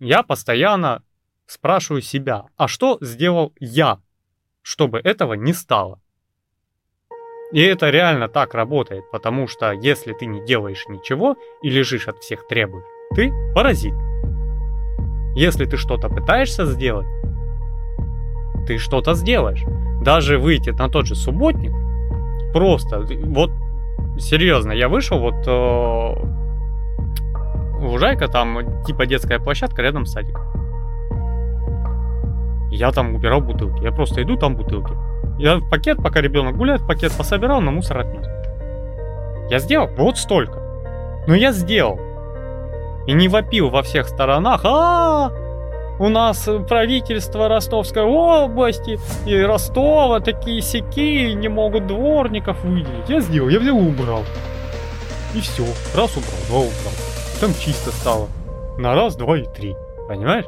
я 0.00 0.22
постоянно 0.22 1.02
спрашиваю 1.46 2.02
себя, 2.02 2.46
а 2.56 2.68
что 2.68 2.98
сделал 3.00 3.52
я, 3.58 4.00
чтобы 4.62 4.98
этого 4.98 5.34
не 5.34 5.52
стало? 5.52 6.00
И 7.52 7.62
это 7.62 7.88
реально 7.88 8.28
так 8.28 8.54
работает, 8.54 9.10
потому 9.10 9.48
что 9.48 9.72
если 9.72 10.12
ты 10.12 10.26
не 10.26 10.44
делаешь 10.44 10.84
ничего 10.88 11.36
и 11.62 11.70
лежишь 11.70 12.06
от 12.06 12.18
всех 12.18 12.46
требуешь, 12.46 12.84
ты 13.14 13.32
паразит. 13.54 13.94
Если 15.34 15.64
ты 15.64 15.78
что-то 15.78 16.08
пытаешься 16.08 16.66
сделать, 16.66 17.06
ты 18.66 18.76
что-то 18.76 19.14
сделаешь. 19.14 19.62
Даже 20.02 20.38
выйти 20.38 20.70
на 20.70 20.90
тот 20.90 21.06
же 21.06 21.14
субботник, 21.14 21.72
просто, 22.52 23.00
вот, 23.00 23.50
серьезно, 24.18 24.72
я 24.72 24.88
вышел, 24.88 25.18
вот, 25.18 25.46
э, 25.46 26.47
Лужайка, 27.78 28.28
там, 28.28 28.82
типа 28.84 29.06
детская 29.06 29.38
площадка 29.38 29.82
рядом 29.82 30.06
с 30.06 30.12
садиком. 30.12 30.42
Я 32.70 32.92
там 32.92 33.14
убирал 33.14 33.40
бутылки. 33.40 33.82
Я 33.82 33.92
просто 33.92 34.22
иду, 34.22 34.36
там 34.36 34.56
бутылки. 34.56 34.92
Я 35.38 35.60
пакет, 35.70 36.02
пока 36.02 36.20
ребенок 36.20 36.56
гуляет, 36.56 36.86
пакет 36.86 37.12
пособирал, 37.12 37.60
на 37.60 37.70
мусор 37.70 38.00
отнес. 38.00 38.26
Я 39.50 39.58
сделал 39.58 39.88
вот 39.96 40.18
столько. 40.18 40.60
Но 41.26 41.34
я 41.34 41.52
сделал. 41.52 41.98
И 43.06 43.12
не 43.12 43.28
вопил 43.28 43.70
во 43.70 43.82
всех 43.82 44.08
сторонах. 44.08 44.60
А, 44.64 45.30
-а, 45.30 45.32
-а 45.32 45.48
у 45.98 46.08
нас 46.08 46.48
правительство 46.68 47.48
Ростовской 47.48 48.02
области 48.02 49.00
и 49.26 49.36
Ростова 49.36 50.20
такие 50.20 50.62
сяки 50.62 51.32
не 51.34 51.48
могут 51.48 51.86
дворников 51.88 52.62
выделить. 52.62 53.08
Я 53.08 53.20
сделал, 53.20 53.48
я 53.48 53.58
взял 53.58 53.76
и 53.76 53.80
убрал. 53.80 54.24
И 55.34 55.40
все. 55.40 55.64
Раз 55.96 56.16
убрал, 56.16 56.40
два 56.48 56.58
убрал. 56.58 57.07
Там 57.40 57.54
чисто 57.54 57.92
стало. 57.92 58.28
На 58.78 58.96
раз, 58.96 59.14
два 59.14 59.38
и 59.38 59.44
три. 59.44 59.76
Понимаешь? 60.08 60.44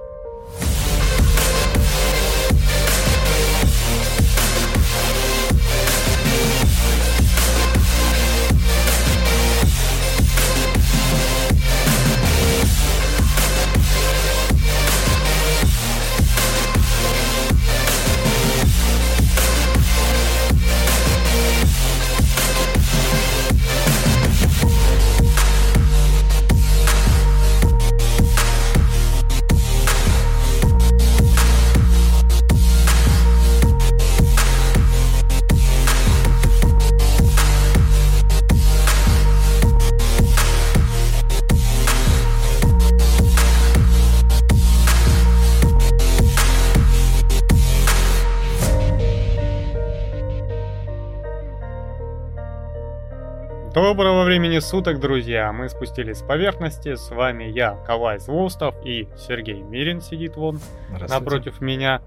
Доброго 53.82 54.24
времени 54.24 54.58
суток, 54.58 55.00
друзья! 55.00 55.50
Мы 55.52 55.70
спустились 55.70 56.18
с 56.18 56.22
поверхности. 56.22 56.96
С 56.96 57.08
вами 57.08 57.44
я, 57.44 57.76
Калай 57.86 58.18
Злостов, 58.18 58.74
и 58.84 59.08
Сергей 59.16 59.62
Мирин 59.62 60.02
сидит 60.02 60.36
вон 60.36 60.60
напротив 61.08 61.62
меня. 61.62 62.02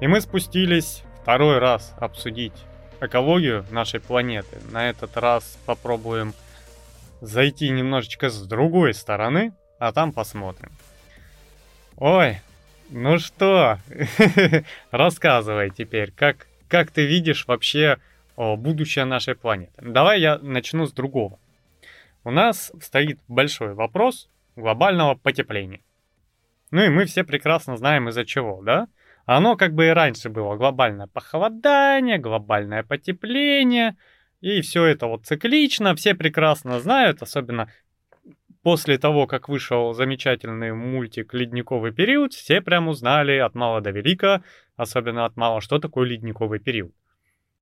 И 0.00 0.08
мы 0.08 0.20
спустились 0.20 1.04
второй 1.22 1.60
раз 1.60 1.94
обсудить 1.98 2.64
экологию 3.00 3.64
нашей 3.70 4.00
планеты. 4.00 4.58
На 4.72 4.90
этот 4.90 5.16
раз 5.16 5.60
попробуем 5.64 6.34
зайти 7.20 7.70
немножечко 7.70 8.28
с 8.28 8.42
другой 8.42 8.92
стороны, 8.92 9.54
а 9.78 9.92
там 9.92 10.12
посмотрим. 10.12 10.72
Ой, 11.98 12.40
ну 12.90 13.20
что, 13.20 13.78
рассказывай 14.90 15.70
теперь, 15.70 16.10
как, 16.10 16.48
как 16.66 16.90
ты 16.90 17.06
видишь 17.06 17.46
вообще 17.46 17.98
будущее 18.36 19.04
нашей 19.04 19.34
планеты. 19.34 19.72
Давай 19.80 20.20
я 20.20 20.38
начну 20.38 20.86
с 20.86 20.92
другого. 20.92 21.38
У 22.24 22.30
нас 22.30 22.72
стоит 22.80 23.18
большой 23.28 23.74
вопрос 23.74 24.30
глобального 24.56 25.14
потепления. 25.14 25.80
Ну 26.70 26.82
и 26.82 26.88
мы 26.88 27.04
все 27.04 27.24
прекрасно 27.24 27.76
знаем 27.76 28.08
из-за 28.08 28.24
чего, 28.24 28.62
да? 28.62 28.88
Оно 29.26 29.56
как 29.56 29.74
бы 29.74 29.86
и 29.86 29.90
раньше 29.90 30.30
было 30.30 30.56
глобальное 30.56 31.06
похолодание, 31.06 32.18
глобальное 32.18 32.82
потепление, 32.82 33.96
и 34.40 34.60
все 34.62 34.84
это 34.86 35.06
вот 35.06 35.26
циклично, 35.26 35.94
все 35.94 36.14
прекрасно 36.14 36.80
знают, 36.80 37.22
особенно 37.22 37.70
после 38.62 38.98
того, 38.98 39.26
как 39.26 39.48
вышел 39.48 39.92
замечательный 39.92 40.72
мультик 40.72 41.34
«Ледниковый 41.34 41.92
период», 41.92 42.32
все 42.32 42.60
прям 42.60 42.88
узнали 42.88 43.36
от 43.36 43.54
мала 43.54 43.80
до 43.80 43.90
велика, 43.90 44.42
особенно 44.76 45.24
от 45.24 45.36
мала, 45.36 45.60
что 45.60 45.78
такое 45.78 46.06
ледниковый 46.08 46.58
период 46.58 46.92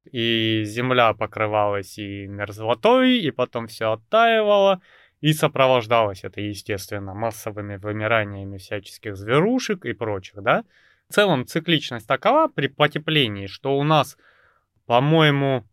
и 0.05 0.63
земля 0.65 1.13
покрывалась 1.15 1.99
и 1.99 2.27
мерзлотой, 2.27 3.19
и 3.19 3.31
потом 3.31 3.67
все 3.67 3.93
оттаивало, 3.93 4.81
и 5.21 5.33
сопровождалось 5.33 6.25
это, 6.25 6.41
естественно, 6.41 7.15
массовыми 7.15 7.77
вымираниями 7.77 8.59
всяческих 8.59 9.17
зверушек 9.17 9.85
и 9.85 9.93
прочих, 9.93 10.43
да. 10.43 10.65
В 11.09 11.15
целом 11.15 11.47
цикличность 11.47 12.07
такова 12.07 12.49
при 12.49 12.69
потеплении, 12.69 13.47
что 13.47 13.77
у 13.77 13.85
нас, 13.85 14.17
по-моему, 14.87 15.65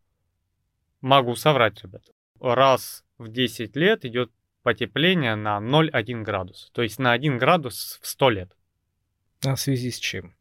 могу 1.02 1.36
соврать, 1.36 1.82
ребят, 1.84 2.04
раз 2.42 3.06
в 3.18 3.30
10 3.30 3.76
лет 3.76 4.04
идет 4.06 4.32
потепление 4.64 5.36
на 5.36 5.60
0,1 5.60 6.24
градус, 6.24 6.70
то 6.74 6.82
есть 6.82 7.00
на 7.00 7.14
1 7.14 7.38
градус 7.38 8.00
в 8.02 8.08
100 8.08 8.30
лет. 8.32 8.58
А 9.46 9.56
в 9.56 9.60
связи 9.60 9.92
с 9.92 10.00
чем? 10.00 10.36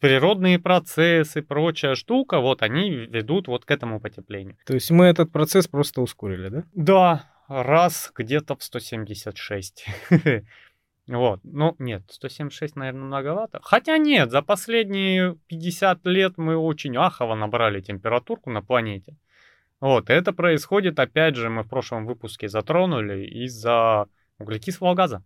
Природные 0.00 0.58
процессы, 0.58 1.42
прочая 1.42 1.94
штука, 1.94 2.40
вот 2.40 2.62
они 2.62 2.90
ведут 2.90 3.48
вот 3.48 3.64
к 3.64 3.70
этому 3.70 4.00
потеплению. 4.00 4.56
То 4.66 4.74
есть 4.74 4.90
мы 4.90 5.06
этот 5.06 5.30
процесс 5.30 5.68
просто 5.68 6.00
ускорили, 6.00 6.48
да? 6.48 6.64
Да, 6.74 7.30
раз 7.48 8.12
где-то 8.14 8.56
в 8.56 8.62
176. 8.62 9.86
Вот, 11.08 11.40
ну 11.42 11.74
нет, 11.80 12.04
176, 12.08 12.76
наверное, 12.76 13.02
многовато. 13.02 13.58
Хотя 13.64 13.98
нет, 13.98 14.30
за 14.30 14.42
последние 14.42 15.36
50 15.48 16.06
лет 16.06 16.34
мы 16.38 16.56
очень 16.56 16.96
ахово 16.96 17.34
набрали 17.34 17.80
температурку 17.80 18.50
на 18.50 18.62
планете. 18.62 19.16
Вот, 19.80 20.08
это 20.08 20.32
происходит, 20.32 21.00
опять 21.00 21.34
же, 21.34 21.50
мы 21.50 21.64
в 21.64 21.68
прошлом 21.68 22.06
выпуске 22.06 22.48
затронули 22.48 23.26
из-за 23.26 24.06
углекислого 24.38 24.94
газа. 24.94 25.24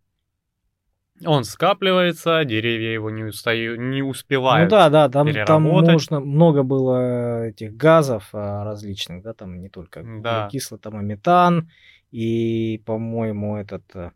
Он 1.24 1.44
скапливается, 1.44 2.44
деревья 2.44 2.90
его 2.92 3.08
не, 3.08 3.24
устаю, 3.24 3.76
не 3.76 4.02
успевают. 4.02 4.70
Ну 4.70 4.76
да, 4.76 4.90
да, 4.90 5.08
там, 5.08 5.28
там 5.46 5.62
можно, 5.62 6.18
много 6.18 6.64
было 6.64 7.46
этих 7.46 7.76
газов 7.76 8.30
а, 8.32 8.64
различных, 8.64 9.22
да, 9.22 9.32
там 9.32 9.60
не 9.60 9.68
только 9.68 10.02
да. 10.02 10.48
кисло, 10.50 10.76
там 10.76 11.00
и 11.00 11.04
метан, 11.04 11.70
и, 12.10 12.82
по-моему, 12.84 13.56
этот, 13.56 13.84
э, 13.94 14.10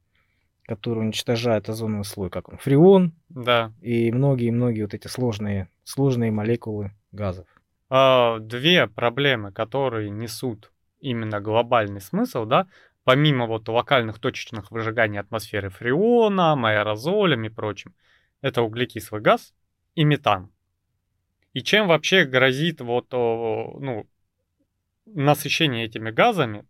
который 0.66 1.00
уничтожает 1.00 1.68
озоновый 1.68 2.04
слой, 2.04 2.30
как 2.30 2.48
он, 2.48 2.58
фреон. 2.58 3.12
Да. 3.28 3.72
И 3.80 4.10
многие-многие 4.10 4.82
вот 4.82 4.94
эти 4.94 5.06
сложные, 5.06 5.68
сложные 5.84 6.32
молекулы 6.32 6.92
газов. 7.12 7.46
А, 7.90 8.40
две 8.40 8.88
проблемы, 8.88 9.52
которые 9.52 10.10
несут 10.10 10.72
именно 11.00 11.40
глобальный 11.40 12.00
смысл, 12.00 12.44
да, 12.44 12.66
помимо 13.08 13.46
вот 13.46 13.66
локальных 13.70 14.18
точечных 14.18 14.70
выжиганий 14.70 15.18
атмосферы 15.18 15.70
фреоном, 15.70 16.66
аэрозолем 16.66 17.42
и 17.44 17.48
прочим, 17.48 17.94
это 18.42 18.60
углекислый 18.60 19.22
газ 19.22 19.54
и 19.94 20.04
метан. 20.04 20.50
И 21.54 21.62
чем 21.62 21.88
вообще 21.88 22.26
грозит 22.26 22.82
вот, 22.82 23.10
ну, 23.10 24.06
насыщение 25.06 25.86
этими 25.86 26.10
газами, 26.10 26.66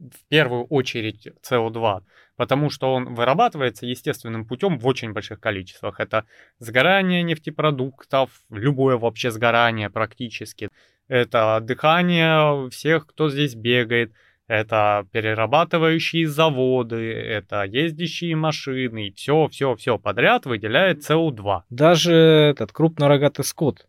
в 0.00 0.26
первую 0.28 0.64
очередь 0.64 1.28
СО2, 1.48 2.02
потому 2.34 2.68
что 2.68 2.92
он 2.92 3.14
вырабатывается 3.14 3.86
естественным 3.86 4.44
путем 4.44 4.80
в 4.80 4.86
очень 4.88 5.12
больших 5.12 5.38
количествах. 5.38 6.00
Это 6.00 6.24
сгорание 6.58 7.22
нефтепродуктов, 7.22 8.30
любое 8.50 8.96
вообще 8.96 9.30
сгорание 9.30 9.90
практически. 9.90 10.70
Это 11.06 11.60
дыхание 11.62 12.68
всех, 12.70 13.06
кто 13.06 13.30
здесь 13.30 13.54
бегает, 13.54 14.12
это 14.48 15.06
перерабатывающие 15.12 16.26
заводы, 16.28 17.12
это 17.12 17.64
ездящие 17.64 18.36
машины, 18.36 19.08
и 19.08 19.12
все, 19.12 19.48
все, 19.48 19.74
все 19.76 19.98
подряд 19.98 20.46
выделяет 20.46 21.08
СО2. 21.08 21.62
Даже 21.70 22.12
этот 22.12 22.72
крупнорогатый 22.72 23.44
скот, 23.44 23.86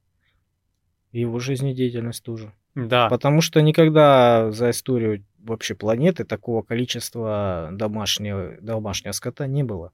его 1.12 1.40
жизнедеятельность 1.40 2.24
тоже. 2.24 2.54
Да. 2.76 3.08
Потому 3.08 3.42
что 3.42 3.62
никогда 3.62 4.52
за 4.52 4.72
историю 4.72 5.24
вообще 5.40 5.76
планеты 5.76 6.24
такого 6.24 6.64
количества 6.64 7.70
домашнего, 7.72 8.58
домашнего 8.62 9.12
скота 9.12 9.46
не 9.46 9.64
было. 9.64 9.92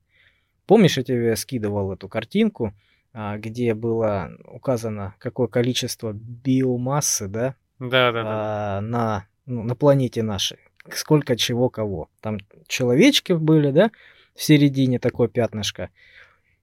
Помнишь, 0.65 0.97
я 0.97 1.03
тебе 1.03 1.35
скидывал 1.35 1.91
эту 1.91 2.07
картинку, 2.07 2.73
а, 3.11 3.37
где 3.37 3.73
было 3.73 4.31
указано, 4.45 5.15
какое 5.17 5.47
количество 5.47 6.13
биомассы, 6.13 7.27
да? 7.27 7.55
Да, 7.79 8.11
да, 8.11 8.23
да. 8.23 8.81
На, 8.81 9.25
ну, 9.49 9.63
на 9.63 9.75
планете 9.75 10.23
нашей. 10.23 10.59
Сколько 10.93 11.35
чего 11.35 11.69
кого. 11.69 12.09
Там 12.21 12.37
человечки 12.67 13.33
были, 13.33 13.71
да? 13.71 13.91
В 14.35 14.43
середине 14.43 14.99
такое 14.99 15.27
пятнышко. 15.27 15.89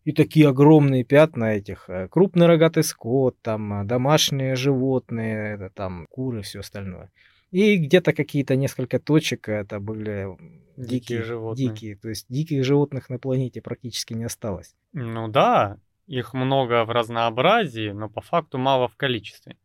И 0.04 0.12
такие 0.12 0.48
огромные 0.48 1.04
пятна 1.04 1.56
этих. 1.56 1.90
Э, 1.90 2.08
крупный 2.08 2.46
рогатый 2.46 2.84
скот, 2.84 3.36
там 3.42 3.82
э, 3.82 3.84
домашние 3.84 4.54
животные, 4.54 5.54
это, 5.54 5.70
там 5.70 6.06
куры, 6.10 6.42
все 6.42 6.60
остальное. 6.60 7.10
И 7.50 7.76
где-то 7.76 8.12
какие-то 8.12 8.56
несколько 8.56 8.98
точек 8.98 9.48
это 9.48 9.80
были 9.80 10.28
дикие, 10.76 11.00
дикие 11.00 11.22
животные. 11.22 11.68
Дикие. 11.68 11.96
То 11.96 12.08
есть 12.08 12.26
диких 12.28 12.64
животных 12.64 13.10
на 13.10 13.18
планете 13.18 13.60
практически 13.60 14.14
не 14.14 14.24
осталось. 14.24 14.74
Ну 14.92 15.28
да, 15.28 15.78
их 16.06 16.34
много 16.34 16.84
в 16.84 16.90
разнообразии, 16.90 17.90
но 17.90 18.08
по 18.08 18.20
факту 18.20 18.58
мало 18.58 18.88
в 18.88 18.96
количестве. 18.96 19.56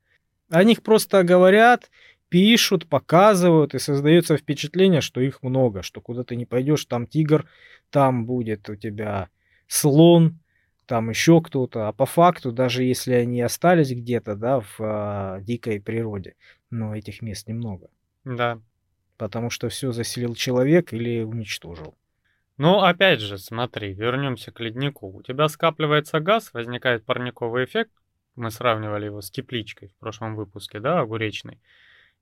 О 0.49 0.63
них 0.63 0.83
просто 0.83 1.23
говорят, 1.23 1.89
пишут, 2.31 2.87
показывают, 2.87 3.75
и 3.75 3.79
создается 3.79 4.37
впечатление, 4.37 5.01
что 5.01 5.19
их 5.19 5.43
много, 5.43 5.83
что 5.83 5.99
куда 5.99 6.23
ты 6.23 6.37
не 6.37 6.45
пойдешь, 6.45 6.85
там 6.85 7.05
тигр, 7.05 7.45
там 7.89 8.25
будет 8.25 8.69
у 8.69 8.77
тебя 8.77 9.27
слон, 9.67 10.39
там 10.85 11.09
еще 11.09 11.41
кто-то. 11.41 11.89
А 11.89 11.91
по 11.91 12.05
факту, 12.05 12.53
даже 12.53 12.83
если 12.85 13.13
они 13.13 13.41
остались 13.41 13.91
где-то, 13.91 14.35
да, 14.37 14.61
в 14.61 14.79
э, 14.79 15.41
дикой 15.43 15.81
природе, 15.81 16.35
но 16.69 16.95
этих 16.95 17.21
мест 17.21 17.49
немного. 17.49 17.89
Да. 18.23 18.61
Потому 19.17 19.49
что 19.49 19.67
все 19.67 19.91
заселил 19.91 20.33
человек 20.33 20.93
или 20.93 21.23
уничтожил. 21.23 21.95
Ну, 22.55 22.79
опять 22.79 23.19
же, 23.19 23.37
смотри, 23.37 23.91
вернемся 23.93 24.53
к 24.53 24.59
леднику. 24.61 25.11
У 25.11 25.21
тебя 25.21 25.49
скапливается 25.49 26.21
газ, 26.21 26.53
возникает 26.53 27.03
парниковый 27.03 27.65
эффект. 27.65 27.91
Мы 28.35 28.51
сравнивали 28.51 29.07
его 29.07 29.19
с 29.19 29.29
тепличкой 29.29 29.89
в 29.89 29.95
прошлом 29.95 30.37
выпуске, 30.37 30.79
да, 30.79 31.01
огуречной. 31.01 31.59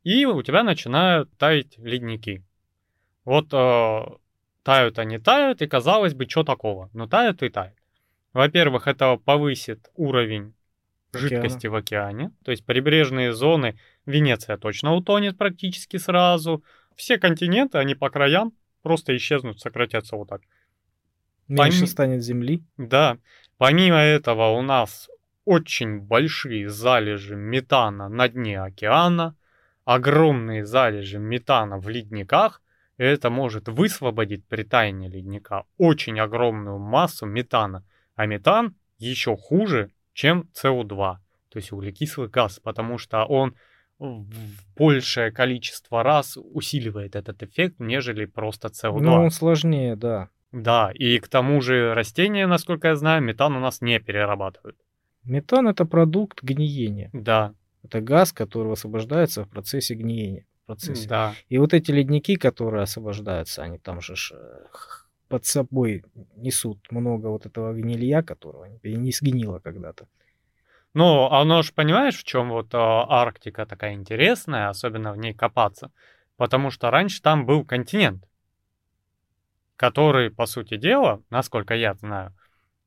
И 0.04 0.26
у 0.26 0.42
тебя 0.42 0.64
начинают 0.64 1.30
таять 1.38 1.78
ледники. 1.78 2.44
Вот 3.26 3.54
э, 3.54 4.06
Тают 4.64 5.00
они 5.00 5.18
тают, 5.18 5.62
и 5.62 5.68
казалось 5.68 6.14
бы, 6.14 6.30
что 6.30 6.44
такого? 6.44 6.90
Но 6.94 7.08
тают 7.08 7.42
и 7.42 7.50
тают. 7.50 7.76
Во-первых, 8.34 8.88
это 8.88 9.18
повысит 9.18 9.90
уровень 9.96 10.54
жидкости 11.14 11.68
в 11.68 11.76
океане. 11.76 12.32
То 12.44 12.52
есть 12.52 12.66
прибрежные 12.66 13.34
зоны, 13.34 13.80
Венеция 14.06 14.58
точно 14.58 14.94
утонет 14.94 15.38
практически 15.38 15.98
сразу. 15.98 16.64
Все 16.96 17.18
континенты, 17.18 17.78
они 17.78 17.96
по 17.96 18.10
краям 18.10 18.54
просто 18.84 19.16
исчезнут, 19.18 19.60
сократятся 19.60 20.16
вот 20.18 20.30
так. 20.30 20.42
Меньше 21.48 21.80
Пом... 21.80 21.88
станет 21.88 22.24
земли. 22.24 22.64
Да. 22.78 23.18
Помимо 23.58 23.98
этого 23.98 24.50
у 24.50 24.62
нас 24.62 25.10
очень 25.46 26.00
большие 26.00 26.70
залежи 26.70 27.36
метана 27.36 28.08
на 28.08 28.30
дне 28.30 28.62
океана, 28.62 29.36
огромные 29.96 30.66
залежи 30.66 31.18
метана 31.18 31.80
в 31.80 31.90
ледниках, 31.90 32.62
это 32.98 33.32
может 33.32 33.68
высвободить 33.68 34.46
при 34.46 34.62
таянии 34.62 35.10
ледника 35.10 35.64
очень 35.80 36.20
огромную 36.20 36.78
массу 36.78 37.26
метана. 37.26 37.84
А 38.16 38.28
метан 38.28 38.76
еще 39.00 39.36
хуже, 39.36 39.90
чем 40.14 40.48
СО2, 40.54 41.16
то 41.50 41.58
есть 41.58 41.72
углекислый 41.72 42.28
газ, 42.28 42.60
потому 42.60 43.00
что 43.00 43.26
он 43.26 43.56
в 43.98 44.76
большее 44.78 45.32
количество 45.32 46.04
раз 46.04 46.38
усиливает 46.38 47.16
этот 47.16 47.42
эффект, 47.42 47.80
нежели 47.80 48.26
просто 48.26 48.68
СО2. 48.68 49.02
Ну, 49.02 49.14
он 49.14 49.32
сложнее, 49.32 49.96
да. 49.96 50.30
Да, 50.52 50.92
и 50.94 51.18
к 51.18 51.28
тому 51.28 51.62
же 51.62 51.96
растения, 51.96 52.46
насколько 52.46 52.90
я 52.90 52.96
знаю, 52.96 53.24
метан 53.24 53.56
у 53.56 53.60
нас 53.60 53.82
не 53.82 54.00
перерабатывают. 54.00 54.78
Метан 55.24 55.68
это 55.68 55.86
продукт 55.86 56.44
гниения. 56.44 57.10
Да. 57.12 57.56
Это 57.84 58.02
газ, 58.02 58.34
который 58.34 58.74
освобождается 58.74 59.44
в 59.44 59.50
процессе 59.50 59.96
гниения 59.96 60.46
процессе. 60.70 61.10
Да. 61.10 61.34
И 61.50 61.58
вот 61.58 61.74
эти 61.74 61.90
ледники, 61.92 62.36
которые 62.36 62.84
освобождаются, 62.84 63.64
они 63.64 63.80
там 63.80 64.02
же 64.02 64.14
э, 64.32 64.66
под 65.28 65.46
собой 65.46 66.04
несут 66.36 66.92
много 66.92 67.28
вот 67.28 67.48
этого 67.48 67.74
гнилья, 67.74 68.22
которого 68.22 68.68
не 68.84 69.12
сгнило 69.12 69.58
когда-то. 69.58 70.08
Ну, 70.94 71.26
оно 71.32 71.64
же, 71.64 71.74
понимаешь, 71.74 72.20
в 72.20 72.24
чем 72.24 72.50
вот 72.50 72.68
а, 72.74 73.06
Арктика 73.10 73.66
такая 73.66 73.94
интересная, 73.94 74.70
особенно 74.70 75.12
в 75.12 75.18
ней 75.18 75.34
копаться? 75.34 75.92
Потому 76.38 76.70
что 76.70 76.92
раньше 76.92 77.22
там 77.22 77.48
был 77.48 77.66
континент, 77.66 78.24
который, 79.76 80.30
по 80.30 80.46
сути 80.46 80.78
дела, 80.78 81.22
насколько 81.32 81.74
я 81.74 81.96
знаю, 81.96 82.34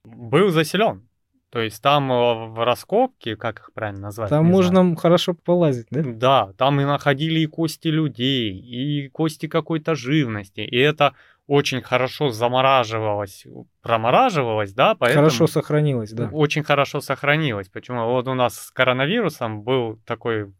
был 0.04 0.50
заселен. 0.50 1.08
То 1.52 1.60
есть 1.60 1.82
там 1.82 2.10
э, 2.10 2.46
в 2.46 2.64
раскопке, 2.64 3.36
как 3.36 3.58
их 3.58 3.72
правильно 3.74 4.04
назвать? 4.04 4.30
Там 4.30 4.46
можно 4.46 4.80
знаю. 4.80 4.96
хорошо 4.96 5.34
полазить, 5.34 5.86
да? 5.90 6.02
Да, 6.02 6.52
там 6.56 6.80
и 6.80 6.84
находили 6.84 7.40
и 7.40 7.46
кости 7.46 7.88
людей, 7.88 8.56
и 8.56 9.10
кости 9.10 9.48
какой-то 9.48 9.94
живности. 9.94 10.60
И 10.60 10.78
это 10.78 11.12
очень 11.46 11.82
хорошо 11.82 12.30
замораживалось, 12.30 13.46
промораживалось, 13.82 14.72
да, 14.72 14.94
поэтому... 14.94 15.24
Хорошо 15.24 15.46
сохранилось, 15.46 16.12
да. 16.12 16.30
Очень 16.32 16.62
хорошо 16.62 17.02
сохранилось. 17.02 17.68
Почему? 17.68 18.06
Вот 18.06 18.28
у 18.28 18.34
нас 18.34 18.58
с 18.58 18.70
коронавирусом 18.70 19.62
был 19.62 20.00
такой, 20.06 20.54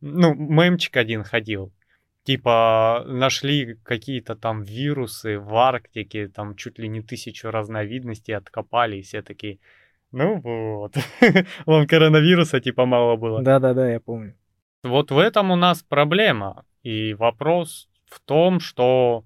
ну, 0.00 0.32
мемчик 0.34 0.96
один 0.96 1.24
ходил. 1.24 1.74
Типа 2.24 3.04
нашли 3.06 3.76
какие-то 3.82 4.34
там 4.34 4.62
вирусы 4.62 5.38
в 5.38 5.54
Арктике, 5.56 6.28
там 6.28 6.56
чуть 6.56 6.78
ли 6.78 6.88
не 6.88 7.02
тысячу 7.02 7.50
разновидностей 7.50 8.34
откопали, 8.34 8.96
и 8.96 9.02
все 9.02 9.20
такие 9.20 9.58
ну 10.12 10.40
вот. 10.40 10.94
Вам 11.66 11.86
коронавируса 11.86 12.60
типа 12.60 12.86
мало 12.86 13.16
было. 13.16 13.42
Да-да-да, 13.42 13.90
я 13.90 14.00
помню. 14.00 14.34
Вот 14.82 15.10
в 15.10 15.18
этом 15.18 15.50
у 15.50 15.56
нас 15.56 15.82
проблема. 15.82 16.64
И 16.82 17.14
вопрос 17.14 17.88
в 18.06 18.20
том, 18.20 18.60
что 18.60 19.24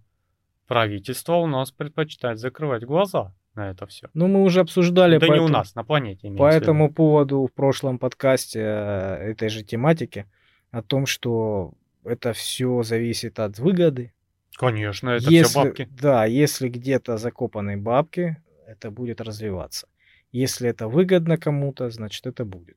правительство 0.67 1.35
у 1.35 1.47
нас 1.47 1.71
предпочитает 1.71 2.39
закрывать 2.39 2.85
глаза 2.85 3.33
на 3.55 3.71
это 3.71 3.87
все. 3.87 4.09
Ну, 4.15 4.29
мы 4.29 4.43
уже 4.43 4.61
обсуждали. 4.61 5.19
Да 5.19 5.29
не 5.29 5.41
у 5.41 5.49
нас, 5.49 5.75
на 5.75 5.85
планете. 5.85 6.31
По 6.31 6.49
этому 6.51 6.93
поводу 6.93 7.47
в 7.47 7.53
прошлом 7.53 7.99
подкасте 7.99 8.61
э, 8.61 9.31
этой 9.31 9.49
же 9.49 9.63
тематики 9.63 10.27
о 10.71 10.83
том, 10.83 11.07
что 11.07 11.73
это 12.05 12.33
все 12.33 12.83
зависит 12.83 13.41
от 13.41 13.59
выгоды. 13.59 14.13
Конечно, 14.57 15.11
это 15.11 15.31
если, 15.31 15.51
все 15.51 15.65
бабки. 15.65 15.89
Да, 16.01 16.25
если 16.27 16.69
где-то 16.69 17.17
закопаны 17.17 17.77
бабки, 17.77 18.37
это 18.67 18.91
будет 18.91 19.21
развиваться. 19.21 19.89
Если 20.37 20.69
это 20.69 20.87
выгодно 20.87 21.39
кому-то, 21.39 21.89
значит 21.89 22.27
это 22.27 22.45
будет. 22.45 22.77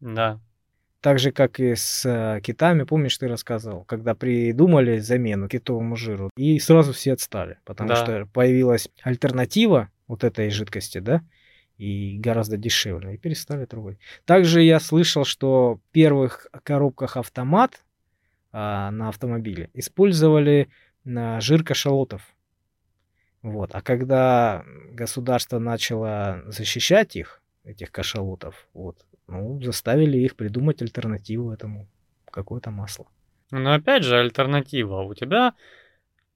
Да. 0.00 0.40
Так 1.02 1.18
же, 1.18 1.30
как 1.30 1.60
и 1.60 1.74
с 1.74 2.06
э, 2.06 2.40
китами, 2.40 2.84
помнишь, 2.84 3.18
ты 3.18 3.28
рассказывал, 3.28 3.84
когда 3.84 4.14
придумали 4.14 4.98
замену 4.98 5.46
китовому 5.46 5.96
жиру, 5.96 6.30
и 6.38 6.58
сразу 6.58 6.94
все 6.94 7.12
отстали, 7.12 7.58
потому 7.66 7.90
да. 7.90 7.96
что 7.96 8.26
появилась 8.32 8.88
альтернатива 9.02 9.90
вот 10.08 10.24
этой 10.24 10.48
жидкости, 10.48 11.00
да, 11.00 11.22
и 11.76 12.18
гораздо 12.18 12.56
дешевле, 12.56 13.14
и 13.14 13.18
перестали 13.18 13.66
трогать. 13.66 13.98
Также 14.24 14.62
я 14.62 14.80
слышал, 14.80 15.26
что 15.26 15.74
в 15.74 15.92
первых 15.92 16.46
коробках 16.62 17.18
автомат 17.18 17.84
а, 18.52 18.90
на 18.90 19.10
автомобиле 19.10 19.68
использовали 19.74 20.70
на 21.04 21.42
жир 21.42 21.62
кашалотов. 21.62 22.22
Вот. 23.42 23.74
А 23.74 23.80
когда 23.80 24.64
государство 24.92 25.58
начало 25.58 26.42
защищать 26.46 27.16
их, 27.16 27.42
этих 27.64 27.90
кашалотов, 27.90 28.68
вот, 28.74 29.04
ну, 29.26 29.60
заставили 29.62 30.18
их 30.18 30.36
придумать 30.36 30.82
альтернативу 30.82 31.52
этому, 31.52 31.88
какое-то 32.30 32.70
масло. 32.70 33.06
Но 33.50 33.74
опять 33.74 34.04
же, 34.04 34.18
альтернатива. 34.18 35.02
У 35.02 35.14
тебя 35.14 35.54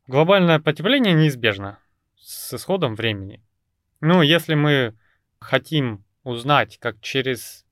глобальное 0.07 0.59
потепление 0.59 1.15
неизбежно 1.15 1.79
с 2.17 2.55
исходом 2.55 2.95
времени. 2.95 3.43
Ну, 4.01 4.23
если 4.23 4.55
мы 4.55 4.95
хотим 5.39 6.05
узнать, 6.25 6.79
как 6.79 7.01
через 7.01 7.65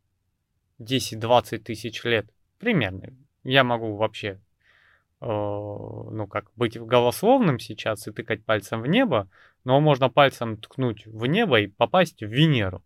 10-20 0.78 1.58
тысяч 1.58 2.04
лет, 2.04 2.26
примерно, 2.58 3.12
я 3.44 3.64
могу 3.64 3.96
вообще 3.96 4.40
ну, 5.24 6.26
как 6.26 6.50
быть 6.56 6.78
голословным 6.78 7.58
сейчас 7.58 8.08
и 8.08 8.12
тыкать 8.12 8.44
пальцем 8.44 8.82
в 8.82 8.86
небо, 8.86 9.28
но 9.64 9.80
можно 9.80 10.08
пальцем 10.08 10.56
ткнуть 10.56 11.06
в 11.06 11.26
небо 11.26 11.60
и 11.60 11.68
попасть 11.68 12.22
в 12.22 12.26
Венеру. 12.26 12.82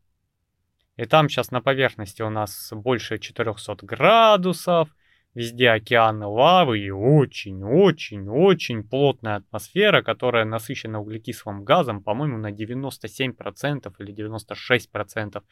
И 0.97 1.05
там 1.05 1.28
сейчас 1.28 1.50
на 1.50 1.61
поверхности 1.62 2.23
у 2.23 2.31
нас 2.31 2.73
больше 2.73 3.19
400 3.19 3.76
градусов, 3.83 4.88
везде 5.35 5.71
океаны 5.71 6.26
лавы 6.26 6.78
и 6.78 6.90
очень-очень-очень 6.90 8.83
плотная 8.83 9.37
атмосфера, 9.37 10.02
которая 10.02 10.45
насыщена 10.45 11.00
углекислым 11.00 11.64
газом, 11.64 12.02
по-моему, 12.02 12.38
на 12.38 12.50
97% 12.52 13.95
или 13.99 14.14
96%. 14.14 15.43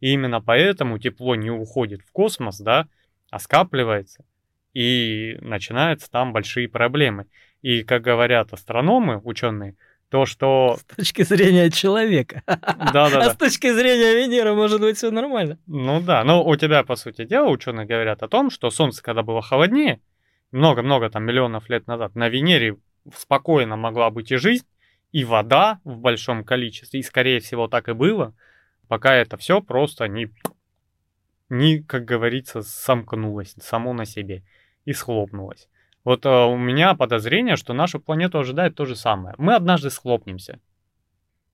И 0.00 0.12
именно 0.12 0.40
поэтому 0.40 0.98
тепло 0.98 1.36
не 1.36 1.50
уходит 1.50 2.02
в 2.02 2.10
космос, 2.12 2.58
да, 2.58 2.88
а 3.30 3.38
скапливается 3.38 4.24
и 4.74 5.38
начинаются 5.40 6.10
там 6.10 6.32
большие 6.32 6.68
проблемы. 6.68 7.26
И, 7.62 7.82
как 7.82 8.02
говорят 8.02 8.52
астрономы, 8.52 9.20
ученые, 9.24 9.76
то, 10.10 10.26
что... 10.26 10.76
С 10.78 10.96
точки 10.96 11.22
зрения 11.22 11.70
человека. 11.70 12.42
Да-да-да. 12.46 13.26
А 13.26 13.30
с 13.30 13.36
точки 13.36 13.72
зрения 13.72 14.14
Венеры 14.14 14.54
может 14.54 14.80
быть 14.80 14.96
все 14.96 15.10
нормально. 15.10 15.58
Ну 15.66 16.00
да, 16.00 16.22
но 16.24 16.44
у 16.44 16.54
тебя, 16.56 16.84
по 16.84 16.96
сути 16.96 17.24
дела, 17.24 17.48
ученые 17.48 17.86
говорят 17.86 18.22
о 18.22 18.28
том, 18.28 18.50
что 18.50 18.70
Солнце, 18.70 19.02
когда 19.02 19.22
было 19.22 19.40
холоднее, 19.40 20.00
много-много 20.52 21.08
там 21.08 21.24
миллионов 21.24 21.68
лет 21.70 21.86
назад, 21.86 22.14
на 22.14 22.28
Венере 22.28 22.76
спокойно 23.16 23.76
могла 23.76 24.10
быть 24.10 24.30
и 24.30 24.36
жизнь, 24.36 24.66
и 25.12 25.24
вода 25.24 25.80
в 25.84 25.98
большом 25.98 26.44
количестве, 26.44 27.00
и 27.00 27.02
скорее 27.02 27.40
всего 27.40 27.68
так 27.68 27.88
и 27.88 27.92
было, 27.92 28.34
пока 28.88 29.14
это 29.14 29.36
все 29.36 29.60
просто 29.60 30.06
не, 30.08 30.28
не, 31.48 31.82
как 31.82 32.04
говорится, 32.04 32.62
сомкнулось 32.62 33.54
само 33.60 33.92
на 33.92 34.04
себе 34.04 34.42
и 34.84 34.92
схлопнулось. 34.92 35.68
Вот 36.04 36.26
э, 36.26 36.28
у 36.28 36.56
меня 36.56 36.94
подозрение, 36.94 37.56
что 37.56 37.72
нашу 37.72 38.00
планету 38.00 38.38
ожидает 38.38 38.74
то 38.74 38.84
же 38.84 38.96
самое. 38.96 39.34
Мы 39.38 39.54
однажды 39.54 39.90
схлопнемся. 39.90 40.60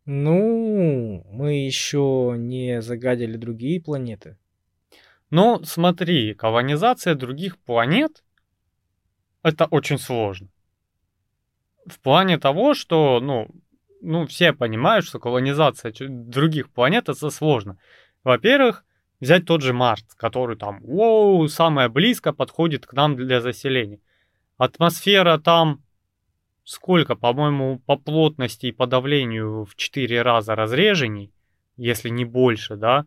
Ну, 0.06 1.24
мы 1.30 1.64
еще 1.64 2.34
не 2.36 2.82
загадили 2.82 3.36
другие 3.36 3.80
планеты. 3.80 4.36
Ну, 5.30 5.62
смотри, 5.62 6.34
колонизация 6.34 7.14
других 7.14 7.58
планет 7.58 8.24
это 9.42 9.66
очень 9.66 9.98
сложно. 9.98 10.48
В 11.86 12.00
плане 12.00 12.38
того, 12.38 12.74
что, 12.74 13.20
ну, 13.20 13.48
ну, 14.00 14.26
все 14.26 14.52
понимают, 14.52 15.06
что 15.06 15.18
колонизация 15.18 15.92
других 15.98 16.70
планет 16.70 17.08
это 17.08 17.30
сложно. 17.30 17.78
Во-первых, 18.24 18.84
взять 19.20 19.44
тот 19.44 19.62
же 19.62 19.72
Марс, 19.72 20.04
который 20.16 20.56
там, 20.56 20.80
воу, 20.80 21.46
самое 21.48 21.88
близко 21.88 22.32
подходит 22.32 22.86
к 22.86 22.92
нам 22.92 23.16
для 23.16 23.40
заселения. 23.40 24.00
Атмосфера 24.58 25.38
там 25.38 25.82
сколько, 26.64 27.16
по-моему, 27.16 27.80
по 27.86 27.96
плотности 27.96 28.66
и 28.66 28.72
по 28.72 28.86
давлению 28.86 29.64
в 29.64 29.74
4 29.74 30.22
раза 30.22 30.54
разреженней, 30.54 31.32
если 31.76 32.08
не 32.10 32.24
больше, 32.24 32.76
да? 32.76 33.06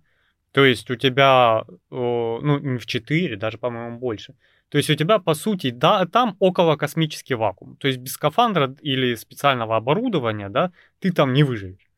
То 0.51 0.65
есть 0.65 0.91
у 0.91 0.96
тебя, 0.96 1.63
ну, 1.89 2.60
не 2.60 2.77
в 2.77 2.86
4, 2.86 3.38
даже, 3.38 3.58
по-моему, 3.58 4.00
больше. 4.00 4.36
То 4.70 4.77
есть 4.77 4.89
у 4.89 4.96
тебя, 4.96 5.20
по 5.20 5.34
сути, 5.34 5.70
да, 5.70 6.05
там 6.05 6.36
около 6.39 6.75
космический 6.75 7.36
вакуум. 7.36 7.75
То 7.77 7.88
есть 7.88 8.00
без 8.00 8.13
скафандра 8.13 8.75
или 8.82 9.15
специального 9.15 9.77
оборудования, 9.77 10.50
да, 10.50 10.72
ты 11.00 11.12
там 11.12 11.34
не 11.34 11.43
выживешь. 11.43 11.89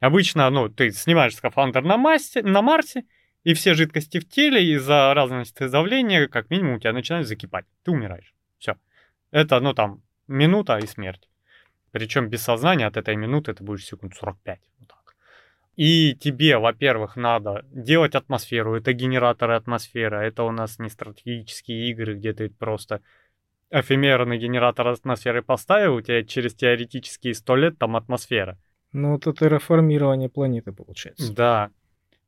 Обычно, 0.00 0.50
ну, 0.50 0.68
ты 0.68 0.90
снимаешь 0.90 1.36
скафандр 1.36 1.82
на, 1.82 1.96
массе, 1.96 2.42
на 2.42 2.62
Марсе, 2.62 3.04
и 3.44 3.54
все 3.54 3.74
жидкости 3.74 4.20
в 4.20 4.28
теле 4.28 4.64
из-за 4.74 5.12
разности 5.14 5.68
давления, 5.68 6.28
как 6.28 6.50
минимум, 6.50 6.76
у 6.76 6.78
тебя 6.78 6.92
начинают 6.92 7.26
закипать. 7.26 7.64
Ты 7.82 7.90
умираешь. 7.90 8.34
Все. 8.58 8.76
Это, 9.30 9.60
ну, 9.60 9.74
там, 9.74 10.02
минута 10.28 10.78
и 10.78 10.86
смерть. 10.86 11.28
Причем 11.90 12.28
без 12.28 12.42
сознания 12.42 12.86
от 12.86 12.96
этой 12.96 13.16
минуты 13.16 13.52
ты 13.52 13.64
будешь 13.64 13.84
секунд 13.84 14.14
45. 14.14 14.60
Вот 14.78 14.88
так. 14.88 15.16
И 15.76 16.14
тебе, 16.14 16.58
во-первых, 16.58 17.16
надо 17.16 17.64
делать 17.70 18.14
атмосферу. 18.14 18.76
Это 18.76 18.92
генераторы 18.92 19.54
атмосферы. 19.56 20.18
Это 20.18 20.44
у 20.44 20.52
нас 20.52 20.78
не 20.78 20.88
стратегические 20.88 21.90
игры, 21.90 22.14
где 22.14 22.32
ты 22.32 22.48
просто 22.48 23.00
эфемерный 23.70 24.38
генератор 24.38 24.88
атмосферы 24.88 25.42
поставил, 25.42 25.94
у 25.94 26.00
тебя 26.02 26.22
через 26.24 26.54
теоретические 26.54 27.34
сто 27.34 27.56
лет 27.56 27.78
там 27.78 27.96
атмосфера. 27.96 28.58
Ну, 28.92 29.16
это 29.16 29.32
терраформирование 29.32 30.28
планеты 30.28 30.72
получается. 30.72 31.32
Да. 31.32 31.70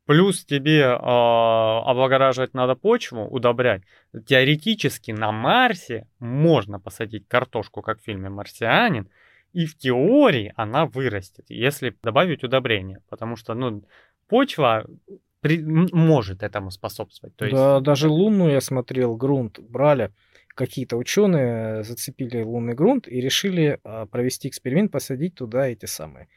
Плюс 0.07 0.45
тебе 0.45 0.81
э, 0.81 0.95
облагораживать 0.95 2.53
надо 2.53 2.75
почву, 2.75 3.27
удобрять. 3.27 3.83
Теоретически 4.27 5.13
на 5.13 5.33
Марсе 5.33 6.07
можно 6.19 6.79
посадить 6.79 7.27
картошку, 7.27 7.81
как 7.81 8.01
в 8.01 8.05
фильме 8.05 8.29
«Марсианин», 8.29 9.09
и 9.55 9.67
в 9.67 9.79
теории 9.79 10.53
она 10.57 10.85
вырастет, 10.85 11.47
если 11.49 11.97
добавить 12.03 12.45
удобрения. 12.45 13.01
Потому 13.09 13.37
что 13.37 13.55
ну, 13.55 13.85
почва 14.29 14.85
при, 15.41 15.63
может 15.63 16.43
этому 16.43 16.71
способствовать. 16.71 17.37
То 17.37 17.45
есть... 17.47 17.57
Да, 17.57 17.81
даже 17.81 18.09
лунную 18.09 18.53
я 18.53 18.61
смотрел, 18.61 19.17
грунт 19.17 19.59
брали. 19.61 20.11
Какие-то 20.55 20.97
ученые 20.97 21.83
зацепили 21.83 22.43
лунный 22.43 22.75
грунт 22.75 23.09
и 23.09 23.21
решили 23.21 23.79
а, 23.85 24.07
провести 24.07 24.49
эксперимент, 24.49 24.93
посадить 24.93 25.35
туда 25.35 25.67
эти 25.67 25.87
самые 25.87 26.29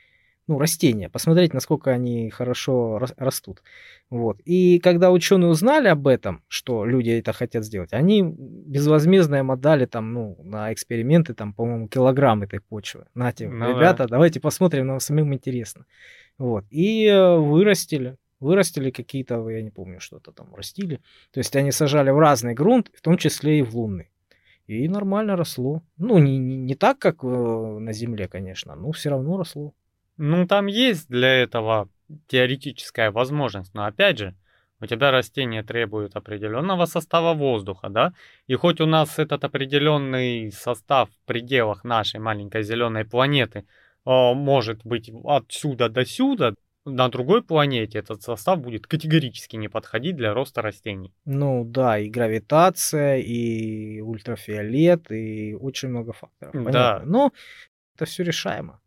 ну, 0.48 0.60
растения, 0.60 1.10
посмотреть, 1.10 1.54
насколько 1.54 1.92
они 1.92 2.30
хорошо 2.30 3.00
растут. 3.18 3.62
Вот. 4.10 4.40
И 4.46 4.80
когда 4.80 5.12
ученые 5.12 5.50
узнали 5.50 5.90
об 5.90 6.08
этом, 6.08 6.42
что 6.48 6.86
люди 6.86 7.10
это 7.10 7.34
хотят 7.34 7.66
сделать, 7.66 7.92
они 7.92 8.24
безвозмездно 8.24 9.36
им 9.36 9.52
отдали 9.52 9.86
там, 9.86 10.14
ну, 10.14 10.38
на 10.42 10.72
эксперименты, 10.72 11.34
там, 11.34 11.54
по-моему, 11.54 11.90
килограмм 11.90 12.44
этой 12.44 12.62
почвы. 12.62 13.06
Нате, 13.14 13.50
ну, 13.50 13.70
ребята, 13.70 14.04
да. 14.04 14.08
давайте 14.08 14.40
посмотрим, 14.40 14.88
нам 14.88 15.02
самим 15.02 15.34
интересно. 15.34 15.86
Вот. 16.38 16.66
И 16.70 17.06
э, 17.06 17.36
вырастили. 17.36 18.16
Вырастили 18.40 18.92
какие-то, 18.92 19.50
я 19.50 19.62
не 19.62 19.72
помню, 19.72 20.00
что-то 20.00 20.32
там 20.32 20.54
растили. 20.56 21.02
То 21.32 21.40
есть 21.40 21.56
они 21.56 21.72
сажали 21.72 22.12
в 22.12 22.20
разный 22.20 22.54
грунт, 22.54 22.92
в 22.94 23.02
том 23.02 23.18
числе 23.18 23.60
и 23.60 23.62
в 23.64 23.76
лунный. 23.76 24.12
И 24.68 24.88
нормально 24.88 25.36
росло. 25.36 25.82
Ну, 25.98 26.20
не, 26.20 26.38
не, 26.38 26.56
не 26.56 26.76
так, 26.76 27.00
как 27.00 27.24
э, 27.24 27.28
на 27.28 27.92
Земле, 27.94 28.28
конечно, 28.28 28.76
но 28.76 28.92
все 28.92 29.10
равно 29.10 29.38
росло. 29.38 29.74
Ну, 30.18 30.48
там 30.48 30.68
есть 30.68 31.10
для 31.10 31.44
этого 31.44 31.90
теоретическая 32.28 33.12
возможность, 33.12 33.74
но 33.74 33.86
опять 33.86 34.18
же, 34.18 34.36
у 34.80 34.86
тебя 34.86 35.12
растение 35.12 35.64
требует 35.64 36.16
определенного 36.16 36.86
состава 36.86 37.34
воздуха, 37.34 37.90
да? 37.90 38.14
И 38.48 38.56
хоть 38.56 38.80
у 38.80 38.86
нас 38.86 39.18
этот 39.20 39.44
определенный 39.44 40.52
состав 40.52 41.10
в 41.10 41.28
пределах 41.28 41.84
нашей 41.84 42.20
маленькой 42.20 42.64
зеленой 42.64 43.04
планеты 43.04 43.60
э, 43.60 43.64
может 44.06 44.86
быть 44.86 45.12
отсюда 45.26 45.90
до 45.90 46.06
сюда, 46.06 46.54
на 46.88 47.10
другой 47.10 47.44
планете 47.44 48.00
этот 48.00 48.22
состав 48.22 48.62
будет 48.62 48.88
категорически 48.88 49.58
не 49.58 49.68
подходить 49.68 50.16
для 50.16 50.34
роста 50.34 50.62
растений. 50.62 51.14
Ну 51.26 51.66
да, 51.66 52.00
и 52.00 52.10
гравитация, 52.10 53.18
и 53.18 54.00
ультрафиолет, 54.00 55.12
и 55.12 55.54
очень 55.60 55.90
много 55.90 56.14
факторов. 56.14 56.54
Понятно. 56.54 56.72
Да. 56.72 57.02
Но 57.06 57.34
это 57.96 58.06
все 58.06 58.24
решаемо. 58.24 58.80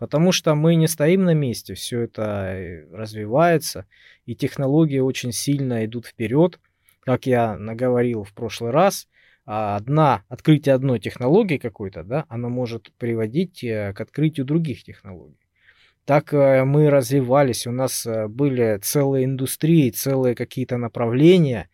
Потому 0.00 0.32
что 0.32 0.54
мы 0.54 0.76
не 0.76 0.88
стоим 0.88 1.24
на 1.24 1.34
месте, 1.34 1.74
все 1.74 2.00
это 2.00 2.54
э, 2.54 2.86
развивается, 2.90 3.84
и 4.24 4.34
технологии 4.34 4.98
очень 4.98 5.30
сильно 5.30 5.84
идут 5.84 6.06
вперед. 6.06 6.58
Как 7.00 7.26
я 7.26 7.58
наговорил 7.58 8.24
в 8.24 8.32
прошлый 8.32 8.70
раз, 8.70 9.08
а 9.44 9.76
одна, 9.76 10.24
открытие 10.30 10.74
одной 10.74 11.00
технологии 11.00 11.58
какой-то, 11.58 12.02
да, 12.02 12.24
она 12.30 12.48
может 12.48 12.90
приводить 12.96 13.62
э, 13.62 13.92
к 13.92 14.00
открытию 14.00 14.46
других 14.46 14.84
технологий. 14.84 15.36
Так 16.06 16.32
э, 16.32 16.64
мы 16.64 16.88
развивались, 16.88 17.66
у 17.66 17.72
нас 17.72 18.06
были 18.30 18.78
целые 18.82 19.26
индустрии, 19.26 19.90
целые 19.90 20.34
какие-то 20.34 20.78
направления, 20.78 21.68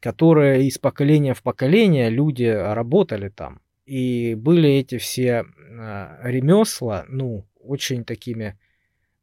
которые 0.00 0.66
из 0.66 0.78
поколения 0.78 1.32
в 1.32 1.44
поколение 1.44 2.10
люди 2.10 2.42
работали 2.42 3.28
там. 3.28 3.60
И 3.86 4.34
были 4.34 4.68
эти 4.68 4.98
все 4.98 5.46
ремесла, 6.22 7.04
ну, 7.08 7.46
очень 7.68 8.04
такими 8.04 8.58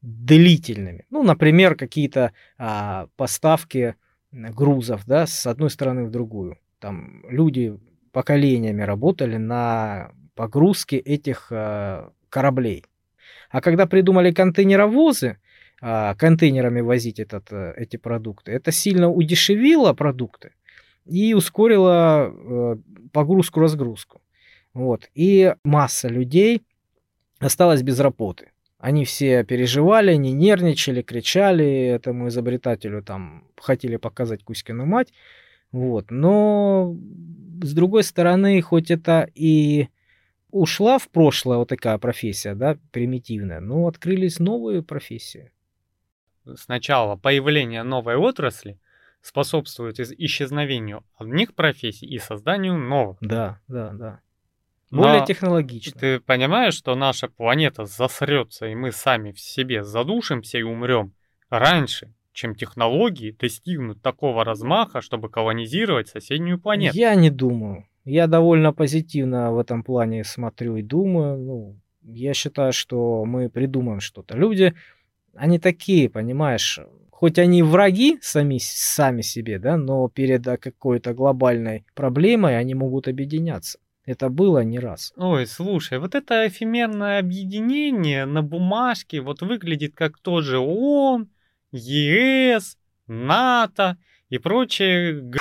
длительными. 0.01 1.05
Ну, 1.09 1.23
например, 1.23 1.75
какие-то 1.75 2.31
а, 2.57 3.07
поставки 3.15 3.95
грузов, 4.31 5.03
да, 5.05 5.25
с 5.25 5.47
одной 5.47 5.69
стороны 5.69 6.05
в 6.05 6.11
другую. 6.11 6.59
Там 6.79 7.25
люди 7.29 7.77
поколениями 8.11 8.83
работали 8.83 9.37
на 9.37 10.11
погрузке 10.35 10.97
этих 10.97 11.47
а, 11.51 12.11
кораблей. 12.29 12.83
А 13.49 13.61
когда 13.61 13.85
придумали 13.87 14.31
контейнеровозы, 14.31 15.37
а, 15.81 16.15
контейнерами 16.15 16.81
возить 16.81 17.19
этот, 17.19 17.51
э, 17.51 17.73
эти 17.77 17.97
продукты, 17.97 18.51
это 18.51 18.71
сильно 18.71 19.09
удешевило 19.09 19.93
продукты 19.93 20.51
и 21.05 21.33
ускорило 21.33 22.31
э, 22.33 22.75
погрузку-разгрузку. 23.11 24.21
Вот. 24.73 25.09
И 25.13 25.53
масса 25.63 26.07
людей 26.07 26.63
осталась 27.45 27.81
без 27.83 27.99
работы. 27.99 28.51
Они 28.77 29.05
все 29.05 29.43
переживали, 29.43 30.11
они 30.11 30.31
нервничали, 30.33 31.01
кричали 31.01 31.65
этому 31.65 32.27
изобретателю, 32.27 33.01
там, 33.01 33.47
хотели 33.57 33.95
показать 33.95 34.43
Кузькину 34.43 34.85
мать. 34.85 35.13
Вот. 35.71 36.11
Но, 36.11 36.95
с 37.61 37.73
другой 37.73 38.03
стороны, 38.03 38.61
хоть 38.61 38.91
это 38.91 39.29
и 39.33 39.87
ушла 40.51 40.99
в 40.99 41.09
прошлое 41.09 41.57
вот 41.57 41.69
такая 41.69 41.97
профессия, 41.97 42.53
да, 42.53 42.77
примитивная, 42.91 43.59
но 43.59 43.87
открылись 43.87 44.39
новые 44.39 44.83
профессии. 44.83 45.51
Сначала 46.55 47.15
появление 47.15 47.83
новой 47.83 48.15
отрасли 48.15 48.79
способствует 49.21 49.99
исчезновению 49.99 51.03
одних 51.17 51.55
профессий 51.55 52.05
и 52.05 52.19
созданию 52.19 52.77
новых. 52.77 53.17
Да, 53.21 53.59
да, 53.67 53.91
да. 53.93 54.19
Более 54.91 55.21
Но 55.21 55.25
технологично. 55.25 55.99
Ты 55.99 56.19
понимаешь, 56.19 56.75
что 56.75 56.95
наша 56.95 57.27
планета 57.27 57.85
засрется, 57.85 58.67
и 58.67 58.75
мы 58.75 58.91
сами 58.91 59.31
в 59.31 59.39
себе 59.39 59.83
задушимся 59.83 60.57
и 60.57 60.63
умрем 60.63 61.13
раньше, 61.49 62.13
чем 62.33 62.55
технологии 62.55 63.31
достигнут 63.31 64.01
такого 64.01 64.43
размаха, 64.43 65.01
чтобы 65.01 65.29
колонизировать 65.29 66.09
соседнюю 66.09 66.59
планету? 66.59 66.95
Я 66.95 67.15
не 67.15 67.29
думаю. 67.29 67.87
Я 68.03 68.27
довольно 68.27 68.73
позитивно 68.73 69.51
в 69.51 69.57
этом 69.57 69.83
плане 69.83 70.23
смотрю 70.23 70.75
и 70.75 70.83
думаю. 70.83 71.37
Ну, 71.37 71.79
я 72.03 72.33
считаю, 72.33 72.71
что 72.71 73.25
мы 73.25 73.49
придумаем 73.49 73.99
что-то. 73.99 74.37
Люди, 74.37 74.75
они 75.33 75.57
такие, 75.57 76.09
понимаешь, 76.09 76.79
хоть 77.09 77.39
они 77.39 77.63
враги 77.63 78.19
сами, 78.21 78.59
сами 78.61 79.21
себе, 79.21 79.57
да, 79.57 79.77
но 79.77 80.07
перед 80.09 80.43
какой-то 80.43 81.13
глобальной 81.13 81.85
проблемой 81.95 82.59
они 82.59 82.75
могут 82.75 83.07
объединяться. 83.07 83.79
Это 84.05 84.29
было 84.29 84.63
не 84.63 84.79
раз. 84.79 85.13
Ой, 85.17 85.47
слушай, 85.47 85.97
вот 85.97 86.13
это 86.13 86.47
эфемерное 86.47 87.19
объединение 87.19 88.25
на 88.25 88.43
бумажке 88.43 89.19
вот 89.19 89.41
выглядит 89.41 89.95
как 89.95 90.19
тоже 90.19 90.59
ООН, 90.59 91.27
ЕС, 91.71 92.77
НАТО 93.07 93.97
и 94.29 94.37
прочее, 94.37 95.31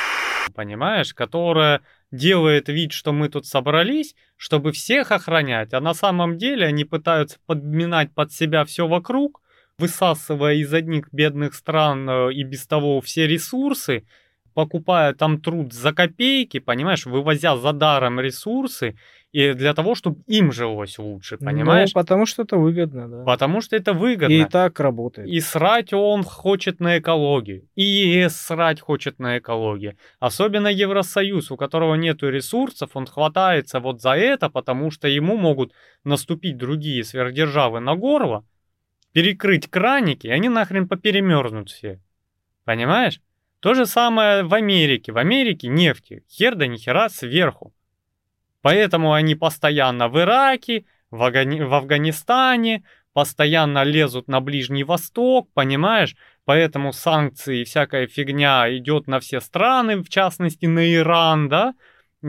понимаешь, 0.54 1.12
которое 1.12 1.82
делает 2.10 2.68
вид, 2.68 2.92
что 2.92 3.12
мы 3.12 3.28
тут 3.28 3.46
собрались, 3.46 4.14
чтобы 4.36 4.72
всех 4.72 5.12
охранять, 5.12 5.74
а 5.74 5.80
на 5.80 5.92
самом 5.92 6.38
деле 6.38 6.66
они 6.66 6.84
пытаются 6.84 7.38
подминать 7.46 8.14
под 8.14 8.32
себя 8.32 8.64
все 8.64 8.86
вокруг, 8.86 9.42
высасывая 9.78 10.54
из 10.54 10.72
одних 10.72 11.12
бедных 11.12 11.54
стран 11.54 12.08
э, 12.08 12.32
и 12.32 12.44
без 12.44 12.66
того 12.66 13.00
все 13.00 13.26
ресурсы, 13.26 14.06
покупая 14.54 15.12
там 15.12 15.40
труд 15.40 15.72
за 15.72 15.92
копейки, 15.92 16.60
понимаешь, 16.60 17.06
вывозя 17.06 17.56
за 17.56 17.72
даром 17.72 18.20
ресурсы, 18.20 18.96
и 19.32 19.52
для 19.52 19.74
того, 19.74 19.96
чтобы 19.96 20.20
им 20.28 20.52
жилось 20.52 20.96
лучше, 20.96 21.36
ну, 21.40 21.46
понимаешь? 21.46 21.90
Ну, 21.92 22.00
потому 22.00 22.24
что 22.24 22.42
это 22.42 22.56
выгодно, 22.56 23.08
да. 23.08 23.24
Потому 23.24 23.60
что 23.60 23.74
это 23.74 23.92
выгодно. 23.92 24.32
И 24.32 24.44
так 24.44 24.78
работает. 24.78 25.28
И 25.28 25.40
срать 25.40 25.92
он 25.92 26.22
хочет 26.22 26.78
на 26.78 26.98
экологию. 26.98 27.68
И 27.74 27.82
ЕС 27.82 28.36
срать 28.36 28.80
хочет 28.80 29.18
на 29.18 29.38
экологию. 29.38 29.96
Особенно 30.20 30.68
Евросоюз, 30.68 31.50
у 31.50 31.56
которого 31.56 31.96
нет 31.96 32.22
ресурсов, 32.22 32.90
он 32.94 33.06
хватается 33.06 33.80
вот 33.80 34.00
за 34.00 34.12
это, 34.12 34.48
потому 34.50 34.92
что 34.92 35.08
ему 35.08 35.36
могут 35.36 35.72
наступить 36.04 36.56
другие 36.56 37.02
сверхдержавы 37.02 37.80
на 37.80 37.96
горло, 37.96 38.44
перекрыть 39.12 39.68
краники, 39.68 40.28
и 40.28 40.30
они 40.30 40.48
нахрен 40.48 40.86
поперемерзнут 40.86 41.70
все. 41.70 42.00
Понимаешь? 42.64 43.20
То 43.64 43.72
же 43.72 43.86
самое 43.86 44.42
в 44.42 44.52
Америке. 44.52 45.10
В 45.10 45.16
Америке 45.16 45.68
нефти 45.68 46.22
хер 46.30 46.54
да 46.54 46.66
нихера 46.66 47.08
сверху. 47.08 47.72
Поэтому 48.60 49.14
они 49.14 49.36
постоянно 49.36 50.10
в 50.10 50.20
Ираке, 50.20 50.84
в, 51.10 51.22
Афгани... 51.22 51.62
в 51.62 51.72
Афганистане, 51.72 52.84
постоянно 53.14 53.82
лезут 53.82 54.28
на 54.28 54.42
Ближний 54.42 54.84
Восток, 54.84 55.48
понимаешь? 55.54 56.14
Поэтому 56.44 56.92
санкции 56.92 57.62
и 57.62 57.64
всякая 57.64 58.06
фигня 58.06 58.68
идет 58.76 59.06
на 59.06 59.18
все 59.18 59.40
страны, 59.40 60.02
в 60.02 60.10
частности 60.10 60.66
на 60.66 60.94
Иран, 60.94 61.48
да? 61.48 61.72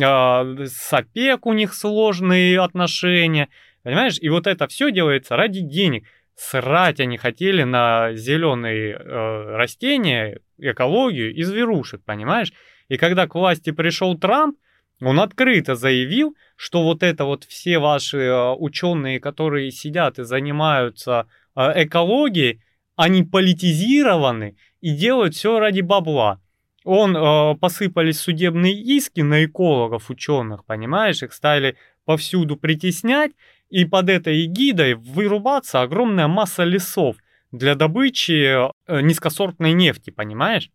А, 0.01 0.45
с 0.63 0.93
ОПЕК 0.93 1.47
у 1.47 1.51
них 1.51 1.73
сложные 1.73 2.61
отношения, 2.61 3.49
понимаешь? 3.83 4.17
И 4.21 4.29
вот 4.29 4.47
это 4.47 4.69
все 4.69 4.89
делается 4.89 5.35
ради 5.35 5.59
денег. 5.59 6.05
Срать 6.35 6.99
они 6.99 7.17
хотели 7.17 7.63
на 7.63 8.13
зеленые 8.13 8.93
э, 8.93 9.55
растения, 9.55 10.39
экологию 10.57 11.33
и 11.33 11.43
зверушек, 11.43 12.01
понимаешь? 12.03 12.51
И 12.89 12.97
когда 12.97 13.27
к 13.27 13.35
власти 13.35 13.71
пришел 13.71 14.17
Трамп, 14.17 14.57
он 15.01 15.19
открыто 15.19 15.75
заявил, 15.75 16.35
что 16.55 16.83
вот 16.83 17.03
это 17.03 17.25
вот 17.25 17.43
все 17.45 17.79
ваши 17.79 18.17
э, 18.17 18.51
ученые, 18.53 19.19
которые 19.19 19.71
сидят 19.71 20.19
и 20.19 20.23
занимаются 20.23 21.27
э, 21.55 21.83
экологией, 21.83 22.61
они 22.95 23.23
политизированы 23.23 24.57
и 24.81 24.91
делают 24.91 25.35
все 25.35 25.59
ради 25.59 25.81
бабла. 25.81 26.41
Он 26.83 27.15
э, 27.15 27.55
посыпались 27.57 28.19
судебные 28.19 28.73
иски 28.73 29.21
на 29.21 29.45
экологов, 29.45 30.09
ученых, 30.09 30.65
понимаешь, 30.65 31.23
их 31.23 31.33
стали 31.33 31.75
повсюду 32.05 32.55
притеснять, 32.55 33.31
и 33.75 33.83
под 33.83 34.09
этой 34.09 34.45
эгидой 34.45 34.93
вырубаться 34.93 35.81
огромная 35.81 36.29
масса 36.29 36.63
лесов 36.63 37.17
для 37.51 37.75
добычи 37.75 38.55
э, 38.87 39.01
низкосортной 39.01 39.73
нефти, 39.73 40.11
понимаешь? 40.11 40.71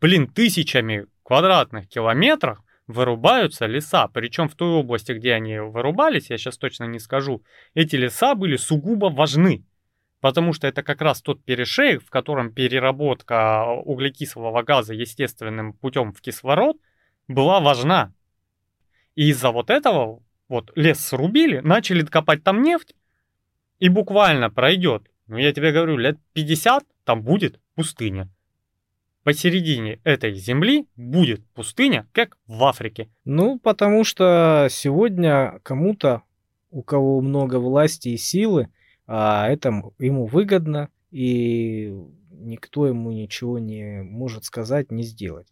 Блин, 0.00 0.26
тысячами 0.26 1.06
квадратных 1.22 1.88
километров 1.88 2.58
вырубаются 2.88 3.66
леса. 3.66 4.08
Причем 4.08 4.48
в 4.48 4.56
той 4.56 4.70
области, 4.70 5.12
где 5.12 5.34
они 5.34 5.60
вырубались, 5.60 6.28
я 6.28 6.38
сейчас 6.38 6.58
точно 6.58 6.86
не 6.86 6.98
скажу, 6.98 7.44
эти 7.74 7.94
леса 7.94 8.34
были 8.34 8.56
сугубо 8.56 9.10
важны. 9.10 9.64
Потому 10.20 10.52
что 10.52 10.66
это 10.66 10.82
как 10.82 11.00
раз 11.02 11.22
тот 11.22 11.44
перешейк, 11.44 12.02
в 12.02 12.10
котором 12.10 12.52
переработка 12.52 13.64
углекислого 13.64 14.64
газа 14.64 14.92
естественным 14.92 15.72
путем 15.72 16.12
в 16.12 16.20
кислород 16.20 16.78
была 17.28 17.60
важна. 17.60 18.12
И 19.14 19.28
из-за 19.28 19.52
вот 19.52 19.70
этого 19.70 20.20
вот 20.50 20.72
лес 20.74 20.98
срубили, 20.98 21.60
начали 21.60 22.04
копать 22.04 22.42
там 22.42 22.62
нефть, 22.62 22.94
и 23.78 23.88
буквально 23.88 24.50
пройдет, 24.50 25.04
ну 25.28 25.38
я 25.38 25.52
тебе 25.54 25.72
говорю, 25.72 25.96
лет 25.96 26.18
50 26.34 26.84
там 27.04 27.22
будет 27.22 27.60
пустыня. 27.76 28.28
Посередине 29.22 30.00
этой 30.02 30.34
земли 30.34 30.88
будет 30.96 31.46
пустыня, 31.54 32.08
как 32.12 32.36
в 32.46 32.64
Африке. 32.64 33.08
Ну, 33.24 33.58
потому 33.58 34.02
что 34.02 34.66
сегодня 34.70 35.60
кому-то, 35.62 36.22
у 36.70 36.82
кого 36.82 37.20
много 37.20 37.60
власти 37.60 38.08
и 38.08 38.16
силы, 38.16 38.68
а 39.06 39.48
это 39.48 39.68
ему 39.98 40.26
выгодно, 40.26 40.88
и 41.12 41.94
никто 42.30 42.88
ему 42.88 43.12
ничего 43.12 43.58
не 43.58 44.02
может 44.02 44.44
сказать, 44.44 44.90
не 44.90 45.04
сделать. 45.04 45.46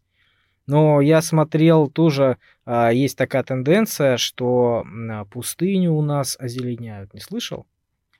Но 0.69 1.01
я 1.01 1.23
смотрел 1.23 1.89
тоже, 1.89 2.37
а, 2.67 2.93
есть 2.93 3.17
такая 3.17 3.43
тенденция, 3.43 4.19
что 4.19 4.85
пустыню 5.31 5.95
у 5.95 6.03
нас 6.03 6.37
озеленяют. 6.39 7.15
Не 7.15 7.21
слышал? 7.21 7.67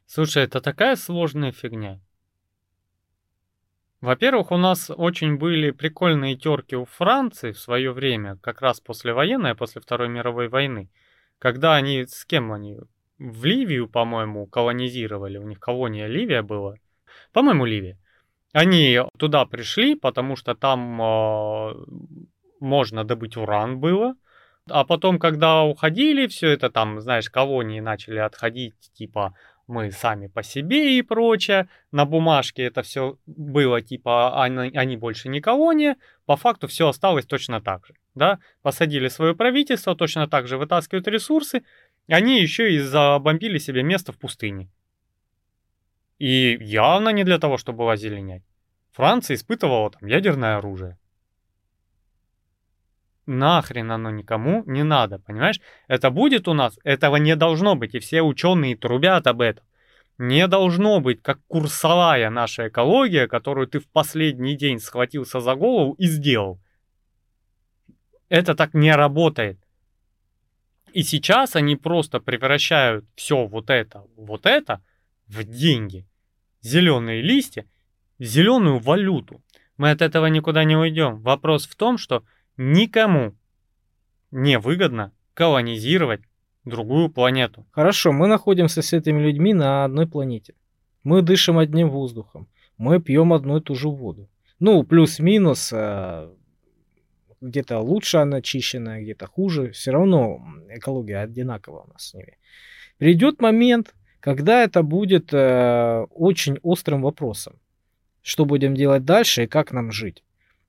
Слушай, 0.07 0.45
это 0.45 0.63
такая 0.63 0.97
сложная 0.97 1.53
фигня. 1.53 2.01
Во-первых, 4.01 4.51
у 4.51 4.57
нас 4.57 4.91
очень 4.91 5.37
были 5.37 5.73
прикольные 5.73 6.37
терки 6.37 6.75
у 6.75 6.87
Франции 6.87 7.53
в 7.53 7.59
свое 7.59 7.93
время, 7.93 8.37
как 8.37 8.63
раз 8.63 8.81
после 8.81 9.13
военной, 9.13 9.55
после 9.55 9.83
Второй 9.83 10.09
мировой 10.09 10.49
войны, 10.49 10.89
когда 11.39 11.75
они, 11.75 12.07
с 12.07 12.25
кем 12.25 12.51
они, 12.53 12.79
в 13.19 13.45
Ливию, 13.45 13.91
по-моему, 13.91 14.47
колонизировали, 14.47 15.37
у 15.37 15.43
них 15.43 15.61
колония 15.61 16.07
Ливия 16.07 16.43
была, 16.43 16.77
по-моему, 17.33 17.67
Ливия. 17.67 17.99
Они 18.53 18.99
туда 19.19 19.45
пришли, 19.45 19.95
потому 19.95 20.35
что 20.35 20.55
там 20.55 21.03
э, 21.03 21.75
можно 22.61 23.05
добыть 23.05 23.37
уран 23.37 23.81
было. 23.81 24.15
А 24.71 24.85
потом, 24.85 25.19
когда 25.19 25.63
уходили, 25.63 26.27
все 26.27 26.49
это 26.49 26.71
там, 26.71 27.01
знаешь, 27.01 27.31
колонии 27.31 27.81
начали 27.81 28.19
отходить, 28.19 28.75
типа, 28.93 29.35
мы 29.69 29.93
сами 29.93 30.29
по 30.29 30.43
себе 30.43 30.99
и 30.99 31.03
прочее. 31.03 31.69
На 31.93 32.07
бумажке 32.07 32.63
это 32.63 32.83
все 32.83 33.19
было 33.27 33.83
типа, 33.83 34.43
они, 34.43 34.71
они 34.75 34.97
больше 34.97 35.29
не 35.29 35.41
колония. 35.41 35.97
По 36.27 36.37
факту 36.37 36.67
все 36.69 36.89
осталось 36.89 37.27
точно 37.27 37.61
так 37.61 37.87
же. 37.87 37.95
Да? 38.15 38.39
Посадили 38.63 39.09
свое 39.09 39.35
правительство, 39.35 39.95
точно 39.95 40.27
так 40.27 40.49
же 40.49 40.57
вытаскивают 40.57 41.07
ресурсы. 41.07 41.63
Они 42.09 42.41
еще 42.41 42.73
и 42.73 42.79
забомбили 42.79 43.59
себе 43.59 43.83
место 43.83 44.13
в 44.13 44.19
пустыне. 44.19 44.71
И 46.19 46.57
явно 46.61 47.11
не 47.11 47.25
для 47.25 47.39
того, 47.39 47.59
чтобы 47.59 47.93
озеленять. 47.93 48.43
Франция 48.93 49.35
испытывала 49.35 49.91
там 49.91 50.09
ядерное 50.09 50.57
оружие 50.57 50.99
нахрен 53.29 53.93
оно 53.93 54.11
никому 54.11 54.65
не 54.67 54.83
надо, 54.83 55.19
понимаешь? 55.19 55.61
Это 55.87 56.11
будет 56.11 56.49
у 56.49 56.55
нас, 56.55 56.79
этого 56.83 57.17
не 57.17 57.37
должно 57.37 57.77
быть, 57.77 57.95
и 57.95 58.01
все 58.01 58.23
ученые 58.23 58.77
трубят 58.77 59.27
об 59.27 59.41
этом. 59.41 59.65
Не 60.19 60.49
должно 60.49 61.01
быть, 61.01 61.23
как 61.23 61.39
курсовая 61.47 62.29
наша 62.31 62.69
экология, 62.69 63.29
которую 63.29 63.69
ты 63.69 63.79
в 63.79 63.87
последний 63.87 64.57
день 64.57 64.81
схватился 64.81 65.41
за 65.41 65.55
голову 65.55 65.93
и 65.93 66.07
сделал. 66.07 66.61
Это 68.29 68.57
так 68.57 68.75
не 68.75 68.93
работает. 68.93 69.59
И 70.93 71.03
сейчас 71.03 71.55
они 71.55 71.77
просто 71.77 72.19
превращают 72.19 73.05
все 73.15 73.47
вот 73.47 73.71
это, 73.71 74.05
вот 74.17 74.47
это 74.47 74.83
в 75.29 75.45
деньги. 75.45 76.07
Зеленые 76.63 77.23
листья, 77.23 77.67
зеленую 78.19 78.79
валюту. 78.79 79.43
Мы 79.77 79.91
от 79.91 80.03
этого 80.03 80.27
никуда 80.27 80.65
не 80.65 80.77
уйдем. 80.77 81.21
Вопрос 81.23 81.67
в 81.67 81.77
том, 81.77 81.99
что 81.99 82.25
Никому 82.59 83.35
не 84.33 84.59
выгодно 84.59 85.13
колонизировать 85.33 86.23
другую 86.65 87.09
планету. 87.09 87.65
Хорошо, 87.71 88.13
мы 88.13 88.27
находимся 88.27 88.83
с 88.83 88.93
этими 88.93 89.23
людьми 89.23 89.55
на 89.55 89.85
одной 89.85 90.09
планете. 90.09 90.55
Мы 91.05 91.23
дышим 91.23 91.59
одним 91.59 91.89
воздухом. 91.89 92.49
Мы 92.77 93.01
пьем 93.01 93.33
одну 93.33 93.59
и 93.59 93.61
ту 93.61 93.77
же 93.77 93.89
воду. 93.89 94.29
Ну, 94.59 94.83
плюс-минус, 94.83 95.73
а, 95.73 96.35
где-то 97.41 97.79
лучше 97.79 98.19
она 98.19 98.39
очищенная, 98.39 99.03
где-то 99.03 99.29
хуже. 99.29 99.71
Все 99.71 99.93
равно 99.93 100.43
экология 100.69 101.21
одинакова 101.21 101.85
у 101.87 101.93
нас 101.93 102.09
с 102.09 102.15
ними. 102.15 102.39
Придет 102.99 103.41
момент, 103.41 103.95
когда 104.19 104.65
это 104.65 104.83
будет 104.83 105.33
э, 105.33 106.07
очень 106.11 106.59
острым 106.63 107.03
вопросом. 107.03 107.61
Что 108.21 108.45
будем 108.45 108.75
делать 108.75 109.05
дальше 109.05 109.45
и 109.45 109.47
как 109.47 109.71
нам 109.71 109.93
жить. 109.93 110.25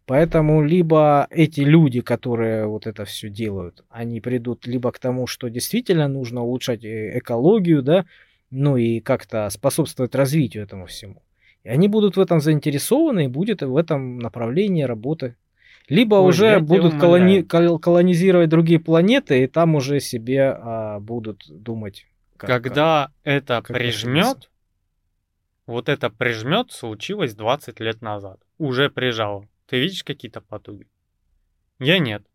Поэтому 0.09 0.63
либо 0.63 1.27
эти 1.29 1.61
люди, 1.61 2.01
которые 2.01 2.65
вот 2.65 2.87
это 2.87 3.05
все 3.05 3.29
делают, 3.29 3.83
они 3.91 4.19
придут 4.21 4.65
либо 4.65 4.91
к 4.91 4.97
тому, 4.97 5.27
что 5.27 5.49
действительно 5.49 6.07
нужно 6.07 6.41
улучшать 6.41 6.83
э, 6.83 7.19
экологию, 7.19 7.83
да, 7.83 8.07
ну 8.49 8.75
и 8.75 9.01
как-то 9.01 9.47
способствовать 9.51 10.15
развитию 10.15 10.63
этому 10.63 10.87
всему. 10.87 11.21
И 11.63 11.69
они 11.69 11.87
будут 11.87 12.17
в 12.17 12.19
этом 12.19 12.39
заинтересованы 12.39 13.25
и 13.25 13.27
будет 13.27 13.61
в 13.61 13.77
этом 13.77 14.17
направлении 14.17 14.81
работы. 14.81 15.35
Либо 15.89 16.15
Ой, 16.15 16.29
уже 16.29 16.59
будут 16.59 16.95
колони- 16.95 17.43
колонизировать 17.43 18.49
другие 18.49 18.79
планеты, 18.79 19.43
и 19.43 19.47
там 19.47 19.75
уже 19.75 19.99
себе 19.99 20.57
а, 20.59 20.99
будут 20.99 21.45
думать. 21.47 22.07
Как, 22.35 22.49
Когда 22.49 23.11
как, 23.13 23.13
это 23.25 23.61
как 23.61 23.77
прижмет, 23.77 24.49
вот 25.67 25.87
это 25.87 26.09
прижмет 26.09 26.71
случилось 26.71 27.35
20 27.35 27.79
лет 27.79 28.01
назад. 28.01 28.39
Уже 28.57 28.89
прижало. 28.89 29.45
Ты 29.69 29.79
видишь 29.79 30.03
какие-то 30.03 30.41
потуги? 30.41 30.87
Я 31.79 31.99
нет. 31.99 32.25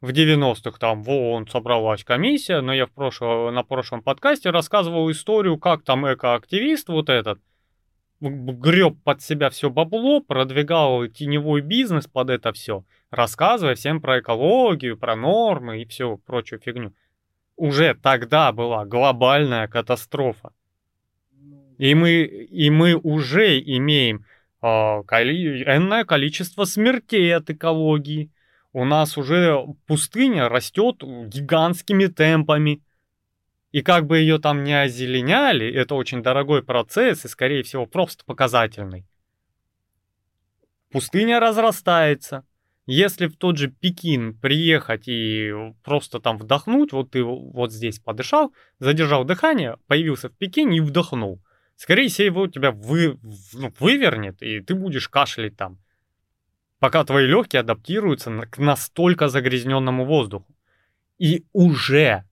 В 0.00 0.10
90-х 0.10 0.78
там 0.80 1.04
в 1.04 1.10
ООН 1.10 1.46
собралась 1.46 2.02
комиссия, 2.02 2.60
но 2.60 2.74
я 2.74 2.86
в 2.86 2.90
прошлом, 2.90 3.54
на 3.54 3.62
прошлом 3.62 4.02
подкасте 4.02 4.50
рассказывал 4.50 5.08
историю, 5.12 5.58
как 5.58 5.84
там 5.84 6.12
экоактивист 6.12 6.88
вот 6.88 7.08
этот 7.08 7.40
греб 8.20 8.96
под 9.04 9.22
себя 9.22 9.50
все 9.50 9.70
бабло, 9.70 10.20
продвигал 10.20 11.06
теневой 11.06 11.60
бизнес 11.60 12.08
под 12.08 12.30
это 12.30 12.52
все, 12.52 12.84
рассказывая 13.10 13.76
всем 13.76 14.00
про 14.00 14.18
экологию, 14.18 14.98
про 14.98 15.14
нормы 15.14 15.82
и 15.82 15.86
всю 15.86 16.18
прочую 16.18 16.60
фигню. 16.60 16.92
Уже 17.56 17.94
тогда 17.94 18.50
была 18.50 18.84
глобальная 18.84 19.68
катастрофа. 19.68 20.52
И 21.78 21.94
мы, 21.94 22.22
и 22.22 22.70
мы 22.70 22.94
уже 22.94 23.60
имеем 23.60 24.24
коли, 24.62 25.64
энное 25.64 26.04
количество 26.04 26.64
смертей 26.64 27.34
от 27.34 27.50
экологии. 27.50 28.30
У 28.72 28.84
нас 28.84 29.18
уже 29.18 29.58
пустыня 29.86 30.48
растет 30.48 31.02
гигантскими 31.02 32.06
темпами. 32.06 32.80
И 33.72 33.82
как 33.82 34.06
бы 34.06 34.18
ее 34.18 34.38
там 34.38 34.64
не 34.64 34.80
озеленяли, 34.80 35.66
это 35.66 35.94
очень 35.94 36.22
дорогой 36.22 36.62
процесс 36.62 37.24
и, 37.24 37.28
скорее 37.28 37.62
всего, 37.62 37.86
просто 37.86 38.24
показательный. 38.24 39.06
Пустыня 40.90 41.40
разрастается. 41.40 42.46
Если 42.86 43.26
в 43.26 43.36
тот 43.36 43.56
же 43.56 43.68
Пекин 43.68 44.38
приехать 44.38 45.08
и 45.08 45.52
просто 45.82 46.20
там 46.20 46.36
вдохнуть, 46.36 46.92
вот 46.92 47.12
ты 47.12 47.24
вот 47.24 47.72
здесь 47.72 47.98
подышал, 47.98 48.52
задержал 48.78 49.24
дыхание, 49.24 49.78
появился 49.86 50.28
в 50.28 50.36
Пекине 50.36 50.76
и 50.76 50.80
вдохнул– 50.80 51.40
скорее 51.82 52.08
всего, 52.08 52.46
тебя 52.46 52.70
вы, 52.70 53.18
ну, 53.54 53.72
вывернет, 53.80 54.40
и 54.40 54.60
ты 54.60 54.76
будешь 54.76 55.08
кашлять 55.08 55.56
там, 55.56 55.80
пока 56.78 57.04
твои 57.04 57.26
легкие 57.26 57.58
адаптируются 57.58 58.30
к 58.46 58.58
настолько 58.58 59.26
загрязненному 59.26 60.04
воздуху. 60.04 60.46
И 61.18 61.44
уже 61.52 62.24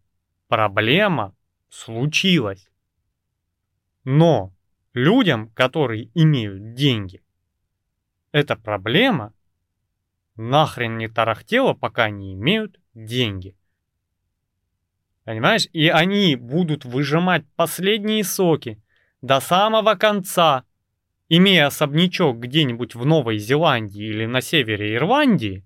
проблема 0.46 1.34
случилась. 1.68 2.70
Но 4.04 4.54
людям, 4.94 5.48
которые 5.48 6.10
имеют 6.14 6.74
деньги, 6.74 7.20
эта 8.30 8.54
проблема 8.54 9.34
нахрен 10.36 10.96
не 10.96 11.08
тарахтела, 11.08 11.74
пока 11.74 12.08
не 12.08 12.34
имеют 12.34 12.78
деньги. 12.94 13.56
Понимаешь? 15.24 15.66
И 15.72 15.88
они 15.88 16.36
будут 16.36 16.84
выжимать 16.84 17.44
последние 17.56 18.22
соки 18.22 18.80
до 19.22 19.40
самого 19.40 19.94
конца, 19.94 20.64
имея 21.28 21.66
особнячок 21.66 22.38
где-нибудь 22.38 22.94
в 22.94 23.04
Новой 23.04 23.38
Зеландии 23.38 24.04
или 24.04 24.26
на 24.26 24.40
севере 24.40 24.94
Ирландии, 24.94 25.64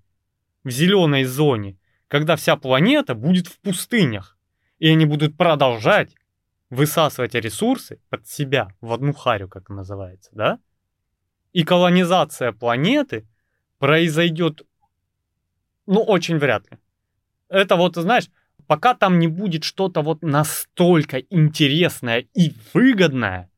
в 0.63 0.69
зеленой 0.69 1.23
зоне, 1.23 1.77
когда 2.07 2.35
вся 2.35 2.55
планета 2.55 3.15
будет 3.15 3.47
в 3.47 3.59
пустынях, 3.59 4.37
и 4.79 4.89
они 4.89 5.05
будут 5.05 5.37
продолжать 5.37 6.15
высасывать 6.69 7.35
ресурсы 7.35 8.01
под 8.09 8.27
себя 8.27 8.69
в 8.81 8.91
одну 8.91 9.13
харю, 9.13 9.47
как 9.47 9.69
называется, 9.69 10.31
да? 10.33 10.59
И 11.53 11.63
колонизация 11.63 12.51
планеты 12.51 13.27
произойдет, 13.79 14.63
ну, 15.85 16.01
очень 16.01 16.37
вряд 16.37 16.69
ли. 16.69 16.77
Это 17.47 17.75
вот, 17.75 17.95
знаешь, 17.95 18.29
пока 18.67 18.93
там 18.93 19.19
не 19.19 19.27
будет 19.27 19.63
что-то 19.63 20.01
вот 20.01 20.21
настолько 20.21 21.19
интересное 21.29 22.25
и 22.33 22.53
выгодное 22.73 23.49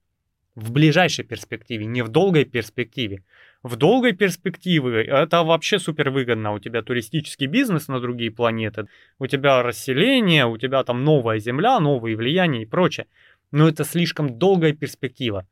в 0.56 0.72
ближайшей 0.72 1.24
перспективе, 1.24 1.86
не 1.86 2.02
в 2.02 2.10
долгой 2.10 2.46
перспективе. 2.46 3.24
В 3.63 3.76
долгой 3.76 4.13
перспективе 4.13 5.04
это 5.04 5.43
вообще 5.43 5.80
супер 5.80 6.10
выгодно. 6.10 6.54
У 6.54 6.60
тебя 6.60 6.82
туристический 6.82 7.48
бизнес 7.48 7.88
на 7.88 8.00
другие 8.00 8.32
планеты, 8.32 8.88
у 9.20 9.28
тебя 9.28 9.62
расселение, 9.62 10.46
у 10.46 10.58
тебя 10.58 10.84
там 10.84 11.04
новая 11.04 11.39
земля, 11.39 11.80
новые 11.80 12.15
влияния 12.15 12.63
и 12.63 12.65
прочее. 12.65 13.08
Но 13.52 13.67
это 13.67 13.84
слишком 13.84 14.38
долгая 14.38 14.74
перспектива. 14.74 15.48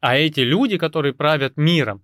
А 0.00 0.16
эти 0.16 0.40
люди, 0.40 0.78
которые 0.78 1.12
правят 1.12 1.56
миром, 1.56 2.02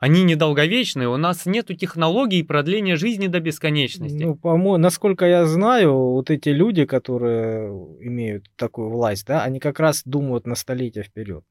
они 0.00 0.24
недолговечные, 0.24 1.08
у 1.08 1.18
нас 1.18 1.44
нету 1.44 1.74
технологий 1.74 2.42
продления 2.42 2.96
жизни 2.96 3.26
до 3.26 3.38
бесконечности. 3.38 4.24
Ну, 4.24 4.34
по-моему, 4.34 4.78
насколько 4.78 5.26
я 5.26 5.44
знаю, 5.44 5.94
вот 5.94 6.30
эти 6.30 6.48
люди, 6.48 6.86
которые 6.86 7.68
имеют 8.00 8.50
такую 8.56 8.88
власть, 8.88 9.26
да, 9.26 9.44
они 9.44 9.60
как 9.60 9.78
раз 9.78 10.02
думают 10.06 10.46
на 10.46 10.54
столетия 10.54 11.02
вперед. 11.02 11.44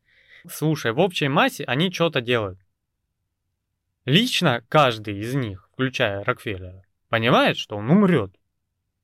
Слушай, 0.49 0.93
в 0.93 0.99
общей 0.99 1.27
массе 1.27 1.63
они 1.65 1.91
что-то 1.91 2.21
делают. 2.21 2.57
Лично 4.05 4.63
каждый 4.67 5.19
из 5.19 5.35
них, 5.35 5.69
включая 5.71 6.23
Рокфеллера, 6.23 6.83
понимает, 7.09 7.55
что 7.55 7.77
он 7.77 7.88
умрет. 7.91 8.31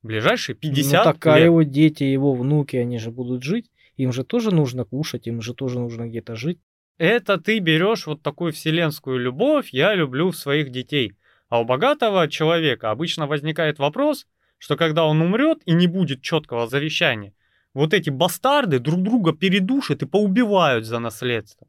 В 0.01 0.07
ближайшие 0.07 0.55
50 0.55 1.05
ну, 1.05 1.11
так, 1.11 1.27
а 1.27 1.37
лет. 1.37 1.45
его 1.45 1.61
дети, 1.61 2.03
его 2.03 2.33
внуки, 2.33 2.77
они 2.77 2.97
же 2.97 3.11
будут 3.11 3.43
жить. 3.43 3.69
Им 3.95 4.11
же 4.11 4.23
тоже 4.23 4.49
нужно 4.49 4.85
кушать, 4.85 5.27
им 5.27 5.41
же 5.41 5.53
тоже 5.53 5.79
нужно 5.79 6.07
где-то 6.07 6.35
жить. 6.35 6.59
Это 6.97 7.37
ты 7.37 7.59
берешь 7.59 8.07
вот 8.07 8.21
такую 8.21 8.53
вселенскую 8.53 9.19
любовь, 9.19 9.69
я 9.71 9.93
люблю 9.95 10.31
своих 10.31 10.71
детей. 10.71 11.13
А 11.49 11.59
у 11.59 11.65
богатого 11.65 12.27
человека 12.29 12.89
обычно 12.89 13.27
возникает 13.27 13.79
вопрос, 13.79 14.27
что 14.57 14.77
когда 14.77 15.05
он 15.05 15.21
умрет 15.21 15.59
и 15.65 15.73
не 15.73 15.87
будет 15.87 16.21
четкого 16.21 16.67
завещания, 16.67 17.33
вот 17.73 17.93
эти 17.93 18.09
бастарды 18.09 18.79
друг 18.79 19.03
друга 19.03 19.33
передушат 19.33 20.03
и 20.03 20.05
поубивают 20.05 20.85
за 20.85 20.99
наследство. 20.99 21.67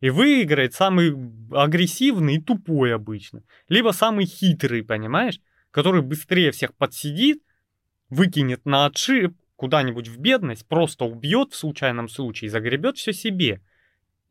И 0.00 0.10
выиграет 0.10 0.74
самый 0.74 1.14
агрессивный 1.50 2.36
и 2.36 2.40
тупой 2.40 2.94
обычно. 2.94 3.42
Либо 3.68 3.90
самый 3.90 4.26
хитрый, 4.26 4.84
понимаешь? 4.84 5.40
Который 5.72 6.02
быстрее 6.02 6.52
всех 6.52 6.74
подсидит, 6.74 7.42
выкинет 8.08 8.64
на 8.64 8.86
отшиб 8.86 9.36
куда-нибудь 9.56 10.08
в 10.08 10.18
бедность, 10.18 10.66
просто 10.66 11.04
убьет 11.04 11.52
в 11.52 11.56
случайном 11.56 12.08
случае 12.08 12.46
и 12.46 12.50
загребет 12.50 12.98
все 12.98 13.12
себе– 13.12 13.60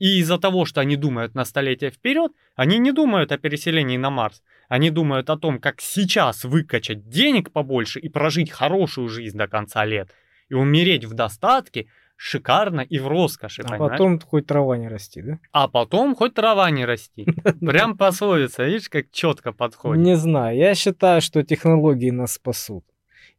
и 0.02 0.18
из-за 0.18 0.40
того, 0.40 0.66
что 0.66 0.82
они 0.82 0.96
думают 0.96 1.36
на 1.36 1.46
столетие 1.46 1.92
вперед, 1.92 2.32
они 2.56 2.80
не 2.80 2.92
думают 2.92 3.32
о 3.32 3.38
переселении 3.38 3.98
на 3.98 4.10
Марс. 4.10 4.42
Они 4.68 4.90
думают 4.90 5.30
о 5.30 5.38
том, 5.38 5.60
как 5.60 5.80
сейчас 5.80 6.44
выкачать 6.44 7.08
денег 7.08 7.52
побольше 7.52 8.00
и 8.00 8.10
прожить 8.10 8.50
хорошую 8.50 9.10
жизнь 9.10 9.38
до 9.38 9.48
конца 9.48 9.86
лет. 9.86 10.10
И 10.50 10.56
умереть 10.56 11.06
в 11.06 11.14
достатке 11.14 11.86
шикарно 12.16 12.82
и 12.82 12.98
в 12.98 13.08
роскоши. 13.08 13.62
А 13.62 13.68
понимаешь? 13.68 13.92
потом 13.92 14.20
хоть 14.20 14.48
трава 14.48 14.76
не 14.76 14.88
расти, 14.88 15.22
да? 15.22 15.40
А 15.52 15.68
потом 15.68 16.16
хоть 16.16 16.34
трава 16.34 16.72
не 16.72 16.84
расти. 16.84 17.28
Прям 17.60 17.96
пословица, 17.96 18.64
видишь, 18.64 18.90
как 18.90 19.12
четко 19.12 19.52
подходит. 19.52 20.04
Не 20.04 20.18
знаю, 20.18 20.58
я 20.58 20.74
считаю, 20.74 21.22
что 21.22 21.44
технологии 21.44 22.10
нас 22.10 22.34
спасут. 22.34 22.86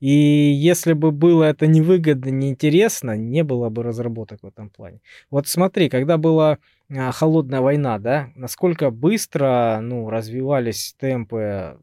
И 0.02 0.10
если 0.10 0.94
бы 0.94 1.12
было 1.12 1.44
это 1.44 1.68
невыгодно, 1.68 2.30
неинтересно, 2.30 3.16
не 3.16 3.44
было 3.44 3.68
бы 3.68 3.84
разработок 3.84 4.42
в 4.42 4.46
этом 4.46 4.68
плане. 4.68 5.00
Вот 5.30 5.46
смотри, 5.46 5.88
когда 5.88 6.18
была 6.18 6.58
а, 6.90 7.12
холодная 7.12 7.60
война, 7.60 8.00
да, 8.00 8.30
насколько 8.34 8.90
быстро 8.90 9.78
ну, 9.80 10.10
развивались 10.10 10.96
темпы 10.98 11.78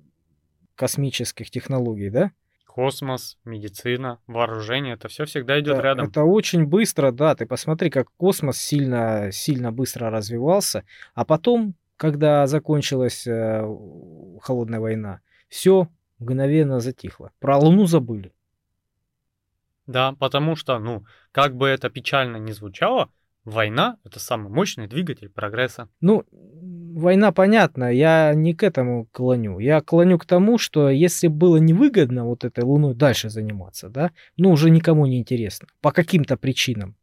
космических 0.75 1.49
технологий, 1.49 2.09
да? 2.09 2.31
Космос, 2.67 3.37
медицина, 3.45 4.19
вооружение, 4.27 4.95
это 4.95 5.07
все 5.07 5.23
всегда 5.23 5.57
идет 5.57 5.75
это, 5.75 5.83
рядом. 5.83 6.07
Это 6.07 6.25
очень 6.25 6.65
быстро, 6.65 7.13
да. 7.13 7.35
Ты 7.35 7.45
посмотри, 7.45 7.89
как 7.89 8.09
космос 8.17 8.57
сильно, 8.57 9.29
сильно 9.31 9.71
быстро 9.71 10.09
развивался, 10.09 10.83
а 11.13 11.23
потом, 11.23 11.73
когда 11.95 12.47
закончилась 12.47 13.25
э, 13.25 13.63
холодная 14.41 14.81
война, 14.81 15.21
все 15.47 15.87
мгновенно 16.19 16.79
затихло. 16.79 17.31
Про 17.39 17.57
Луну 17.57 17.85
забыли. 17.85 18.31
Да, 19.87 20.13
потому 20.19 20.55
что, 20.55 20.77
ну, 20.77 21.03
как 21.31 21.55
бы 21.55 21.67
это 21.67 21.89
печально 21.89 22.37
не 22.37 22.53
звучало, 22.53 23.09
война— 23.43 23.97
это 24.03 24.19
самый 24.19 24.49
мощный 24.49 24.87
двигатель 24.87 25.29
прогресса. 25.29 25.89
Ну, 25.99 26.25
война, 26.31 27.31
понятно, 27.31 27.91
я 27.91 28.33
не 28.35 28.53
к 28.53 28.61
этому 28.61 29.07
клоню. 29.11 29.57
Я 29.57 29.81
клоню 29.81 30.19
к 30.19 30.25
тому, 30.25 30.59
что 30.59 30.89
если 30.89 31.27
было 31.27 31.57
невыгодно 31.57 32.25
вот 32.25 32.43
этой 32.43 32.63
Луной 32.63 32.93
дальше 32.93 33.29
заниматься, 33.29 33.89
да, 33.89 34.11
ну, 34.37 34.51
уже 34.51 34.69
никому 34.69 35.07
не 35.07 35.19
интересно, 35.19 35.67
по 35.81 35.91
каким-то 35.91 36.37
причинам, 36.37 36.95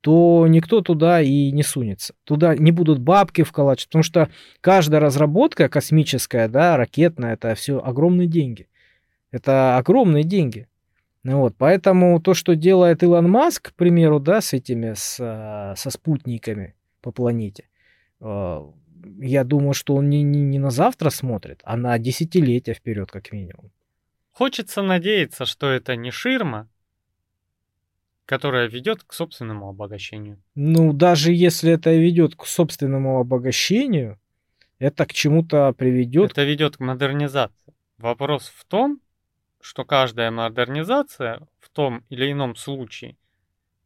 то 0.00 0.46
никто 0.48 0.80
туда 0.80 1.20
и 1.20 1.50
не 1.50 1.62
сунется. 1.62 2.14
Туда 2.24 2.56
не 2.56 2.72
будут 2.72 2.98
бабки 2.98 3.42
вколачивать, 3.42 3.88
потому 3.88 4.02
что 4.02 4.28
каждая 4.60 5.00
разработка 5.00 5.68
космическая, 5.68 6.48
да, 6.48 6.76
ракетная, 6.76 7.34
это 7.34 7.54
все 7.54 7.80
огромные 7.80 8.28
деньги. 8.28 8.68
Это 9.30 9.76
огромные 9.76 10.24
деньги. 10.24 10.68
Ну 11.24 11.40
вот, 11.40 11.54
поэтому 11.58 12.20
то, 12.20 12.34
что 12.34 12.54
делает 12.54 13.02
Илон 13.02 13.30
Маск, 13.30 13.70
к 13.70 13.74
примеру, 13.74 14.20
да, 14.20 14.40
с 14.40 14.52
этими, 14.52 14.94
с, 14.94 15.18
а, 15.20 15.74
со 15.76 15.90
спутниками 15.90 16.74
по 17.02 17.10
планете, 17.10 17.68
а, 18.20 18.72
я 19.18 19.44
думаю, 19.44 19.74
что 19.74 19.94
он 19.94 20.08
не, 20.08 20.22
не, 20.22 20.42
не 20.42 20.58
на 20.58 20.70
завтра 20.70 21.10
смотрит, 21.10 21.60
а 21.64 21.76
на 21.76 21.98
десятилетия 21.98 22.74
вперед, 22.74 23.10
как 23.10 23.32
минимум. 23.32 23.70
Хочется 24.32 24.82
надеяться, 24.82 25.44
что 25.44 25.68
это 25.68 25.96
не 25.96 26.10
ширма, 26.10 26.68
которая 28.28 28.68
ведет 28.68 29.04
к 29.04 29.14
собственному 29.14 29.70
обогащению. 29.70 30.38
Ну, 30.54 30.92
даже 30.92 31.32
если 31.32 31.72
это 31.72 31.94
ведет 31.94 32.36
к 32.36 32.44
собственному 32.44 33.20
обогащению, 33.20 34.20
это 34.78 35.06
к 35.06 35.14
чему-то 35.14 35.72
приведет. 35.72 36.32
Это 36.32 36.44
ведет 36.44 36.76
к 36.76 36.80
модернизации. 36.80 37.74
Вопрос 37.96 38.52
в 38.54 38.66
том, 38.66 39.00
что 39.62 39.86
каждая 39.86 40.30
модернизация 40.30 41.40
в 41.58 41.70
том 41.70 42.04
или 42.10 42.30
ином 42.30 42.54
случае 42.54 43.16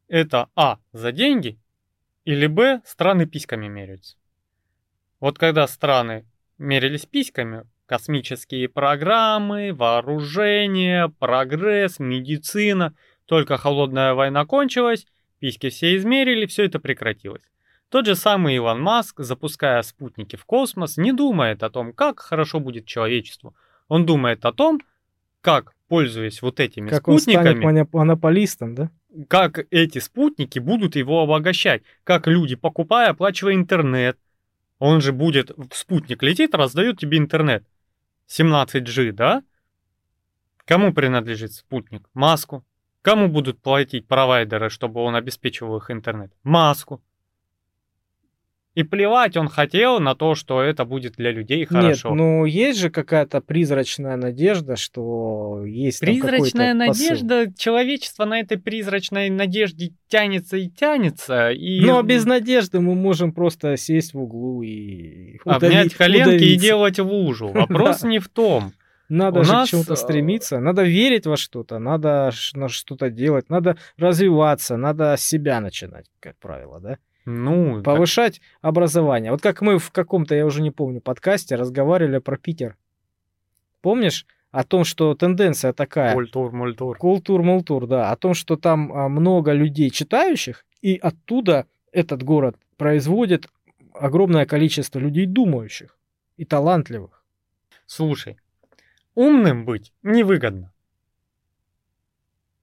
это 0.09 0.48
А 0.57 0.78
за 0.92 1.12
деньги 1.12 1.57
или 2.24 2.48
Б 2.48 2.83
страны 2.85 3.26
письками 3.26 3.68
меряются. 3.68 4.16
Вот 5.20 5.38
когда 5.38 5.68
страны 5.68 6.26
мерились 6.59 7.07
письками, 7.07 7.64
космические 7.87 8.68
программы, 8.68 9.72
вооружение, 9.72 11.11
прогресс, 11.11 12.00
медицина, 12.00 12.96
только 13.32 13.56
холодная 13.56 14.12
война 14.12 14.44
кончилась, 14.44 15.06
письки 15.38 15.70
все 15.70 15.96
измерили, 15.96 16.44
все 16.44 16.66
это 16.66 16.78
прекратилось. 16.78 17.40
Тот 17.88 18.04
же 18.04 18.14
самый 18.14 18.56
Илон 18.56 18.82
Маск, 18.82 19.20
запуская 19.20 19.80
спутники 19.80 20.36
в 20.36 20.44
космос, 20.44 20.98
не 20.98 21.14
думает 21.14 21.62
о 21.62 21.70
том, 21.70 21.94
как 21.94 22.20
хорошо 22.20 22.60
будет 22.60 22.84
человечеству. 22.84 23.56
Он 23.88 24.04
думает 24.04 24.44
о 24.44 24.52
том, 24.52 24.82
как, 25.40 25.72
пользуясь 25.88 26.42
вот 26.42 26.60
этими 26.60 26.90
как 26.90 27.04
спутниками... 27.04 27.54
Он 27.54 27.56
станет 27.56 27.92
монополистом, 27.94 28.74
да? 28.74 28.90
Как 29.28 29.60
эти 29.70 29.98
спутники 29.98 30.58
будут 30.58 30.94
его 30.94 31.22
обогащать. 31.22 31.84
Как 32.04 32.26
люди, 32.26 32.54
покупая, 32.54 33.12
оплачивая 33.12 33.54
интернет. 33.54 34.18
Он 34.78 35.00
же 35.00 35.12
будет... 35.12 35.52
Спутник 35.72 36.22
летит, 36.22 36.54
раздает 36.54 36.98
тебе 36.98 37.16
интернет. 37.16 37.64
17G, 38.28 39.12
да? 39.12 39.42
Кому 40.66 40.92
принадлежит 40.92 41.54
спутник? 41.54 42.06
Маску. 42.12 42.62
Кому 43.02 43.28
будут 43.28 43.60
платить 43.60 44.06
провайдеры, 44.06 44.70
чтобы 44.70 45.00
он 45.00 45.16
обеспечивал 45.16 45.76
их 45.76 45.90
интернет? 45.90 46.32
Маску. 46.44 47.02
И 48.74 48.84
плевать 48.84 49.36
он 49.36 49.48
хотел 49.48 50.00
на 50.00 50.14
то, 50.14 50.34
что 50.34 50.62
это 50.62 50.86
будет 50.86 51.16
для 51.16 51.30
людей 51.30 51.66
хорошо. 51.66 52.08
Нет, 52.08 52.16
ну 52.16 52.44
есть 52.46 52.78
же 52.78 52.88
какая-то 52.88 53.42
призрачная 53.42 54.16
надежда, 54.16 54.76
что 54.76 55.62
есть 55.66 56.00
Призрачная 56.00 56.72
надежда, 56.72 57.40
посыл. 57.40 57.54
человечество 57.58 58.24
на 58.24 58.40
этой 58.40 58.56
призрачной 58.56 59.28
надежде 59.28 59.92
тянется 60.08 60.56
и 60.56 60.68
тянется. 60.68 61.50
И... 61.50 61.82
Но 61.82 62.02
без 62.02 62.24
надежды 62.24 62.80
мы 62.80 62.94
можем 62.94 63.32
просто 63.32 63.76
сесть 63.76 64.14
в 64.14 64.22
углу 64.22 64.62
и 64.62 65.38
Обнять 65.44 65.92
коленки 65.92 66.28
удавиться. 66.28 66.46
и 66.46 66.56
делать 66.56 66.98
лужу. 66.98 67.48
Вопрос 67.52 68.04
не 68.04 68.20
в 68.20 68.28
том. 68.30 68.72
Надо 69.12 69.40
У 69.40 69.44
же 69.44 69.53
нас... 69.53 69.68
к 69.68 69.70
чему-то 69.72 69.92
э, 69.92 69.96
стремиться, 69.96 70.59
надо 70.59 70.85
верить 70.85 71.27
во 71.27 71.37
что-то, 71.37 71.79
надо 71.79 72.31
на 72.55 72.68
что-то 72.68 73.11
делать, 73.11 73.51
надо 73.51 73.77
развиваться, 73.98 74.79
надо 74.79 75.14
с 75.18 75.20
себя 75.20 75.61
начинать, 75.61 76.07
как 76.18 76.38
правило, 76.38 76.81
да? 76.81 76.96
Ну, 77.27 77.83
повышать 77.83 78.40
так... 78.40 78.70
образование. 78.70 79.31
Вот 79.31 79.42
как 79.42 79.61
мы 79.61 79.79
в 79.79 79.90
каком-то, 79.90 80.35
я 80.35 80.46
уже 80.46 80.62
не 80.62 80.70
помню, 80.70 81.03
подкасте 81.03 81.57
разговаривали 81.57 82.20
про 82.20 82.38
Питер. 82.38 82.79
Помнишь? 83.83 84.25
О 84.51 84.64
том, 84.64 84.85
что 84.85 85.14
тенденция 85.14 85.75
такая. 85.75 86.14
Культур, 86.14 86.51
мультур. 86.53 86.96
Культур, 86.96 87.42
мультур, 87.42 87.87
да. 87.87 88.12
О 88.12 88.16
том, 88.16 88.33
что 88.33 88.57
там 88.57 88.92
а, 88.92 89.09
много 89.11 89.53
людей 89.53 89.90
читающих, 89.90 90.64
и 90.81 90.96
оттуда 90.96 91.66
этот 91.92 92.22
город 92.22 92.57
производит 92.79 93.46
огромное 93.92 94.46
количество 94.46 94.98
людей 94.98 95.27
думающих 95.27 95.98
и 96.38 96.46
талантливых. 96.46 97.22
Слушай, 97.87 98.38
умным 99.14 99.64
быть 99.64 99.92
невыгодно. 100.03 100.72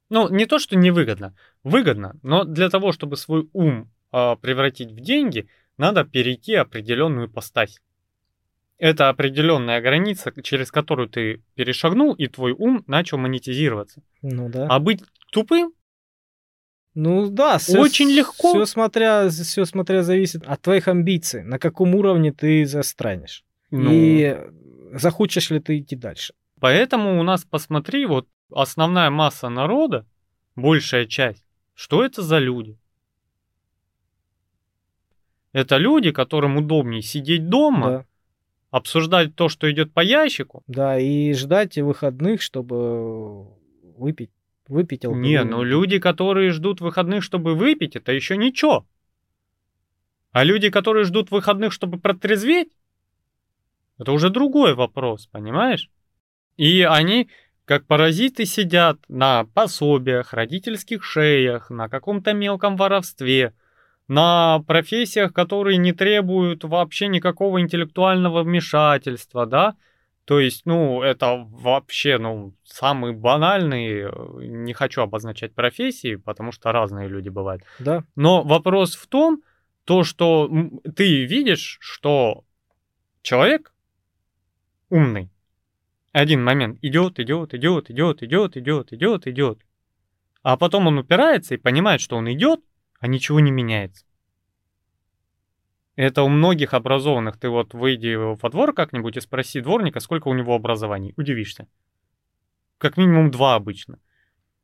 Ну, 0.09 0.27
не 0.29 0.45
то, 0.45 0.57
что 0.57 0.75
невыгодно, 0.75 1.35
выгодно, 1.63 2.15
но 2.23 2.43
для 2.43 2.69
того, 2.69 2.91
чтобы 2.91 3.15
свой 3.15 3.47
ум 3.53 3.91
э, 4.11 4.35
превратить 4.41 4.91
в 4.91 4.99
деньги, 4.99 5.47
надо 5.77 6.03
перейти 6.03 6.55
определенную 6.55 7.29
постась. 7.29 7.79
Это 8.79 9.09
определенная 9.09 9.81
граница, 9.81 10.31
через 10.41 10.71
которую 10.71 11.09
ты 11.09 11.43
перешагнул, 11.55 12.13
и 12.13 12.27
твой 12.27 12.53
ум 12.53 12.83
начал 12.87 13.17
монетизироваться. 13.17 14.01
Ну 14.21 14.49
да. 14.49 14.67
А 14.67 14.79
быть 14.79 15.03
тупым? 15.31 15.73
Ну 16.95 17.29
да, 17.29 17.59
все, 17.59 17.79
очень 17.79 18.09
легко. 18.09 18.53
Все 18.53 18.65
смотря, 18.65 19.29
все 19.29 19.65
смотря 19.65 20.01
зависит 20.01 20.43
от 20.45 20.61
твоих 20.61 20.87
амбиций, 20.87 21.43
на 21.43 21.59
каком 21.59 21.93
уровне 21.93 22.33
ты 22.33 22.65
застрянешь. 22.65 23.43
Ну... 23.69 23.89
И 23.91 24.37
захочешь 24.93 25.51
ли 25.51 25.59
ты 25.59 25.79
идти 25.79 25.95
дальше. 25.95 26.33
Поэтому 26.59 27.19
у 27.19 27.23
нас, 27.23 27.45
посмотри, 27.45 28.05
вот 28.05 28.27
основная 28.51 29.09
масса 29.09 29.49
народа, 29.49 30.05
большая 30.55 31.05
часть, 31.05 31.45
что 31.73 32.03
это 32.03 32.21
за 32.21 32.39
люди? 32.39 32.77
Это 35.51 35.77
люди, 35.77 36.11
которым 36.11 36.57
удобнее 36.57 37.01
сидеть 37.01 37.49
дома, 37.49 37.89
да. 37.89 38.05
обсуждать 38.71 39.35
то, 39.35 39.49
что 39.49 39.71
идет 39.71 39.93
по 39.93 40.01
ящику. 40.01 40.63
Да, 40.67 40.99
и 40.99 41.33
ждать 41.33 41.77
выходных, 41.77 42.41
чтобы 42.41 43.45
выпить, 43.97 44.31
выпить 44.67 45.05
алкоголь. 45.05 45.27
Не, 45.27 45.43
ну 45.43 45.63
люди, 45.63 45.97
которые 45.99 46.51
ждут 46.51 46.81
выходных, 46.81 47.23
чтобы 47.23 47.55
выпить, 47.55 47.95
это 47.95 48.11
еще 48.11 48.37
ничего. 48.37 48.85
А 50.31 50.43
люди, 50.43 50.69
которые 50.69 51.05
ждут 51.05 51.31
выходных, 51.31 51.73
чтобы 51.73 51.99
протрезветь, 51.99 52.69
это 53.97 54.11
уже 54.11 54.29
другой 54.29 54.75
вопрос, 54.75 55.25
понимаешь? 55.27 55.89
И 56.59 56.81
они, 56.83 57.29
как 57.65 57.87
паразиты, 57.87 58.45
сидят 58.45 58.97
на 59.07 59.45
пособиях, 59.53 60.33
родительских 60.33 61.03
шеях, 61.03 61.69
на 61.69 61.89
каком-то 61.89 62.33
мелком 62.33 62.75
воровстве– 62.75 63.53
на 64.09 64.59
профессиях, 64.67 65.31
которые 65.33 65.77
не 65.77 65.93
требуют 65.93 66.63
вообще 66.63 67.07
никакого 67.07 67.61
интеллектуального 67.61 68.43
вмешательства, 68.43 69.45
да, 69.45 69.75
то 70.25 70.39
есть, 70.39 70.65
ну, 70.65 71.01
это 71.01 71.47
вообще, 71.49 72.17
ну, 72.17 72.53
самые 72.63 73.13
банальные, 73.13 74.11
не 74.39 74.73
хочу 74.73 75.01
обозначать 75.01 75.55
профессии, 75.55 76.15
потому 76.15 76.51
что 76.51 76.71
разные 76.71 77.07
люди 77.07 77.29
бывают. 77.29 77.63
Да. 77.79 78.03
Но 78.15 78.43
вопрос 78.43 78.95
в 78.95 79.07
том, 79.07 79.41
то, 79.85 80.03
что 80.03 80.51
ты 80.95 81.25
видишь, 81.25 81.77
что 81.81 82.43
человек 83.23 83.73
умный, 84.89 85.31
один 86.11 86.43
момент 86.43 86.79
идет, 86.81 87.19
идет, 87.19 87.53
идет, 87.53 87.91
идет, 87.91 88.23
идет, 88.23 88.57
идет, 88.57 88.93
идет, 88.93 89.27
идет. 89.27 89.59
А 90.41 90.57
потом 90.57 90.87
он 90.87 90.97
упирается 90.97 91.53
и 91.55 91.57
понимает, 91.57 92.01
что 92.01 92.17
он 92.17 92.31
идет, 92.31 92.61
а 92.99 93.07
ничего 93.07 93.39
не 93.39 93.51
меняется. 93.51 94.05
Это 95.95 96.23
у 96.23 96.29
многих 96.29 96.73
образованных. 96.73 97.37
Ты 97.37 97.49
вот 97.49 97.73
выйди 97.73 98.15
во 98.15 98.49
двор 98.49 98.73
как-нибудь 98.73 99.17
и 99.17 99.21
спроси 99.21 99.59
дворника, 99.59 99.99
сколько 99.99 100.29
у 100.29 100.33
него 100.33 100.55
образований. 100.55 101.13
Удивишься. 101.17 101.67
Как 102.77 102.95
минимум 102.95 103.31
два 103.31 103.55
обычно. 103.55 103.99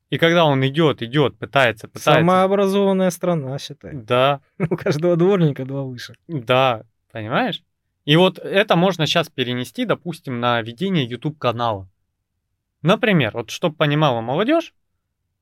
И 0.09 0.17
когда 0.17 0.45
он 0.45 0.65
идет, 0.65 1.01
идет, 1.01 1.37
пытается, 1.37 1.87
пытается. 1.87 2.11
Самая 2.21 2.43
образованная 2.43 3.09
страна, 3.09 3.57
считай. 3.59 3.91
Да. 3.93 4.39
У 4.69 4.77
каждого 4.77 5.17
дворника 5.17 5.65
два 5.65 5.83
выше. 5.83 6.15
Да, 6.27 6.83
понимаешь? 7.11 7.63
И 8.05 8.15
вот 8.15 8.37
это 8.37 8.75
можно 8.75 9.07
сейчас 9.07 9.29
перенести, 9.29 9.85
допустим, 9.85 10.39
на 10.39 10.61
ведение 10.61 11.05
YouTube 11.05 11.39
канала. 11.39 11.89
Например, 12.83 13.31
вот 13.33 13.49
чтобы 13.49 13.75
понимала 13.75 14.21
молодежь, 14.21 14.73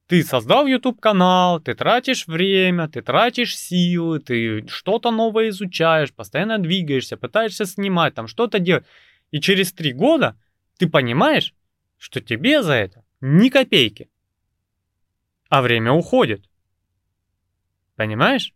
ты 0.08 0.24
создал 0.24 0.66
YouTube 0.66 1.00
канал, 1.00 1.60
ты 1.60 1.76
тратишь 1.76 2.28
время, 2.28 2.88
ты 2.88 3.02
тратишь 3.02 3.58
силы, 3.58 4.20
ты 4.20 4.66
что-то 4.68 5.12
новое 5.12 5.50
изучаешь, 5.50 6.14
постоянно 6.14 6.58
двигаешься, 6.58 7.18
пытаешься 7.18 7.66
снимать, 7.66 8.14
там 8.14 8.28
что-то 8.28 8.60
делать. 8.60 8.86
И 9.32 9.42
через 9.42 9.74
три 9.74 9.92
года 9.92 10.38
ты 10.78 10.88
понимаешь, 10.88 11.54
что 11.98 12.22
тебе 12.22 12.64
за 12.64 12.74
это 12.74 13.04
ни 13.20 13.50
копейки. 13.50 14.10
А 15.50 15.62
время 15.62 15.92
уходит. 15.92 16.50
Понимаешь? 17.96 18.54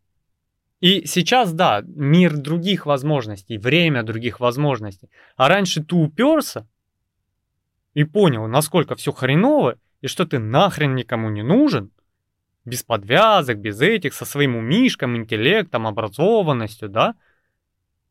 И 0.79 1.05
сейчас, 1.07 1.53
да, 1.53 1.83
мир 1.85 2.37
других 2.37 2.85
возможностей, 2.85 3.57
время 3.57 4.03
других 4.03 4.39
возможностей. 4.39 5.09
А 5.35 5.47
раньше 5.47 5.83
ты 5.83 5.95
уперся 5.95 6.67
и 7.93 8.03
понял, 8.03 8.47
насколько 8.47 8.95
все 8.95 9.11
хреново, 9.11 9.77
и 10.01 10.07
что 10.07 10.25
ты 10.25 10.37
нахрен 10.37 10.93
никому 10.93 11.29
не 11.29 11.41
нужен, 11.41 11.89
без 12.63 12.83
подвязок, 12.83 13.57
без 13.57 13.81
этих, 13.81 14.13
со 14.13 14.25
своим 14.25 14.55
умишком, 14.55 15.15
интеллектом, 15.15 15.87
образованностью, 15.87 16.89
да, 16.89 17.15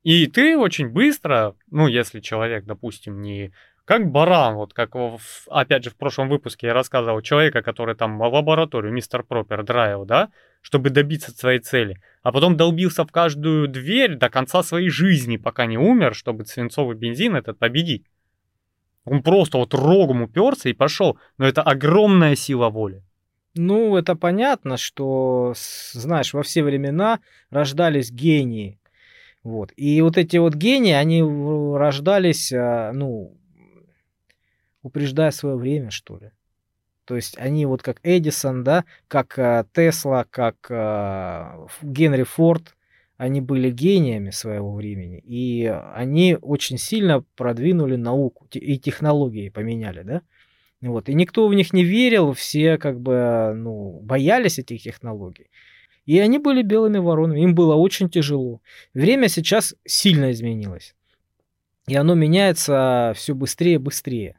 и 0.02 0.26
ты 0.26 0.56
очень 0.56 0.88
быстро, 0.88 1.54
ну, 1.70 1.88
если 1.88 2.20
человек, 2.20 2.64
допустим, 2.64 3.20
не 3.20 3.52
как 3.84 4.10
баран, 4.10 4.54
вот 4.54 4.72
как, 4.72 4.94
в, 4.94 5.18
опять 5.48 5.84
же, 5.84 5.90
в 5.90 5.96
прошлом 5.96 6.28
выпуске 6.28 6.68
я 6.68 6.74
рассказывал, 6.74 7.22
человека, 7.22 7.62
который 7.62 7.94
там 7.94 8.18
в 8.18 8.22
лабораторию, 8.22 8.92
мистер 8.92 9.22
Пропер, 9.22 9.62
драил, 9.62 10.04
да, 10.04 10.30
чтобы 10.66 10.90
добиться 10.90 11.30
своей 11.30 11.60
цели, 11.60 12.02
а 12.24 12.32
потом 12.32 12.56
долбился 12.56 13.04
в 13.04 13.12
каждую 13.12 13.68
дверь 13.68 14.16
до 14.16 14.28
конца 14.28 14.64
своей 14.64 14.88
жизни, 14.88 15.36
пока 15.36 15.64
не 15.64 15.78
умер, 15.78 16.16
чтобы 16.16 16.44
свинцовый 16.44 16.96
бензин 16.96 17.36
этот 17.36 17.56
победить. 17.56 18.04
Он 19.04 19.22
просто 19.22 19.58
вот 19.58 19.74
рогом 19.74 20.22
уперся 20.22 20.68
и 20.68 20.72
пошел, 20.72 21.20
но 21.38 21.46
это 21.46 21.62
огромная 21.62 22.34
сила 22.34 22.68
воли. 22.68 23.04
Ну, 23.54 23.96
это 23.96 24.16
понятно, 24.16 24.76
что, 24.76 25.54
знаешь, 25.92 26.34
во 26.34 26.42
все 26.42 26.64
времена 26.64 27.20
рождались 27.50 28.10
гении. 28.10 28.80
Вот. 29.44 29.72
И 29.76 30.02
вот 30.02 30.18
эти 30.18 30.36
вот 30.38 30.56
гении, 30.56 30.94
они 30.94 31.22
рождались, 31.78 32.52
а, 32.52 32.90
ну, 32.92 33.38
упреждая 34.82 35.30
свое 35.30 35.54
время, 35.54 35.92
что 35.92 36.18
ли. 36.18 36.32
То 37.06 37.14
есть 37.16 37.38
они 37.38 37.64
вот 37.66 37.82
как 37.82 38.00
Эдисон, 38.02 38.64
да, 38.64 38.84
как 39.08 39.38
э, 39.38 39.64
Тесла, 39.72 40.26
как 40.28 40.56
э, 40.68 41.66
Генри 41.82 42.24
Форд, 42.24 42.74
они 43.16 43.40
были 43.40 43.70
гениями 43.70 44.30
своего 44.30 44.74
времени, 44.74 45.22
и 45.24 45.72
они 45.94 46.36
очень 46.42 46.76
сильно 46.76 47.24
продвинули 47.36 47.96
науку 47.96 48.46
и 48.52 48.78
технологии 48.78 49.48
поменяли, 49.48 50.02
да. 50.02 50.22
Вот. 50.82 51.08
И 51.08 51.14
никто 51.14 51.48
в 51.48 51.54
них 51.54 51.72
не 51.72 51.84
верил, 51.84 52.34
все 52.34 52.76
как 52.76 53.00
бы 53.00 53.54
ну, 53.56 54.00
боялись 54.02 54.58
этих 54.58 54.82
технологий. 54.82 55.48
И 56.04 56.18
они 56.18 56.38
были 56.38 56.62
белыми 56.62 56.98
воронами, 56.98 57.40
им 57.40 57.54
было 57.54 57.74
очень 57.74 58.10
тяжело. 58.10 58.60
Время 58.94 59.28
сейчас 59.28 59.74
сильно 59.84 60.30
изменилось. 60.32 60.94
И 61.88 61.94
оно 61.94 62.14
меняется 62.14 63.12
все 63.16 63.34
быстрее 63.34 63.74
и 63.74 63.78
быстрее. 63.78 64.36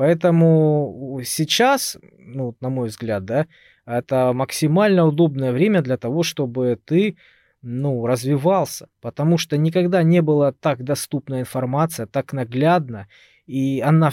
Поэтому 0.00 1.20
сейчас, 1.26 1.98
ну, 2.16 2.56
на 2.62 2.70
мой 2.70 2.88
взгляд, 2.88 3.26
да, 3.26 3.46
это 3.84 4.32
максимально 4.32 5.04
удобное 5.04 5.52
время 5.52 5.82
для 5.82 5.98
того, 5.98 6.22
чтобы 6.22 6.80
ты 6.82 7.18
ну, 7.60 8.06
развивался, 8.06 8.88
потому 9.02 9.36
что 9.36 9.58
никогда 9.58 10.02
не 10.02 10.22
была 10.22 10.52
так 10.52 10.84
доступна 10.84 11.40
информация, 11.40 12.06
так 12.06 12.32
наглядно, 12.32 13.08
и 13.46 13.82
она, 13.84 14.10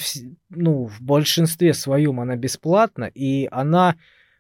ну, 0.49 0.87
в 0.87 0.99
большинстве 0.99 1.73
своем 1.73 2.19
она 2.19 2.35
бесплатна, 2.35 3.05
и 3.05 3.47
она 3.49 3.95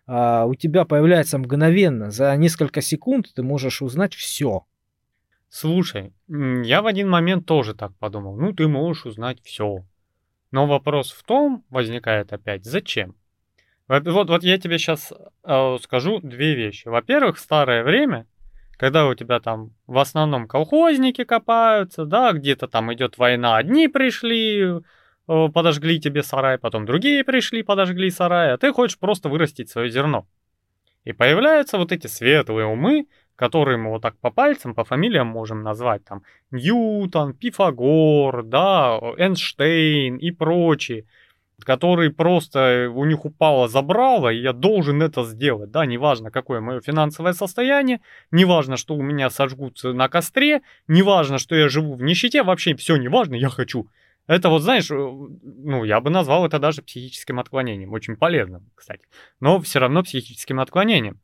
а, 0.05 0.43
у 0.47 0.53
тебя 0.53 0.83
появляется 0.83 1.37
мгновенно, 1.37 2.11
за 2.11 2.35
несколько 2.35 2.81
секунд 2.81 3.31
ты 3.33 3.41
можешь 3.41 3.81
узнать 3.81 4.13
все. 4.13 4.65
Слушай, 5.47 6.11
я 6.27 6.81
в 6.81 6.87
один 6.87 7.07
момент 7.09 7.45
тоже 7.45 7.73
так 7.73 7.95
подумал, 7.99 8.35
ну, 8.35 8.51
ты 8.51 8.67
можешь 8.67 9.05
узнать 9.05 9.41
все. 9.45 9.85
Но 10.51 10.65
вопрос 10.65 11.11
в 11.11 11.23
том, 11.23 11.65
возникает 11.69 12.31
опять, 12.33 12.65
зачем? 12.65 13.15
Вот, 13.87 14.05
вот 14.05 14.43
я 14.43 14.57
тебе 14.57 14.77
сейчас 14.77 15.13
э, 15.43 15.77
скажу 15.81 16.19
две 16.19 16.55
вещи. 16.55 16.87
Во-первых, 16.87 17.37
старое 17.37 17.83
время, 17.83 18.27
когда 18.77 19.07
у 19.07 19.15
тебя 19.15 19.39
там 19.39 19.71
в 19.87 19.97
основном 19.97 20.47
колхозники 20.47 21.23
копаются, 21.23 22.05
да, 22.05 22.33
где-то 22.33 22.67
там 22.67 22.93
идет 22.93 23.17
война, 23.17 23.55
одни 23.55 23.87
пришли, 23.87 24.61
э, 24.61 24.81
подожгли 25.53 26.01
тебе 26.01 26.21
сарай, 26.21 26.57
потом 26.57 26.85
другие 26.85 27.23
пришли, 27.23 27.63
подожгли 27.63 28.09
сарай, 28.09 28.51
а 28.53 28.57
ты 28.57 28.73
хочешь 28.73 28.99
просто 28.99 29.29
вырастить 29.29 29.69
свое 29.69 29.89
зерно. 29.89 30.27
И 31.05 31.13
появляются 31.13 31.77
вот 31.77 31.93
эти 31.93 32.07
светлые 32.07 32.67
умы, 32.67 33.07
которые 33.37 33.77
мы 33.77 33.91
вот 33.91 34.01
так 34.01 34.17
по 34.17 34.31
пальцам, 34.31 34.73
по 34.73 34.83
фамилиям 34.83 35.27
можем 35.27 35.61
назвать, 35.63 36.03
там, 36.03 36.23
Ньютон, 36.51 37.33
Пифагор, 37.33 38.43
да, 38.43 38.99
Эйнштейн 39.17 40.17
и 40.17 40.31
прочие, 40.31 41.05
которые 41.63 42.11
просто 42.11 42.91
у 42.93 43.05
них 43.05 43.25
упало 43.25 43.67
забрало, 43.67 44.29
и 44.29 44.41
я 44.41 44.53
должен 44.53 45.01
это 45.01 45.23
сделать, 45.23 45.69
да, 45.69 45.85
неважно, 45.85 46.31
какое 46.31 46.61
мое 46.61 46.81
финансовое 46.81 47.33
состояние, 47.33 48.01
неважно, 48.31 48.75
что 48.75 48.95
у 48.95 49.03
меня 49.03 49.29
сожгутся 49.29 49.93
на 49.93 50.09
костре, 50.09 50.61
неважно, 50.87 51.37
что 51.37 51.55
я 51.55 51.69
живу 51.69 51.93
в 51.93 52.01
нищете, 52.01 52.41
вообще 52.41 52.75
все 52.75 52.97
неважно, 52.97 53.35
я 53.35 53.49
хочу. 53.49 53.87
Это 54.25 54.49
вот, 54.49 54.61
знаешь, 54.63 54.89
ну, 54.89 55.83
я 55.83 56.01
бы 56.01 56.09
назвал 56.09 56.45
это 56.45 56.57
даже 56.57 56.81
психическим 56.81 57.39
отклонением, 57.39 57.93
очень 57.93 58.17
полезным, 58.17 58.69
кстати, 58.73 59.05
но 59.39 59.61
все 59.61 59.79
равно 59.79 60.01
психическим 60.01 60.59
отклонением 60.59 61.19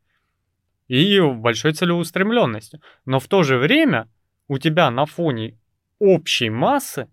и 0.88 1.20
большой 1.20 1.72
целеустремленностью. 1.72 2.80
Но 3.04 3.20
в 3.20 3.28
то 3.28 3.42
же 3.42 3.58
время 3.58 4.08
у 4.48 4.58
тебя 4.58 4.90
на 4.90 5.06
фоне 5.06 5.58
общей 5.98 6.50
массы 6.50 7.08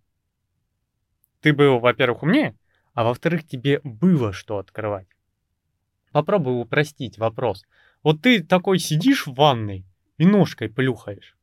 ты 1.42 1.54
был, 1.54 1.80
во-первых, 1.80 2.24
умнее, 2.24 2.56
а 2.94 3.04
во-вторых, 3.04 3.48
тебе 3.48 3.80
было 3.84 4.34
что 4.34 4.58
открывать. 4.58 5.08
Попробуй 6.12 6.62
упростить 6.62 7.18
вопрос. 7.18 7.66
Вот 8.04 8.22
ты 8.22 8.44
такой 8.44 8.80
сидишь 8.80 9.28
в 9.28 9.34
ванной 9.34 9.86
и 10.18 10.26
ножкой 10.26 10.70
плюхаешь. 10.70 11.36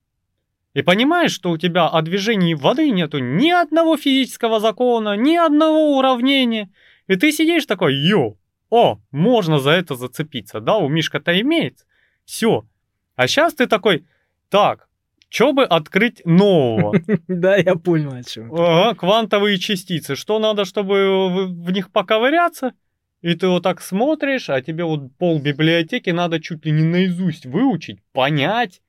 И 0.75 0.83
понимаешь, 0.83 1.33
что 1.33 1.51
у 1.51 1.59
тебя 1.59 1.89
о 1.89 2.03
движении 2.03 2.55
воды 2.55 2.91
нету 2.91 3.19
ни 3.19 3.51
одного 3.51 3.97
физического 3.97 4.61
закона, 4.61 5.17
ни 5.17 5.35
одного 5.37 5.99
уравнения. 5.99 6.71
И 7.07 7.17
ты 7.17 7.33
сидишь 7.33 7.67
такой, 7.67 7.95
йо, 7.95 8.37
о, 8.71 9.01
можно 9.11 9.59
за 9.59 9.71
это 9.71 9.95
зацепиться, 9.95 10.61
да, 10.61 10.77
у 10.77 10.89
Мишка-то 10.89 11.41
имеется. 11.41 11.87
Все. 12.29 12.67
А 13.17 13.27
сейчас 13.27 13.55
ты 13.55 13.67
такой, 13.67 14.07
так, 14.51 14.87
что 15.31 15.55
бы 15.55 15.65
открыть 15.65 16.21
нового? 16.27 16.95
Да, 17.27 17.57
я 17.57 17.75
понял, 17.75 18.13
о 18.13 18.23
чем. 18.23 18.53
Ага, 18.55 18.95
квантовые 18.95 19.57
частицы. 19.57 20.15
Что 20.15 20.39
надо, 20.39 20.67
чтобы 20.67 21.47
в 21.47 21.71
них 21.71 21.91
поковыряться? 21.91 22.75
И 23.23 23.35
ты 23.35 23.49
вот 23.49 23.63
так 23.63 23.81
смотришь, 23.81 24.51
а 24.51 24.61
тебе 24.61 24.85
вот 24.85 25.11
пол 25.17 25.41
библиотеки 25.41 26.11
надо 26.11 26.39
чуть 26.39 26.67
ли 26.67 26.71
не 26.71 26.83
наизусть 26.83 27.47
выучить, 27.47 28.03
понять, 28.13 28.83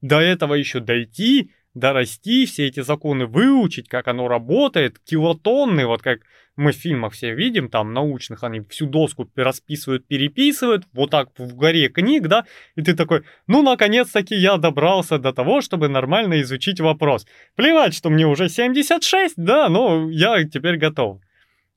до 0.00 0.20
этого 0.20 0.54
еще 0.54 0.78
дойти, 0.78 1.50
дорасти, 1.74 2.46
все 2.46 2.66
эти 2.66 2.80
законы 2.80 3.26
выучить, 3.26 3.88
как 3.88 4.08
оно 4.08 4.28
работает, 4.28 4.98
килотонны, 5.00 5.86
вот 5.86 6.02
как 6.02 6.20
мы 6.56 6.72
в 6.72 6.76
фильмах 6.76 7.12
все 7.12 7.34
видим, 7.34 7.68
там 7.68 7.92
научных, 7.92 8.44
они 8.44 8.60
всю 8.60 8.86
доску 8.86 9.28
расписывают, 9.34 10.06
переписывают, 10.06 10.84
вот 10.92 11.10
так 11.10 11.30
в 11.36 11.56
горе 11.56 11.88
книг, 11.88 12.28
да, 12.28 12.46
и 12.76 12.82
ты 12.82 12.94
такой, 12.94 13.24
ну, 13.46 13.62
наконец-таки 13.62 14.34
я 14.34 14.56
добрался 14.56 15.18
до 15.18 15.32
того, 15.32 15.60
чтобы 15.60 15.88
нормально 15.88 16.40
изучить 16.42 16.80
вопрос. 16.80 17.26
Плевать, 17.56 17.94
что 17.94 18.10
мне 18.10 18.26
уже 18.26 18.48
76, 18.48 19.34
да, 19.36 19.68
но 19.68 20.08
я 20.10 20.44
теперь 20.44 20.76
готов. 20.76 21.20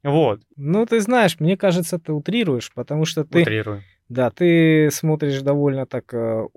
Вот. 0.04 0.42
Ну, 0.56 0.86
ты 0.86 1.00
знаешь, 1.02 1.40
мне 1.40 1.58
кажется, 1.58 1.98
ты 1.98 2.14
утрируешь, 2.14 2.72
потому 2.74 3.06
что 3.06 3.26
ты... 3.26 3.42
Утрирую. 3.42 3.84
Да, 4.10 4.30
ты 4.30 4.90
смотришь 4.92 5.42
довольно 5.42 5.86
так 5.86 6.14
э, 6.14 6.48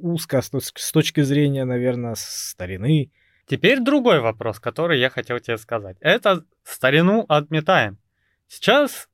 узко 0.00 0.40
с 0.42 0.92
точки 0.92 1.22
зрения, 1.22 1.64
наверное, 1.64 2.14
старины, 2.16 3.10
Теперь 3.50 3.80
другой 3.80 4.20
вопрос, 4.20 4.60
который 4.60 5.00
я 5.00 5.10
хотел 5.10 5.40
тебе 5.40 5.58
сказать. 5.58 5.96
Это 5.98 6.44
старину 6.62 7.26
отметаем. 7.28 7.98
Сейчас 8.46 9.08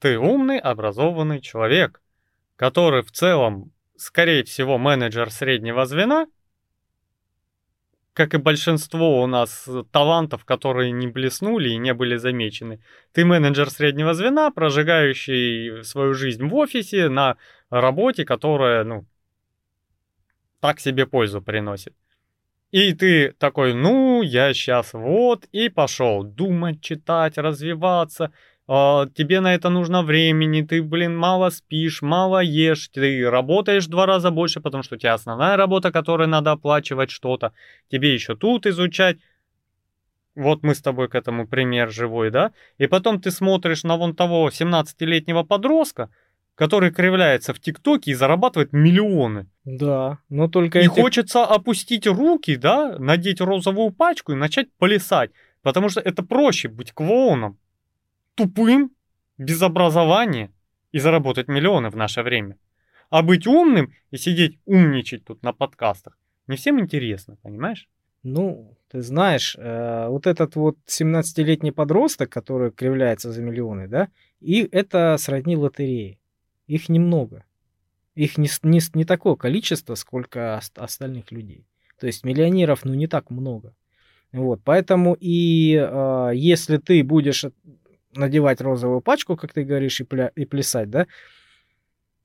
ты 0.00 0.18
умный, 0.18 0.58
образованный 0.58 1.40
человек, 1.40 2.02
который 2.56 3.02
в 3.02 3.12
целом, 3.12 3.70
скорее 3.96 4.42
всего, 4.42 4.76
менеджер 4.76 5.30
среднего 5.30 5.86
звена, 5.86 6.26
как 8.12 8.34
и 8.34 8.38
большинство 8.38 9.22
у 9.22 9.28
нас 9.28 9.68
талантов, 9.92 10.44
которые 10.44 10.90
не 10.90 11.06
блеснули 11.06 11.68
и 11.68 11.78
не 11.78 11.94
были 11.94 12.16
замечены. 12.16 12.80
Ты 13.12 13.24
менеджер 13.24 13.70
среднего 13.70 14.14
звена, 14.14 14.50
прожигающий 14.50 15.84
свою 15.84 16.12
жизнь 16.14 16.44
в 16.44 16.52
офисе 16.56 17.08
на 17.08 17.36
работе, 17.70 18.24
которая, 18.24 18.82
ну, 18.82 19.06
так 20.66 20.80
себе 20.80 21.06
пользу 21.06 21.40
приносит. 21.40 21.94
И 22.72 22.92
ты 22.92 23.32
такой, 23.38 23.72
ну, 23.72 24.22
я 24.22 24.52
сейчас 24.52 24.94
вот, 24.94 25.44
и 25.52 25.68
пошел 25.68 26.24
думать, 26.24 26.80
читать, 26.80 27.38
развиваться. 27.38 28.32
А, 28.66 29.06
тебе 29.14 29.40
на 29.40 29.54
это 29.54 29.68
нужно 29.68 30.02
времени, 30.02 30.62
ты, 30.62 30.82
блин, 30.82 31.16
мало 31.16 31.50
спишь, 31.50 32.02
мало 32.02 32.40
ешь, 32.42 32.88
ты 32.88 33.30
работаешь 33.30 33.86
два 33.86 34.06
раза 34.06 34.32
больше, 34.32 34.60
потому 34.60 34.82
что 34.82 34.96
у 34.96 34.98
тебя 34.98 35.14
основная 35.14 35.56
работа, 35.56 35.92
которой 35.92 36.26
надо 36.26 36.50
оплачивать 36.50 37.10
что-то. 37.10 37.52
Тебе 37.88 38.12
еще 38.12 38.34
тут 38.34 38.66
изучать. 38.66 39.18
Вот 40.34 40.64
мы 40.64 40.74
с 40.74 40.82
тобой 40.82 41.08
к 41.08 41.14
этому 41.14 41.46
пример 41.46 41.92
живой, 41.92 42.30
да? 42.30 42.50
И 42.78 42.88
потом 42.88 43.20
ты 43.20 43.30
смотришь 43.30 43.84
на 43.84 43.96
вон 43.96 44.16
того 44.16 44.48
17-летнего 44.48 45.44
подростка, 45.44 46.10
который 46.56 46.90
кривляется 46.90 47.54
в 47.54 47.60
ТикТоке 47.60 48.10
и 48.10 48.14
зарабатывает 48.14 48.72
миллионы. 48.72 49.46
Да, 49.64 50.18
но 50.28 50.48
только... 50.48 50.80
И 50.80 50.86
эти... 50.86 50.88
хочется 50.88 51.44
опустить 51.44 52.08
руки, 52.08 52.56
да, 52.56 52.98
надеть 52.98 53.40
розовую 53.40 53.92
пачку 53.92 54.32
и 54.32 54.36
начать 54.36 54.72
плясать, 54.78 55.30
потому 55.62 55.88
что 55.88 56.00
это 56.00 56.24
проще 56.24 56.68
быть 56.68 56.92
клоуном, 56.92 57.56
тупым, 58.34 58.90
без 59.38 59.62
образования 59.62 60.50
и 60.90 60.98
заработать 60.98 61.46
миллионы 61.46 61.90
в 61.90 61.96
наше 61.96 62.22
время. 62.22 62.56
А 63.10 63.22
быть 63.22 63.46
умным 63.46 63.92
и 64.10 64.16
сидеть 64.16 64.58
умничать 64.64 65.24
тут 65.24 65.44
на 65.44 65.52
подкастах 65.52 66.18
не 66.46 66.56
всем 66.56 66.80
интересно, 66.80 67.36
понимаешь? 67.42 67.88
Ну, 68.22 68.76
ты 68.90 69.02
знаешь, 69.02 69.56
э, 69.58 70.08
вот 70.08 70.26
этот 70.26 70.56
вот 70.56 70.76
17-летний 70.86 71.70
подросток, 71.70 72.30
который 72.30 72.70
кривляется 72.70 73.32
за 73.32 73.42
миллионы, 73.42 73.88
да, 73.88 74.08
и 74.40 74.68
это 74.72 75.16
сродни 75.18 75.56
лотереи. 75.56 76.18
Их 76.66 76.88
немного. 76.88 77.44
Их 78.14 78.38
не, 78.38 78.48
не, 78.62 78.80
не 78.94 79.04
такое 79.04 79.36
количество, 79.36 79.94
сколько 79.94 80.60
остальных 80.74 81.30
людей. 81.32 81.66
То 81.98 82.06
есть 82.06 82.24
миллионеров, 82.24 82.84
ну, 82.84 82.94
не 82.94 83.06
так 83.06 83.30
много. 83.30 83.74
Вот, 84.32 84.60
поэтому 84.64 85.16
и 85.18 85.74
э, 85.74 86.30
если 86.34 86.78
ты 86.78 87.02
будешь 87.04 87.44
надевать 88.14 88.60
розовую 88.60 89.00
пачку, 89.00 89.36
как 89.36 89.52
ты 89.52 89.64
говоришь, 89.64 90.00
и, 90.00 90.04
пля, 90.04 90.28
и 90.34 90.44
плясать, 90.44 90.90
да, 90.90 91.06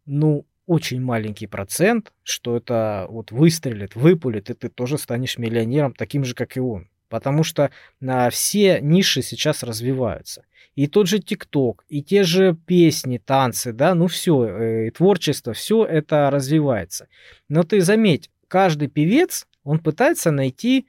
ну, 0.06 0.46
очень 0.66 1.02
маленький 1.02 1.48
процент, 1.48 2.12
что 2.24 2.58
это 2.58 3.06
вот 3.10 3.32
выстрелит, 3.32 3.96
выпулит, 3.96 4.50
и 4.50 4.54
ты 4.54 4.70
тоже 4.70 4.98
станешь 4.98 5.38
миллионером, 5.38 5.94
таким 5.94 6.24
же, 6.24 6.34
как 6.34 6.58
и 6.58 6.60
он. 6.60 6.88
Потому 7.12 7.44
что 7.44 7.72
на 8.00 8.30
все 8.30 8.80
ниши 8.82 9.22
сейчас 9.22 9.64
развиваются. 9.64 10.46
И 10.76 10.88
тот 10.88 11.08
же 11.08 11.20
ТикТок, 11.20 11.84
и 11.90 12.02
те 12.02 12.24
же 12.24 12.56
песни, 12.66 13.18
танцы, 13.18 13.74
да, 13.74 13.94
ну 13.94 14.08
все, 14.08 14.46
э, 14.46 14.88
и 14.88 14.92
творчество, 14.92 15.52
все 15.52 15.84
это 15.84 16.30
развивается. 16.30 17.10
Но 17.50 17.64
ты 17.64 17.82
заметь, 17.82 18.32
каждый 18.48 18.88
певец, 18.88 19.46
он 19.66 19.80
пытается 19.80 20.32
найти 20.32 20.88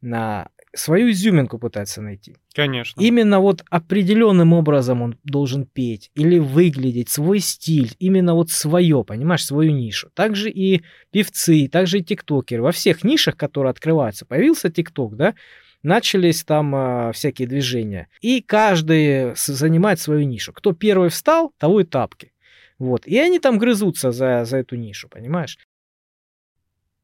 на 0.00 0.48
свою 0.76 1.10
изюминку 1.10 1.58
пытается 1.58 2.02
найти. 2.02 2.36
Конечно. 2.54 3.00
Именно 3.00 3.40
вот 3.40 3.64
определенным 3.70 4.52
образом 4.52 5.02
он 5.02 5.18
должен 5.24 5.66
петь 5.66 6.10
или 6.14 6.38
выглядеть, 6.38 7.08
свой 7.08 7.40
стиль, 7.40 7.94
именно 7.98 8.34
вот 8.34 8.50
свое, 8.50 9.04
понимаешь, 9.04 9.44
свою 9.44 9.72
нишу. 9.72 10.10
Также 10.14 10.50
и 10.50 10.82
певцы, 11.10 11.68
также 11.68 11.98
и 11.98 12.04
тиктокеры. 12.04 12.62
Во 12.62 12.72
всех 12.72 13.04
нишах, 13.04 13.36
которые 13.36 13.70
открываются, 13.70 14.26
появился 14.26 14.70
тикток, 14.70 15.16
да, 15.16 15.34
начались 15.82 16.44
там 16.44 16.74
э, 16.74 17.12
всякие 17.12 17.48
движения. 17.48 18.08
И 18.20 18.40
каждый 18.40 19.34
занимает 19.36 20.00
свою 20.00 20.26
нишу. 20.26 20.52
Кто 20.52 20.72
первый 20.72 21.10
встал, 21.10 21.52
того 21.58 21.80
и 21.80 21.84
тапки. 21.84 22.32
Вот. 22.78 23.06
И 23.06 23.18
они 23.18 23.38
там 23.38 23.58
грызутся 23.58 24.12
за, 24.12 24.44
за 24.44 24.58
эту 24.58 24.76
нишу, 24.76 25.08
понимаешь? 25.08 25.58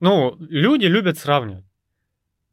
Ну, 0.00 0.36
люди 0.38 0.86
любят 0.86 1.18
сравнивать. 1.18 1.64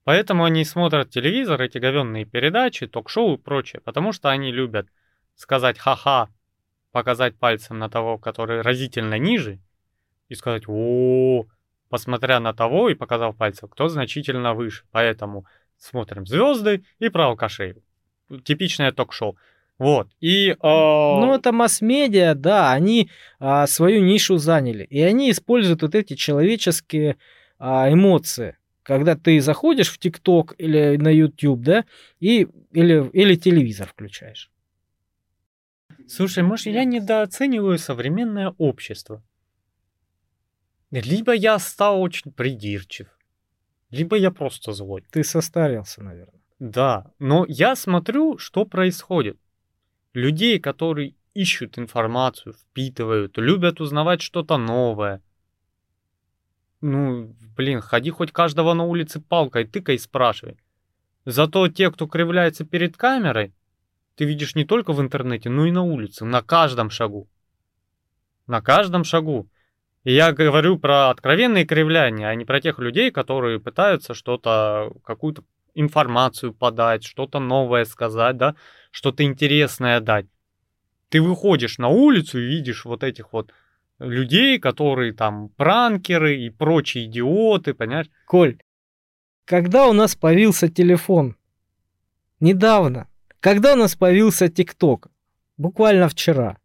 Поэтому 0.10 0.43
они 0.43 0.66
смотрят 0.66 1.12
телевизор, 1.12 1.62
эти 1.62 1.78
говенные 1.78 2.26
передачи, 2.26 2.88
ток-шоу 2.88 3.36
и 3.36 3.38
прочее, 3.38 3.80
потому 3.86 4.12
что 4.12 4.32
они 4.32 4.51
любят 4.51 4.88
сказать 5.36 5.78
ха-ха, 5.78 6.30
показать 6.91 7.38
пальцем 7.38 7.78
на 7.78 7.91
того, 7.91 8.18
который 8.18 8.62
разительно 8.62 9.20
ниже, 9.20 9.60
и 10.28 10.34
сказать 10.34 10.64
о, 10.68 11.45
посмотря 11.89 12.39
на 12.39 12.55
того 12.55 12.89
и 12.89 12.95
показав 12.95 13.38
пальцем, 13.38 13.70
кто 13.70 13.88
значительно 13.88 14.55
выше. 14.55 14.84
Поэтому 14.89 15.45
смотрим 15.78 16.26
звезды 16.26 16.84
и 16.97 17.10
про 17.10 17.28
алкашей. 17.28 17.76
Типичное 18.43 18.91
ток-шоу. 18.91 19.38
Вот. 19.78 20.07
И, 20.22 20.49
э... 20.49 20.57
Ну, 20.60 21.36
это 21.36 21.51
масс-медиа, 21.51 22.34
да, 22.34 22.72
они 22.72 23.12
э, 23.39 23.68
свою 23.68 24.01
нишу 24.01 24.39
заняли. 24.39 24.86
И 24.86 25.03
они 25.03 25.30
используют 25.30 25.84
вот 25.84 25.93
эти 25.93 26.16
человеческие 26.16 27.18
э, 27.60 27.93
эмоции 27.93 28.55
когда 28.89 29.15
ты 29.15 29.39
заходишь 29.39 29.91
в 29.91 29.99
ТикТок 29.99 30.55
или 30.57 30.97
на 30.97 31.09
YouTube, 31.09 31.61
да, 31.61 31.85
и, 32.19 32.47
или, 32.71 33.07
или 33.13 33.35
телевизор 33.35 33.87
включаешь. 33.87 34.49
Слушай, 36.07 36.41
может, 36.41 36.65
я 36.65 36.85
недооцениваю 36.85 37.77
современное 37.77 38.55
общество? 38.57 39.21
Либо 40.89 41.33
я 41.33 41.59
стал 41.59 42.01
очень 42.01 42.31
придирчив, 42.31 43.07
либо 43.91 44.17
я 44.17 44.31
просто 44.31 44.73
злой. 44.73 45.05
Ты 45.11 45.23
состарился, 45.23 46.03
наверное. 46.03 46.41
Да, 46.57 47.11
но 47.19 47.45
я 47.47 47.75
смотрю, 47.75 48.39
что 48.39 48.65
происходит. 48.65 49.37
Людей, 50.13 50.59
которые 50.59 51.13
ищут 51.35 51.77
информацию, 51.77 52.53
впитывают, 52.53 53.37
любят 53.37 53.81
узнавать 53.81 54.23
что-то 54.23 54.57
новое– 54.57 55.21
ну, 56.82 57.36
блин, 57.55 57.82
ходи 57.82 58.09
хоть 58.09 58.32
каждого 58.32 58.73
на 58.73 58.86
улице 58.86 59.19
палкой 59.19 59.65
тыкай 59.65 59.95
и 59.95 59.99
спрашивай. 59.99 60.57
Зато 61.25 61.67
те, 61.67 61.91
кто 61.91 62.07
кривляется 62.07 62.65
перед 62.65 62.95
камерой, 62.95 63.53
ты 64.15 64.25
видишь 64.25 64.55
не 64.55 64.65
только 64.65 64.93
в 64.93 65.01
интернете, 65.01 65.49
но 65.49 65.65
и 65.65 65.71
на 65.71 65.84
улице, 65.84 66.25
на 66.25 66.41
каждом 66.41 66.89
шагу. 66.89 67.27
На 68.47 68.61
каждом 68.61 69.03
шагу. 69.03 69.49
И 70.03 70.13
я 70.13 70.32
говорю 70.32 70.80
про 70.80 71.09
откровенные 71.09 71.65
кривляния, 71.65 72.27
а 72.30 72.36
не 72.36 72.45
про 72.45 72.61
тех 72.61 72.80
людей, 72.80 73.11
которые 73.11 73.59
пытаются 73.59 74.13
что-то, 74.13 74.91
какую-то 75.03 75.43
информацию 75.75 76.53
подать, 76.53 77.03
что-то 77.03 77.39
новое 77.39 77.86
сказать, 77.86 78.38
да, 78.38 78.55
что-то 78.91 79.23
интересное 79.23 79.99
дать. 79.99 80.25
Ты 81.09 81.21
выходишь 81.21 81.77
на 81.77 81.89
улицу 81.89 82.39
и 82.39 82.45
видишь 82.45 82.86
вот 82.86 83.03
этих 83.03 83.34
вот 83.34 83.51
людей, 84.00 84.60
которые 84.60 85.14
там 85.14 85.50
пранкеры 85.50 86.38
и 86.38 86.50
прочие 86.50 87.06
идиоты, 87.06 87.74
понимаешь? 87.74 88.10
Коль, 88.26 88.58
когда 89.45 89.88
у 89.88 89.93
нас 89.93 90.16
появился 90.16 90.68
телефон? 90.70 91.36
Недавно. 92.39 93.08
Когда 93.39 93.74
у 93.74 93.78
нас 93.78 93.95
появился 93.95 94.50
ТикТок? 94.50 95.08
Буквально 95.58 96.08
вчера. 96.08 96.58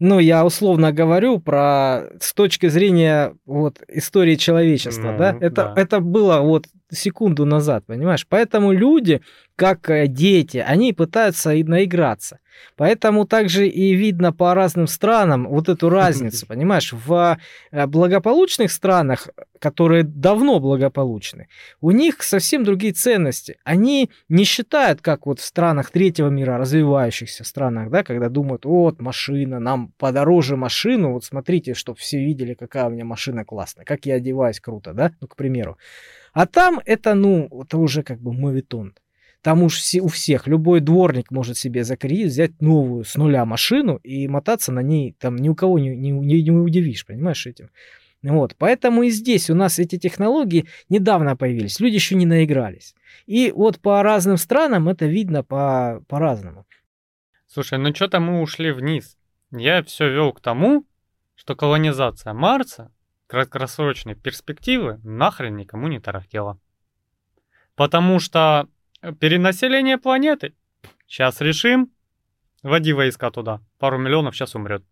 Ну, 0.00 0.18
я 0.18 0.44
условно 0.44 0.92
говорю 0.92 1.38
про 1.38 2.08
с 2.20 2.34
точки 2.34 2.68
зрения 2.68 3.34
вот 3.46 3.80
истории 3.88 4.34
человечества, 4.34 5.12
ну, 5.12 5.18
да? 5.18 5.36
Это, 5.40 5.54
да. 5.54 5.74
это 5.76 6.00
было 6.00 6.40
вот 6.40 6.66
секунду 6.94 7.44
назад, 7.44 7.84
понимаешь? 7.86 8.26
Поэтому 8.28 8.72
люди, 8.72 9.20
как 9.56 9.90
э, 9.90 10.06
дети, 10.06 10.58
они 10.58 10.92
пытаются 10.92 11.52
и 11.52 11.62
наиграться. 11.62 12.38
Поэтому 12.76 13.26
также 13.26 13.68
и 13.68 13.94
видно 13.94 14.32
по 14.32 14.54
разным 14.54 14.86
странам 14.86 15.46
вот 15.48 15.68
эту 15.68 15.88
разницу, 15.90 16.46
понимаешь? 16.46 16.92
В 16.92 17.38
э, 17.70 17.86
благополучных 17.86 18.72
странах, 18.72 19.28
которые 19.58 20.02
давно 20.02 20.60
благополучны, 20.60 21.48
у 21.80 21.90
них 21.90 22.22
совсем 22.22 22.64
другие 22.64 22.92
ценности. 22.92 23.56
Они 23.64 24.10
не 24.28 24.44
считают, 24.44 25.00
как 25.00 25.26
вот 25.26 25.40
в 25.40 25.44
странах 25.44 25.90
третьего 25.90 26.28
мира, 26.28 26.58
развивающихся 26.58 27.44
странах, 27.44 27.90
да, 27.90 28.02
когда 28.02 28.28
думают, 28.28 28.64
вот 28.64 29.00
машина, 29.00 29.60
нам 29.60 29.92
подороже 29.98 30.56
машину, 30.56 31.12
вот 31.12 31.24
смотрите, 31.24 31.74
чтобы 31.74 31.98
все 31.98 32.18
видели, 32.18 32.54
какая 32.54 32.86
у 32.86 32.90
меня 32.90 33.04
машина 33.04 33.44
классная, 33.44 33.84
как 33.84 34.06
я 34.06 34.14
одеваюсь 34.14 34.60
круто, 34.60 34.92
да, 34.92 35.12
ну, 35.20 35.28
к 35.28 35.36
примеру. 35.36 35.78
А 36.34 36.46
там 36.46 36.80
это, 36.84 37.14
ну, 37.14 37.48
это 37.62 37.78
уже 37.78 38.02
как 38.02 38.20
бы 38.20 38.32
мовитон. 38.32 38.94
Там 39.40 39.62
уж 39.62 39.76
все, 39.76 40.00
у 40.00 40.08
всех, 40.08 40.46
любой 40.46 40.80
дворник 40.80 41.30
может 41.30 41.56
себе 41.56 41.84
за 41.84 41.96
кредит 41.96 42.28
взять 42.28 42.60
новую 42.60 43.04
с 43.04 43.14
нуля 43.14 43.44
машину 43.44 43.96
и 43.96 44.26
мотаться 44.26 44.72
на 44.72 44.80
ней, 44.80 45.14
там 45.18 45.36
ни 45.36 45.48
у 45.48 45.54
кого 45.54 45.78
не, 45.78 45.94
не, 45.94 46.10
не, 46.10 46.42
не 46.42 46.50
удивишь, 46.50 47.06
понимаешь, 47.06 47.46
этим. 47.46 47.70
Вот, 48.22 48.56
поэтому 48.56 49.02
и 49.02 49.10
здесь 49.10 49.50
у 49.50 49.54
нас 49.54 49.78
эти 49.78 49.98
технологии 49.98 50.66
недавно 50.88 51.36
появились, 51.36 51.78
люди 51.78 51.96
еще 51.96 52.14
не 52.14 52.26
наигрались. 52.26 52.94
И 53.26 53.52
вот 53.54 53.78
по 53.80 54.02
разным 54.02 54.38
странам 54.38 54.88
это 54.88 55.06
видно 55.06 55.44
по, 55.44 56.02
по-разному. 56.08 56.66
Слушай, 57.46 57.78
ну 57.78 57.94
что-то 57.94 58.18
мы 58.18 58.40
ушли 58.40 58.72
вниз. 58.72 59.18
Я 59.52 59.84
все 59.84 60.10
вел 60.10 60.32
к 60.32 60.40
тому, 60.40 60.86
что 61.36 61.54
колонизация 61.54 62.32
Марса 62.32 62.90
краткосрочной 63.34 64.14
перспективы 64.14 65.00
нахрен 65.02 65.56
никому 65.56 65.88
не 65.88 65.98
тарахтела. 65.98 66.60
Потому 67.74 68.20
что 68.20 68.68
перенаселение 69.18 69.98
планеты. 69.98 70.54
Сейчас 71.08 71.40
решим. 71.40 71.90
Води 72.62 72.92
войска 72.92 73.30
туда. 73.32 73.60
Пару 73.78 73.98
миллионов 73.98 74.36
сейчас 74.36 74.54
умрет. 74.54 74.84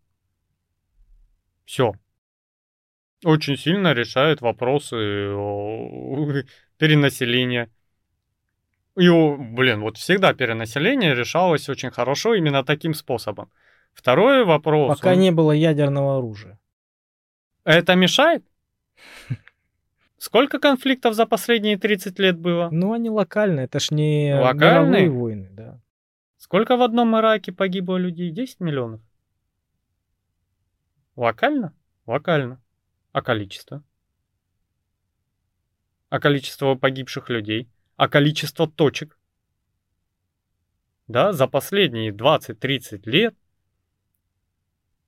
Все. 1.64 1.93
Очень 3.24 3.57
сильно 3.57 3.93
решает 3.95 4.40
вопросы 4.40 4.97
перенаселения. 6.76 7.70
И, 8.97 9.09
блин, 9.09 9.82
вот 9.82 9.97
всегда 9.97 10.34
перенаселение 10.34 11.14
решалось 11.14 11.68
очень 11.68 11.93
хорошо 11.93 12.34
именно 12.34 12.64
таким 12.64 12.93
способом. 12.93 13.51
Второй 13.93 14.45
вопрос. 14.45 14.99
Пока 14.99 15.12
он... 15.12 15.20
не 15.20 15.30
было 15.30 15.53
ядерного 15.53 16.18
оружия. 16.18 16.59
Это 17.64 17.94
мешает? 17.94 18.44
Сколько 20.18 20.58
конфликтов 20.58 21.14
за 21.14 21.26
последние 21.26 21.78
30 21.78 22.18
лет 22.18 22.38
было? 22.38 22.68
Ну, 22.70 22.92
они 22.92 23.10
локальные, 23.10 23.64
это 23.64 23.80
ж 23.80 23.90
не 23.90 24.34
Локальные? 24.38 25.10
войны, 25.10 25.48
да. 25.50 25.80
Сколько 26.36 26.76
в 26.76 26.82
одном 26.82 27.16
Ираке 27.16 27.52
погибло 27.52 27.96
людей? 27.96 28.30
10 28.30 28.60
миллионов? 28.60 29.00
Локально? 31.16 31.74
Локально. 32.06 32.62
А 33.12 33.22
количество? 33.22 33.82
А 36.08 36.20
количество 36.20 36.74
погибших 36.74 37.28
людей? 37.28 37.68
А 37.96 38.08
количество 38.08 38.68
точек? 38.70 39.18
Да, 41.08 41.32
за 41.32 41.46
последние 41.46 42.12
20-30 42.12 43.02
лет 43.04 43.34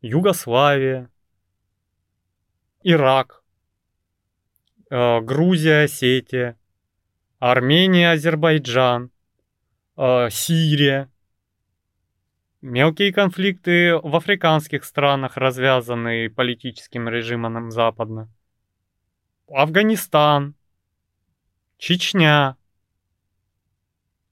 Югославия, 0.02 1.10
Ирак, 2.86 3.42
э, 4.90 5.20
Грузия, 5.22 5.84
Осетия, 5.84 6.58
Армения, 7.38 8.12
Азербайджан, 8.12 9.10
э, 9.96 10.28
Сирия. 10.30 11.10
Мелкие 12.60 13.10
конфликты 13.10 13.96
в 13.96 14.14
африканских 14.14 14.84
странах, 14.84 15.38
развязанные 15.38 16.28
политическим 16.28 17.08
режимом 17.08 17.70
западно. 17.70 18.30
Афганистан, 19.48 20.54
Чечня. 21.78 22.58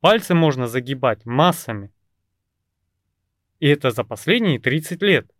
Пальцы 0.00 0.34
можно 0.34 0.66
загибать 0.66 1.24
массами. 1.24 1.90
И 3.60 3.68
это 3.68 3.90
за 3.90 4.04
последние 4.04 4.60
30 4.60 5.00
лет. 5.00 5.30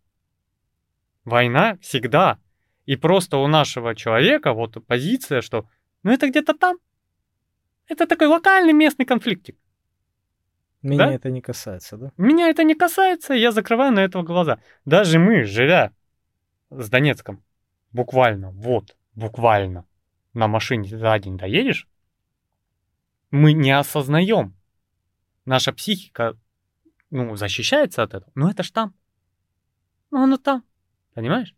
Война 1.25 1.77
всегда. 1.77 2.39
И 2.85 2.95
просто 2.95 3.37
у 3.37 3.47
нашего 3.47 3.95
человека 3.95 4.53
вот 4.53 4.85
позиция, 4.85 5.41
что 5.41 5.67
ну 6.03 6.11
это 6.11 6.27
где-то 6.29 6.53
там. 6.53 6.77
Это 7.87 8.07
такой 8.07 8.27
локальный 8.27 8.73
местный 8.73 9.05
конфликтик. 9.05 9.57
Меня 10.81 11.05
да? 11.05 11.13
это 11.13 11.29
не 11.29 11.41
касается, 11.41 11.97
да? 11.97 12.11
Меня 12.17 12.49
это 12.49 12.63
не 12.63 12.75
касается, 12.75 13.33
я 13.33 13.51
закрываю 13.51 13.93
на 13.93 13.99
этого 13.99 14.23
глаза. 14.23 14.59
Даже 14.83 15.17
мы, 15.17 15.43
живя 15.43 15.93
с 16.69 16.89
Донецком, 16.89 17.41
буквально, 17.93 18.51
вот, 18.51 18.97
буквально, 19.15 19.85
на 20.33 20.47
машине 20.47 20.89
за 20.89 21.17
день 21.19 21.37
доедешь, 21.37 21.87
мы 23.31 23.53
не 23.53 23.71
осознаем. 23.71 24.55
Наша 25.45 25.71
психика, 25.71 26.37
ну, 27.09 27.35
защищается 27.35 28.03
от 28.03 28.13
этого. 28.13 28.31
Но 28.35 28.49
это 28.49 28.63
ж 28.63 28.71
там. 28.71 28.93
Ну, 30.11 30.23
оно 30.23 30.37
там. 30.37 30.63
Понимаешь? 31.13 31.55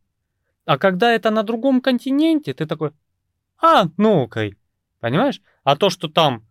А 0.66 0.78
когда 0.78 1.14
это 1.14 1.30
на 1.32 1.44
другом 1.44 1.80
континенте, 1.82 2.54
ты 2.54 2.66
такой, 2.66 2.92
а, 3.62 3.86
ну 3.98 4.24
окей. 4.24 4.56
Понимаешь? 5.00 5.42
А 5.64 5.76
то, 5.76 5.90
что 5.90 6.08
там 6.08 6.46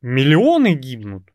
миллионы 0.00 0.74
гибнут, 0.74 1.30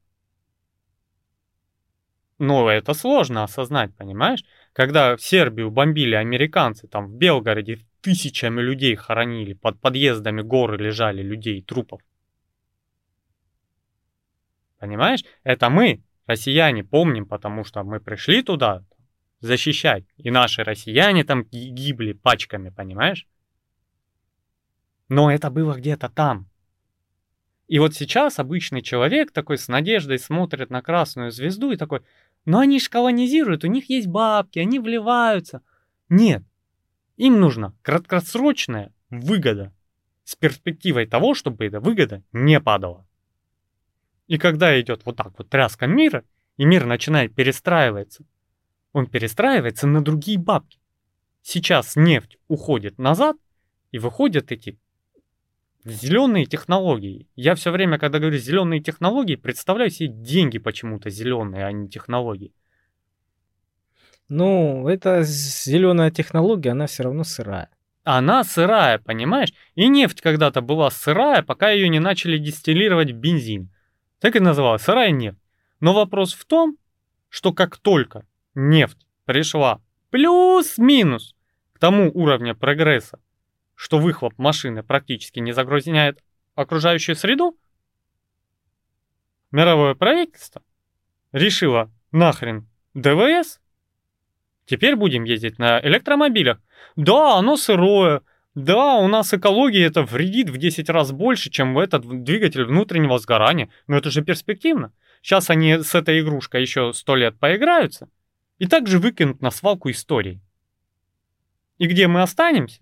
ну, 2.39 2.67
это 2.67 2.93
сложно 2.93 3.43
осознать, 3.43 3.95
понимаешь? 3.95 4.43
Когда 4.73 5.15
в 5.15 5.21
Сербию 5.21 5.69
бомбили 5.69 6.15
американцы, 6.15 6.87
там 6.87 7.07
в 7.07 7.15
Белгороде 7.15 7.79
тысячами 8.01 8.59
людей 8.59 8.95
хоронили, 8.95 9.53
под 9.53 9.79
подъездами 9.79 10.41
горы 10.41 10.77
лежали 10.77 11.21
людей, 11.21 11.61
трупов. 11.61 12.01
Понимаешь? 14.79 15.23
Это 15.43 15.69
мы, 15.69 16.03
россияне, 16.25 16.83
помним, 16.83 17.27
потому 17.27 17.63
что 17.63 17.83
мы 17.83 18.01
пришли 18.01 18.41
туда 18.41 18.83
защищать. 19.43 20.05
И 20.17 20.31
наши 20.31 20.63
россияне 20.63 21.23
там 21.23 21.43
гибли 21.43 22.13
пачками, 22.13 22.69
понимаешь? 22.69 23.27
Но 25.09 25.31
это 25.31 25.51
было 25.51 25.75
где-то 25.75 26.09
там. 26.09 26.49
И 27.67 27.79
вот 27.79 27.93
сейчас 27.93 28.39
обычный 28.39 28.81
человек 28.81 29.31
такой 29.31 29.57
с 29.57 29.67
надеждой 29.67 30.17
смотрит 30.17 30.69
на 30.69 30.81
красную 30.81 31.31
звезду 31.31 31.71
и 31.71 31.77
такой, 31.77 32.01
но 32.45 32.59
они 32.59 32.79
же 32.79 32.89
колонизируют, 32.89 33.63
у 33.63 33.67
них 33.67 33.89
есть 33.89 34.07
бабки, 34.07 34.59
они 34.59 34.79
вливаются. 34.79 35.61
Нет, 36.09 36.43
им 37.17 37.39
нужна 37.39 37.73
краткосрочная 37.81 38.93
выгода 39.09 39.73
с 40.23 40.35
перспективой 40.35 41.05
того, 41.05 41.33
чтобы 41.33 41.65
эта 41.65 41.79
выгода 41.79 42.23
не 42.31 42.59
падала. 42.59 43.05
И 44.27 44.37
когда 44.37 44.79
идет 44.79 45.05
вот 45.05 45.17
так 45.17 45.37
вот 45.37 45.49
тряска 45.49 45.85
мира, 45.85 46.23
и 46.57 46.65
мир 46.65 46.85
начинает 46.85 47.35
перестраиваться, 47.35 48.23
он 48.93 49.07
перестраивается 49.07 49.87
на 49.87 50.03
другие 50.03 50.37
бабки. 50.37 50.79
Сейчас 51.41 51.95
нефть 51.95 52.37
уходит 52.47 52.97
назад, 52.97 53.35
и 53.93 53.99
выходят 53.99 54.51
эти 54.51 54.77
зеленые 55.85 56.45
технологии. 56.45 57.27
Я 57.35 57.55
все 57.55 57.71
время, 57.71 57.99
когда 57.99 58.19
говорю 58.19 58.37
зеленые 58.37 58.81
технологии, 58.81 59.35
представляю 59.35 59.91
себе 59.91 60.09
деньги 60.09 60.57
почему-то 60.57 61.09
зеленые, 61.09 61.65
а 61.65 61.71
не 61.71 61.87
технологии. 61.87 62.53
Ну, 64.29 64.87
эта 64.87 65.21
зеленая 65.23 66.09
технология, 66.09 66.71
она 66.71 66.87
все 66.87 67.03
равно 67.03 67.23
сырая. 67.23 67.69
Она 68.03 68.43
сырая, 68.43 68.97
понимаешь? 68.97 69.53
И 69.75 69.87
нефть 69.87 70.21
когда-то 70.21 70.61
была 70.61 70.89
сырая, 70.89 71.43
пока 71.43 71.69
ее 71.69 71.87
не 71.87 71.99
начали 71.99 72.37
дистиллировать 72.37 73.11
в 73.11 73.15
бензин. 73.15 73.69
Так 74.19 74.35
и 74.35 74.39
называлась, 74.39 74.81
сырая 74.81 75.11
нефть. 75.11 75.39
Но 75.79 75.93
вопрос 75.93 76.33
в 76.33 76.45
том, 76.45 76.77
что 77.29 77.53
как 77.53 77.77
только 77.77 78.25
нефть 78.55 79.07
пришла 79.25 79.81
плюс-минус 80.09 81.35
к 81.73 81.79
тому 81.79 82.11
уровню 82.13 82.55
прогресса, 82.55 83.19
что 83.75 83.99
выхлоп 83.99 84.37
машины 84.37 84.83
практически 84.83 85.39
не 85.39 85.51
загрязняет 85.51 86.23
окружающую 86.55 87.15
среду, 87.15 87.57
мировое 89.51 89.95
правительство 89.95 90.61
решило 91.31 91.91
нахрен 92.11 92.67
ДВС, 92.93 93.59
теперь 94.65 94.95
будем 94.95 95.23
ездить 95.23 95.57
на 95.57 95.79
электромобилях. 95.81 96.61
Да, 96.95 97.37
оно 97.37 97.57
сырое, 97.57 98.21
да, 98.55 98.95
у 98.97 99.07
нас 99.07 99.33
экология 99.33 99.85
это 99.85 100.03
вредит 100.03 100.49
в 100.49 100.57
10 100.57 100.89
раз 100.89 101.11
больше, 101.11 101.49
чем 101.49 101.77
этот 101.79 102.23
двигатель 102.23 102.65
внутреннего 102.65 103.17
сгорания. 103.17 103.69
Но 103.87 103.97
это 103.97 104.11
же 104.11 104.21
перспективно. 104.21 104.93
Сейчас 105.23 105.49
они 105.49 105.79
с 105.79 105.95
этой 105.95 106.19
игрушкой 106.19 106.61
еще 106.61 106.93
сто 106.93 107.15
лет 107.15 107.39
поиграются 107.39 108.09
и 108.63 108.65
также 108.65 108.97
выкинут 108.97 109.41
на 109.41 109.51
свалку 109.51 109.91
истории. 109.91 110.39
И 111.79 111.85
где 111.85 112.07
мы 112.07 112.21
останемся? 112.21 112.81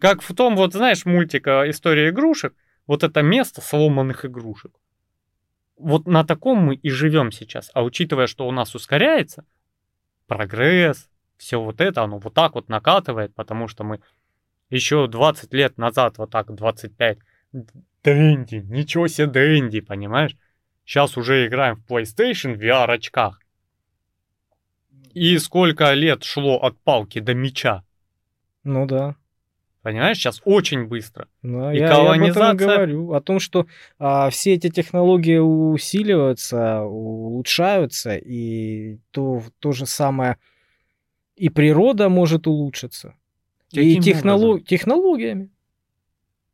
Как 0.00 0.20
в 0.20 0.34
том, 0.34 0.56
вот 0.56 0.72
знаешь, 0.72 1.06
мультика 1.06 1.62
«История 1.70 2.08
игрушек», 2.08 2.56
вот 2.88 3.04
это 3.04 3.22
место 3.22 3.60
сломанных 3.60 4.24
игрушек. 4.24 4.72
Вот 5.76 6.08
на 6.08 6.24
таком 6.24 6.58
мы 6.58 6.74
и 6.74 6.90
живем 6.90 7.30
сейчас. 7.30 7.70
А 7.72 7.84
учитывая, 7.84 8.26
что 8.26 8.48
у 8.48 8.50
нас 8.50 8.74
ускоряется 8.74 9.44
прогресс, 10.26 11.08
все 11.36 11.62
вот 11.62 11.80
это, 11.80 12.02
оно 12.02 12.18
вот 12.18 12.34
так 12.34 12.56
вот 12.56 12.68
накатывает, 12.68 13.32
потому 13.36 13.68
что 13.68 13.84
мы 13.84 14.00
еще 14.70 15.06
20 15.06 15.54
лет 15.54 15.78
назад, 15.78 16.18
вот 16.18 16.32
так, 16.32 16.52
25, 16.52 17.18
Дэнди, 18.02 18.56
ничего 18.56 19.06
себе 19.06 19.28
Дэнди, 19.28 19.82
понимаешь? 19.82 20.36
Сейчас 20.86 21.16
уже 21.18 21.46
играем 21.46 21.76
в 21.76 21.92
PlayStation 21.92 22.54
в 22.54 22.62
VR-очках. 22.62 23.40
И 25.12 25.36
сколько 25.38 25.92
лет 25.92 26.22
шло 26.24 26.58
от 26.58 26.78
палки 26.78 27.18
до 27.18 27.34
меча? 27.34 27.82
Ну 28.62 28.86
да. 28.86 29.16
Понимаешь, 29.82 30.18
сейчас 30.18 30.40
очень 30.44 30.86
быстро. 30.86 31.28
Ну, 31.42 31.70
и 31.72 31.78
я, 31.78 31.88
колонизация... 31.88 32.42
я 32.42 32.50
об 32.50 32.56
этом 32.56 32.66
говорю, 32.66 33.12
о 33.12 33.20
том, 33.20 33.38
что 33.38 33.66
а, 33.98 34.30
все 34.30 34.54
эти 34.54 34.68
технологии 34.68 35.38
усиливаются, 35.38 36.82
улучшаются, 36.82 38.16
и 38.16 38.98
то, 39.10 39.42
то 39.60 39.72
же 39.72 39.86
самое 39.86 40.38
и 41.36 41.48
природа 41.48 42.08
может 42.08 42.46
улучшиться. 42.46 43.14
Каким 43.70 44.00
и 44.00 44.00
технолог... 44.00 44.66
технологиями. 44.66 45.50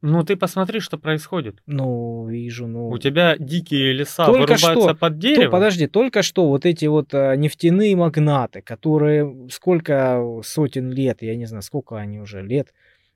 Ну, 0.02 0.24
ты 0.24 0.36
посмотри, 0.36 0.80
что 0.80 0.98
происходит. 0.98 1.62
Ну, 1.66 2.26
вижу, 2.26 2.66
ну... 2.66 2.88
У 2.88 2.98
тебя 2.98 3.36
дикие 3.38 3.92
леса 3.92 4.26
только 4.26 4.52
вырубаются 4.52 4.88
что, 4.88 4.94
под 4.94 5.18
дерево. 5.18 5.44
То, 5.44 5.50
подожди, 5.50 5.86
только 5.86 6.22
что 6.22 6.48
вот 6.48 6.66
эти 6.66 6.86
вот 6.86 7.14
а, 7.14 7.36
нефтяные 7.36 7.94
магнаты, 7.94 8.62
которые 8.62 9.48
сколько 9.50 10.40
сотен 10.42 10.90
лет, 10.90 11.22
я 11.22 11.36
не 11.36 11.46
знаю, 11.46 11.62
сколько 11.62 11.96
они 11.98 12.18
уже 12.18 12.42
лет, 12.42 12.74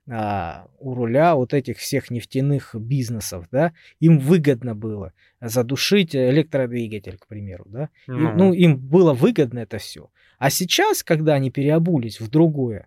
а, 0.08 0.68
у 0.78 0.94
руля 0.94 1.34
вот 1.34 1.52
этих 1.52 1.78
всех 1.78 2.10
нефтяных 2.10 2.76
бизнесов, 2.76 3.46
да, 3.50 3.72
им 3.98 4.20
выгодно 4.20 4.76
было 4.76 5.12
задушить 5.40 6.14
электродвигатель, 6.14 7.18
к 7.18 7.26
примеру, 7.26 7.64
да, 7.66 7.88
ну, 8.06 8.32
ну 8.32 8.52
им 8.52 8.76
было 8.78 9.12
выгодно 9.12 9.58
это 9.58 9.78
все. 9.78 10.10
А 10.38 10.50
сейчас, 10.50 11.02
когда 11.02 11.34
они 11.34 11.50
переобулись 11.50 12.20
в 12.20 12.30
другое, 12.30 12.86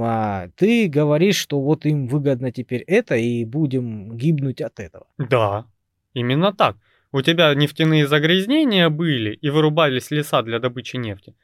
а, 0.00 0.48
ты 0.56 0.88
говоришь, 0.88 1.36
что 1.36 1.60
вот 1.60 1.86
им 1.86 2.06
выгодно 2.06 2.52
теперь 2.52 2.82
это, 2.82 3.16
и 3.16 3.44
будем 3.44 4.16
гибнуть 4.16 4.60
от 4.60 4.80
этого. 4.80 5.06
Да, 5.18 5.66
именно 6.14 6.52
так. 6.52 6.76
У 7.10 7.22
тебя 7.22 7.54
нефтяные 7.54 8.06
загрязнения 8.06 8.90
были, 8.90 9.32
и 9.32 9.48
вырубались 9.48 10.10
леса 10.10 10.42
для 10.42 10.58
добычи 10.58 10.96
нефти. 10.96 11.34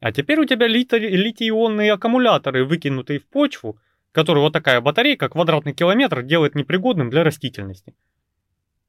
А 0.00 0.12
теперь 0.12 0.38
у 0.38 0.44
тебя 0.44 0.66
литий-ионные 0.66 1.92
аккумуляторы, 1.92 2.64
выкинутые 2.64 3.20
в 3.20 3.26
почву, 3.26 3.78
который 4.12 4.40
вот 4.40 4.52
такая 4.52 4.82
батарейка, 4.82 5.30
квадратный 5.30 5.72
километр, 5.72 6.22
делает 6.22 6.54
непригодным 6.54 7.08
для 7.08 7.24
растительности. 7.24 7.94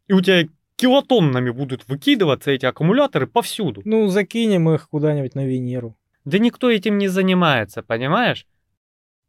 И 0.07 0.13
у 0.13 0.19
тебя 0.19 0.49
килотоннами 0.75 1.51
будут 1.51 1.87
выкидываться 1.87 2.51
эти 2.51 2.65
аккумуляторы 2.65 3.27
повсюду. 3.27 3.81
Ну, 3.85 4.07
закинем 4.09 4.69
их 4.69 4.89
куда-нибудь 4.89 5.35
на 5.35 5.45
Венеру. 5.45 5.95
Да 6.25 6.37
никто 6.37 6.69
этим 6.69 6.97
не 6.97 7.07
занимается, 7.07 7.81
понимаешь? 7.81 8.45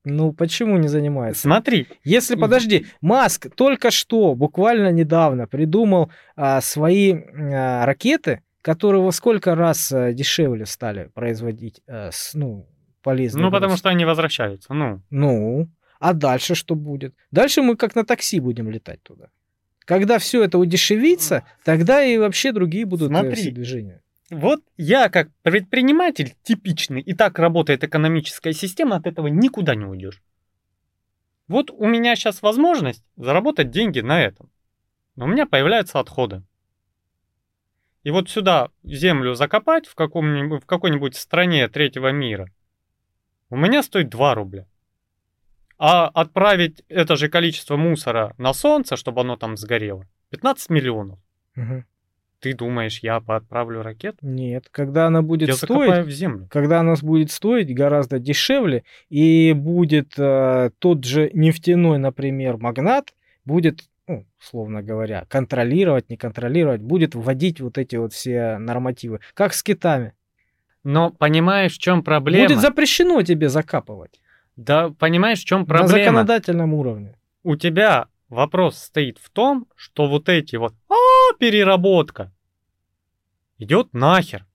Ну, 0.09 0.33
почему 0.33 0.79
не 0.79 0.87
занимается? 0.87 1.43
Смотри. 1.43 1.89
Если, 2.05 2.37
подожди, 2.37 2.87
Маск 3.01 3.49
только 3.53 3.91
что, 3.91 4.37
буквально 4.37 4.93
недавно, 4.93 5.49
придумал 5.49 6.13
а, 6.37 6.61
свои 6.61 7.13
а, 7.13 7.85
ракеты, 7.85 8.43
которые 8.63 9.03
во 9.03 9.11
сколько 9.11 9.57
раз 9.57 9.91
а, 9.93 10.13
дешевле 10.13 10.65
стали 10.65 11.11
производить, 11.13 11.81
а, 11.89 12.11
с, 12.13 12.35
ну, 12.35 12.69
полезный. 13.03 13.43
Ну, 13.43 13.51
потому 13.51 13.77
что 13.77 13.89
они 13.89 14.05
возвращаются, 14.05 14.73
ну. 14.75 15.03
Ну, 15.11 15.69
а 15.99 16.13
дальше 16.13 16.55
что 16.55 16.77
будет? 16.77 17.13
Дальше 17.33 17.63
мы 17.63 17.75
как 17.75 17.97
на 17.97 18.05
такси 18.05 18.39
будем 18.39 18.71
летать 18.71 19.03
туда. 19.03 19.31
Когда 19.85 20.19
все 20.19 20.45
это 20.45 20.59
удешевится, 20.59 21.43
тогда 21.65 22.05
и 22.05 22.17
вообще 22.17 22.53
другие 22.53 22.87
будут 22.87 23.11
э, 23.11 23.15
Смотри, 23.15 23.51
движения. 23.51 24.03
Вот 24.31 24.61
я 24.77 25.09
как 25.09 25.31
предприниматель 25.43 26.35
типичный, 26.43 27.01
и 27.01 27.15
так 27.15 27.39
работает 27.39 27.85
экономическая 27.85 28.53
система, 28.53 28.97
от 28.97 29.07
этого 29.07 29.29
никуда 29.29 29.75
не 29.75 29.85
уйдешь. 29.85 30.23
Вот 31.47 31.71
у 31.71 31.87
меня 31.87 32.17
сейчас 32.17 32.43
возможность 32.43 33.05
заработать 33.17 33.71
деньги 33.71 34.01
на 34.01 34.21
этом. 34.21 34.51
Но 35.15 35.27
у 35.27 35.29
меня 35.29 35.47
появляются 35.47 36.01
отходы. 36.01 36.43
И 38.03 38.11
вот 38.11 38.29
сюда 38.29 38.71
землю 38.83 39.35
закопать 39.35 39.87
в, 39.87 39.95
каком-нибудь, 39.95 40.63
в 40.63 40.67
какой-нибудь 40.67 41.17
стране 41.17 41.69
третьего 41.69 42.13
мира 42.13 42.51
у 43.49 43.57
меня 43.57 43.83
стоит 43.83 44.09
2 44.09 44.35
рубля. 44.35 44.67
А 45.79 46.09
отправить 46.09 46.83
это 46.89 47.17
же 47.17 47.29
количество 47.29 47.77
мусора 47.77 48.35
на 48.39 48.53
солнце, 48.55 48.97
чтобы 48.97 49.21
оно 49.21 49.37
там 49.37 49.57
сгорело, 49.57 50.09
15 50.31 50.71
миллионов. 50.71 51.19
Угу. 51.57 51.85
Ты 52.47 52.55
думаешь, 52.55 53.01
я 53.01 53.17
отправлю 53.17 53.83
ракету? 53.83 54.19
Нет, 54.23 54.69
когда 54.71 55.07
она 55.09 55.23
будет 55.23 55.49
я 55.49 55.55
стоить, 55.55 56.07
в 56.07 56.11
землю. 56.11 56.47
когда 56.49 56.79
она 56.79 56.95
будет 56.95 57.33
стоить 57.33 57.75
гораздо 57.75 58.21
дешевле 58.21 58.85
и 59.09 59.53
будет 59.53 60.13
э, 60.17 60.71
тот 60.79 61.05
же 61.05 61.29
нефтяной, 61.35 61.99
например, 61.99 62.57
магнат 62.59 63.15
будет, 63.45 63.81
ну, 64.07 64.27
словно 64.39 64.81
говоря, 64.81 65.25
контролировать, 65.29 66.09
не 66.09 66.17
контролировать, 66.17 66.83
будет 66.83 67.17
вводить 67.17 67.61
вот 67.61 67.79
эти 67.79 67.97
вот 67.97 68.13
все 68.13 68.59
нормативы, 68.59 69.19
как 69.35 69.53
с 69.53 69.65
китами. 69.65 70.13
Но 70.85 71.11
понимаешь, 71.11 71.75
в 71.75 71.79
чем 71.79 72.05
проблема? 72.05 72.47
Будет 72.47 72.61
запрещено 72.61 73.23
тебе 73.23 73.49
закапывать. 73.49 74.21
Да, 74.55 74.91
понимаешь, 74.91 75.41
в 75.41 75.45
чем 75.45 75.67
проблема? 75.67 75.99
На 75.99 76.05
законодательном 76.05 76.75
уровне. 76.75 77.17
У 77.43 77.57
тебя 77.57 78.07
вопрос 78.29 78.79
стоит 78.79 79.19
в 79.19 79.31
том, 79.31 79.67
что 79.75 80.07
вот 80.07 80.29
эти 80.29 80.55
вот 80.55 80.75
а, 80.89 81.35
переработка 81.41 82.33
идет 83.59 83.93
нахер. 83.93 84.47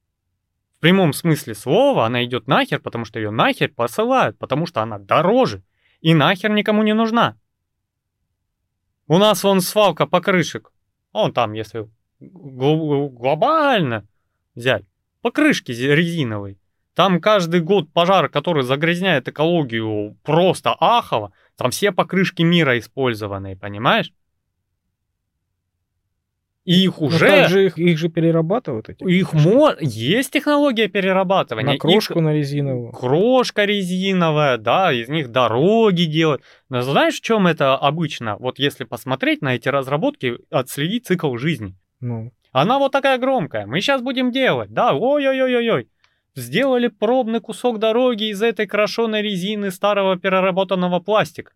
В 0.78 0.82
прямом 0.82 1.14
смысле 1.14 1.54
слова 1.54 2.06
она 2.06 2.24
идет 2.26 2.48
нахер, 2.48 2.80
потому 2.80 3.06
что 3.06 3.20
ее 3.20 3.30
нахер 3.32 3.70
посылают, 3.70 4.38
потому 4.40 4.66
что 4.66 4.82
она 4.82 4.98
дороже 4.98 5.64
и 6.02 6.14
нахер 6.14 6.52
никому 6.52 6.84
не 6.84 6.94
нужна. 6.94 7.38
У 9.08 9.18
нас 9.18 9.44
вон 9.44 9.62
свалка 9.62 10.08
покрышек. 10.08 10.72
Он 11.12 11.34
там, 11.34 11.54
если 11.54 11.90
глобально 12.20 14.08
взять, 14.56 14.86
покрышки 15.22 15.72
резиновые. 15.72 16.58
Там 16.94 17.22
каждый 17.22 17.62
год 17.62 17.92
пожар, 17.94 18.30
который 18.30 18.64
загрязняет 18.64 19.28
экологию 19.28 20.18
просто 20.24 20.76
ахово. 20.80 21.32
Там 21.56 21.72
все 21.72 21.92
покрышки 21.92 22.42
мира 22.42 22.78
использованные, 22.78 23.56
понимаешь? 23.56 24.14
И 26.64 26.84
их 26.84 27.02
уже... 27.02 27.26
Но 27.26 27.32
также 27.32 27.66
их, 27.66 27.78
их 27.80 27.98
же 27.98 28.10
перерабатывают 28.10 28.90
эти. 28.90 29.04
Их 29.04 29.34
мо... 29.34 29.76
Есть 29.80 30.32
технология 30.32 30.88
перерабатывания. 30.88 31.74
На 31.74 31.80
крошку 31.80 32.20
их... 32.20 32.26
на 32.26 32.34
резиновую. 32.34 32.92
Крошка 32.92 33.66
резиновая, 33.66 34.58
да, 34.58 34.94
из 34.94 35.10
них 35.10 35.30
дороги 35.30 36.04
делают. 36.04 36.44
Но 36.70 36.82
знаешь, 36.82 37.18
в 37.18 37.22
чем 37.22 37.48
это 37.48 37.76
обычно? 37.76 38.38
Вот 38.38 38.60
если 38.60 38.84
посмотреть 38.84 39.42
на 39.42 39.56
эти 39.56 39.70
разработки, 39.70 40.38
отследить 40.52 41.08
цикл 41.08 41.36
жизни. 41.38 41.76
Ну. 42.00 42.32
Она 42.52 42.78
вот 42.78 42.92
такая 42.92 43.18
громкая. 43.18 43.66
Мы 43.66 43.82
сейчас 43.82 44.02
будем 44.02 44.32
делать, 44.32 44.72
да, 44.72 44.94
ой-ой-ой-ой-ой. 44.94 45.90
Сделали 46.36 46.88
пробный 46.88 47.40
кусок 47.42 47.80
дороги 47.80 48.30
из 48.30 48.42
этой 48.42 48.68
крошеной 48.68 49.22
резины 49.24 49.72
старого 49.72 50.18
переработанного 50.18 51.00
пластика. 51.00 51.54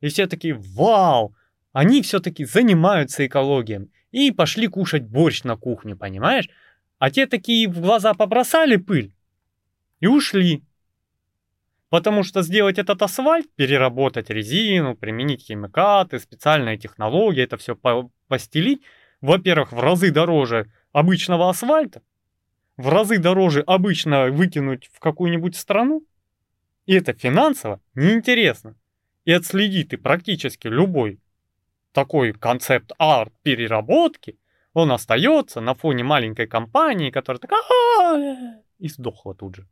И 0.00 0.08
все 0.08 0.26
такие, 0.26 0.54
вау, 0.54 1.34
они 1.72 2.00
все-таки 2.00 2.44
занимаются 2.44 3.26
экологией. 3.26 3.88
И 4.10 4.30
пошли 4.30 4.68
кушать 4.68 5.04
борщ 5.04 5.42
на 5.42 5.56
кухне, 5.56 5.96
понимаешь? 5.96 6.48
А 6.98 7.10
те 7.10 7.26
такие 7.26 7.68
в 7.68 7.80
глаза 7.80 8.14
побросали 8.14 8.76
пыль 8.76 9.12
и 10.00 10.06
ушли. 10.06 10.62
Потому 11.88 12.22
что 12.22 12.42
сделать 12.42 12.78
этот 12.78 13.02
асфальт, 13.02 13.48
переработать 13.54 14.30
резину, 14.30 14.96
применить 14.96 15.42
химикаты, 15.42 16.18
специальные 16.18 16.78
технологии, 16.78 17.42
это 17.42 17.56
все 17.56 17.78
постелить, 18.28 18.82
во-первых, 19.20 19.72
в 19.72 19.80
разы 19.80 20.10
дороже 20.10 20.70
обычного 20.92 21.48
асфальта, 21.48 22.02
в 22.76 22.88
разы 22.88 23.18
дороже 23.18 23.60
обычно 23.60 24.30
выкинуть 24.30 24.90
в 24.92 24.98
какую-нибудь 24.98 25.56
страну, 25.56 26.04
и 26.86 26.94
это 26.94 27.12
финансово 27.12 27.80
неинтересно. 27.94 28.76
И 29.24 29.32
отследить 29.32 29.90
ты 29.90 29.98
практически 29.98 30.68
любой 30.68 31.20
такой 31.96 32.34
концепт-арт 32.34 33.32
переработки, 33.42 34.38
он 34.74 34.92
остается 34.92 35.62
на 35.62 35.74
фоне 35.74 36.04
маленькой 36.04 36.46
компании, 36.46 37.10
которая 37.10 37.40
такая 37.40 38.62
и 38.78 38.88
сдохла 38.88 39.34
тут 39.34 39.56
же. 39.56 39.66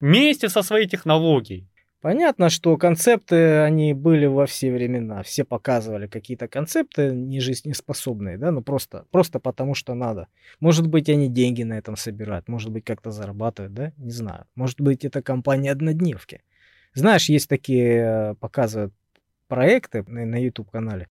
Вместе 0.00 0.48
со 0.48 0.62
своей 0.62 0.88
технологией. 0.88 1.68
Понятно, 2.00 2.48
что 2.48 2.76
концепты, 2.76 3.58
они 3.58 3.94
были 3.94 4.26
во 4.26 4.46
все 4.46 4.72
времена. 4.72 5.22
Все 5.22 5.44
показывали 5.44 6.08
какие-то 6.08 6.48
концепты 6.48 7.12
не 7.12 7.38
жизнеспособные, 7.38 8.36
да, 8.36 8.50
ну 8.50 8.60
просто, 8.60 9.04
просто 9.12 9.38
потому 9.38 9.74
что 9.74 9.94
надо. 9.94 10.26
Может 10.58 10.88
быть, 10.88 11.08
они 11.08 11.28
деньги 11.28 11.62
на 11.62 11.78
этом 11.78 11.96
собирают, 11.96 12.48
может 12.48 12.70
быть, 12.72 12.84
как-то 12.84 13.12
зарабатывают, 13.12 13.74
да, 13.74 13.92
не 13.96 14.10
знаю. 14.10 14.44
Может 14.56 14.80
быть, 14.80 15.04
это 15.04 15.22
компания 15.22 15.70
однодневки. 15.70 16.42
Знаешь, 16.94 17.28
есть 17.28 17.48
такие, 17.48 18.30
э, 18.30 18.34
показывают 18.40 18.92
проекты 19.46 20.02
на 20.02 20.36
YouTube-канале, 20.36 21.08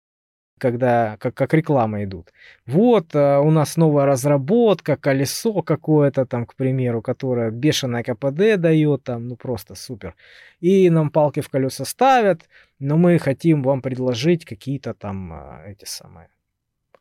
когда 0.59 1.17
как, 1.19 1.35
как 1.35 1.55
реклама 1.55 2.05
идут. 2.05 2.33
Вот 2.67 3.15
а, 3.15 3.41
у 3.41 3.51
нас 3.51 3.77
новая 3.77 4.07
разработка, 4.07 4.97
колесо 4.97 5.63
какое-то 5.63 6.25
там, 6.27 6.47
к 6.47 6.55
примеру, 6.55 7.03
которое 7.03 7.51
бешеное 7.51 8.03
КПД 8.03 8.57
дает, 8.57 9.05
там, 9.05 9.29
ну 9.29 9.37
просто 9.37 9.75
супер. 9.75 10.15
И 10.61 10.89
нам 10.91 11.11
палки 11.11 11.41
в 11.41 11.49
колеса 11.49 11.85
ставят, 11.85 12.49
но 12.79 12.97
мы 12.97 13.19
хотим 13.19 13.63
вам 13.63 13.83
предложить 13.83 14.45
какие-то 14.45 14.95
там 14.95 15.33
а, 15.33 15.63
эти 15.67 15.85
самые 15.85 16.29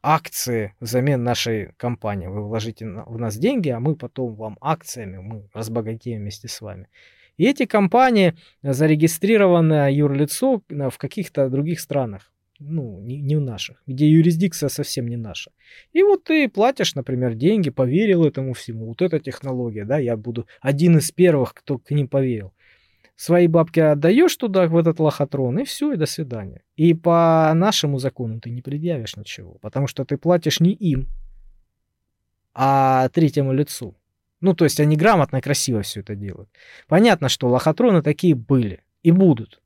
акции 0.01 0.75
взамен 0.79 1.23
нашей 1.23 1.71
компании. 1.77 2.27
Вы 2.27 2.43
вложите 2.43 2.85
в 2.85 3.17
нас 3.17 3.37
деньги, 3.37 3.69
а 3.69 3.79
мы 3.79 3.95
потом 3.95 4.35
вам 4.35 4.57
акциями, 4.61 5.17
мы 5.17 5.49
разбогатеем 5.53 6.21
вместе 6.21 6.47
с 6.47 6.61
вами. 6.61 6.89
И 7.37 7.45
эти 7.45 7.65
компании 7.65 8.35
зарегистрированы 8.61 9.91
юрлицо 9.91 10.61
в 10.69 10.97
каких-то 10.97 11.49
других 11.49 11.79
странах 11.79 12.31
ну, 12.59 12.99
не, 13.01 13.19
не 13.19 13.35
в 13.35 13.41
наших, 13.41 13.81
где 13.85 14.09
юрисдикция 14.09 14.69
совсем 14.69 15.07
не 15.07 15.17
наша. 15.17 15.51
И 15.93 16.03
вот 16.03 16.23
ты 16.23 16.47
платишь, 16.47 16.95
например, 16.95 17.35
деньги, 17.35 17.69
поверил 17.69 18.25
этому 18.25 18.53
всему, 18.53 18.87
вот 18.87 19.01
эта 19.01 19.19
технология, 19.19 19.85
да, 19.85 19.97
я 19.97 20.15
буду 20.15 20.47
один 20.61 20.97
из 20.97 21.11
первых, 21.11 21.53
кто 21.53 21.77
к 21.77 21.91
ним 21.91 22.07
поверил. 22.07 22.53
Свои 23.15 23.47
бабки 23.47 23.79
отдаешь 23.79 24.35
туда, 24.35 24.67
в 24.67 24.75
этот 24.75 24.99
лохотрон, 24.99 25.59
и 25.59 25.63
все, 25.63 25.93
и 25.93 25.97
до 25.97 26.05
свидания. 26.05 26.63
И 26.75 26.93
по 26.93 27.51
нашему 27.55 27.97
закону 27.97 28.41
ты 28.41 28.49
не 28.49 28.61
предъявишь 28.61 29.15
ничего, 29.15 29.57
потому 29.61 29.87
что 29.87 30.03
ты 30.03 30.17
платишь 30.17 30.59
не 30.59 30.73
им, 30.73 31.07
а 32.53 33.09
третьему 33.09 33.53
лицу. 33.53 33.95
Ну, 34.41 34.53
то 34.53 34.65
есть 34.65 34.79
они 34.79 34.97
грамотно, 34.97 35.41
красиво 35.41 35.81
все 35.81 36.01
это 36.01 36.15
делают. 36.15 36.49
Понятно, 36.87 37.29
что 37.29 37.47
лохотроны 37.47 38.01
такие 38.01 38.35
были 38.35 38.83
и 39.01 39.11
будут. 39.11 39.61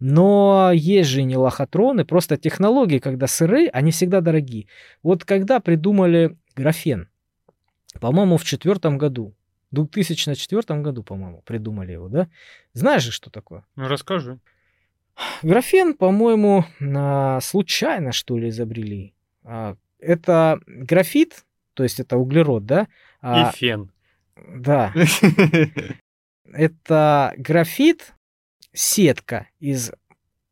Но 0.00 0.70
есть 0.72 1.10
же 1.10 1.24
не 1.24 1.36
лохотроны, 1.36 2.04
просто 2.04 2.36
технологии, 2.36 2.98
когда 2.98 3.26
сыры, 3.26 3.68
они 3.68 3.90
всегда 3.90 4.20
дорогие. 4.20 4.68
Вот 5.02 5.24
когда 5.24 5.58
придумали 5.58 6.36
графен, 6.54 7.08
по-моему, 8.00 8.36
в 8.36 8.44
четвертом 8.44 8.96
году, 8.96 9.34
в 9.70 9.74
2004 9.74 10.80
году, 10.80 11.02
по-моему, 11.02 11.42
придумали 11.44 11.92
его, 11.92 12.08
да? 12.08 12.28
Знаешь 12.72 13.02
же, 13.02 13.12
что 13.12 13.30
такое? 13.30 13.64
Ну, 13.76 13.88
расскажи. 13.88 14.38
Графен, 15.42 15.94
по-моему, 15.94 16.64
а, 16.80 17.40
случайно, 17.40 18.12
что 18.12 18.38
ли, 18.38 18.50
изобрели. 18.50 19.14
А, 19.42 19.76
это 19.98 20.60
графит, 20.66 21.44
то 21.74 21.82
есть 21.82 21.98
это 21.98 22.16
углерод, 22.16 22.66
да? 22.66 22.86
А 23.20 23.50
И 23.50 23.56
фен. 23.56 23.90
Да. 24.36 24.92
Это 26.52 27.34
графит, 27.36 28.14
сетка 28.78 29.48
из 29.58 29.92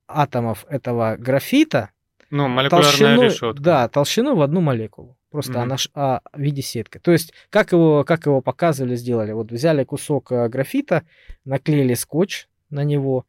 атомов 0.09 0.67
этого 0.69 1.17
графита. 1.17 1.91
Ну, 2.31 2.49
молекулярная 2.49 2.91
толщину, 2.91 3.23
решетка. 3.23 3.63
Да, 3.63 3.89
толщину 3.89 4.35
в 4.35 4.43
одну 4.43 4.61
молекулу. 4.61 5.17
Просто 5.31 5.53
mm-hmm. 5.53 5.63
она 5.63 5.77
а, 5.95 6.21
в 6.33 6.41
виде 6.41 6.63
сетки. 6.63 6.99
То 6.99 7.13
есть, 7.13 7.33
как 7.51 7.71
его, 7.73 8.05
как 8.05 8.27
его 8.27 8.41
показывали, 8.41 8.97
сделали. 8.97 9.33
Вот 9.33 9.53
взяли 9.53 9.85
кусок 9.85 10.33
э, 10.33 10.49
графита, 10.49 11.05
наклеили 11.45 11.95
скотч 11.95 12.49
на 12.69 12.83
него, 12.83 13.27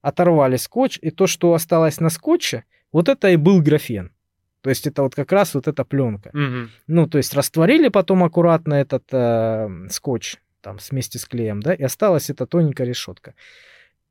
оторвали 0.00 0.56
скотч, 0.56 0.98
и 1.02 1.10
то, 1.10 1.26
что 1.26 1.52
осталось 1.54 1.98
на 1.98 2.08
скотче, 2.08 2.64
вот 2.92 3.08
это 3.08 3.28
и 3.30 3.36
был 3.36 3.60
графен. 3.60 4.12
То 4.60 4.70
есть 4.70 4.86
это 4.86 5.02
вот 5.02 5.14
как 5.16 5.32
раз 5.32 5.54
вот 5.54 5.66
эта 5.66 5.84
пленка. 5.84 6.30
Mm-hmm. 6.30 6.68
Ну, 6.86 7.08
то 7.08 7.18
есть 7.18 7.34
растворили 7.34 7.88
потом 7.88 8.22
аккуратно 8.22 8.74
этот 8.74 9.04
э, 9.10 9.68
скотч, 9.90 10.36
там 10.60 10.78
вместе 10.90 11.18
с 11.18 11.24
клеем, 11.24 11.60
да, 11.60 11.74
и 11.74 11.82
осталась 11.82 12.30
эта 12.30 12.46
тоненькая 12.46 12.86
решетка. 12.86 13.34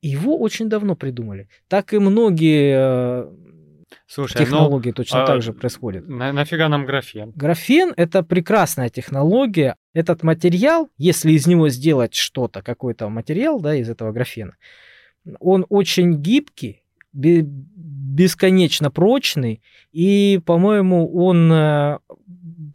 Его 0.05 0.37
очень 0.37 0.69
давно 0.69 0.95
придумали. 0.95 1.49
Так 1.67 1.91
и 1.93 1.97
многие 1.97 2.75
э, 2.77 3.33
Слушай, 4.05 4.37
ну, 4.37 4.45
технологии 4.45 4.89
но, 4.89 4.93
точно 4.93 5.23
а, 5.23 5.25
так 5.25 5.41
же 5.41 5.51
происходят. 5.51 6.07
На, 6.07 6.31
нафига 6.31 6.69
нам 6.69 6.85
графен? 6.85 7.31
Графен 7.35 7.91
это 7.97 8.21
прекрасная 8.21 8.89
технология. 8.89 9.77
Этот 9.93 10.21
материал, 10.21 10.89
если 10.99 11.31
из 11.31 11.47
него 11.47 11.69
сделать 11.69 12.13
что-то, 12.13 12.61
какой-то 12.61 13.09
материал, 13.09 13.59
да, 13.59 13.73
из 13.73 13.89
этого 13.89 14.11
графена, 14.11 14.57
он 15.39 15.65
очень 15.69 16.21
гибкий, 16.21 16.83
бесконечно 17.11 18.91
прочный, 18.91 19.63
и, 19.91 20.39
по-моему, 20.45 21.11
он 21.15 21.51
э, 21.51 21.97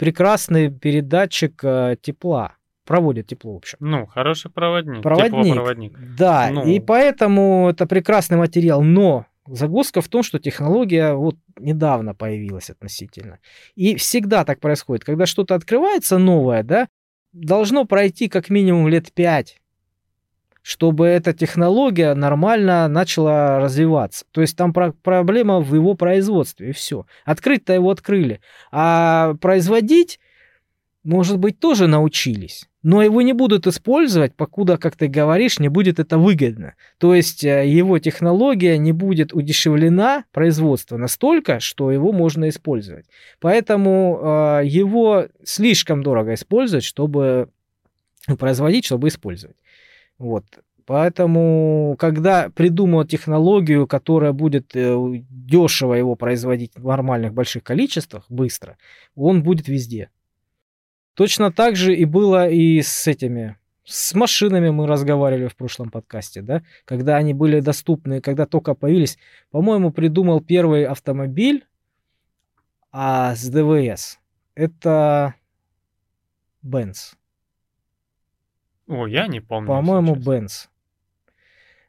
прекрасный 0.00 0.68
передатчик 0.68 1.60
э, 1.62 1.96
тепла 2.02 2.56
проводит 2.90 3.28
тепло, 3.28 3.52
в 3.52 3.58
общем. 3.58 3.78
Ну, 3.78 4.06
хороший 4.06 4.50
проводник. 4.50 5.00
Проводник. 5.00 5.44
Теплопроводник. 5.44 5.96
Да, 6.18 6.50
ну... 6.50 6.66
и 6.66 6.80
поэтому 6.80 7.68
это 7.70 7.86
прекрасный 7.86 8.36
материал, 8.36 8.82
но 8.82 9.26
загвоздка 9.46 10.00
в 10.00 10.08
том, 10.08 10.24
что 10.24 10.40
технология 10.40 11.14
вот 11.14 11.36
недавно 11.56 12.16
появилась 12.16 12.68
относительно. 12.68 13.38
И 13.76 13.94
всегда 13.94 14.44
так 14.44 14.58
происходит. 14.58 15.04
Когда 15.04 15.26
что-то 15.26 15.54
открывается 15.54 16.18
новое, 16.18 16.64
да, 16.64 16.88
должно 17.32 17.84
пройти 17.84 18.28
как 18.28 18.50
минимум 18.50 18.88
лет 18.88 19.12
пять 19.12 19.60
чтобы 20.62 21.06
эта 21.06 21.32
технология 21.32 22.14
нормально 22.14 22.86
начала 22.88 23.58
развиваться. 23.60 24.24
То 24.30 24.42
есть 24.42 24.56
там 24.56 24.72
про- 24.72 24.92
проблема 24.92 25.60
в 25.60 25.74
его 25.74 25.94
производстве, 25.94 26.70
и 26.70 26.72
все. 26.72 27.06
Открыть-то 27.24 27.72
его 27.72 27.90
открыли. 27.90 28.40
А 28.70 29.34
производить, 29.40 30.19
может 31.02 31.38
быть, 31.38 31.58
тоже 31.58 31.86
научились. 31.86 32.68
Но 32.82 33.02
его 33.02 33.20
не 33.22 33.32
будут 33.34 33.66
использовать, 33.66 34.34
покуда, 34.34 34.78
как 34.78 34.96
ты 34.96 35.06
говоришь, 35.06 35.58
не 35.58 35.68
будет 35.68 35.98
это 35.98 36.18
выгодно. 36.18 36.74
То 36.98 37.14
есть 37.14 37.44
э, 37.44 37.66
его 37.66 37.98
технология 37.98 38.78
не 38.78 38.92
будет 38.92 39.34
удешевлена, 39.34 40.24
производство 40.32 40.96
настолько, 40.96 41.60
что 41.60 41.90
его 41.90 42.12
можно 42.12 42.48
использовать. 42.48 43.06
Поэтому 43.38 44.20
э, 44.22 44.62
его 44.64 45.26
слишком 45.44 46.02
дорого 46.02 46.34
использовать, 46.34 46.84
чтобы 46.84 47.50
производить, 48.38 48.86
чтобы 48.86 49.08
использовать. 49.08 49.56
Вот. 50.18 50.44
Поэтому, 50.86 51.96
когда 51.98 52.48
придумал 52.48 53.04
технологию, 53.04 53.86
которая 53.86 54.32
будет 54.32 54.74
э, 54.74 55.22
дешево 55.30 55.94
его 55.94 56.14
производить 56.14 56.72
в 56.74 56.84
нормальных 56.84 57.32
больших 57.32 57.62
количествах, 57.62 58.24
быстро, 58.28 58.76
он 59.14 59.42
будет 59.42 59.68
везде. 59.68 60.08
Точно 61.20 61.52
так 61.52 61.76
же 61.76 61.94
и 61.94 62.06
было 62.06 62.48
и 62.48 62.80
с 62.80 63.06
этими, 63.06 63.58
с 63.84 64.14
машинами 64.14 64.70
мы 64.70 64.86
разговаривали 64.86 65.48
в 65.48 65.54
прошлом 65.54 65.90
подкасте, 65.90 66.40
да, 66.40 66.62
когда 66.86 67.16
они 67.18 67.34
были 67.34 67.60
доступны, 67.60 68.22
когда 68.22 68.46
только 68.46 68.72
появились. 68.72 69.18
По-моему, 69.50 69.90
придумал 69.90 70.40
первый 70.40 70.86
автомобиль 70.86 71.66
а 72.90 73.34
с 73.36 73.46
ДВС. 73.50 74.18
Это 74.54 75.34
Benz. 76.64 77.12
О, 78.88 79.06
я 79.06 79.26
не 79.26 79.40
помню. 79.40 79.68
По-моему, 79.68 80.14
Benz. 80.14 80.68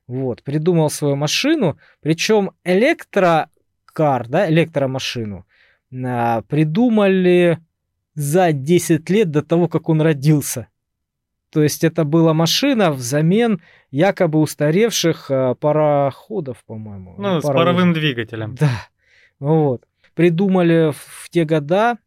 Вот, 0.07 0.43
придумал 0.43 0.89
свою 0.89 1.15
машину, 1.15 1.79
причем 2.01 2.51
электрокар, 2.65 4.27
да, 4.27 4.49
электромашину, 4.49 5.45
а, 6.03 6.41
придумали 6.41 7.61
за 8.13 8.51
10 8.51 9.09
лет 9.09 9.31
до 9.31 9.41
того, 9.41 9.67
как 9.67 9.89
он 9.89 10.01
родился. 10.01 10.67
То 11.51 11.61
есть 11.61 11.83
это 11.83 12.05
была 12.05 12.33
машина 12.33 12.91
взамен 12.91 13.61
якобы 13.91 14.39
устаревших 14.39 15.29
а, 15.29 15.55
пароходов, 15.55 16.63
по-моему. 16.65 17.15
Ну, 17.17 17.41
с 17.41 17.43
паровым 17.43 17.93
двигателем. 17.93 18.55
Да. 18.55 18.87
Вот. 19.39 19.83
Придумали 20.13 20.91
в 20.93 21.29
те 21.29 21.43
года 21.43 21.97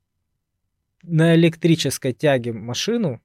на 1.02 1.34
электрической 1.34 2.14
тяге 2.14 2.52
машину, 2.52 3.20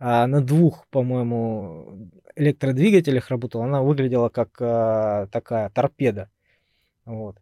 а 0.00 0.26
на 0.26 0.40
двух, 0.40 0.86
по-моему, 0.88 2.10
электродвигателях 2.34 3.28
работала. 3.30 3.64
Она 3.64 3.82
выглядела 3.82 4.28
как 4.28 4.50
а, 4.60 5.28
такая 5.28 5.70
торпеда. 5.70 6.30
Вот. 7.04 7.36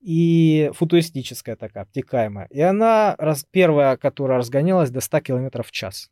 И 0.00 0.70
футуристическая 0.72 1.56
такая, 1.56 1.84
обтекаемая. 1.84 2.46
И 2.50 2.60
она 2.60 3.14
раз, 3.18 3.44
первая, 3.50 3.96
которая 3.96 4.38
разгонялась 4.38 4.90
до 4.90 5.00
100 5.00 5.20
км 5.20 5.62
в 5.62 5.70
час. 5.70 6.10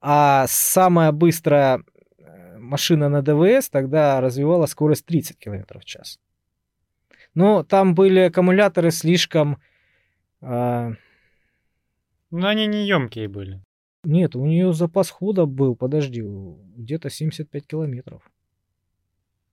А 0.00 0.46
самая 0.48 1.12
быстрая 1.12 1.82
э, 2.18 2.58
машина 2.58 3.08
на 3.08 3.20
ДВС 3.20 3.68
тогда 3.68 4.20
развивала 4.20 4.66
скорость 4.66 5.04
30 5.04 5.38
км 5.38 5.78
в 5.78 5.84
час. 5.84 6.18
Но 7.34 7.62
там 7.62 7.94
были 7.94 8.20
аккумуляторы 8.20 8.90
слишком... 8.90 9.58
Э... 10.40 10.92
Ну, 12.30 12.46
они 12.46 12.66
не 12.66 12.86
емкие 12.86 13.28
были. 13.28 13.62
Нет, 14.04 14.36
у 14.36 14.46
нее 14.46 14.72
запас 14.72 15.10
хода 15.10 15.44
был, 15.44 15.76
подожди, 15.76 16.22
где-то 16.22 17.10
75 17.10 17.66
километров. 17.66 18.22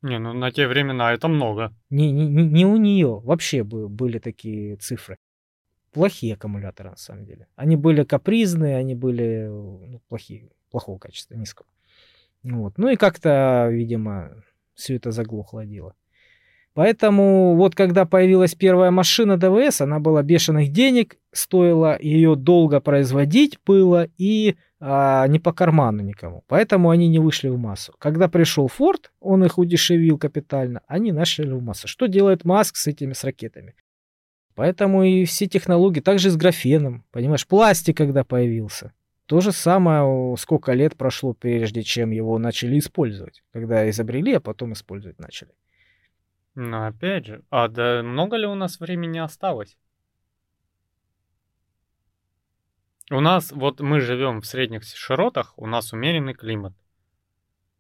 Не, 0.06 0.20
ну 0.20 0.34
на 0.34 0.52
те 0.52 0.68
времена 0.68 1.14
это 1.14 1.28
много. 1.28 1.74
Не, 1.90 2.12
не, 2.12 2.28
не 2.28 2.66
у 2.66 2.78
нее. 2.78 3.20
Вообще 3.24 3.64
были 3.64 4.20
такие 4.20 4.76
цифры. 4.76 5.18
Плохие 5.92 6.36
аккумуляторы, 6.36 6.92
на 6.92 6.96
самом 6.96 7.26
деле. 7.26 7.48
Они 7.56 7.76
были 7.76 8.04
капризные, 8.04 8.78
они 8.78 8.94
были 8.94 9.48
ну, 9.48 10.02
плохие, 10.08 10.52
плохого 10.70 11.00
качества, 11.00 11.34
низкого. 11.34 11.68
Вот. 12.44 12.78
Ну 12.78 12.90
и 12.90 12.98
как-то, 12.98 13.68
видимо, 13.72 14.44
все 14.76 14.96
это 14.96 15.10
заглохло 15.10 15.66
дело. 15.66 15.96
Поэтому 16.76 17.56
вот 17.56 17.74
когда 17.74 18.06
появилась 18.06 18.54
первая 18.54 18.92
машина 18.92 19.38
ДВС, 19.38 19.80
она 19.80 20.00
была 20.00 20.24
бешеных 20.24 20.74
денег, 20.74 21.16
стоила 21.32 21.98
ее 22.02 22.36
долго 22.36 22.82
производить 22.82 23.58
было 23.66 24.10
и 24.18 24.58
а, 24.82 25.26
не 25.28 25.40
по 25.40 25.54
карману 25.54 26.04
никому. 26.04 26.44
Поэтому 26.48 26.90
они 26.90 27.08
не 27.08 27.20
вышли 27.20 27.48
в 27.48 27.58
массу. 27.58 27.96
Когда 27.98 28.28
пришел 28.28 28.68
Форд, 28.68 29.14
он 29.22 29.46
их 29.46 29.58
удешевил 29.58 30.18
капитально, 30.18 30.82
они 30.86 31.14
начали 31.14 31.50
в 31.50 31.64
массу. 31.64 31.88
Что 31.88 32.08
делает 32.08 32.44
Маск 32.44 32.76
с 32.76 32.88
этими 32.88 33.14
с 33.14 33.24
ракетами? 33.24 33.76
Поэтому 34.54 35.04
и 35.04 35.24
все 35.24 35.48
технологии, 35.48 36.02
также 36.02 36.30
с 36.30 36.36
графеном, 36.36 37.06
понимаешь, 37.12 37.48
пластик 37.48 37.96
когда 37.96 38.26
появился. 38.26 38.92
То 39.28 39.40
же 39.40 39.54
самое, 39.54 40.36
сколько 40.38 40.74
лет 40.74 40.98
прошло, 40.98 41.34
прежде 41.34 41.84
чем 41.84 42.12
его 42.12 42.38
начали 42.38 42.78
использовать. 42.80 43.44
Когда 43.54 43.90
изобрели, 43.90 44.34
а 44.34 44.40
потом 44.42 44.74
использовать 44.74 45.20
начали. 45.20 45.52
Ну, 46.56 46.88
опять 46.88 47.26
же, 47.26 47.44
а 47.50 47.68
да 47.68 48.02
много 48.02 48.38
ли 48.38 48.48
у 48.48 48.56
нас 48.56 48.80
времени 48.80 49.20
осталось? 49.20 49.78
У 53.12 53.20
нас, 53.20 53.52
вот 53.52 53.82
мы 53.82 54.00
живем 54.00 54.40
в 54.40 54.46
средних 54.46 54.84
широтах, 54.84 55.54
у 55.58 55.68
нас 55.68 55.92
умеренный 55.92 56.34
климат. 56.34 56.74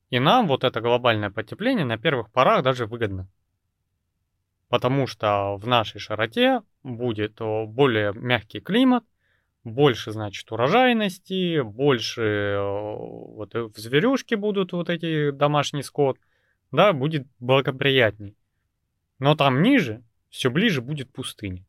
И 0.09 0.19
нам 0.19 0.47
вот 0.47 0.63
это 0.63 0.81
глобальное 0.81 1.31
потепление 1.31 1.85
на 1.85 1.97
первых 1.97 2.31
порах 2.31 2.63
даже 2.63 2.85
выгодно. 2.85 3.27
Потому 4.67 5.07
что 5.07 5.55
в 5.55 5.65
нашей 5.65 5.99
широте 5.99 6.61
будет 6.83 7.39
более 7.39 8.13
мягкий 8.13 8.59
климат, 8.59 9.05
больше, 9.63 10.11
значит, 10.11 10.51
урожайности, 10.51 11.61
больше 11.61 12.57
вот 12.59 13.53
в 13.53 13.77
зверюшки 13.77 14.35
будут 14.35 14.73
вот 14.73 14.89
эти 14.89 15.31
домашний 15.31 15.81
скот, 15.81 16.19
да, 16.71 16.93
будет 16.93 17.25
благоприятней. 17.39 18.35
Но 19.19 19.35
там 19.35 19.61
ниже, 19.61 20.03
все 20.29 20.49
ближе 20.49 20.81
будет 20.81 21.11
пустыня. 21.11 21.65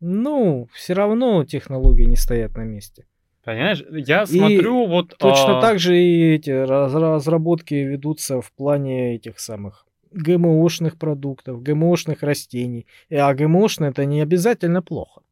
Ну, 0.00 0.68
все 0.72 0.92
равно 0.92 1.44
технологии 1.44 2.04
не 2.04 2.16
стоят 2.16 2.56
на 2.56 2.62
месте. 2.62 3.06
Понимаешь, 3.44 3.84
я 3.90 4.26
смотрю 4.26 4.84
и 4.84 4.88
вот... 4.88 5.16
Точно 5.18 5.58
а... 5.58 5.60
так 5.60 5.78
же 5.78 5.96
и 5.96 6.34
эти 6.34 6.50
разработки 6.50 7.74
ведутся 7.74 8.40
в 8.40 8.52
плане 8.52 9.14
этих 9.14 9.38
самых 9.38 9.86
ГМОшных 10.10 10.98
продуктов, 10.98 11.62
ГМОшных 11.62 12.22
растений. 12.22 12.86
А 13.10 13.32
ГМОшные 13.34 13.90
это 13.90 14.04
не 14.04 14.20
обязательно 14.20 14.82
плохо. 14.82 15.22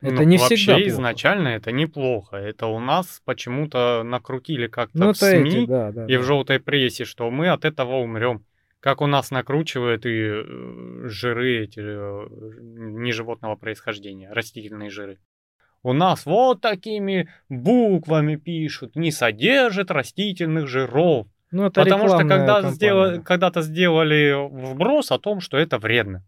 Это 0.00 0.16
ну, 0.16 0.22
не 0.22 0.36
вообще 0.36 0.56
всегда 0.56 0.74
плохо. 0.74 0.88
изначально 0.88 1.48
это 1.48 1.72
неплохо. 1.72 2.36
Это 2.36 2.66
у 2.66 2.78
нас 2.78 3.22
почему-то 3.24 4.02
накрутили 4.04 4.66
как-то 4.66 4.98
ну, 4.98 5.12
в 5.12 5.16
СМИ 5.16 5.50
эти, 5.50 5.66
да, 5.66 5.92
да, 5.92 6.06
и 6.06 6.12
да. 6.12 6.20
в 6.20 6.22
желтой 6.24 6.60
прессе, 6.60 7.04
что 7.04 7.30
мы 7.30 7.48
от 7.48 7.64
этого 7.64 7.96
умрем 7.96 8.44
как 8.84 9.00
у 9.00 9.06
нас 9.06 9.30
накручивают 9.30 10.04
и 10.04 10.10
э, 10.12 11.08
жиры 11.08 11.62
эти 11.62 11.80
э, 11.80 12.28
не 12.60 13.12
животного 13.12 13.56
происхождения, 13.56 14.30
растительные 14.30 14.90
жиры. 14.90 15.20
У 15.82 15.94
нас 15.94 16.26
вот 16.26 16.60
такими 16.60 17.30
буквами 17.48 18.36
пишут, 18.36 18.94
не 18.94 19.10
содержит 19.10 19.90
растительных 19.90 20.68
жиров. 20.68 21.26
Ну, 21.50 21.64
это 21.64 21.82
Потому 21.82 22.08
что 22.08 22.28
когда 22.28 22.60
сделали, 22.70 23.22
когда-то 23.22 23.62
сделали 23.62 24.34
вброс 24.34 25.10
о 25.12 25.18
том, 25.18 25.40
что 25.40 25.56
это 25.56 25.78
вредно. 25.78 26.22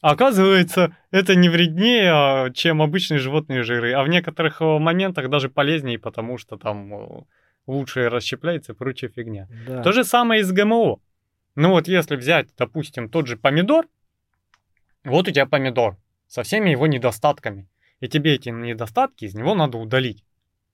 Оказывается, 0.00 0.96
это 1.12 1.36
не 1.36 1.48
вреднее, 1.48 2.10
а, 2.12 2.50
чем 2.50 2.82
обычные 2.82 3.18
животные 3.18 3.62
жиры, 3.62 3.92
а 3.92 4.02
в 4.02 4.08
некоторых 4.08 4.60
э, 4.60 4.64
моментах 4.64 5.30
даже 5.30 5.48
полезнее, 5.48 6.00
потому 6.00 6.36
что 6.36 6.56
там 6.56 7.26
лучше 7.68 8.08
расщепляется 8.08 8.72
и 8.72 8.74
прочая 8.74 9.10
фигня. 9.10 9.46
Да. 9.68 9.82
То 9.84 9.92
же 9.92 10.02
самое 10.02 10.40
и 10.40 10.44
с 10.44 10.50
ГМО. 10.50 10.98
Ну 11.60 11.70
вот 11.70 11.88
если 11.88 12.14
взять, 12.14 12.50
допустим, 12.56 13.08
тот 13.08 13.26
же 13.26 13.36
помидор, 13.36 13.88
вот 15.02 15.26
у 15.26 15.30
тебя 15.32 15.44
помидор 15.44 15.96
со 16.28 16.44
всеми 16.44 16.70
его 16.70 16.86
недостатками, 16.86 17.68
и 17.98 18.06
тебе 18.06 18.36
эти 18.36 18.50
недостатки 18.50 19.24
из 19.24 19.34
него 19.34 19.56
надо 19.56 19.76
удалить. 19.76 20.22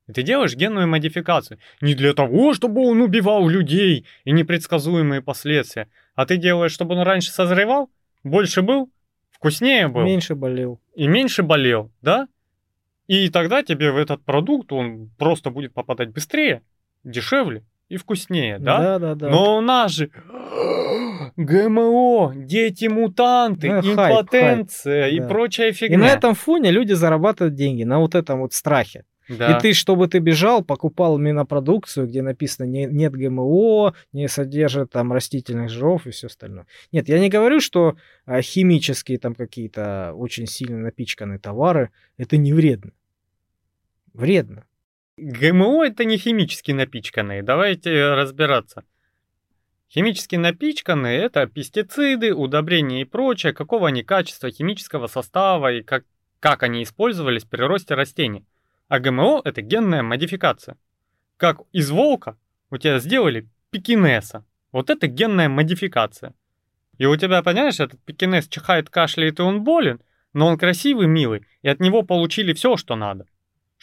И 0.08 0.12
ты 0.12 0.22
делаешь 0.22 0.54
генную 0.54 0.86
модификацию 0.86 1.58
не 1.80 1.94
для 1.94 2.12
того, 2.12 2.52
чтобы 2.52 2.86
он 2.86 3.00
убивал 3.00 3.48
людей 3.48 4.04
и 4.24 4.32
непредсказуемые 4.32 5.22
последствия, 5.22 5.88
а 6.14 6.26
ты 6.26 6.36
делаешь, 6.36 6.72
чтобы 6.72 6.96
он 6.96 7.00
раньше 7.00 7.32
созревал, 7.32 7.90
больше 8.22 8.60
был, 8.60 8.92
вкуснее 9.30 9.88
был. 9.88 10.02
Меньше 10.02 10.34
болел. 10.34 10.82
И 10.94 11.08
меньше 11.08 11.42
болел, 11.44 11.90
да? 12.02 12.28
И 13.06 13.30
тогда 13.30 13.62
тебе 13.62 13.90
в 13.90 13.96
этот 13.96 14.22
продукт 14.22 14.70
он 14.70 15.08
просто 15.16 15.48
будет 15.48 15.72
попадать 15.72 16.10
быстрее, 16.10 16.60
дешевле 17.04 17.64
и 17.88 17.96
вкуснее, 17.96 18.58
да? 18.58 18.78
Да, 18.78 18.98
да, 18.98 19.14
да. 19.14 19.28
Но 19.30 19.58
у 19.58 19.60
нас 19.60 19.92
же 19.92 20.10
ГМО, 21.36 22.32
дети-мутанты, 22.36 23.70
ну, 23.70 23.92
импотенция 23.92 25.02
хайп, 25.02 25.10
хайп, 25.10 25.16
и 25.16 25.20
да. 25.20 25.28
прочая 25.28 25.72
фигня. 25.72 25.96
И 25.96 26.00
на 26.00 26.08
этом 26.08 26.34
фоне 26.34 26.70
люди 26.70 26.92
зарабатывают 26.92 27.54
деньги, 27.54 27.84
на 27.84 27.98
вот 27.98 28.14
этом 28.14 28.40
вот 28.40 28.52
страхе. 28.52 29.04
Да. 29.28 29.56
И 29.56 29.60
ты, 29.60 29.72
чтобы 29.72 30.06
ты 30.08 30.18
бежал, 30.18 30.62
покупал 30.62 31.16
минопродукцию, 31.18 32.06
где 32.06 32.20
написано 32.20 32.66
не, 32.66 32.84
нет 32.84 33.14
ГМО, 33.14 33.94
не 34.12 34.28
содержит 34.28 34.90
там 34.90 35.12
растительных 35.12 35.70
жиров 35.70 36.06
и 36.06 36.10
все 36.10 36.26
остальное. 36.26 36.66
Нет, 36.92 37.08
я 37.08 37.18
не 37.18 37.30
говорю, 37.30 37.60
что 37.60 37.96
а, 38.26 38.42
химические 38.42 39.18
там 39.18 39.34
какие-то 39.34 40.12
очень 40.14 40.46
сильно 40.46 40.78
напичканные 40.78 41.38
товары, 41.38 41.90
это 42.18 42.36
не 42.36 42.52
вредно. 42.52 42.92
Вредно. 44.12 44.66
ГМО 45.16 45.84
это 45.84 46.04
не 46.04 46.18
химически 46.18 46.72
напичканные, 46.72 47.42
давайте 47.42 48.14
разбираться. 48.14 48.84
Химически 49.88 50.34
напичканные 50.34 51.20
это 51.20 51.46
пестициды, 51.46 52.34
удобрения 52.34 53.02
и 53.02 53.04
прочее, 53.04 53.52
какого 53.52 53.88
они 53.88 54.02
качества, 54.02 54.50
химического 54.50 55.06
состава 55.06 55.72
и 55.72 55.82
как, 55.82 56.04
как 56.40 56.64
они 56.64 56.82
использовались 56.82 57.44
при 57.44 57.60
росте 57.62 57.94
растений. 57.94 58.44
А 58.88 58.98
ГМО 58.98 59.42
это 59.44 59.62
генная 59.62 60.02
модификация. 60.02 60.76
Как 61.36 61.60
из 61.72 61.90
волка 61.90 62.36
у 62.70 62.76
тебя 62.76 62.98
сделали 62.98 63.48
пекинеса. 63.70 64.44
Вот 64.72 64.90
это 64.90 65.06
генная 65.06 65.48
модификация. 65.48 66.34
И 66.98 67.06
у 67.06 67.14
тебя, 67.16 67.40
понимаешь, 67.42 67.78
этот 67.78 68.00
пекинес 68.04 68.48
чихает, 68.48 68.90
кашляет, 68.90 69.38
и 69.38 69.42
он 69.42 69.62
болен, 69.62 70.00
но 70.32 70.48
он 70.48 70.58
красивый, 70.58 71.06
милый, 71.06 71.46
и 71.62 71.68
от 71.68 71.78
него 71.78 72.02
получили 72.02 72.52
все, 72.52 72.76
что 72.76 72.96
надо. 72.96 73.26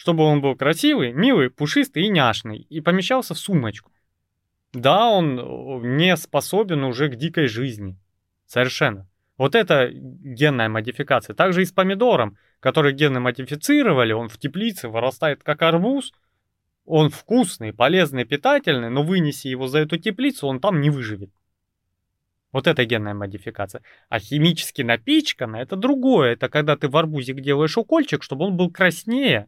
Чтобы 0.02 0.24
он 0.24 0.40
был 0.40 0.56
красивый, 0.56 1.12
милый, 1.12 1.48
пушистый 1.48 2.02
и 2.02 2.08
няшный, 2.08 2.58
и 2.58 2.80
помещался 2.80 3.34
в 3.34 3.38
сумочку. 3.38 3.92
Да, 4.72 5.08
он 5.08 5.38
э, 5.38 5.86
не 5.86 6.16
способен 6.16 6.82
уже 6.82 7.08
к 7.08 7.14
дикой 7.14 7.46
жизни. 7.46 7.96
Совершенно. 8.44 9.08
Вот 9.36 9.54
это 9.54 9.90
генная 9.92 10.68
модификация. 10.68 11.36
Также 11.36 11.62
и 11.62 11.64
с 11.66 11.70
помидором, 11.70 12.36
который 12.58 12.92
генно 12.92 13.20
модифицировали, 13.20 14.12
он 14.12 14.28
в 14.28 14.38
теплице 14.38 14.88
вырастает 14.88 15.44
как 15.44 15.62
арбуз, 15.62 16.12
он 16.84 17.10
вкусный, 17.10 17.72
полезный, 17.72 18.24
питательный, 18.24 18.90
но 18.90 19.04
вынеси 19.04 19.46
его 19.46 19.68
за 19.68 19.78
эту 19.78 19.98
теплицу, 19.98 20.48
он 20.48 20.58
там 20.58 20.80
не 20.80 20.90
выживет. 20.90 21.30
Вот 22.50 22.66
это 22.66 22.84
генная 22.84 23.14
модификация. 23.14 23.82
А 24.08 24.18
химически 24.18 24.82
напичкано 24.82 25.58
это 25.58 25.76
другое. 25.76 26.32
Это 26.32 26.48
когда 26.48 26.76
ты 26.76 26.88
в 26.88 26.96
арбузик 26.96 27.40
делаешь 27.40 27.78
укольчик, 27.78 28.24
чтобы 28.24 28.46
он 28.46 28.56
был 28.56 28.68
краснее 28.68 29.46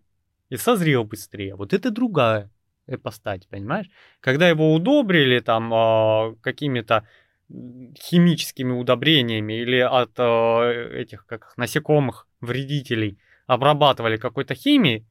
и 0.51 0.57
созрел 0.57 1.05
быстрее. 1.05 1.55
Вот 1.55 1.73
это 1.73 1.91
другая 1.91 2.51
ипостать, 2.87 3.49
понимаешь? 3.49 3.91
Когда 4.21 4.49
его 4.49 4.75
удобрили 4.75 5.41
там 5.41 5.73
э, 5.73 6.37
какими-то 6.43 7.07
химическими 7.51 8.73
удобрениями 8.73 9.55
или 9.55 9.79
от 9.79 10.13
э, 10.19 11.01
этих 11.01 11.27
как 11.27 11.55
насекомых 11.57 12.27
вредителей 12.41 13.19
обрабатывали 13.47 14.17
какой-то 14.17 14.55
химией, 14.55 15.07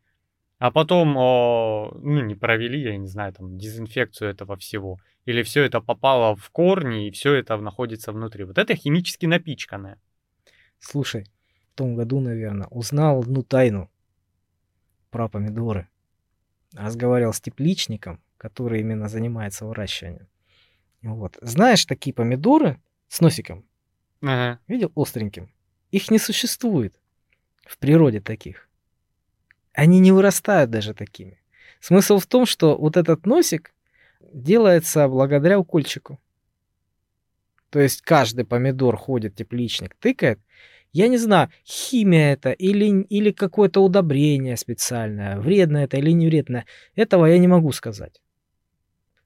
а 0.60 0.72
потом, 0.72 1.18
э, 1.18 1.92
ну, 2.02 2.22
не 2.22 2.36
провели, 2.36 2.82
я 2.82 2.98
не 2.98 3.08
знаю, 3.08 3.34
там, 3.34 3.58
дезинфекцию 3.58 4.32
этого 4.32 4.56
всего, 4.56 5.00
или 5.26 5.44
все 5.44 5.64
это 5.64 5.82
попало 5.82 6.36
в 6.36 6.50
корни, 6.52 7.08
и 7.08 7.12
все 7.12 7.34
это 7.34 7.58
находится 7.58 8.12
внутри. 8.12 8.44
Вот 8.44 8.58
это 8.58 8.76
химически 8.76 9.26
напичканное. 9.26 10.00
Слушай, 10.80 11.26
в 11.74 11.78
том 11.78 11.96
году, 11.96 12.20
наверное, 12.20 12.68
узнал 12.68 13.22
одну 13.22 13.44
тайну 13.44 13.90
про 15.14 15.30
помидоры. 15.30 15.88
Разговаривал 16.74 17.34
с 17.34 17.40
тепличником, 17.40 18.20
который 18.38 18.80
именно 18.82 19.08
занимается 19.08 19.66
выращиванием. 19.66 20.28
Вот. 21.04 21.38
Знаешь, 21.42 21.86
такие 21.86 22.14
помидоры 22.16 22.82
с 23.10 23.22
носиком? 23.22 23.64
Ага. 24.24 24.60
Видел 24.68 24.92
остреньким? 24.96 25.52
Их 25.92 26.10
не 26.10 26.18
существует 26.18 26.96
в 27.68 27.78
природе 27.78 28.22
таких. 28.22 28.68
Они 29.72 30.00
не 30.00 30.12
вырастают 30.12 30.72
даже 30.72 30.96
такими. 30.96 31.40
Смысл 31.80 32.18
в 32.18 32.26
том, 32.26 32.48
что 32.48 32.76
вот 32.76 32.98
этот 32.98 33.28
носик 33.28 33.76
делается 34.34 35.08
благодаря 35.08 35.60
укольчику. 35.60 36.20
То 37.70 37.80
есть 37.80 38.02
каждый 38.02 38.46
помидор 38.46 38.98
ходит, 38.98 39.36
тепличник 39.36 39.94
тыкает. 39.96 40.40
Я 40.94 41.08
не 41.08 41.18
знаю, 41.18 41.50
химия 41.66 42.34
это 42.34 42.52
или, 42.52 43.02
или 43.10 43.32
какое-то 43.32 43.84
удобрение 43.84 44.56
специальное, 44.58 45.40
вредно 45.40 45.78
это 45.78 45.98
или 45.98 46.12
не 46.12 46.28
вредно. 46.28 46.66
Этого 46.96 47.26
я 47.26 47.40
не 47.40 47.48
могу 47.48 47.72
сказать. 47.72 48.22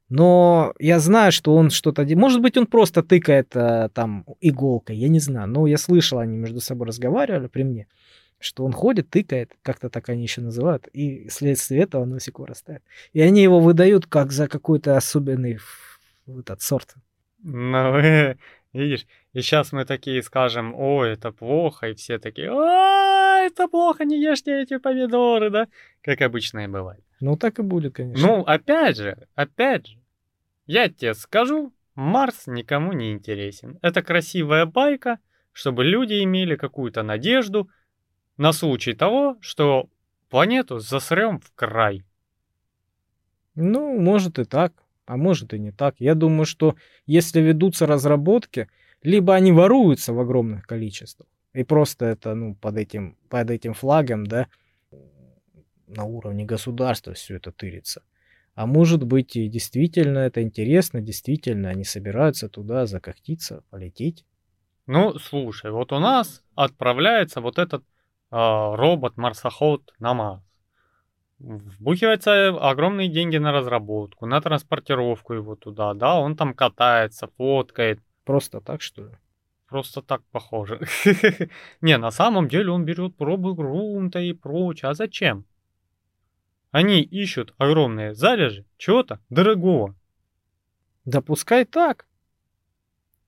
Но 0.10 0.74
я 0.80 1.00
знаю, 1.00 1.34
что 1.34 1.54
он 1.54 1.70
что-то... 1.70 2.06
Может 2.16 2.42
быть, 2.42 2.58
он 2.58 2.66
просто 2.66 3.04
тыкает 3.04 3.52
а, 3.56 3.90
там 3.90 4.26
иголкой, 4.40 4.96
я 4.96 5.10
не 5.10 5.20
знаю. 5.20 5.50
Но 5.50 5.68
я 5.68 5.78
слышал, 5.78 6.20
они 6.20 6.38
между 6.38 6.62
собой 6.62 6.88
разговаривали 6.88 7.48
при 7.48 7.64
мне, 7.64 7.88
что 8.40 8.64
он 8.64 8.72
ходит, 8.72 9.10
тыкает, 9.10 9.52
как-то 9.62 9.90
так 9.90 10.08
они 10.08 10.24
еще 10.24 10.40
называют, 10.40 10.88
и 10.94 11.28
вследствие 11.28 11.84
этого 11.84 12.06
носик 12.06 12.40
вырастает. 12.40 12.84
И 13.12 13.20
они 13.20 13.44
его 13.44 13.60
выдают 13.60 14.06
как 14.06 14.32
за 14.32 14.48
какой-то 14.48 14.96
особенный 14.96 15.60
этот 16.26 16.62
сорт. 16.62 16.96
Ну, 17.44 18.00
видишь, 18.78 19.06
и 19.34 19.42
сейчас 19.42 19.72
мы 19.72 19.86
такие 19.86 20.22
скажем, 20.24 20.74
о, 20.76 21.04
это 21.04 21.32
плохо, 21.32 21.90
и 21.90 21.94
все 21.94 22.20
такие, 22.20 22.50
а, 22.52 23.40
это 23.40 23.68
плохо, 23.68 24.06
не 24.06 24.22
ешьте 24.22 24.62
эти 24.62 24.78
помидоры, 24.78 25.50
да? 25.50 25.68
Как 26.02 26.22
обычно 26.22 26.64
и 26.64 26.68
бывает. 26.68 27.04
Ну, 27.20 27.36
так 27.36 27.60
и 27.60 27.64
будет, 27.64 27.96
конечно. 27.96 28.28
Ну, 28.28 28.42
опять 28.42 28.98
же, 28.98 29.28
опять 29.36 29.88
же, 29.88 29.98
я 30.66 30.90
тебе 30.90 31.14
скажу, 31.14 31.74
Марс 31.96 32.46
никому 32.46 32.94
не 32.94 33.12
интересен. 33.12 33.80
Это 33.82 34.04
красивая 34.04 34.66
байка, 34.66 35.20
чтобы 35.52 35.84
люди 35.84 36.24
имели 36.24 36.56
какую-то 36.56 37.02
надежду 37.02 37.70
на 38.38 38.54
случай 38.54 38.94
того, 38.94 39.38
что 39.42 39.90
планету 40.30 40.78
засрем 40.80 41.40
в 41.40 41.52
край. 41.56 42.04
Ну, 43.56 44.00
может 44.00 44.38
и 44.38 44.44
так, 44.44 44.74
а 45.08 45.18
может 45.18 45.54
и 45.54 45.60
не 45.60 45.72
так. 45.72 45.96
Я 46.00 46.14
думаю, 46.14 46.46
что 46.46 46.76
если 47.08 47.42
ведутся 47.42 47.88
разработки, 47.88 48.68
либо 49.02 49.34
они 49.34 49.52
воруются 49.52 50.14
в 50.14 50.20
огромных 50.20 50.68
количествах, 50.68 51.28
и 51.54 51.64
просто 51.64 52.06
это, 52.06 52.36
ну, 52.36 52.56
под 52.56 52.78
этим, 52.78 53.18
под 53.30 53.50
этим 53.50 53.74
флагом, 53.74 54.28
да, 54.28 54.48
на 55.88 56.04
уровне 56.04 56.44
государства 56.44 57.14
все 57.14 57.38
это 57.38 57.52
тырится. 57.52 58.04
А 58.54 58.66
может 58.66 59.04
быть 59.04 59.36
и 59.36 59.48
действительно 59.48 60.20
это 60.20 60.42
интересно, 60.42 61.00
действительно 61.00 61.70
они 61.70 61.84
собираются 61.84 62.50
туда 62.50 62.86
закохтиться, 62.86 63.64
полететь. 63.70 64.26
Ну, 64.88 65.18
слушай, 65.20 65.72
вот 65.72 65.94
у 65.94 66.00
нас 66.00 66.44
отправляется 66.56 67.40
вот 67.40 67.60
этот 67.60 67.84
э, 67.84 67.86
робот-марсоход 68.32 69.94
на 70.00 70.14
Марс. 70.14 70.47
Вбухиваются 71.40 72.50
огромные 72.50 73.10
деньги 73.10 73.38
на 73.38 73.52
разработку, 73.52 74.26
на 74.26 74.42
транспортировку 74.42 75.34
его 75.34 75.56
туда, 75.56 75.94
да, 75.94 76.20
он 76.20 76.36
там 76.36 76.54
катается, 76.54 77.28
фоткает. 77.38 78.00
Просто 78.24 78.60
так, 78.60 78.82
что 78.82 79.04
ли? 79.04 79.12
Просто 79.68 80.02
так 80.02 80.24
похоже. 80.32 80.82
Не, 81.82 81.98
на 81.98 82.12
самом 82.12 82.48
деле 82.48 82.72
он 82.72 82.86
берет 82.86 83.16
пробы 83.16 83.54
грунта 83.54 84.20
и 84.20 84.34
прочее. 84.34 84.90
А 84.90 84.94
зачем? 84.94 85.46
Они 86.72 87.02
ищут 87.02 87.54
огромные 87.58 88.14
залежи 88.14 88.66
чего-то 88.78 89.20
дорогого. 89.30 89.96
Да 91.06 91.22
пускай 91.22 91.66
так. 91.66 92.08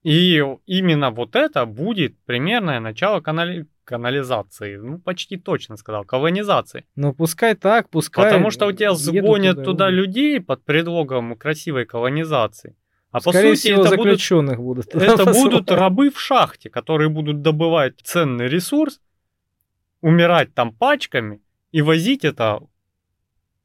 И 0.03 0.41
именно 0.65 1.11
вот 1.11 1.35
это 1.35 1.65
будет 1.65 2.17
примерное 2.19 2.79
начало 2.79 3.19
канали... 3.19 3.67
канализации. 3.89 4.75
Ну, 4.75 4.99
почти 4.99 5.37
точно 5.37 5.75
сказал, 5.75 6.05
колонизации. 6.05 6.85
Ну, 6.95 7.11
пускай 7.11 7.55
так, 7.55 7.89
пускай. 7.89 8.25
Потому 8.25 8.51
что 8.51 8.67
у 8.67 8.71
тебя 8.71 8.93
сгонят 8.93 9.55
туда, 9.55 9.65
туда 9.65 9.89
людей 9.89 10.39
под 10.39 10.63
предлогом 10.63 11.35
красивой 11.35 11.85
колонизации. 11.85 12.75
А 13.11 13.19
Скорее 13.19 13.53
по 13.53 13.55
сути, 13.55 13.69
всего, 13.69 13.81
это 13.81 13.89
заключенных 13.89 14.59
будут. 14.59 14.85
будут 14.93 15.09
это 15.09 15.25
будут 15.25 15.71
рабы 15.71 16.11
в 16.11 16.19
шахте, 16.19 16.69
которые 16.69 17.09
будут 17.09 17.41
добывать 17.41 17.95
ценный 18.03 18.47
ресурс, 18.47 19.01
умирать 20.01 20.53
там 20.53 20.71
пачками 20.71 21.41
и 21.71 21.81
возить 21.81 22.23
это 22.23 22.59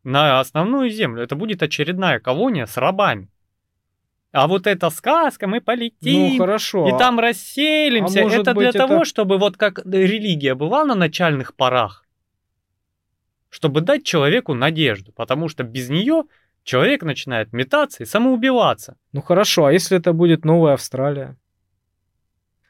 на 0.05 0.41
основную 0.41 0.89
землю. 0.89 1.23
Это 1.23 1.37
будет 1.37 1.63
очередная 1.63 2.19
колония 2.19 2.65
с 2.65 2.79
рабами. 2.79 3.29
А 4.35 4.49
вот 4.49 4.67
эта 4.67 4.91
сказка, 4.91 5.47
мы 5.47 5.61
полетим, 5.61 6.33
ну, 6.33 6.39
хорошо. 6.39 6.89
и 6.89 6.99
там 6.99 7.21
расселимся. 7.21 8.23
А 8.23 8.25
это 8.25 8.53
для 8.55 8.71
это... 8.71 8.79
того, 8.79 9.05
чтобы 9.05 9.39
вот 9.39 9.57
как 9.57 9.79
религия 9.87 10.57
была 10.57 10.85
на 10.85 10.97
начальных 10.97 11.55
порах, 11.55 12.05
чтобы 13.49 13.81
дать 13.81 14.03
человеку 14.03 14.53
надежду, 14.53 15.13
потому 15.13 15.49
что 15.49 15.63
без 15.63 15.89
нее 15.89 16.25
человек 16.65 17.05
начинает 17.05 17.53
метаться 17.53 18.03
и 18.03 18.07
самоубиваться. 18.07 18.97
Ну 19.13 19.23
хорошо, 19.23 19.67
а 19.67 19.73
если 19.73 19.99
это 19.99 20.13
будет 20.13 20.45
новая 20.45 20.75
Австралия? 20.75 21.37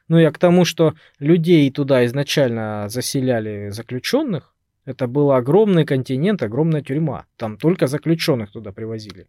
Ну 0.07 0.19
я 0.19 0.31
к 0.31 0.37
тому, 0.37 0.65
что 0.65 0.93
людей 1.17 1.71
туда 1.71 2.05
изначально 2.05 2.89
заселяли 2.89 3.69
заключенных, 3.69 4.53
это 4.85 5.07
был 5.07 5.31
огромный 5.31 5.83
континент, 5.83 6.43
огромная 6.43 6.83
тюрьма. 6.83 7.25
Там 7.37 7.57
только 7.57 7.87
заключенных 7.87 8.51
туда 8.51 8.71
привозили 8.71 9.25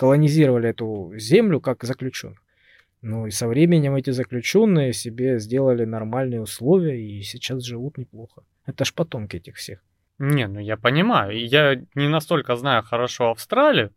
колонизировали 0.00 0.70
эту 0.70 1.12
землю 1.18 1.60
как 1.60 1.84
заключенных. 1.84 2.42
Ну 3.02 3.26
и 3.26 3.30
со 3.30 3.46
временем 3.46 3.94
эти 3.94 4.12
заключенные 4.12 4.94
себе 4.94 5.38
сделали 5.38 5.84
нормальные 5.84 6.40
условия 6.40 6.98
и 6.98 7.22
сейчас 7.22 7.62
живут 7.64 7.98
неплохо. 7.98 8.42
Это 8.64 8.86
ж 8.86 8.94
потомки 8.94 9.36
этих 9.36 9.56
всех. 9.56 9.80
Не, 10.18 10.48
ну 10.48 10.58
я 10.58 10.78
понимаю. 10.78 11.46
Я 11.46 11.82
не 11.94 12.08
настолько 12.08 12.56
знаю 12.56 12.82
хорошо 12.82 13.30
Австралию, 13.30 13.90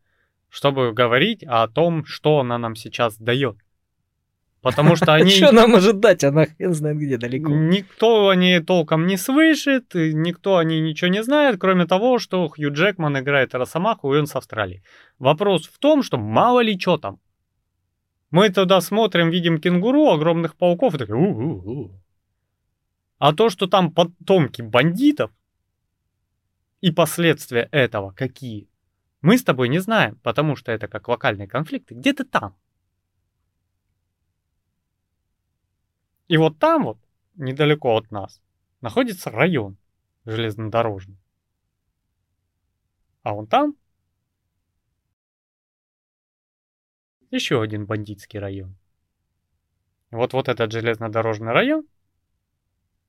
чтобы 0.49 0.91
говорить 0.91 1.41
о 1.47 1.67
том, 1.69 2.03
что 2.05 2.39
она 2.39 2.57
нам 2.57 2.75
сейчас 2.75 3.17
дает. 3.17 3.55
Потому 4.63 4.95
что 4.95 5.13
они... 5.13 5.29
Что 5.29 5.51
нам 5.51 5.71
может 5.71 5.99
дать? 5.99 6.23
Она 6.23 6.45
хрен 6.45 6.73
знает 6.73 6.97
где, 6.97 7.17
далеко. 7.17 7.49
Никто 7.49 8.29
они 8.29 8.59
толком 8.61 9.05
не 9.05 9.17
слышит, 9.17 9.93
никто 9.93 10.57
они 10.57 10.79
ничего 10.79 11.11
не 11.11 11.21
знает, 11.21 11.59
кроме 11.59 11.85
того, 11.85 12.17
что 12.17 12.47
Хью 12.47 12.71
Джекман 12.73 13.19
играет 13.19 13.53
Росомаху, 13.53 14.15
и 14.15 14.17
он 14.17 14.25
с 14.25 14.35
Австралии. 14.35 14.81
Вопрос 15.19 15.67
в 15.67 15.77
том, 15.77 16.01
что 16.01 16.17
мало 16.17 16.61
ли 16.61 16.79
что 16.79 16.97
там. 16.97 17.19
Мы 18.31 18.49
туда 18.49 18.81
смотрим, 18.81 19.29
видим 19.29 19.59
кенгуру, 19.59 20.09
огромных 20.09 20.55
пауков, 20.55 20.95
и 20.95 20.97
такие 20.97 21.15
у-у-у. 21.15 21.91
А 23.19 23.33
то, 23.33 23.49
что 23.49 23.67
там 23.67 23.91
потомки 23.91 24.61
бандитов, 24.61 25.29
и 26.81 26.91
последствия 26.91 27.67
этого 27.71 28.11
какие, 28.11 28.69
мы 29.21 29.37
с 29.37 29.43
тобой 29.43 29.69
не 29.69 29.79
знаем, 29.79 30.19
потому 30.23 30.55
что 30.55 30.71
это 30.71 30.87
как 30.87 31.07
локальные 31.09 31.47
конфликты, 31.47 31.95
где-то 31.95 32.25
там. 32.25 32.55
И 36.27 36.37
вот 36.37 36.57
там 36.59 36.85
вот, 36.85 36.97
недалеко 37.35 37.95
от 37.95 38.11
нас, 38.11 38.41
находится 38.81 39.29
район 39.29 39.77
железнодорожный. 40.25 41.17
А 43.23 43.33
вон 43.33 43.47
там 43.47 43.75
еще 47.31 47.61
один 47.61 47.85
бандитский 47.85 48.39
район. 48.39 48.75
И 50.11 50.15
вот 50.15 50.33
вот 50.33 50.47
этот 50.47 50.71
железнодорожный 50.71 51.51
район, 51.51 51.87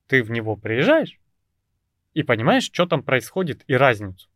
ты 0.07 0.23
в 0.23 0.31
него 0.31 0.57
приезжаешь 0.57 1.21
и 2.15 2.23
понимаешь, 2.23 2.65
что 2.65 2.87
там 2.87 3.03
происходит 3.03 3.65
и 3.67 3.75
разницу. 3.75 4.29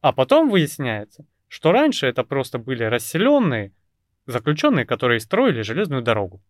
А 0.00 0.12
потом 0.12 0.50
выясняется, 0.50 1.24
что 1.48 1.72
раньше 1.72 2.06
это 2.06 2.24
просто 2.24 2.58
были 2.58 2.84
расселенные 2.84 3.72
заключенные, 4.26 4.84
которые 4.84 5.20
строили 5.20 5.62
железную 5.62 6.02
дорогу. 6.02 6.42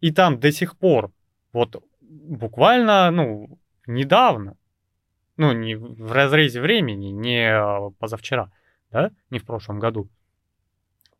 И 0.00 0.12
там 0.12 0.38
до 0.38 0.52
сих 0.52 0.76
пор, 0.76 1.12
вот 1.52 1.82
буквально, 2.00 3.10
ну, 3.10 3.58
недавно, 3.86 4.56
ну, 5.36 5.52
не 5.52 5.74
в 5.76 6.12
разрезе 6.12 6.60
времени, 6.60 7.06
не 7.06 7.50
а, 7.50 7.90
позавчера, 7.98 8.52
да, 8.90 9.12
не 9.30 9.38
в 9.38 9.44
прошлом 9.44 9.78
году, 9.78 10.08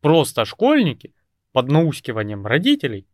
просто 0.01 0.45
школьники 0.45 1.15
под 1.53 1.69
наускиванием 1.69 2.47
родителей 2.47 3.07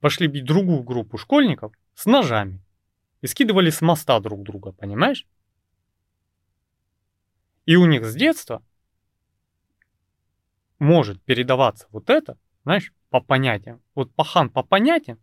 пошли 0.00 0.26
бить 0.26 0.44
другую 0.44 0.82
группу 0.82 1.18
школьников 1.18 1.72
с 1.94 2.06
ножами 2.06 2.60
и 3.20 3.26
скидывали 3.26 3.70
с 3.70 3.80
моста 3.80 4.18
друг 4.20 4.42
друга, 4.42 4.72
понимаешь? 4.72 5.26
И 7.66 7.76
у 7.76 7.86
них 7.86 8.04
с 8.04 8.14
детства 8.14 8.64
может 10.78 11.22
передаваться 11.22 11.86
вот 11.90 12.10
это, 12.10 12.38
знаешь, 12.64 12.92
по 13.10 13.20
понятиям. 13.20 13.82
Вот 13.94 14.14
пахан 14.14 14.48
по 14.48 14.62
понятиям, 14.62 15.18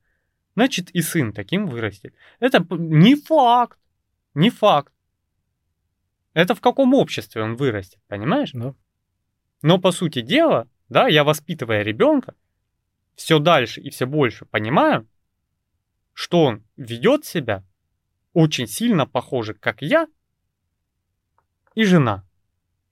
значит 0.56 0.92
и 0.92 1.02
сын 1.02 1.34
таким 1.34 1.68
вырастет. 1.68 2.14
Это 2.40 2.66
не 2.70 3.16
факт, 3.16 3.80
не 4.34 4.50
факт. 4.50 4.94
Это 6.34 6.54
в 6.54 6.62
каком 6.62 6.94
обществе 6.94 7.42
он 7.42 7.56
вырастет, 7.56 8.00
понимаешь? 8.08 8.52
Да. 8.54 8.76
Но 9.64 9.80
по 9.80 9.92
сути 9.92 10.22
дела, 10.22 10.68
да, 10.90 11.08
я 11.08 11.24
воспитывая 11.24 11.82
ребенка, 11.82 12.36
все 13.16 13.40
дальше 13.40 13.82
и 13.82 13.90
все 13.90 14.06
больше 14.06 14.46
понимаю, 14.46 15.08
что 16.14 16.44
он 16.44 16.64
ведет 16.76 17.26
себя 17.26 17.64
очень 18.34 18.68
сильно 18.68 19.08
похоже, 19.08 19.56
как 19.56 19.82
я 19.82 20.08
и 21.74 21.84
жена. 21.84 22.27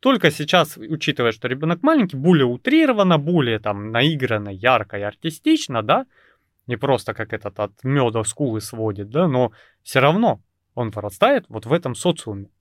Только 0.06 0.30
сейчас, 0.30 0.78
учитывая, 0.78 1.32
что 1.32 1.48
ребенок 1.48 1.82
маленький, 1.82 2.16
более 2.16 2.46
утрированно, 2.46 3.18
более 3.18 3.58
там 3.58 3.90
наигранно, 3.90 4.50
ярко 4.50 5.00
и 5.00 5.02
артистично, 5.02 5.82
да, 5.82 6.06
не 6.68 6.76
просто 6.76 7.16
как 7.16 7.34
этот 7.34 7.60
от 7.60 7.84
меда 7.84 8.24
скулы 8.24 8.62
сводит, 8.62 9.10
да, 9.10 9.28
но 9.28 9.52
все 9.82 10.02
равно 10.02 10.44
он 10.76 10.92
вырастает 10.92 11.46
вот 11.50 11.66
в 11.66 11.74
этом 11.74 11.96
социуме. 11.96 12.52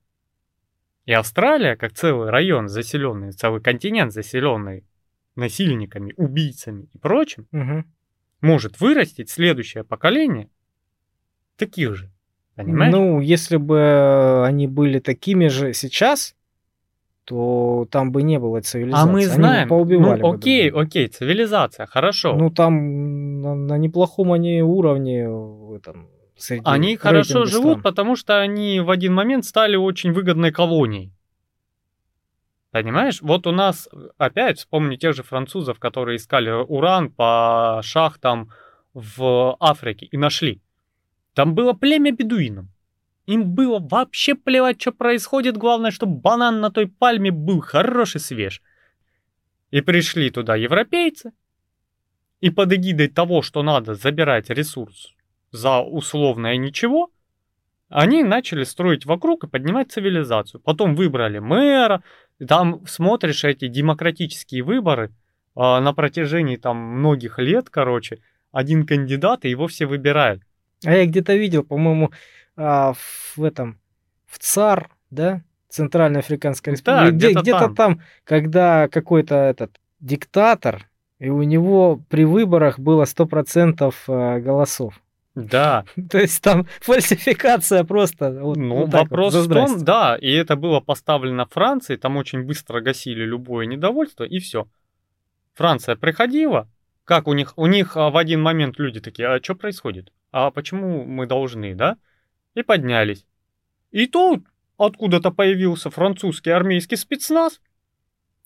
И 1.05 1.13
Австралия, 1.13 1.75
как 1.75 1.93
целый 1.93 2.31
район 2.31 2.67
заселенный, 2.67 3.31
целый 3.31 3.61
континент 3.61 4.11
заселенный 4.11 4.83
насильниками, 5.35 6.15
убийцами 6.17 6.89
и 6.93 6.97
прочим, 6.97 7.47
угу. 7.51 7.83
может 8.41 8.79
вырастить 8.79 9.29
следующее 9.29 9.83
поколение 9.83 10.49
таких 11.57 11.93
же. 11.93 12.11
Понимаешь? 12.55 12.91
Ну, 12.91 13.19
если 13.19 13.57
бы 13.57 14.43
они 14.47 14.65
были 14.65 14.97
такими 14.97 15.47
же 15.47 15.73
сейчас, 15.73 16.34
то 17.25 17.87
там 17.91 18.11
бы 18.11 18.23
не 18.23 18.39
было 18.39 18.61
цивилизации. 18.61 19.09
А 19.09 19.11
мы 19.11 19.25
знаем, 19.25 19.61
они 19.61 19.69
поубивали 19.69 20.21
ну, 20.21 20.33
окей, 20.33 20.69
бы 20.69 20.81
окей, 20.81 21.07
цивилизация, 21.07 21.87
хорошо. 21.87 22.35
Ну 22.35 22.49
там 22.51 23.41
на, 23.41 23.55
на 23.55 23.77
неплохом 23.77 24.31
они 24.31 24.61
уровне 24.61 25.27
этом 25.73 26.07
среди 26.37 26.61
Они 26.65 26.95
хорошо 26.95 27.45
живут, 27.45 27.79
стран. 27.79 27.81
потому 27.81 28.15
что 28.15 28.39
они 28.39 28.79
в 28.79 28.89
один 28.89 29.13
момент 29.13 29.45
стали 29.45 29.75
очень 29.75 30.11
выгодной 30.11 30.51
колонией. 30.51 31.11
Понимаешь? 32.71 33.21
Вот 33.21 33.47
у 33.47 33.51
нас, 33.51 33.87
опять 34.17 34.57
вспомни 34.57 34.97
тех 34.97 35.15
же 35.15 35.23
французов, 35.23 35.79
которые 35.79 36.17
искали 36.17 36.49
уран 36.49 37.09
по 37.09 37.79
шахтам 37.83 38.51
в 38.93 39.55
Африке 39.59 40.07
и 40.11 40.17
нашли. 40.17 40.61
Там 41.33 41.55
было 41.55 41.73
племя 41.73 42.11
бедуинов. 42.11 42.65
Им 43.25 43.53
было 43.55 43.79
вообще 43.79 44.35
плевать, 44.35 44.79
что 44.81 44.91
происходит, 44.91 45.57
главное, 45.57 45.91
чтобы 45.91 46.19
банан 46.19 46.61
на 46.61 46.71
той 46.71 46.87
пальме 46.87 47.31
был 47.31 47.59
хороший 47.59 48.21
свеж. 48.21 48.61
И 49.71 49.81
пришли 49.81 50.29
туда 50.29 50.55
европейцы, 50.55 51.31
и 52.39 52.49
под 52.51 52.73
эгидой 52.73 53.07
того, 53.07 53.41
что 53.41 53.63
надо 53.63 53.95
забирать 53.95 54.49
ресурс 54.49 55.13
за 55.51 55.79
условное 55.79 56.57
ничего, 56.57 57.09
они 57.89 58.23
начали 58.23 58.63
строить 58.63 59.05
вокруг 59.05 59.43
и 59.43 59.47
поднимать 59.47 59.91
цивилизацию. 59.91 60.61
Потом 60.61 60.95
выбрали 60.95 61.39
мэра, 61.39 62.03
там 62.47 62.85
смотришь 62.85 63.43
эти 63.43 63.67
демократические 63.67 64.63
выборы 64.63 65.11
а, 65.55 65.79
на 65.79 65.93
протяжении 65.93 66.57
там 66.57 66.77
многих 66.77 67.39
лет, 67.39 67.69
короче, 67.69 68.19
один 68.51 68.85
кандидат, 68.85 69.45
и 69.45 69.49
его 69.49 69.67
все 69.67 69.85
выбирают. 69.85 70.43
А 70.83 70.91
я 70.91 71.05
где-то 71.05 71.35
видел, 71.35 71.63
по-моему, 71.63 72.11
а, 72.55 72.93
в 72.93 73.43
этом, 73.43 73.79
в 74.25 74.39
ЦАР, 74.39 74.89
да, 75.09 75.41
Центральная 75.69 76.19
Африканская 76.19 76.73
Республика, 76.73 77.05
да, 77.05 77.11
где, 77.11 77.33
где-то, 77.33 77.59
там. 77.59 77.75
там, 77.75 78.01
когда 78.23 78.87
какой-то 78.87 79.35
этот 79.35 79.79
диктатор, 79.99 80.89
и 81.19 81.29
у 81.29 81.43
него 81.43 82.01
при 82.09 82.25
выборах 82.25 82.79
было 82.79 83.03
100% 83.03 83.93
а, 84.07 84.39
голосов. 84.39 84.99
Да. 85.35 85.83
То 86.09 86.17
есть 86.17 86.41
там 86.41 86.65
фальсификация 86.79 87.83
просто. 87.83 88.31
Вот, 88.41 88.57
ну, 88.57 88.85
вот 88.85 88.93
вопрос 88.93 89.33
вот, 89.35 89.47
в 89.47 89.53
том, 89.53 89.83
да, 89.83 90.17
и 90.19 90.31
это 90.31 90.55
было 90.55 90.79
поставлено 90.79 91.45
Франции, 91.45 91.97
там 91.97 92.17
очень 92.17 92.43
быстро 92.43 92.79
гасили 92.79 93.23
любое 93.23 93.65
недовольство, 93.65 94.23
и 94.23 94.39
все. 94.39 94.67
Франция 95.53 95.95
приходила, 95.95 96.69
как 97.05 97.27
у 97.27 97.33
них, 97.33 97.53
у 97.57 97.67
них 97.67 97.95
а, 97.95 98.09
в 98.09 98.17
один 98.17 98.41
момент 98.41 98.79
люди 98.79 98.99
такие, 98.99 99.27
а 99.27 99.43
что 99.43 99.55
происходит? 99.55 100.11
А 100.31 100.51
почему 100.51 101.05
мы 101.05 101.27
должны, 101.27 101.75
да? 101.75 101.97
И 102.55 102.63
поднялись. 102.63 103.25
И 103.91 104.07
тут 104.07 104.45
откуда-то 104.77 105.31
появился 105.31 105.89
французский 105.89 106.49
армейский 106.49 106.97
спецназ 106.97 107.61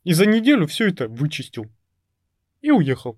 И 0.03 0.13
за 0.13 0.25
неделю 0.25 0.67
все 0.67 0.89
это 0.89 1.07
вычистил. 1.07 1.65
И 2.61 2.71
уехал. 2.71 3.17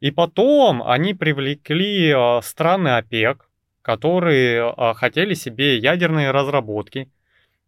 И 0.00 0.10
потом 0.10 0.82
они 0.82 1.14
привлекли 1.14 2.10
э, 2.10 2.40
страны 2.42 2.88
ОПЕК, 2.88 3.48
которые 3.82 4.72
э, 4.76 4.94
хотели 4.94 5.34
себе 5.34 5.78
ядерные 5.78 6.30
разработки. 6.30 7.10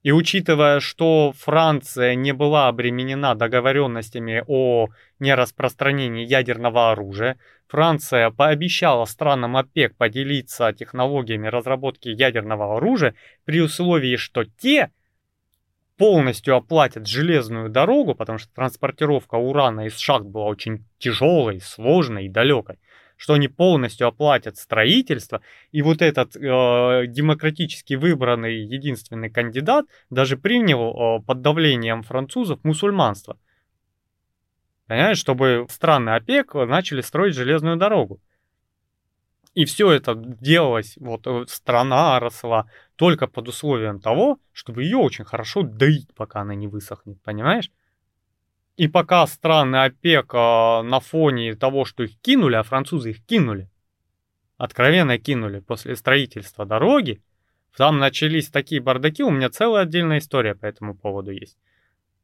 И 0.07 0.13
учитывая, 0.13 0.79
что 0.79 1.33
Франция 1.37 2.15
не 2.15 2.31
была 2.31 2.69
обременена 2.69 3.35
договоренностями 3.35 4.45
о 4.47 4.87
нераспространении 5.19 6.25
ядерного 6.25 6.93
оружия, 6.93 7.41
Франция 7.67 8.31
пообещала 8.31 9.05
странам 9.07 9.57
ОПЕК 9.57 9.97
поделиться 9.97 10.73
технологиями 10.73 11.49
разработки 11.49 12.09
ядерного 12.09 12.77
оружия 12.77 13.17
при 13.47 13.61
условии, 13.61 14.15
что 14.15 14.45
те 14.45 14.93
полностью 15.97 16.55
оплатят 16.55 17.09
железную 17.09 17.69
дорогу, 17.69 18.15
потому 18.15 18.39
что 18.39 18.55
транспортировка 18.55 19.35
урана 19.35 19.87
из 19.87 19.99
шахт 19.99 20.27
была 20.27 20.45
очень 20.45 20.85
тяжелой, 20.99 21.61
сложной 21.61 22.27
и 22.27 22.29
далекой 22.29 22.79
что 23.17 23.35
они 23.35 23.49
полностью 23.49 24.07
оплатят 24.07 24.57
строительство, 24.57 25.41
и 25.73 25.83
вот 25.83 26.03
этот 26.03 26.37
э, 26.37 27.07
демократически 27.09 27.95
выбранный 27.95 28.62
единственный 28.62 29.31
кандидат 29.31 29.87
даже 30.11 30.37
принял 30.37 31.19
э, 31.21 31.23
под 31.23 31.41
давлением 31.41 32.03
французов 32.03 32.62
мусульманство. 32.62 33.39
Понимаешь, 34.87 35.19
чтобы 35.19 35.67
страны 35.69 36.11
ОПЕК 36.11 36.55
начали 36.55 37.01
строить 37.01 37.35
железную 37.35 37.77
дорогу. 37.77 38.21
И 39.55 39.64
все 39.64 39.91
это 39.91 40.14
делалось, 40.14 40.97
вот 40.99 41.27
э, 41.27 41.47
страна 41.49 42.21
росла 42.21 42.71
только 42.95 43.27
под 43.27 43.49
условием 43.49 44.01
того, 44.01 44.39
чтобы 44.53 44.85
ее 44.85 44.99
очень 44.99 45.25
хорошо 45.25 45.62
доить, 45.62 46.14
пока 46.14 46.43
она 46.43 46.55
не 46.55 46.69
высохнет, 46.69 47.21
понимаешь? 47.23 47.71
И 48.77 48.89
пока 48.89 49.27
страны 49.27 49.77
ОПЕК 49.85 50.33
на 50.35 51.01
фоне 51.01 51.55
того, 51.55 51.85
что 51.85 52.03
их 52.03 52.20
кинули, 52.20 52.57
а 52.57 52.62
французы 52.62 53.11
их 53.11 53.24
кинули, 53.24 53.70
откровенно 54.59 55.18
кинули 55.18 55.61
после 55.61 55.97
строительства 55.97 56.66
дороги, 56.66 57.22
там 57.77 57.99
начались 57.99 58.49
такие 58.49 58.81
бардаки, 58.81 59.22
у 59.22 59.31
меня 59.31 59.51
целая 59.51 59.83
отдельная 59.83 60.18
история 60.18 60.55
по 60.55 60.66
этому 60.66 60.95
поводу 60.95 61.31
есть. 61.31 61.59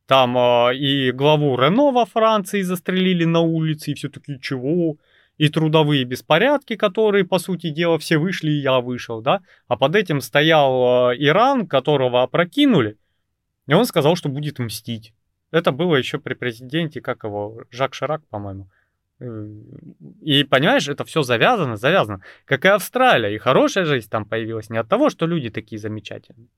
Там 0.06 0.36
э, 0.36 0.76
и 0.76 1.12
главу 1.12 1.56
Рено 1.56 1.90
во 1.90 2.06
Франции 2.06 2.62
застрелили 2.62 3.24
на 3.24 3.40
улице, 3.40 3.92
и 3.92 3.94
все 3.94 4.08
таки 4.08 4.40
чего? 4.40 4.96
И 5.38 5.48
трудовые 5.48 6.04
беспорядки, 6.04 6.76
которые, 6.76 7.24
по 7.24 7.38
сути 7.38 7.70
дела, 7.70 7.98
все 7.98 8.18
вышли, 8.18 8.50
и 8.50 8.60
я 8.60 8.80
вышел, 8.80 9.20
да? 9.20 9.42
А 9.68 9.76
под 9.76 9.94
этим 9.94 10.20
стоял 10.20 11.12
э, 11.12 11.16
Иран, 11.18 11.66
которого 11.66 12.22
опрокинули, 12.22 12.96
и 13.66 13.74
он 13.74 13.86
сказал, 13.86 14.16
что 14.16 14.28
будет 14.28 14.58
мстить. 14.58 15.14
Это 15.52 15.70
было 15.70 15.96
еще 15.96 16.18
при 16.18 16.34
президенте, 16.34 17.00
как 17.00 17.24
его, 17.24 17.64
Жак 17.70 17.94
Ширак, 17.94 18.26
по-моему. 18.28 18.68
Э, 19.20 19.48
и 20.22 20.44
понимаешь, 20.44 20.88
это 20.88 21.04
все 21.04 21.22
завязано, 21.22 21.76
завязано. 21.76 22.22
Как 22.46 22.64
и 22.64 22.68
Австралия. 22.68 23.34
И 23.34 23.38
хорошая 23.38 23.84
жизнь 23.84 24.08
там 24.10 24.24
появилась 24.24 24.70
не 24.70 24.78
от 24.78 24.88
того, 24.88 25.10
что 25.10 25.26
люди 25.26 25.50
такие 25.50 25.78
замечательные. 25.78 26.48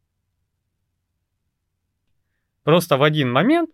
Просто 2.63 2.97
в 2.97 3.03
один 3.03 3.31
момент 3.31 3.71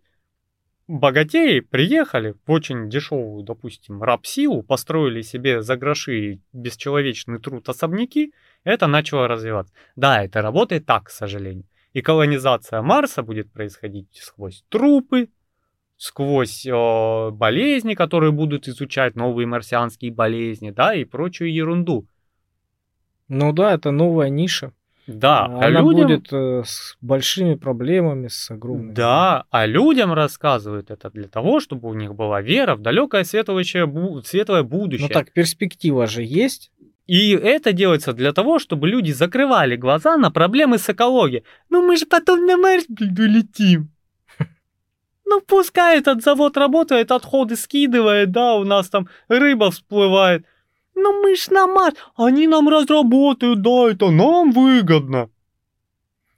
богатеи 0.89 1.61
приехали 1.61 2.35
в 2.47 2.51
очень 2.51 2.89
дешевую, 2.89 3.45
допустим, 3.45 4.03
рабсилу, 4.03 4.63
построили 4.63 5.23
себе 5.23 5.63
за 5.63 5.77
гроши 5.77 6.41
бесчеловечный 6.53 7.39
труд 7.39 7.69
особняки, 7.69 8.33
это 8.65 8.89
начало 8.89 9.29
развиваться. 9.29 9.73
Да, 9.95 10.25
это 10.25 10.43
работает 10.43 10.87
так, 10.87 11.05
к 11.05 11.11
сожалению. 11.11 11.65
И 11.93 12.03
колонизация 12.03 12.83
Марса 12.83 13.23
будет 13.23 13.53
происходить 13.53 14.09
сквозь 14.23 14.65
трупы, 14.69 15.29
сквозь 15.97 16.65
э, 16.65 17.31
болезни, 17.31 17.95
которые 17.95 18.33
будут 18.33 18.69
изучать 18.69 19.17
новые 19.17 19.47
марсианские 19.47 20.13
болезни, 20.13 20.71
да, 20.71 20.95
и 20.95 21.05
прочую 21.05 21.53
ерунду. 21.53 22.07
Ну 23.29 23.53
да, 23.53 23.75
это 23.75 23.91
новая 23.91 24.29
ниша. 24.29 24.73
Да, 25.07 25.47
а 25.47 25.67
она 25.67 25.81
людям... 25.81 26.07
будет 26.07 26.33
э, 26.33 26.63
с 26.65 26.97
большими 27.01 27.55
проблемами, 27.55 28.29
с 28.29 28.51
огромными. 28.51 28.95
Да, 28.95 29.45
а 29.51 29.67
людям 29.67 30.13
рассказывают 30.13 30.91
это 30.91 31.11
для 31.11 31.27
того, 31.27 31.59
чтобы 31.59 31.89
у 31.89 31.95
них 31.95 32.15
была 32.15 32.41
вера 32.41 32.77
в 32.77 32.81
далекое 32.81 33.25
светлое, 33.25 33.65
светлое 33.65 34.63
будущее. 34.63 35.09
Ну 35.09 35.13
так, 35.13 35.33
перспектива 35.33 36.07
же 36.07 36.23
есть. 36.23 36.71
И 37.11 37.31
это 37.31 37.73
делается 37.73 38.13
для 38.13 38.33
того, 38.33 38.61
чтобы 38.61 38.87
люди 38.87 39.11
закрывали 39.11 39.75
глаза 39.75 40.17
на 40.17 40.31
проблемы 40.31 40.79
с 40.79 40.89
экологией. 40.89 41.43
Ну 41.69 41.85
мы 41.85 41.97
же 41.97 42.07
потом 42.07 42.47
на 42.47 42.57
Марс 42.57 42.87
улетим. 42.89 43.91
Ну 45.25 45.41
пускай 45.41 45.99
этот 45.99 46.23
завод 46.23 46.57
работает, 46.57 47.11
отходы 47.11 47.57
скидывает, 47.57 48.31
да, 48.31 48.55
у 48.55 48.63
нас 48.63 48.89
там 48.91 49.09
рыба 49.27 49.73
всплывает. 49.73 50.47
Ну 50.95 51.21
мы 51.21 51.35
ж 51.35 51.49
на 51.49 51.67
Марс, 51.67 51.97
они 52.15 52.47
нам 52.47 52.69
разработают, 52.69 53.61
да, 53.61 53.91
это 53.91 54.11
нам 54.11 54.53
выгодно. 54.53 55.31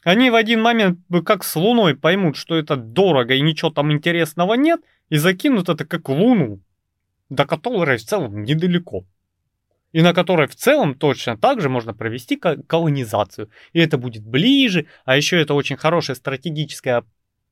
Они 0.02 0.30
в 0.30 0.34
один 0.34 0.62
момент, 0.62 1.00
как 1.26 1.44
с 1.44 1.54
Луной, 1.54 1.96
поймут, 1.96 2.36
что 2.36 2.54
это 2.54 2.76
дорого 2.76 3.34
и 3.34 3.42
ничего 3.42 3.70
там 3.70 3.92
интересного 3.92 4.54
нет, 4.54 4.80
и 5.10 5.18
закинут 5.18 5.68
это 5.68 5.84
как 5.84 6.08
Луну, 6.08 6.60
до 7.28 7.44
которой 7.44 7.98
в 7.98 8.04
целом 8.04 8.42
недалеко 8.42 9.04
и 9.92 10.00
на 10.00 10.14
которой 10.14 10.46
в 10.48 10.56
целом 10.56 10.94
точно 10.94 11.36
так 11.36 11.60
же 11.60 11.68
можно 11.68 11.94
провести 11.94 12.36
колонизацию. 12.36 13.50
И 13.72 13.78
это 13.78 13.98
будет 13.98 14.24
ближе, 14.24 14.86
а 15.04 15.16
еще 15.16 15.40
это 15.40 15.54
очень 15.54 15.76
хорошая 15.76 16.16
стратегическая 16.16 17.04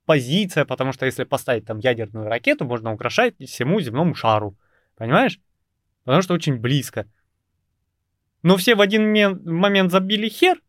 позиция, 0.07 0.64
потому 0.64 0.93
что 0.93 1.07
если 1.07 1.24
поставить 1.24 1.66
там 1.66 1.78
ядерную 1.78 2.28
ракету, 2.28 2.64
можно 2.64 2.93
украшать 2.93 3.34
всему 3.38 3.80
земному 3.80 4.14
шару. 4.14 4.57
Понимаешь? 4.97 5.38
Потому 6.05 6.22
что 6.22 6.34
очень 6.34 6.57
близко. 6.57 7.07
Но 8.43 8.57
все 8.57 8.74
в 8.74 8.80
один 8.80 9.12
момент 9.45 9.93
забили 9.93 10.28
хер 10.28 10.61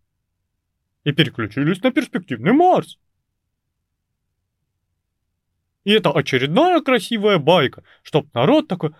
и 1.06 1.14
переключились 1.14 1.82
на 1.82 1.92
перспективный 1.92 2.52
Марс. 2.52 3.00
И 5.84 5.92
это 5.92 6.12
очередная 6.12 6.82
красивая 6.82 7.40
байка, 7.40 7.84
чтоб 8.04 8.32
народ 8.36 8.68
такой, 8.68 8.94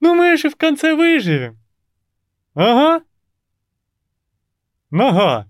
ну 0.00 0.14
мы 0.14 0.36
же 0.36 0.50
в 0.50 0.56
конце 0.56 0.94
выживем. 0.94 1.58
Ага. 2.54 3.04
Нога. 4.90 5.48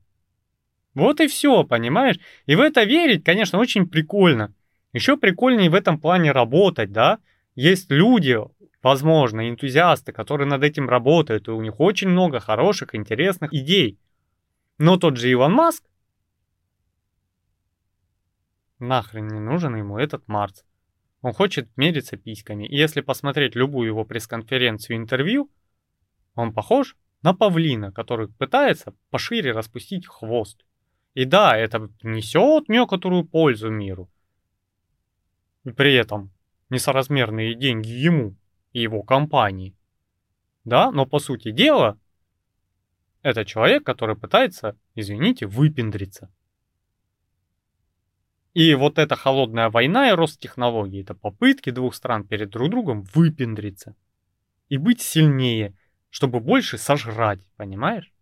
Вот 0.95 1.21
и 1.21 1.29
все, 1.29 1.65
понимаешь? 1.65 2.19
И 2.47 2.57
в 2.57 2.61
это 2.61 2.85
верить, 2.85 3.25
конечно, 3.25 3.59
очень 3.59 3.89
прикольно. 3.89 4.55
Еще 4.93 5.17
прикольнее 5.17 5.71
в 5.71 5.75
этом 5.75 6.01
плане 6.01 6.33
работать, 6.33 6.93
да? 6.93 7.21
Есть 7.55 7.91
люди, 7.91 8.39
возможно, 8.83 9.49
энтузиасты, 9.49 10.13
которые 10.13 10.49
над 10.49 10.63
этим 10.63 10.89
работают, 10.89 11.49
и 11.49 11.53
у 11.53 11.63
них 11.63 11.79
очень 11.79 12.09
много 12.09 12.41
хороших, 12.41 12.95
интересных 12.95 13.55
идей. 13.55 13.99
Но 14.79 14.97
тот 14.97 15.17
же 15.17 15.31
Илон 15.31 15.53
Маск, 15.53 15.85
нахрен 18.79 19.29
не 19.29 19.41
нужен 19.41 19.77
ему 19.77 19.99
этот 19.99 20.27
Марс. 20.27 20.65
Он 21.23 21.33
хочет 21.33 21.69
мериться 21.77 22.17
письками. 22.17 22.67
И 22.67 22.77
если 22.77 23.03
посмотреть 23.03 23.55
любую 23.55 23.89
его 23.89 24.05
пресс-конференцию, 24.05 24.97
интервью, 24.97 25.51
он 26.35 26.55
похож 26.55 26.97
на 27.23 27.35
павлина, 27.35 27.93
который 27.93 28.29
пытается 28.29 28.95
пошире 29.11 29.53
распустить 29.53 30.07
хвост. 30.07 30.65
И 31.15 31.25
да, 31.25 31.57
это 31.57 31.91
несет 32.03 32.69
некоторую 32.69 33.25
пользу 33.25 33.71
миру. 33.71 34.11
И 35.65 35.71
при 35.71 35.95
этом 35.95 36.33
несоразмерные 36.71 37.55
деньги 37.55 37.89
ему 37.89 38.37
и 38.73 38.81
его 38.81 39.03
компании. 39.03 39.77
Да, 40.65 40.91
но 40.91 41.05
по 41.05 41.19
сути 41.19 41.51
дела, 41.51 41.99
это 43.23 43.45
человек, 43.45 43.85
который 43.85 44.17
пытается, 44.17 44.79
извините, 44.95 45.47
выпендриться. 45.47 46.33
И 48.53 48.75
вот 48.75 48.99
эта 48.99 49.15
холодная 49.15 49.71
война 49.71 50.11
и 50.11 50.13
рост 50.13 50.41
технологий, 50.41 51.03
это 51.03 51.15
попытки 51.15 51.71
двух 51.71 51.95
стран 51.95 52.25
перед 52.25 52.51
друг 52.51 52.71
другом 52.71 53.03
выпендриться 53.15 53.95
и 54.69 54.77
быть 54.77 55.01
сильнее, 55.01 55.75
чтобы 56.11 56.41
больше 56.41 56.79
сожрать, 56.79 57.41
понимаешь? 57.57 58.13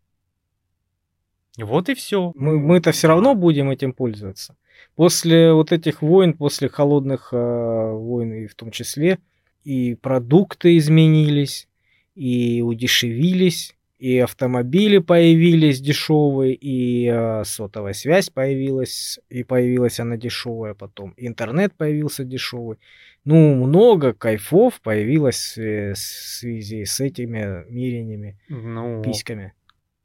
Вот 1.57 1.89
и 1.89 1.95
все. 1.95 2.33
Мы, 2.35 2.59
мы-то 2.59 2.93
все 2.93 3.09
равно 3.09 3.35
будем 3.35 3.71
этим 3.71 3.93
пользоваться. 3.93 4.57
После 4.95 5.53
вот 5.53 5.73
этих 5.73 6.03
войн, 6.03 6.35
после 6.35 6.69
холодных 6.69 7.31
э, 7.33 7.37
войн 7.37 8.33
и 8.33 8.47
в 8.47 8.55
том 8.55 8.71
числе, 8.71 9.19
и 9.65 9.95
продукты 9.95 10.77
изменились, 10.77 11.69
и 12.15 12.63
удешевились, 12.63 13.77
и 13.99 14.19
автомобили 14.19 14.99
появились 14.99 15.81
дешевые, 15.81 16.55
и 16.55 17.09
э, 17.09 17.45
сотовая 17.45 17.93
связь 17.93 18.31
появилась, 18.31 19.19
и 19.29 19.43
появилась 19.43 19.99
она 19.99 20.17
дешевая 20.17 20.75
потом, 20.75 21.15
интернет 21.17 21.75
появился 21.75 22.25
дешевый. 22.25 22.79
Ну, 23.25 23.55
много 23.55 24.15
кайфов 24.15 24.81
появилось 24.81 25.59
э, 25.59 25.95
в 25.95 25.99
связи 25.99 26.85
с 26.85 27.01
этими 27.01 27.65
мирениями, 27.69 28.39
ну, 28.49 29.03
письками. 29.03 29.53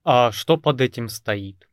А 0.03 0.32
что 0.32 0.57
под 0.57 0.82
этим 0.82 1.07
стоит? 1.07 1.68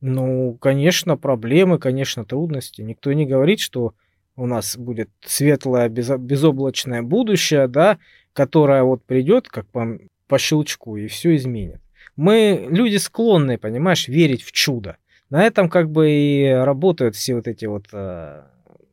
Ну, 0.00 0.54
конечно, 0.60 1.16
проблемы, 1.16 1.78
конечно, 1.78 2.24
трудности. 2.24 2.82
Никто 2.82 3.12
не 3.12 3.26
говорит, 3.26 3.60
что 3.60 3.94
у 4.34 4.46
нас 4.46 4.76
будет 4.76 5.10
светлое 5.20 5.88
безоблачное 5.88 7.02
будущее, 7.02 7.68
да, 7.68 7.98
которое 8.32 8.82
вот 8.82 9.04
придет 9.04 9.48
как 9.48 9.66
по, 9.68 9.98
по 10.30 10.38
щелчку 10.38 10.96
и 10.96 11.08
все 11.08 11.34
изменит. 11.34 11.80
Мы 12.16 12.68
люди 12.70 12.98
склонны, 12.98 13.58
понимаешь, 13.58 14.06
верить 14.06 14.42
в 14.42 14.52
чудо. 14.52 14.96
На 15.28 15.42
этом 15.42 15.68
как 15.68 15.90
бы 15.90 16.08
и 16.08 16.48
работают 16.48 17.16
все 17.16 17.34
вот 17.34 17.48
эти 17.48 17.66
вот 17.66 17.86
э, 17.92 18.42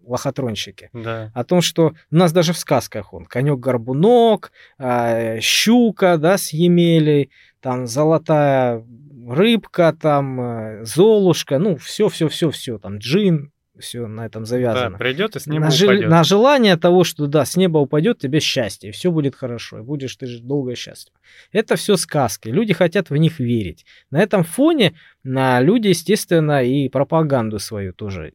лохотронщики. 0.04 0.90
Да. 0.94 1.32
О 1.36 1.44
том, 1.44 1.62
что 1.62 1.94
у 2.12 2.16
нас 2.16 2.34
даже 2.34 2.54
в 2.54 2.58
сказках 2.58 3.14
он 3.14 3.26
конек-горбунок, 3.26 4.52
э, 4.80 5.40
щука, 5.40 6.18
да, 6.18 6.40
с 6.40 6.50
емелей, 6.54 7.30
там 7.62 7.86
золотая 7.86 8.84
рыбка, 9.28 9.96
там 10.00 10.42
э, 10.42 10.86
золушка, 10.86 11.60
ну 11.60 11.76
все, 11.78 12.10
все, 12.10 12.28
все, 12.30 12.50
все, 12.50 12.80
там 12.80 12.98
джин, 12.98 13.52
все 13.80 14.08
на 14.08 14.26
этом 14.26 14.46
завязано. 14.46 14.92
Да, 14.92 14.98
придет 14.98 15.36
и 15.36 15.40
с 15.40 15.48
неба 15.48 15.66
на, 15.66 15.70
упадет. 15.70 16.10
на 16.10 16.24
желание 16.24 16.78
того, 16.78 17.04
что 17.04 17.28
да, 17.28 17.46
с 17.46 17.56
неба 17.56 17.78
упадет 17.80 18.20
тебе 18.20 18.40
счастье, 18.40 18.90
и 18.90 18.94
все 18.94 19.12
будет 19.12 19.36
хорошо, 19.36 19.80
и 19.80 19.82
будешь 19.82 20.16
ты 20.16 20.28
жить 20.28 20.46
долго 20.46 20.76
счастлив. 20.76 21.14
Это 21.52 21.76
все 21.76 21.96
сказки, 21.98 22.50
люди 22.50 22.74
хотят 22.74 23.10
в 23.10 23.16
них 23.16 23.40
верить. 23.40 23.86
На 24.12 24.22
этом 24.22 24.44
фоне 24.44 24.96
на 25.24 25.60
люди, 25.62 25.90
естественно, 25.90 26.64
и 26.64 26.90
пропаганду 26.90 27.60
свою 27.60 27.94
тоже 27.94 28.34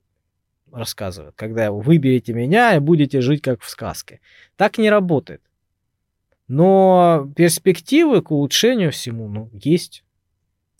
рассказывают, 0.73 1.35
когда 1.37 1.71
выберете 1.71 2.33
меня 2.33 2.75
и 2.77 2.79
будете 2.79 3.21
жить 3.21 3.43
как 3.43 3.63
в 3.63 3.69
сказке. 3.69 4.21
Так 4.57 4.79
не 4.79 4.91
работает. 4.91 5.43
Но 6.49 7.31
перспективы 7.37 8.23
к 8.23 8.31
улучшению 8.31 8.93
всему, 8.93 9.29
ну, 9.29 9.51
есть. 9.53 10.05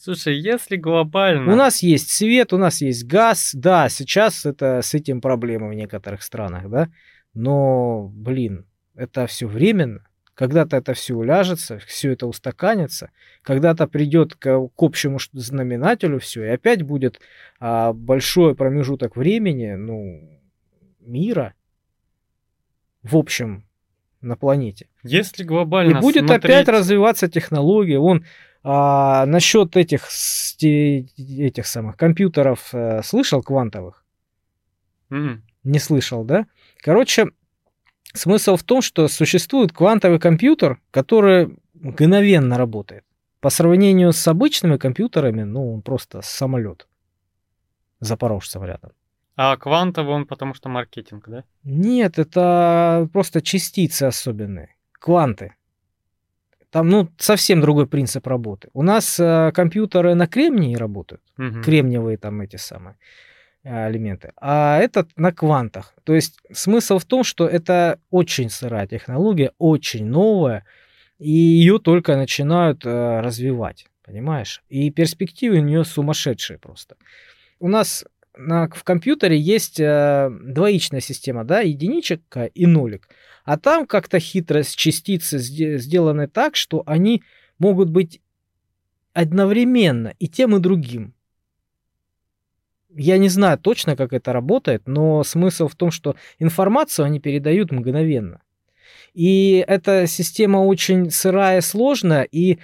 Слушай, 0.05 0.37
если 0.37 0.75
глобально... 0.75 1.53
У 1.53 1.55
нас 1.55 1.81
есть 1.81 2.11
свет, 2.11 2.53
у 2.53 2.59
нас 2.59 2.81
есть 2.81 3.07
газ. 3.07 3.53
Да, 3.55 3.89
сейчас 3.89 4.45
это 4.45 4.81
с 4.83 4.95
этим 4.95 5.21
проблемы 5.21 5.69
в 5.69 5.75
некоторых 5.75 6.25
странах, 6.25 6.69
да. 6.69 6.89
Но, 7.35 8.11
блин, 8.13 8.67
это 8.97 9.29
все 9.29 9.47
временно. 9.47 10.05
Когда-то 10.35 10.77
это 10.77 10.95
все 10.95 11.15
уляжется, 11.15 11.79
все 11.87 12.11
это 12.11 12.27
устаканится, 12.27 13.13
когда-то 13.43 13.87
придет 13.87 14.35
к, 14.35 14.67
к 14.75 14.83
общему 14.83 15.19
знаменателю 15.35 16.19
все, 16.19 16.47
и 16.47 16.49
опять 16.49 16.83
будет 16.83 17.21
а, 17.61 17.93
большой 17.93 18.57
промежуток 18.57 19.15
времени, 19.15 19.75
ну, 19.75 20.41
мира 20.99 21.55
в 23.05 23.17
общем 23.17 23.69
на 24.21 24.35
планете. 24.35 24.89
Если 25.05 25.45
глобально 25.45 25.99
И 25.99 26.01
будет 26.01 26.27
смотреть... 26.27 26.45
опять 26.45 26.69
развиваться 26.69 27.29
технология. 27.29 27.99
Вон 27.99 28.25
а, 28.65 29.27
насчет 29.27 29.77
этих, 29.77 30.09
этих 30.61 31.67
самых 31.67 31.97
компьютеров 31.97 32.71
а, 32.73 33.03
слышал 33.03 33.43
квантовых? 33.43 34.05
Mm. 35.11 35.41
Не 35.65 35.79
слышал, 35.79 36.25
да? 36.25 36.47
Короче, 36.79 37.27
смысл 38.13 38.57
в 38.57 38.63
том, 38.63 38.83
что 38.83 39.09
существует 39.09 39.73
квантовый 39.73 40.19
компьютер, 40.19 40.81
который 40.91 41.57
мгновенно 41.75 42.57
работает. 42.57 43.05
По 43.41 43.51
сравнению 43.51 44.13
с 44.13 44.27
обычными 44.29 44.77
компьютерами, 44.77 45.43
ну, 45.43 45.75
он 45.75 45.83
просто 45.83 46.21
самолет. 46.23 46.87
Запорожцем 47.99 48.65
рядом. 48.65 48.93
А 49.35 49.57
квантовый 49.57 50.15
он 50.15 50.27
потому 50.27 50.55
что 50.55 50.69
маркетинг, 50.69 51.29
да? 51.29 51.45
Нет, 51.65 52.19
это 52.19 53.09
просто 53.13 53.41
частицы 53.41 54.05
особенные. 54.05 54.77
Кванты. 54.93 55.55
Там, 56.73 56.89
ну, 56.89 57.09
совсем 57.19 57.61
другой 57.61 57.87
принцип 57.87 58.27
работы. 58.27 58.69
У 58.73 58.83
нас 58.83 59.21
э, 59.21 59.53
компьютеры 59.53 60.15
на 60.15 60.27
кремнии 60.27 60.75
работают, 60.75 61.21
угу. 61.37 61.61
кремниевые 61.61 62.17
там 62.17 62.41
эти 62.41 62.57
самые 62.57 62.97
э, 63.63 63.91
элементы, 63.91 64.33
а 64.41 64.79
этот 64.79 65.11
на 65.17 65.33
квантах. 65.33 65.95
То 66.05 66.15
есть 66.15 66.41
смысл 66.51 66.99
в 66.99 67.05
том, 67.05 67.25
что 67.25 67.47
это 67.47 67.99
очень 68.11 68.49
сырая 68.49 68.87
технология, 68.87 69.53
очень 69.59 70.07
новая, 70.07 70.65
и 71.19 71.31
ее 71.31 71.79
только 71.79 72.17
начинают 72.17 72.87
э, 72.87 73.21
развивать, 73.21 73.87
понимаешь? 74.03 74.63
И 74.71 74.91
перспективы 74.91 75.59
у 75.59 75.63
нее 75.63 75.85
сумасшедшие 75.85 76.59
просто. 76.59 76.97
У 77.61 77.69
нас 77.69 78.07
на, 78.37 78.69
в 78.69 78.85
компьютере 78.85 79.39
есть 79.39 79.79
э, 79.81 80.31
двоичная 80.31 81.01
система, 81.01 81.45
да, 81.45 81.61
единичка 81.61 82.47
и 82.47 82.67
нолик. 82.67 83.09
А 83.45 83.59
там 83.59 83.87
как-то 83.87 84.19
хитрость 84.19 84.77
частицы 84.77 85.39
сделаны 85.39 86.29
так, 86.29 86.57
что 86.57 86.83
они 86.87 87.23
могут 87.59 87.91
быть 87.91 88.21
одновременно 89.13 90.15
и 90.19 90.29
тем, 90.29 90.57
и 90.57 90.61
другим. 90.61 91.15
Я 92.95 93.19
не 93.19 93.29
знаю 93.29 93.59
точно, 93.59 93.97
как 93.97 94.13
это 94.13 94.33
работает, 94.33 94.87
но 94.87 95.25
смысл 95.25 95.69
в 95.69 95.75
том, 95.75 95.91
что 95.91 96.17
информацию 96.39 97.07
они 97.07 97.21
передают 97.21 97.73
мгновенно. 97.73 98.43
И 99.15 99.65
эта 99.67 100.07
система 100.07 100.59
очень 100.59 101.11
сырая, 101.11 101.61
сложная 101.61 102.23
и 102.23 102.59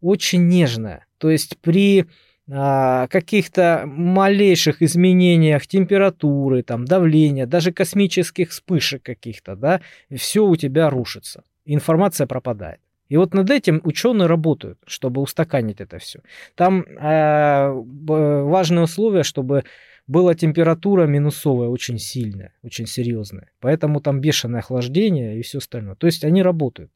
очень 0.00 0.48
нежная. 0.48 1.06
То 1.18 1.30
есть 1.30 1.58
при 1.58 2.06
каких-то 2.48 3.84
малейших 3.86 4.82
изменениях 4.82 5.66
температуры, 5.66 6.62
там, 6.62 6.84
давления, 6.84 7.46
даже 7.46 7.72
космических 7.72 8.50
вспышек 8.50 9.02
каких-то, 9.02 9.54
да, 9.54 9.80
все 10.14 10.44
у 10.44 10.56
тебя 10.56 10.90
рушится. 10.90 11.44
Информация 11.64 12.26
пропадает. 12.26 12.80
И 13.08 13.16
вот 13.16 13.34
над 13.34 13.50
этим 13.50 13.80
ученые 13.84 14.26
работают, 14.26 14.78
чтобы 14.86 15.20
устаканить 15.20 15.80
это 15.80 15.98
все. 15.98 16.20
Там 16.54 16.80
э, 16.80 17.70
важное 17.70 18.84
условие, 18.84 19.22
чтобы 19.22 19.64
была 20.06 20.34
температура 20.34 21.06
минусовая 21.06 21.68
очень 21.68 21.98
сильная, 21.98 22.54
очень 22.62 22.86
серьезная. 22.86 23.50
Поэтому 23.60 24.00
там 24.00 24.20
бешеное 24.20 24.60
охлаждение 24.60 25.38
и 25.38 25.42
все 25.42 25.58
остальное. 25.58 25.94
То 25.94 26.06
есть 26.06 26.24
они 26.24 26.42
работают. 26.42 26.90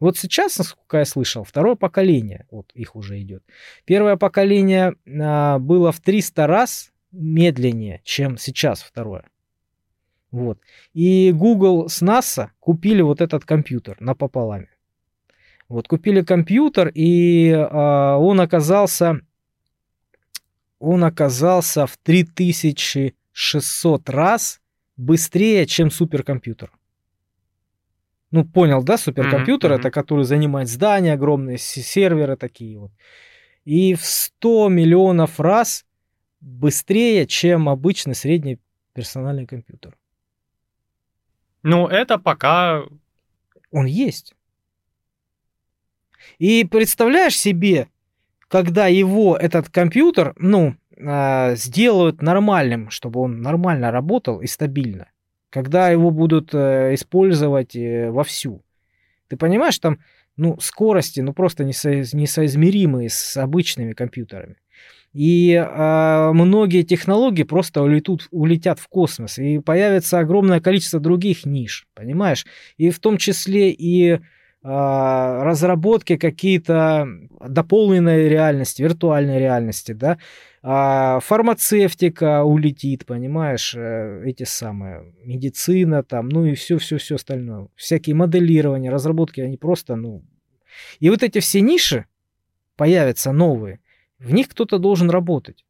Вот 0.00 0.16
сейчас, 0.16 0.58
насколько 0.58 0.98
я 0.98 1.04
слышал, 1.04 1.44
второе 1.44 1.76
поколение, 1.76 2.46
вот 2.50 2.72
их 2.72 2.96
уже 2.96 3.20
идет. 3.20 3.44
Первое 3.84 4.16
поколение 4.16 4.96
а, 5.06 5.58
было 5.58 5.92
в 5.92 6.00
300 6.00 6.46
раз 6.46 6.90
медленнее, 7.12 8.00
чем 8.02 8.38
сейчас 8.38 8.80
второе. 8.80 9.26
Вот. 10.30 10.58
И 10.94 11.32
Google 11.32 11.90
с 11.90 12.00
NASA 12.02 12.48
купили 12.60 13.02
вот 13.02 13.20
этот 13.20 13.44
компьютер 13.44 13.98
напополам. 14.00 14.68
Вот 15.68 15.86
купили 15.86 16.22
компьютер, 16.22 16.90
и 16.94 17.52
а, 17.52 18.16
он 18.16 18.40
оказался, 18.40 19.20
он 20.78 21.04
оказался 21.04 21.86
в 21.86 21.98
3600 21.98 24.08
раз 24.08 24.62
быстрее, 24.96 25.66
чем 25.66 25.90
суперкомпьютер. 25.90 26.72
Ну, 28.30 28.44
понял, 28.44 28.82
да, 28.82 28.96
суперкомпьютер, 28.96 29.72
mm-hmm. 29.72 29.78
это 29.78 29.90
который 29.90 30.24
занимает 30.24 30.68
здания 30.68 31.14
огромные, 31.14 31.58
серверы 31.58 32.36
такие 32.36 32.78
вот. 32.78 32.92
И 33.64 33.94
в 33.94 34.04
100 34.04 34.68
миллионов 34.68 35.40
раз 35.40 35.84
быстрее, 36.40 37.26
чем 37.26 37.68
обычный 37.68 38.14
средний 38.14 38.58
персональный 38.94 39.46
компьютер. 39.46 39.96
Ну, 41.62 41.86
это 41.86 42.18
пока... 42.18 42.82
Он 43.72 43.86
есть. 43.86 44.34
И 46.38 46.64
представляешь 46.64 47.38
себе, 47.38 47.88
когда 48.48 48.86
его, 48.86 49.36
этот 49.36 49.68
компьютер, 49.68 50.34
ну, 50.36 50.74
э, 50.96 51.54
сделают 51.56 52.22
нормальным, 52.22 52.90
чтобы 52.90 53.20
он 53.20 53.42
нормально 53.42 53.92
работал 53.92 54.40
и 54.40 54.46
стабильно 54.46 55.08
когда 55.50 55.90
его 55.90 56.10
будут 56.10 56.54
э, 56.54 56.94
использовать 56.94 57.76
э, 57.76 58.10
вовсю. 58.10 58.62
Ты 59.28 59.36
понимаешь, 59.36 59.78
там 59.78 59.98
ну, 60.36 60.58
скорости 60.60 61.20
ну, 61.20 61.32
просто 61.32 61.64
несо, 61.64 61.90
несоизмеримые 61.90 63.10
с 63.10 63.36
обычными 63.36 63.92
компьютерами. 63.92 64.56
И 65.12 65.52
э, 65.54 66.30
многие 66.32 66.82
технологии 66.82 67.42
просто 67.42 67.82
улетут, 67.82 68.28
улетят 68.30 68.78
в 68.78 68.86
космос, 68.88 69.38
и 69.38 69.58
появится 69.58 70.20
огромное 70.20 70.60
количество 70.60 71.00
других 71.00 71.44
ниш, 71.44 71.88
понимаешь? 71.94 72.46
И 72.76 72.90
в 72.90 73.00
том 73.00 73.18
числе 73.18 73.72
и 73.72 74.12
э, 74.12 74.18
разработки 74.62 76.16
какие-то 76.16 77.08
дополненной 77.40 78.28
реальности, 78.28 78.82
виртуальной 78.82 79.40
реальности, 79.40 79.92
да, 79.92 80.18
а 80.62 81.20
фармацевтика 81.20 82.44
улетит, 82.44 83.06
понимаешь, 83.06 83.74
э, 83.74 84.22
эти 84.26 84.42
самые, 84.42 85.14
медицина 85.24 86.02
там, 86.02 86.28
ну 86.28 86.44
и 86.44 86.54
все-все-все 86.54 87.14
остальное. 87.14 87.68
Всякие 87.76 88.14
моделирования, 88.14 88.90
разработки, 88.90 89.40
они 89.40 89.56
просто, 89.56 89.96
ну... 89.96 90.22
И 90.98 91.08
вот 91.08 91.22
эти 91.22 91.40
все 91.40 91.62
ниши 91.62 92.06
появятся 92.76 93.32
новые, 93.32 93.80
в 94.18 94.32
них 94.32 94.48
кто-то 94.48 94.78
должен 94.78 95.08
работать. 95.10 95.64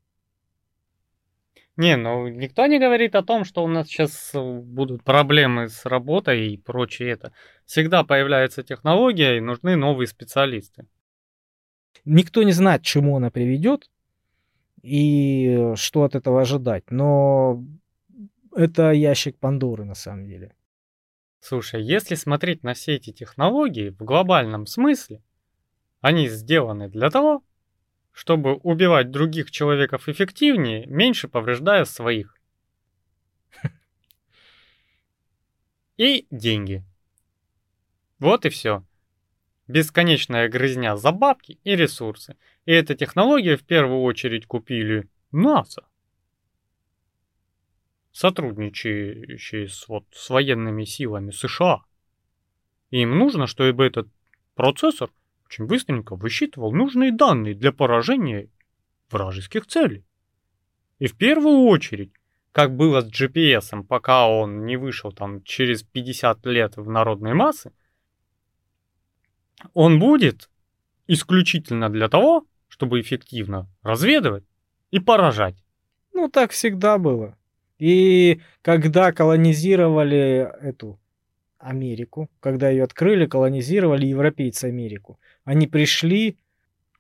Не, 1.77 1.97
ну 1.97 2.29
никто 2.29 2.67
не 2.67 2.79
говорит 2.79 3.15
о 3.15 3.23
том, 3.23 3.45
что 3.45 3.63
у 3.63 3.69
нас 3.69 3.87
сейчас 3.87 4.33
будут 4.35 5.05
проблемы 5.05 5.69
с 5.69 5.87
работой 5.87 6.49
и 6.49 6.57
прочее 6.59 7.11
это. 7.11 7.33
Всегда 7.65 8.03
появляется 8.03 8.65
технология 8.65 9.39
и 9.39 9.41
нужны 9.41 9.77
новые 9.77 10.09
специалисты. 10.09 10.87
Никто 12.05 12.43
не 12.43 12.53
знает, 12.53 12.83
к 12.83 12.85
чему 12.85 13.17
она 13.17 13.31
приведет, 13.31 13.89
и 14.83 15.75
что 15.77 16.05
от 16.05 16.15
этого 16.15 16.43
ожидать. 16.43 16.91
Но 16.91 17.65
это 18.55 18.93
ящик 18.93 19.39
Пандоры 19.39 19.85
на 19.85 19.95
самом 19.95 20.27
деле. 20.27 20.55
Слушай, 21.41 21.83
если 21.83 22.15
смотреть 22.15 22.63
на 22.63 22.75
все 22.75 22.97
эти 22.97 23.13
технологии 23.13 23.91
в 23.91 24.05
глобальном 24.05 24.67
смысле, 24.67 25.23
они 26.01 26.29
сделаны 26.29 26.89
для 26.89 27.11
того, 27.11 27.43
чтобы 28.13 28.55
убивать 28.57 29.11
других 29.11 29.51
человеков 29.51 30.09
эффективнее, 30.09 30.87
меньше 30.87 31.29
повреждая 31.29 31.85
своих. 31.85 32.37
И 35.97 36.27
деньги. 36.31 36.85
Вот 38.19 38.45
и 38.45 38.51
все. 38.51 38.85
Бесконечная 39.71 40.49
грызня 40.49 40.97
за 40.97 41.13
бабки 41.13 41.61
и 41.63 41.77
ресурсы. 41.77 42.37
И 42.65 42.73
эта 42.73 42.97
технология 42.97 43.57
в 43.57 43.63
первую 43.63 44.03
очередь 44.03 44.47
купили 44.47 45.09
НАСА 45.31 45.87
сотрудничающие 48.11 49.69
с, 49.69 49.87
вот, 49.87 50.05
с 50.11 50.29
военными 50.29 50.83
силами 50.83 51.31
США. 51.31 51.85
И 52.91 53.03
им 53.03 53.17
нужно, 53.17 53.47
чтобы 53.47 53.87
этот 53.87 54.09
процессор 54.57 55.11
очень 55.47 55.67
быстренько 55.67 56.17
высчитывал 56.17 56.73
нужные 56.73 57.13
данные 57.13 57.55
для 57.55 57.71
поражения 57.71 58.51
вражеских 59.09 59.69
целей. 59.69 60.05
И 60.99 61.07
в 61.07 61.17
первую 61.17 61.69
очередь, 61.69 62.13
как 62.51 62.75
было 62.75 63.03
с 63.03 63.09
GPS, 63.09 63.85
пока 63.85 64.27
он 64.27 64.67
не 64.67 64.77
вышел 64.77 65.13
там 65.13 65.45
через 65.45 65.85
50 65.85 66.45
лет 66.47 66.77
в 66.77 66.91
народной 66.91 67.35
массы, 67.35 67.73
он 69.75 69.99
будет 69.99 70.49
исключительно 71.07 71.91
для 71.91 72.09
того, 72.09 72.47
чтобы 72.69 73.01
эффективно 73.01 73.69
разведывать 73.83 74.45
и 74.91 75.01
поражать. 75.01 75.57
Ну, 76.13 76.29
так 76.29 76.53
всегда 76.53 76.99
было. 76.99 77.37
И 77.79 78.41
когда 78.63 79.13
колонизировали 79.13 80.51
эту 80.61 81.01
Америку, 81.59 82.31
когда 82.41 82.71
ее 82.71 82.85
открыли, 82.85 83.27
колонизировали 83.27 84.07
европейцы 84.07 84.67
Америку, 84.67 85.19
они 85.45 85.67
пришли 85.67 86.37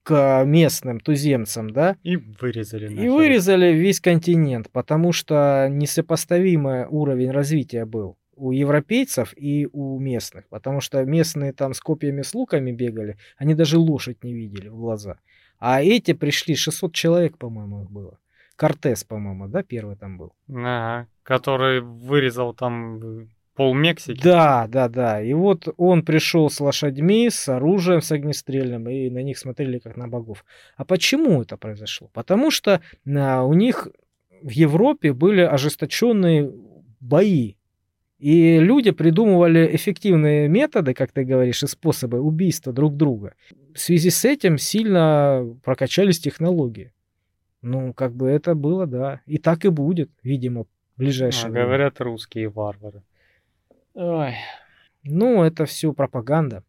к 0.02 0.44
местным 0.44 1.00
туземцам, 1.00 1.70
да? 1.70 1.96
И 2.02 2.16
вырезали. 2.16 2.88
Нахер. 2.88 3.04
И 3.04 3.08
вырезали 3.08 3.72
весь 3.72 4.00
континент, 4.00 4.70
потому 4.70 5.12
что 5.12 5.68
несопоставимый 5.70 6.86
уровень 6.86 7.30
развития 7.30 7.84
был 7.84 8.16
у 8.40 8.52
европейцев 8.52 9.34
и 9.36 9.68
у 9.72 9.98
местных, 9.98 10.48
потому 10.48 10.80
что 10.80 11.04
местные 11.04 11.52
там 11.52 11.74
с 11.74 11.80
копьями 11.80 12.22
с 12.22 12.34
луками 12.34 12.72
бегали, 12.72 13.18
они 13.36 13.54
даже 13.54 13.78
лошадь 13.78 14.24
не 14.24 14.32
видели 14.32 14.68
в 14.68 14.76
глаза. 14.76 15.18
А 15.58 15.82
эти 15.82 16.14
пришли, 16.14 16.54
600 16.54 16.94
человек, 16.94 17.36
по-моему, 17.36 17.82
их 17.82 17.90
было. 17.90 18.18
Кортес, 18.56 19.04
по-моему, 19.04 19.48
да, 19.48 19.62
первый 19.62 19.96
там 19.96 20.18
был. 20.18 20.32
Ага, 20.48 21.06
который 21.22 21.80
вырезал 21.80 22.54
там 22.54 23.22
э, 23.22 23.26
пол 23.54 23.74
Мексики. 23.74 24.22
Да, 24.22 24.66
да, 24.68 24.88
да. 24.88 25.22
И 25.22 25.34
вот 25.34 25.68
он 25.76 26.02
пришел 26.02 26.48
с 26.48 26.60
лошадьми, 26.60 27.28
с 27.28 27.48
оружием, 27.48 28.00
с 28.00 28.10
огнестрельным, 28.10 28.88
и 28.88 29.10
на 29.10 29.22
них 29.22 29.38
смотрели 29.38 29.78
как 29.78 29.96
на 29.96 30.08
богов. 30.08 30.44
А 30.76 30.84
почему 30.84 31.42
это 31.42 31.58
произошло? 31.58 32.08
Потому 32.14 32.50
что 32.50 32.80
а, 33.06 33.42
у 33.44 33.52
них 33.52 33.88
в 34.42 34.50
Европе 34.50 35.12
были 35.12 35.42
ожесточенные 35.42 36.50
бои. 37.00 37.56
И 38.20 38.58
люди 38.58 38.90
придумывали 38.90 39.74
эффективные 39.74 40.46
методы, 40.46 40.92
как 40.92 41.10
ты 41.10 41.24
говоришь, 41.24 41.62
и 41.62 41.66
способы 41.66 42.20
убийства 42.20 42.70
друг 42.70 42.94
друга. 42.94 43.34
В 43.74 43.78
связи 43.78 44.10
с 44.10 44.26
этим 44.26 44.58
сильно 44.58 45.56
прокачались 45.64 46.20
технологии. 46.20 46.92
Ну, 47.62 47.94
как 47.94 48.12
бы 48.14 48.28
это 48.28 48.54
было, 48.54 48.86
да. 48.86 49.22
И 49.24 49.38
так 49.38 49.64
и 49.64 49.70
будет, 49.70 50.10
видимо, 50.22 50.64
в 50.64 50.68
ближайшее 50.98 51.48
а, 51.48 51.50
время. 51.50 51.66
Говорят 51.66 52.00
русские 52.02 52.50
варвары. 52.50 53.02
Ой. 53.94 54.34
Ну, 55.02 55.42
это 55.42 55.64
все 55.64 55.94
пропаганда. 55.94 56.62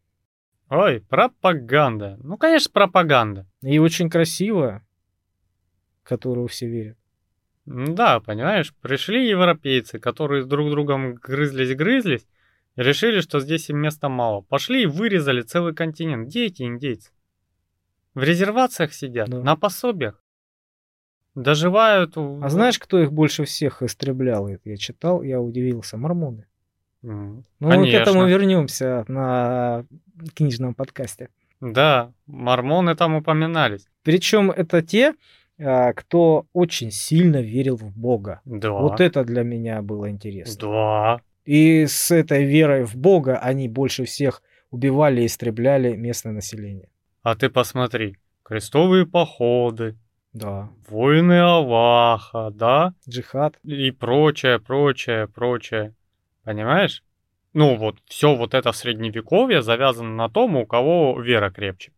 Ой, 0.70 1.02
пропаганда. 1.06 2.18
Ну, 2.22 2.38
конечно, 2.38 2.70
пропаганда. 2.72 3.46
И 3.60 3.78
очень 3.78 4.08
красивая, 4.08 4.82
которую 6.02 6.48
все 6.48 6.66
верят. 6.66 6.96
Да, 7.64 8.20
понимаешь, 8.20 8.74
пришли 8.80 9.28
европейцы, 9.28 9.98
которые 9.98 10.44
друг 10.44 10.70
другом 10.70 11.14
грызлись-грызлись, 11.14 12.26
решили, 12.76 13.20
что 13.20 13.40
здесь 13.40 13.70
им 13.70 13.78
места 13.78 14.08
мало. 14.08 14.40
Пошли 14.40 14.82
и 14.82 14.86
вырезали 14.86 15.42
целый 15.42 15.74
континент. 15.74 16.28
Где 16.28 16.46
эти 16.46 16.62
индейцы? 16.62 17.12
В 18.14 18.22
резервациях 18.22 18.92
сидят, 18.92 19.28
да. 19.28 19.40
на 19.40 19.56
пособиях. 19.56 20.22
Доживают. 21.34 22.16
А 22.16 22.48
знаешь, 22.50 22.78
кто 22.78 22.98
их 22.98 23.12
больше 23.12 23.44
всех 23.44 23.82
истреблял? 23.82 24.48
Я 24.48 24.76
читал, 24.76 25.22
я 25.22 25.40
удивился. 25.40 25.96
Мормоны. 25.96 26.46
Mm, 27.02 27.42
ну, 27.58 27.68
мы 27.68 27.90
к 27.90 27.94
этому 27.94 28.26
вернемся 28.26 29.04
на 29.08 29.86
книжном 30.34 30.74
подкасте. 30.74 31.30
Да, 31.60 32.12
мормоны 32.26 32.94
там 32.96 33.14
упоминались. 33.14 33.86
Причем 34.02 34.50
это 34.50 34.82
те, 34.82 35.14
кто 35.96 36.46
очень 36.52 36.90
сильно 36.90 37.40
верил 37.40 37.76
в 37.76 37.96
Бога. 37.96 38.40
Да. 38.44 38.70
Вот 38.70 39.00
это 39.00 39.24
для 39.24 39.42
меня 39.42 39.82
было 39.82 40.10
интересно. 40.10 40.60
Да. 40.60 41.20
И 41.44 41.86
с 41.86 42.10
этой 42.10 42.44
верой 42.44 42.84
в 42.84 42.96
Бога 42.96 43.38
они 43.38 43.68
больше 43.68 44.04
всех 44.04 44.42
убивали 44.70 45.22
и 45.22 45.26
истребляли 45.26 45.96
местное 45.96 46.32
население. 46.32 46.88
А 47.22 47.34
ты 47.34 47.50
посмотри, 47.50 48.16
крестовые 48.42 49.06
походы, 49.06 49.96
да. 50.32 50.70
Воины 50.88 51.40
Аллаха, 51.40 52.50
да? 52.50 52.94
Джихад. 53.06 53.58
И 53.64 53.90
прочее, 53.90 54.58
прочее, 54.58 55.28
прочее. 55.28 55.94
Понимаешь? 56.42 57.04
Ну 57.52 57.76
вот, 57.76 57.96
все 58.06 58.34
вот 58.34 58.54
это 58.54 58.72
в 58.72 58.76
средневековье 58.76 59.60
завязано 59.60 60.14
на 60.14 60.30
том, 60.30 60.56
у 60.56 60.64
кого 60.64 61.20
вера 61.20 61.50
крепче. 61.50 61.92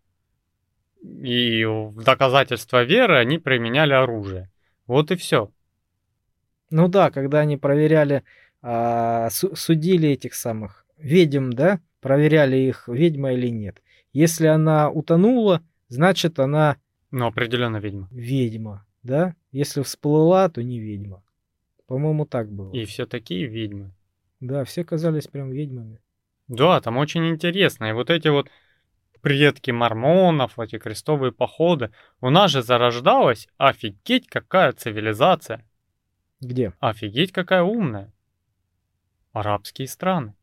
И 1.04 1.64
в 1.64 2.02
доказательство 2.02 2.82
веры 2.82 3.18
они 3.18 3.38
применяли 3.38 3.92
оружие. 3.92 4.50
Вот 4.86 5.10
и 5.10 5.16
все. 5.16 5.50
Ну 6.70 6.88
да, 6.88 7.10
когда 7.10 7.40
они 7.40 7.56
проверяли, 7.56 8.24
а, 8.62 9.28
судили 9.30 10.08
этих 10.08 10.34
самых 10.34 10.86
ведьм, 10.96 11.50
да, 11.50 11.80
проверяли 12.00 12.56
их, 12.56 12.88
ведьма 12.88 13.32
или 13.34 13.48
нет. 13.48 13.82
Если 14.12 14.46
она 14.46 14.90
утонула, 14.90 15.62
значит 15.88 16.38
она 16.38 16.78
ну, 17.10 17.26
определенно 17.26 17.76
ведьма. 17.76 18.08
Ведьма, 18.10 18.84
да? 19.02 19.36
Если 19.52 19.82
всплыла, 19.82 20.48
то 20.48 20.62
не 20.62 20.80
ведьма. 20.80 21.22
По-моему, 21.86 22.26
так 22.26 22.50
было. 22.50 22.72
И 22.72 22.84
все 22.86 23.06
такие 23.06 23.46
ведьмы. 23.46 23.92
Да, 24.40 24.64
все 24.64 24.84
казались 24.84 25.28
прям 25.28 25.50
ведьмами. 25.50 26.00
Да, 26.48 26.80
там 26.80 26.96
очень 26.96 27.28
интересно. 27.28 27.84
И 27.84 27.92
вот 27.92 28.10
эти 28.10 28.28
вот 28.28 28.48
предки 29.24 29.70
мормонов, 29.70 30.58
эти 30.58 30.78
крестовые 30.78 31.32
походы. 31.32 31.90
У 32.20 32.30
нас 32.30 32.50
же 32.50 32.62
зарождалась 32.62 33.48
офигеть 33.56 34.28
какая 34.28 34.72
цивилизация. 34.72 35.64
Где? 36.40 36.72
Офигеть 36.78 37.32
какая 37.32 37.62
умная. 37.62 38.12
Арабские 39.32 39.88
страны. 39.88 40.34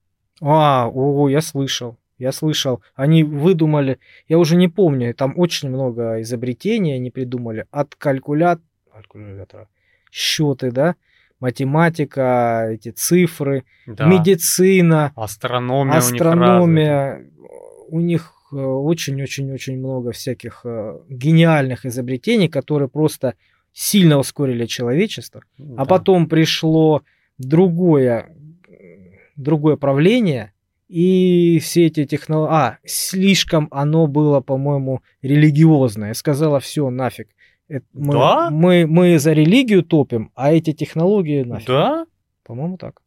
А, 0.41 0.89
о, 0.89 1.29
я 1.29 1.41
слышал 1.41 1.97
я 2.17 2.31
слышал, 2.31 2.83
они 2.93 3.23
выдумали, 3.23 3.97
я 4.27 4.37
уже 4.37 4.55
не 4.55 4.67
помню, 4.67 5.11
там 5.15 5.33
очень 5.37 5.69
много 5.69 6.21
изобретений 6.21 6.93
они 6.93 7.09
придумали, 7.09 7.65
от 7.71 7.95
калькулят... 7.95 8.61
калькулятора, 8.93 9.67
счеты, 10.11 10.71
да, 10.71 10.95
математика, 11.39 12.67
эти 12.69 12.91
цифры, 12.91 13.65
да. 13.87 14.05
медицина, 14.05 15.11
астрономия, 15.15 15.97
астрономия. 15.97 17.25
У 17.89 17.99
них 17.99 18.35
очень-очень-очень 18.51 19.77
много 19.77 20.11
всяких 20.11 20.61
э, 20.63 20.99
гениальных 21.09 21.85
изобретений, 21.85 22.47
которые 22.47 22.89
просто 22.89 23.35
сильно 23.73 24.17
ускорили 24.17 24.65
человечество, 24.65 25.41
а 25.57 25.63
да. 25.63 25.81
а 25.81 25.85
потом 25.85 26.27
пришло 26.27 27.03
другое, 27.37 28.35
другое 29.35 29.77
правление, 29.77 30.53
и 30.91 31.59
все 31.59 31.85
эти 31.85 32.05
технологии... 32.05 32.53
А, 32.53 32.77
слишком 32.83 33.69
оно 33.71 34.07
было, 34.07 34.41
по-моему, 34.41 35.01
религиозное. 35.21 36.13
Сказала, 36.13 36.59
все, 36.59 36.89
нафиг. 36.89 37.29
Это 37.69 37.85
мы, 37.93 38.13
да? 38.13 38.49
мы, 38.49 38.85
мы 38.85 39.17
за 39.17 39.31
религию 39.31 39.83
топим, 39.83 40.31
а 40.35 40.51
эти 40.51 40.73
технологии 40.73 41.43
нафиг. 41.43 41.67
Да? 41.67 42.05
По-моему, 42.43 42.77
так. 42.77 43.01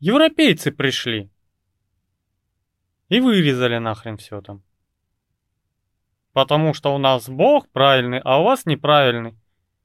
Европейцы 0.00 0.72
пришли. 0.72 1.30
И 3.08 3.20
вырезали 3.20 3.78
нахрен 3.78 4.16
все 4.16 4.40
там. 4.40 4.64
Потому 6.32 6.74
что 6.74 6.94
у 6.94 6.98
нас 6.98 7.28
Бог 7.28 7.68
правильный, 7.70 8.20
а 8.24 8.40
у 8.40 8.44
вас 8.44 8.66
неправильный. 8.66 9.34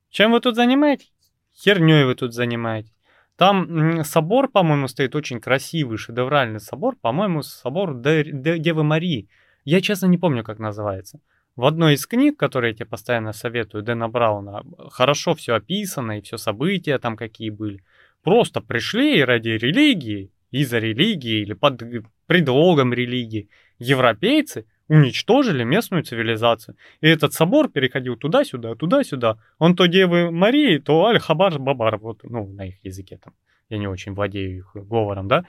Чем 0.09 0.31
вы 0.31 0.39
тут 0.39 0.55
занимаетесь? 0.55 1.11
Херней 1.53 2.05
вы 2.05 2.15
тут 2.15 2.33
занимаетесь. 2.33 2.93
Там 3.35 4.03
собор, 4.03 4.49
по-моему, 4.49 4.87
стоит 4.87 5.15
очень 5.15 5.39
красивый, 5.39 5.97
шедевральный 5.97 6.59
собор. 6.59 6.95
По-моему, 7.01 7.43
собор 7.43 7.99
Девы 7.99 8.83
Марии. 8.83 9.29
Я, 9.63 9.81
честно, 9.81 10.07
не 10.07 10.17
помню, 10.17 10.43
как 10.43 10.59
называется. 10.59 11.19
В 11.55 11.65
одной 11.65 11.95
из 11.95 12.05
книг, 12.07 12.37
которые 12.37 12.71
я 12.71 12.75
тебе 12.75 12.85
постоянно 12.85 13.33
советую, 13.33 13.83
Дэна 13.83 14.07
Брауна, 14.07 14.63
хорошо 14.91 15.33
все 15.35 15.55
описано, 15.55 16.17
и 16.17 16.21
все 16.21 16.37
события 16.37 16.99
там 16.99 17.17
какие 17.17 17.49
были. 17.49 17.83
просто 18.23 18.61
пришли 18.61 19.23
ради 19.23 19.49
религии, 19.49 20.31
из-за 20.51 20.79
религии 20.79 21.41
или 21.41 21.53
под 21.53 21.81
предлогом 22.25 22.93
религии, 22.93 23.49
европейцы 23.79 24.65
уничтожили 24.89 25.63
местную 25.63 26.03
цивилизацию. 26.03 26.75
И 27.01 27.07
этот 27.07 27.33
собор 27.33 27.69
переходил 27.69 28.15
туда-сюда, 28.15 28.75
туда-сюда. 28.75 29.37
Он 29.59 29.75
то 29.75 29.85
Девы 29.85 30.31
Марии, 30.31 30.77
то 30.77 31.05
Аль-Хабар-Бабар, 31.05 31.97
вот, 31.97 32.23
ну, 32.23 32.47
на 32.47 32.67
их 32.67 32.75
языке 32.83 33.19
там. 33.23 33.33
Я 33.69 33.77
не 33.77 33.87
очень 33.87 34.13
владею 34.13 34.57
их 34.57 34.71
говором, 34.75 35.27
да. 35.27 35.45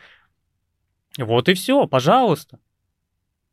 Вот 1.19 1.49
и 1.49 1.55
все, 1.55 1.87
пожалуйста. 1.87 2.59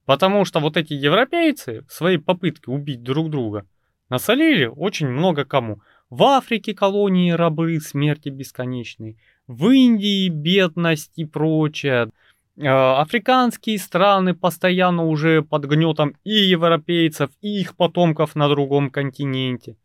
Потому 0.05 0.45
что 0.45 0.59
вот 0.59 0.77
эти 0.77 0.93
европейцы 0.93 1.83
свои 1.89 2.17
попытки 2.17 2.69
убить 2.69 3.03
друг 3.03 3.29
друга 3.29 3.65
насолили 4.09 4.65
очень 4.65 5.07
много 5.07 5.45
кому. 5.45 5.81
В 6.09 6.23
Африке 6.23 6.75
колонии 6.75 7.31
рабы, 7.31 7.79
смерти 7.79 8.29
бесконечной. 8.29 9.17
В 9.47 9.69
Индии 9.69 10.29
бедность 10.29 11.11
и 11.15 11.25
прочее. 11.25 12.09
Э, 12.57 12.67
африканские 12.67 13.77
страны 13.79 14.33
постоянно 14.33 15.05
уже 15.05 15.41
под 15.41 15.65
гнетом 15.65 16.15
и 16.23 16.31
европейцев, 16.31 17.29
и 17.41 17.59
их 17.59 17.75
потомков 17.75 18.35
на 18.35 18.47
другом 18.47 18.89
континенте. 18.89 19.75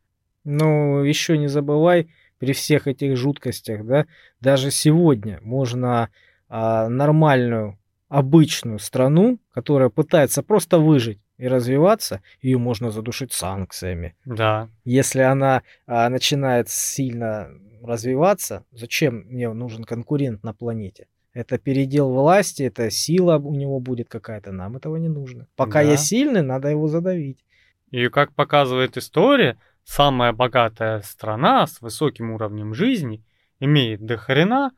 Ну, 0.44 1.02
еще 1.02 1.36
не 1.36 1.48
забывай, 1.48 2.10
при 2.38 2.52
всех 2.52 2.86
этих 2.86 3.16
жуткостях, 3.16 3.84
да, 3.84 4.06
даже 4.40 4.70
сегодня 4.70 5.38
можно 5.42 6.08
а, 6.48 6.88
нормальную, 6.88 7.78
обычную 8.08 8.78
страну, 8.78 9.38
которая 9.52 9.90
пытается 9.90 10.42
просто 10.42 10.78
выжить 10.78 11.20
и 11.36 11.46
развиваться, 11.46 12.22
ее 12.40 12.58
можно 12.58 12.90
задушить 12.90 13.32
санкциями. 13.32 14.16
Да. 14.24 14.68
Если 14.84 15.20
она 15.20 15.62
а, 15.86 16.08
начинает 16.08 16.70
сильно 16.70 17.50
развиваться, 17.82 18.64
зачем 18.72 19.26
мне 19.28 19.52
нужен 19.52 19.84
конкурент 19.84 20.42
на 20.42 20.54
планете? 20.54 21.06
Это 21.32 21.58
передел 21.58 22.12
власти, 22.12 22.64
это 22.64 22.90
сила 22.90 23.38
у 23.38 23.54
него 23.54 23.78
будет 23.78 24.08
какая-то. 24.08 24.50
Нам 24.50 24.76
этого 24.76 24.96
не 24.96 25.08
нужно. 25.08 25.46
Пока 25.56 25.82
да. 25.82 25.90
я 25.90 25.96
сильный, 25.96 26.42
надо 26.42 26.68
его 26.68 26.88
задавить. 26.88 27.44
И 27.90 28.08
как 28.08 28.34
показывает 28.34 28.96
история, 28.96 29.58
самая 29.84 30.32
богатая 30.32 31.02
страна 31.02 31.66
с 31.66 31.80
высоким 31.80 32.30
уровнем 32.30 32.74
жизни 32.74 33.24
имеет 33.60 34.04
до 34.04 34.16
хрена 34.16 34.72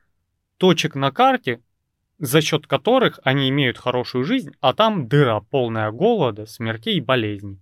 точек 0.59 0.95
на 0.95 1.11
карте, 1.11 1.61
за 2.19 2.41
счет 2.41 2.67
которых 2.67 3.19
они 3.25 3.49
имеют 3.49 3.79
хорошую 3.79 4.25
жизнь, 4.25 4.53
а 4.61 4.75
там 4.75 5.09
дыра 5.09 5.41
полная 5.41 5.91
голода, 5.91 6.47
смертей 6.47 6.99
и 6.99 7.01
болезней. 7.01 7.61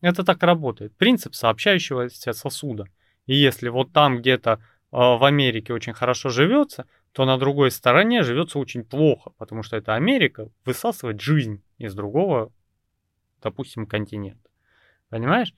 Это 0.00 0.22
так 0.22 0.42
работает. 0.42 0.94
Принцип 0.96 1.34
сообщающегося 1.34 2.34
сосуда. 2.34 2.84
И 3.26 3.34
если 3.34 3.70
вот 3.70 3.92
там 3.92 4.18
где-то 4.18 4.50
э, 4.52 4.58
в 4.92 5.24
Америке 5.24 5.72
очень 5.72 5.94
хорошо 5.94 6.28
живется, 6.28 6.86
то 7.14 7.24
на 7.24 7.38
другой 7.38 7.70
стороне 7.70 8.24
живется 8.24 8.58
очень 8.58 8.82
плохо, 8.82 9.30
потому 9.38 9.62
что 9.62 9.76
это 9.76 9.94
Америка 9.94 10.48
высасывает 10.64 11.20
жизнь 11.20 11.62
из 11.78 11.94
другого, 11.94 12.50
допустим, 13.40 13.86
континента. 13.86 14.50
Понимаешь? 15.10 15.54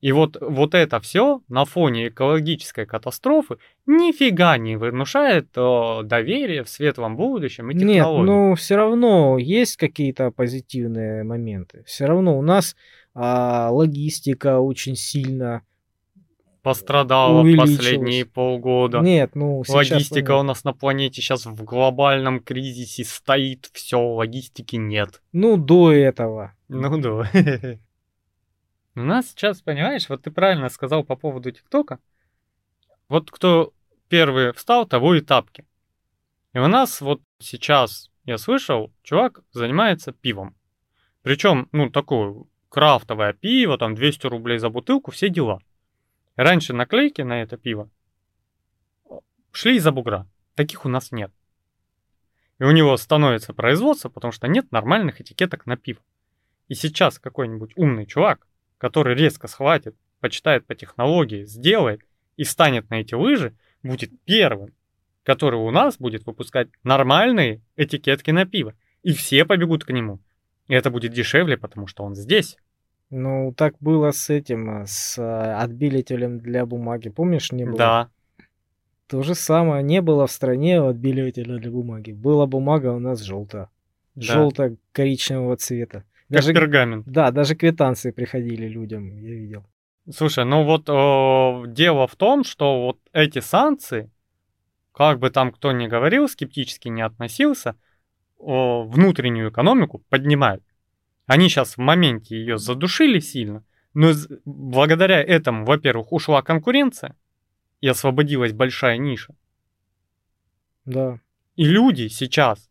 И 0.00 0.12
вот, 0.12 0.36
вот 0.40 0.74
это 0.74 1.00
все 1.00 1.40
на 1.48 1.64
фоне 1.64 2.08
экологической 2.08 2.86
катастрофы 2.86 3.56
нифига 3.86 4.56
не 4.56 4.76
внушает 4.76 5.48
о, 5.58 6.02
доверия 6.04 6.62
в 6.62 6.68
светлом 6.68 7.16
будущем 7.16 7.70
и 7.70 7.74
технологии. 7.74 8.18
Нет, 8.18 8.26
ну 8.26 8.54
все 8.54 8.76
равно 8.76 9.36
есть 9.38 9.76
какие-то 9.76 10.30
позитивные 10.30 11.24
моменты. 11.24 11.82
Все 11.86 12.06
равно 12.06 12.38
у 12.38 12.42
нас 12.42 12.76
а, 13.14 13.70
логистика 13.72 14.60
очень 14.60 14.94
сильно 14.94 15.62
пострадала 16.64 17.44
последние 17.58 18.24
полгода. 18.24 19.00
Нет, 19.00 19.36
ну 19.36 19.62
Логистика 19.68 20.32
нет. 20.32 20.40
у 20.40 20.42
нас 20.42 20.64
на 20.64 20.72
планете 20.72 21.20
сейчас 21.20 21.44
в 21.44 21.62
глобальном 21.62 22.40
кризисе 22.40 23.04
стоит, 23.04 23.68
все, 23.74 24.00
логистики 24.00 24.76
нет. 24.76 25.22
Ну, 25.32 25.58
до 25.58 25.92
этого. 25.92 26.54
Ну, 26.68 26.98
да. 26.98 27.30
У 28.96 29.00
нас 29.00 29.28
сейчас, 29.30 29.60
понимаешь, 29.60 30.08
вот 30.08 30.22
ты 30.22 30.30
правильно 30.30 30.68
сказал 30.68 31.04
по 31.04 31.16
поводу 31.16 31.50
ТикТока. 31.50 31.98
Вот 33.08 33.30
кто 33.30 33.72
первый 34.08 34.52
встал, 34.52 34.86
того 34.86 35.16
и 35.16 35.20
тапки. 35.20 35.66
И 36.54 36.58
у 36.58 36.68
нас 36.68 37.00
вот 37.00 37.20
сейчас, 37.40 38.10
я 38.24 38.38
слышал, 38.38 38.92
чувак 39.02 39.40
занимается 39.52 40.12
пивом. 40.12 40.54
Причем, 41.22 41.68
ну, 41.72 41.90
такое 41.90 42.44
крафтовое 42.70 43.32
пиво, 43.34 43.76
там 43.76 43.94
200 43.94 44.28
рублей 44.28 44.58
за 44.58 44.70
бутылку, 44.70 45.10
все 45.10 45.28
дела. 45.28 45.60
Раньше 46.36 46.72
наклейки 46.72 47.22
на 47.22 47.42
это 47.42 47.56
пиво 47.56 47.90
шли 49.54 49.76
из-за 49.76 49.92
бугра. 49.92 50.26
Таких 50.54 50.84
у 50.84 50.88
нас 50.88 51.12
нет. 51.12 51.32
И 52.58 52.64
у 52.64 52.70
него 52.70 52.96
становится 52.96 53.52
производство, 53.52 54.08
потому 54.08 54.32
что 54.32 54.46
нет 54.46 54.70
нормальных 54.70 55.20
этикеток 55.20 55.66
на 55.66 55.76
пиво. 55.76 56.00
И 56.68 56.74
сейчас 56.74 57.18
какой-нибудь 57.18 57.72
умный 57.76 58.06
чувак, 58.06 58.46
который 58.78 59.14
резко 59.14 59.48
схватит, 59.48 59.96
почитает 60.20 60.66
по 60.66 60.74
технологии, 60.74 61.44
сделает 61.44 62.02
и 62.36 62.44
станет 62.44 62.90
на 62.90 63.00
эти 63.00 63.14
лыжи, 63.14 63.56
будет 63.82 64.10
первым, 64.24 64.72
который 65.22 65.56
у 65.56 65.70
нас 65.70 65.98
будет 65.98 66.26
выпускать 66.26 66.68
нормальные 66.82 67.62
этикетки 67.76 68.30
на 68.30 68.46
пиво. 68.46 68.74
И 69.02 69.12
все 69.12 69.44
побегут 69.44 69.84
к 69.84 69.90
нему. 69.90 70.20
И 70.68 70.74
это 70.74 70.90
будет 70.90 71.12
дешевле, 71.12 71.56
потому 71.58 71.86
что 71.86 72.04
он 72.04 72.14
здесь. 72.14 72.56
Ну, 73.16 73.54
так 73.56 73.76
было 73.78 74.10
с 74.10 74.28
этим, 74.28 74.82
э, 74.82 74.86
с 74.88 75.18
э, 75.18 75.62
отбелителем 75.62 76.40
для 76.40 76.66
бумаги. 76.66 77.10
Помнишь, 77.10 77.52
не 77.52 77.64
было? 77.64 77.78
Да. 77.78 78.08
То 79.06 79.22
же 79.22 79.36
самое. 79.36 79.84
Не 79.84 80.00
было 80.00 80.26
в 80.26 80.32
стране 80.32 80.80
отбеливателя 80.80 81.58
для 81.58 81.70
бумаги. 81.70 82.10
Была 82.10 82.46
бумага 82.46 82.88
у 82.88 82.98
нас 82.98 83.20
желтая. 83.20 83.70
Да. 84.16 84.22
Желто-коричневого 84.22 85.56
цвета. 85.56 86.02
Даже, 86.28 86.52
как 86.52 86.62
пергамент. 86.62 87.06
Да, 87.06 87.30
даже 87.30 87.54
квитанции 87.54 88.10
приходили 88.10 88.66
людям, 88.66 89.16
я 89.18 89.34
видел. 89.34 89.64
Слушай, 90.10 90.44
ну 90.44 90.64
вот 90.64 90.90
о, 90.90 91.66
дело 91.68 92.08
в 92.08 92.16
том, 92.16 92.42
что 92.42 92.86
вот 92.86 92.98
эти 93.12 93.38
санкции, 93.38 94.10
как 94.92 95.20
бы 95.20 95.30
там 95.30 95.52
кто 95.52 95.70
ни 95.70 95.86
говорил, 95.86 96.28
скептически 96.28 96.88
не 96.88 97.02
относился, 97.02 97.76
о, 98.38 98.82
внутреннюю 98.82 99.50
экономику 99.50 100.02
поднимают. 100.08 100.64
Они 101.26 101.48
сейчас 101.48 101.76
в 101.76 101.78
моменте 101.78 102.36
ее 102.36 102.58
задушили 102.58 103.18
сильно, 103.18 103.64
но 103.94 104.12
благодаря 104.44 105.22
этому, 105.22 105.64
во-первых, 105.64 106.12
ушла 106.12 106.42
конкуренция 106.42 107.16
и 107.80 107.88
освободилась 107.88 108.52
большая 108.52 108.98
ниша. 108.98 109.34
Да. 110.84 111.20
И 111.56 111.64
люди 111.64 112.08
сейчас 112.08 112.70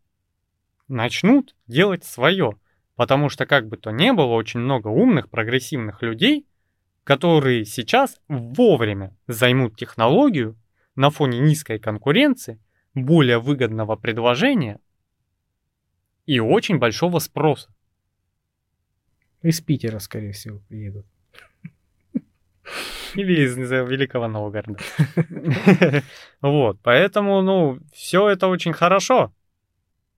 начнут 0.87 1.55
делать 1.67 2.03
свое, 2.03 2.57
потому 2.95 3.29
что 3.29 3.45
как 3.45 3.67
бы 3.67 3.77
то 3.77 3.91
ни 3.91 4.11
было, 4.11 4.33
очень 4.33 4.59
много 4.59 4.87
умных, 4.89 5.29
прогрессивных 5.29 6.01
людей, 6.01 6.45
которые 7.03 7.65
сейчас 7.65 8.19
вовремя 8.27 9.15
займут 9.27 9.75
технологию 9.77 10.57
на 10.95 11.09
фоне 11.09 11.39
низкой 11.39 11.79
конкуренции, 11.79 12.59
более 12.93 13.39
выгодного 13.39 13.95
предложения 13.95 14.79
и 16.25 16.39
очень 16.39 16.77
большого 16.77 17.19
спроса. 17.19 17.72
Из 19.43 19.59
Питера, 19.59 19.99
скорее 19.99 20.31
всего, 20.31 20.59
приедут. 20.69 21.05
Или 23.13 23.43
из, 23.45 23.57
Великого 23.57 24.27
Новгорода. 24.27 24.79
Вот, 26.41 26.79
поэтому, 26.81 27.41
ну, 27.41 27.79
все 27.93 28.29
это 28.29 28.47
очень 28.47 28.73
хорошо. 28.73 29.33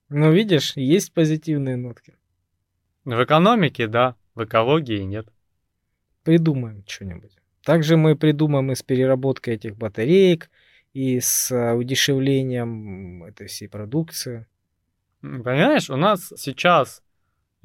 Ну, 0.09 0.31
видишь, 0.31 0.77
есть 0.77 1.11
позитивные 1.13 1.75
нотки. 1.75 2.13
В 3.03 3.23
экономике, 3.23 3.87
да, 3.87 4.15
в 4.35 4.43
экологии 4.43 5.01
нет. 5.01 5.27
Придумаем 6.23 6.83
что-нибудь. 6.87 7.31
Также 7.63 7.97
мы 7.97 8.15
придумаем 8.15 8.71
и 8.71 8.75
с 8.75 8.83
переработкой 8.83 9.55
этих 9.55 9.75
батареек, 9.75 10.51
и 10.93 11.19
с 11.19 11.51
а, 11.51 11.73
удешевлением 11.73 13.23
этой 13.23 13.47
всей 13.47 13.67
продукции. 13.67 14.45
Понимаешь, 15.21 15.89
у 15.89 15.95
нас 15.97 16.31
сейчас 16.37 17.01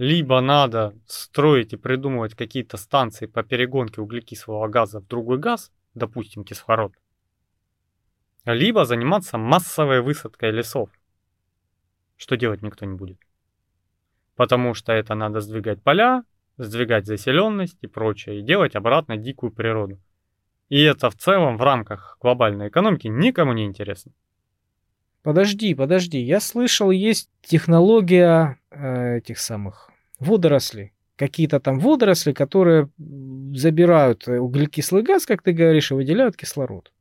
либо 0.00 0.40
надо 0.40 0.94
строить 1.06 1.74
и 1.74 1.76
придумывать 1.76 2.34
какие-то 2.34 2.78
станции 2.78 3.26
по 3.26 3.42
перегонке 3.42 4.00
углекислого 4.00 4.66
газа 4.66 4.98
в 4.98 5.06
другой 5.06 5.36
газ, 5.36 5.70
допустим, 5.92 6.42
кислород, 6.42 6.94
либо 8.46 8.86
заниматься 8.86 9.36
массовой 9.36 10.00
высадкой 10.00 10.52
лесов, 10.52 10.88
что 12.16 12.38
делать 12.38 12.62
никто 12.62 12.86
не 12.86 12.94
будет. 12.94 13.18
Потому 14.36 14.72
что 14.72 14.94
это 14.94 15.14
надо 15.14 15.42
сдвигать 15.42 15.82
поля, 15.82 16.24
сдвигать 16.56 17.04
заселенность 17.04 17.76
и 17.82 17.86
прочее, 17.86 18.40
и 18.40 18.42
делать 18.42 18.76
обратно 18.76 19.18
дикую 19.18 19.52
природу. 19.52 20.00
И 20.70 20.80
это 20.80 21.10
в 21.10 21.16
целом 21.16 21.58
в 21.58 21.62
рамках 21.62 22.16
глобальной 22.22 22.68
экономики 22.68 23.06
никому 23.06 23.52
не 23.52 23.66
интересно. 23.66 24.12
Подожди, 25.22 25.74
подожди. 25.74 26.20
Я 26.20 26.40
слышал, 26.40 26.90
есть 26.90 27.28
технология 27.42 28.58
э, 28.70 29.18
этих 29.18 29.38
самых 29.38 29.89
водоросли. 30.20 30.92
Какие-то 31.16 31.60
там 31.60 31.78
водоросли, 31.80 32.32
которые 32.32 32.88
забирают 33.54 34.28
э, 34.28 34.38
углекислый 34.38 35.02
газ, 35.02 35.26
как 35.26 35.42
ты 35.42 35.52
говоришь, 35.52 35.90
и 35.90 35.94
выделяют 35.94 36.36
кислород. 36.36 36.92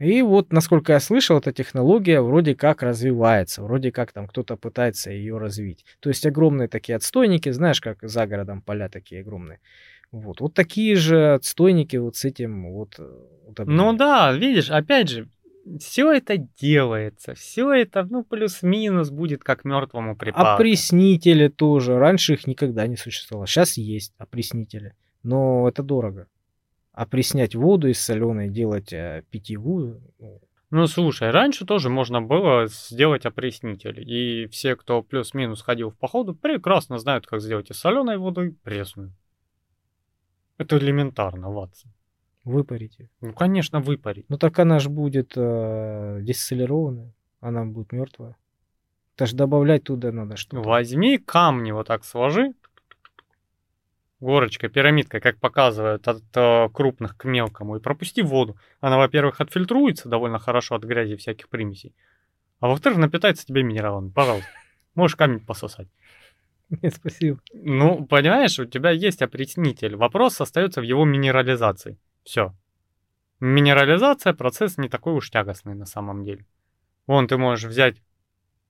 И 0.00 0.22
вот, 0.22 0.52
насколько 0.52 0.92
я 0.92 1.00
слышал, 1.00 1.38
эта 1.38 1.52
технология 1.52 2.20
вроде 2.20 2.56
как 2.56 2.82
развивается, 2.82 3.62
вроде 3.62 3.92
как 3.92 4.12
там 4.12 4.26
кто-то 4.26 4.56
пытается 4.56 5.12
ее 5.12 5.38
развить. 5.38 5.84
То 6.00 6.08
есть 6.10 6.26
огромные 6.26 6.68
такие 6.68 6.96
отстойники, 6.96 7.50
знаешь, 7.50 7.80
как 7.80 7.98
за 8.02 8.26
городом 8.26 8.60
поля 8.60 8.88
такие 8.88 9.20
огромные. 9.20 9.60
Вот, 10.10 10.40
вот 10.40 10.54
такие 10.54 10.96
же 10.96 11.34
отстойники 11.34 11.96
вот 11.96 12.16
с 12.16 12.24
этим 12.24 12.72
вот. 12.72 12.96
Э, 12.98 13.08
вот 13.46 13.66
ну 13.66 13.92
да, 13.92 14.32
видишь, 14.32 14.70
опять 14.70 15.08
же, 15.08 15.28
все 15.80 16.12
это 16.12 16.36
делается, 16.36 17.34
все 17.34 17.72
это, 17.72 18.04
ну, 18.04 18.24
плюс-минус 18.24 19.10
будет 19.10 19.42
как 19.42 19.64
мертвому 19.64 20.16
припаду. 20.16 20.50
Опреснители 20.50 21.48
тоже. 21.48 21.98
Раньше 21.98 22.34
их 22.34 22.46
никогда 22.46 22.86
не 22.86 22.96
существовало. 22.96 23.46
Сейчас 23.46 23.76
есть 23.76 24.14
опреснители. 24.18 24.94
Но 25.22 25.68
это 25.68 25.82
дорого. 25.82 26.28
Опреснять 26.92 27.54
воду 27.54 27.88
из 27.88 27.98
соленой, 27.98 28.48
делать 28.48 28.92
э, 28.92 29.24
питьевую. 29.30 30.00
Ну, 30.18 30.40
ну, 30.70 30.86
слушай, 30.86 31.30
раньше 31.30 31.64
тоже 31.64 31.88
можно 31.88 32.20
было 32.20 32.66
сделать 32.66 33.26
опреснитель. 33.26 34.00
И 34.00 34.46
все, 34.48 34.76
кто 34.76 35.02
плюс-минус 35.02 35.62
ходил 35.62 35.90
в 35.90 35.96
походу, 35.96 36.34
прекрасно 36.34 36.98
знают, 36.98 37.26
как 37.26 37.40
сделать 37.40 37.70
из 37.70 37.78
соленой 37.78 38.18
воды 38.18 38.56
пресную. 38.62 39.12
Это 40.58 40.78
элементарно, 40.78 41.50
Ватсон. 41.50 41.92
Выпарить 42.44 42.98
Ну, 43.22 43.32
конечно, 43.32 43.80
выпарить. 43.80 44.26
Ну, 44.28 44.36
так 44.36 44.58
она 44.58 44.78
же 44.78 44.90
будет 44.90 45.32
э, 45.34 46.18
дистиллированная. 46.20 47.10
Она 47.40 47.64
будет 47.64 47.92
мертвая. 47.92 48.36
Это 49.16 49.26
же 49.26 49.34
добавлять 49.34 49.84
туда 49.84 50.12
надо 50.12 50.36
что-то. 50.36 50.68
Возьми 50.68 51.18
камни, 51.18 51.72
вот 51.72 51.86
так 51.86 52.04
сложи. 52.04 52.52
Горочкой, 54.20 54.68
пирамидкой, 54.68 55.20
как 55.20 55.38
показывают, 55.38 56.06
от 56.06 56.22
э, 56.34 56.68
крупных 56.70 57.16
к 57.16 57.24
мелкому. 57.24 57.76
И 57.76 57.80
пропусти 57.80 58.22
воду. 58.22 58.56
Она, 58.80 58.98
во-первых, 58.98 59.40
отфильтруется 59.40 60.08
довольно 60.08 60.38
хорошо 60.38 60.74
от 60.74 60.84
грязи 60.84 61.16
всяких 61.16 61.48
примесей. 61.48 61.94
А 62.60 62.68
во-вторых, 62.68 62.98
напитается 62.98 63.46
тебе 63.46 63.62
минералами. 63.62 64.10
Пожалуйста. 64.10 64.48
Можешь 64.94 65.16
камень 65.16 65.40
пососать. 65.40 65.88
Нет, 66.82 66.94
спасибо. 66.94 67.40
Ну, 67.52 68.06
понимаешь, 68.06 68.58
у 68.58 68.64
тебя 68.64 68.90
есть 68.90 69.22
опреснитель. 69.22 69.96
Вопрос 69.96 70.40
остается 70.40 70.80
в 70.80 70.84
его 70.84 71.04
минерализации. 71.04 71.98
Все. 72.24 72.54
Минерализация 73.40 74.32
процесс 74.32 74.78
не 74.78 74.88
такой 74.88 75.14
уж 75.14 75.30
тягостный 75.30 75.74
на 75.74 75.86
самом 75.86 76.24
деле. 76.24 76.46
Вон 77.06 77.28
ты 77.28 77.36
можешь 77.36 77.68
взять 77.68 77.96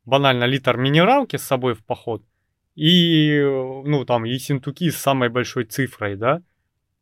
банально 0.05 0.45
литр 0.45 0.77
минералки 0.77 1.37
с 1.37 1.45
собой 1.45 1.75
в 1.75 1.85
поход 1.85 2.23
и, 2.75 3.41
ну, 3.85 4.05
там, 4.05 4.25
ессентуки 4.25 4.91
с 4.91 4.97
самой 4.97 5.29
большой 5.29 5.65
цифрой, 5.65 6.17
да, 6.17 6.43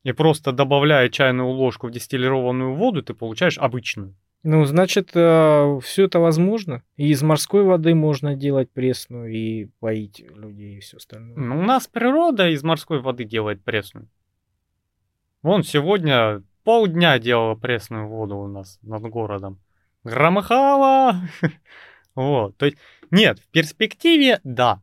и 0.03 0.13
просто 0.13 0.53
добавляя 0.53 1.09
чайную 1.09 1.49
ложку 1.49 1.87
в 1.87 1.91
дистиллированную 1.91 2.75
воду, 2.75 3.03
ты 3.03 3.15
получаешь 3.15 3.59
обычную. 3.59 4.15
Ну, 4.43 4.65
значит, 4.65 5.11
э, 5.15 5.79
все 5.83 6.05
это 6.05 6.19
возможно. 6.19 6.83
И 6.97 7.11
из 7.11 7.23
морской 7.23 7.63
воды 7.63 7.95
можно 7.95 8.35
делать 8.35 8.71
пресную 8.73 9.33
и 9.33 9.67
поить 9.79 10.25
людей 10.35 10.79
и 10.79 10.81
все 10.81 10.97
остальное. 10.97 11.37
Ну, 11.37 11.61
у 11.61 11.63
нас 11.63 11.87
природа 11.87 12.49
из 12.49 12.65
морской 12.65 13.01
воды 13.01 13.23
делает 13.25 13.63
пресную. 13.63 14.09
Вон 15.43 15.65
сегодня 15.65 16.43
полдня 16.65 17.19
делала 17.19 17.55
пресную 17.55 18.09
воду 18.09 18.37
у 18.37 18.47
нас 18.47 18.79
над 18.83 19.03
городом. 19.03 19.61
Громыхала! 20.05 21.21
Вот, 22.15 22.59
то 22.59 22.67
есть, 22.67 22.77
нет, 23.11 23.39
в 23.39 23.49
перспективе, 23.49 24.39
да. 24.45 24.83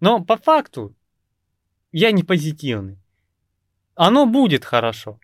Но 0.00 0.18
по 0.24 0.36
факту 0.36 0.96
я 1.92 2.10
не 2.10 2.24
позитивный. 2.24 2.98
Оно 3.94 4.26
будет 4.26 4.64
хорошо. 4.64 5.20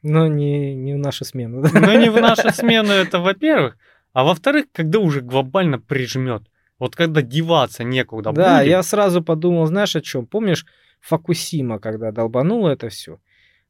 Но 0.00 0.28
не, 0.28 0.74
не 0.74 0.94
в 0.94 0.98
нашу 0.98 1.26
смену. 1.26 1.60
Да? 1.60 1.78
Но 1.78 1.92
не 1.92 2.08
в 2.08 2.18
нашу 2.22 2.50
смену, 2.54 2.88
это 2.90 3.20
во-первых. 3.20 3.76
А 4.14 4.24
во-вторых, 4.24 4.64
когда 4.72 4.98
уже 4.98 5.20
глобально 5.20 5.78
прижмет. 5.78 6.42
Вот 6.78 6.96
когда 6.96 7.20
деваться 7.20 7.84
некуда 7.84 8.32
Да, 8.32 8.60
будет. 8.60 8.70
я 8.70 8.82
сразу 8.82 9.22
подумал, 9.22 9.66
знаешь, 9.66 9.94
о 9.94 10.00
чем? 10.00 10.26
Помнишь 10.26 10.64
Факусима, 11.00 11.78
когда 11.78 12.12
долбануло 12.12 12.70
это 12.70 12.88
все? 12.88 13.18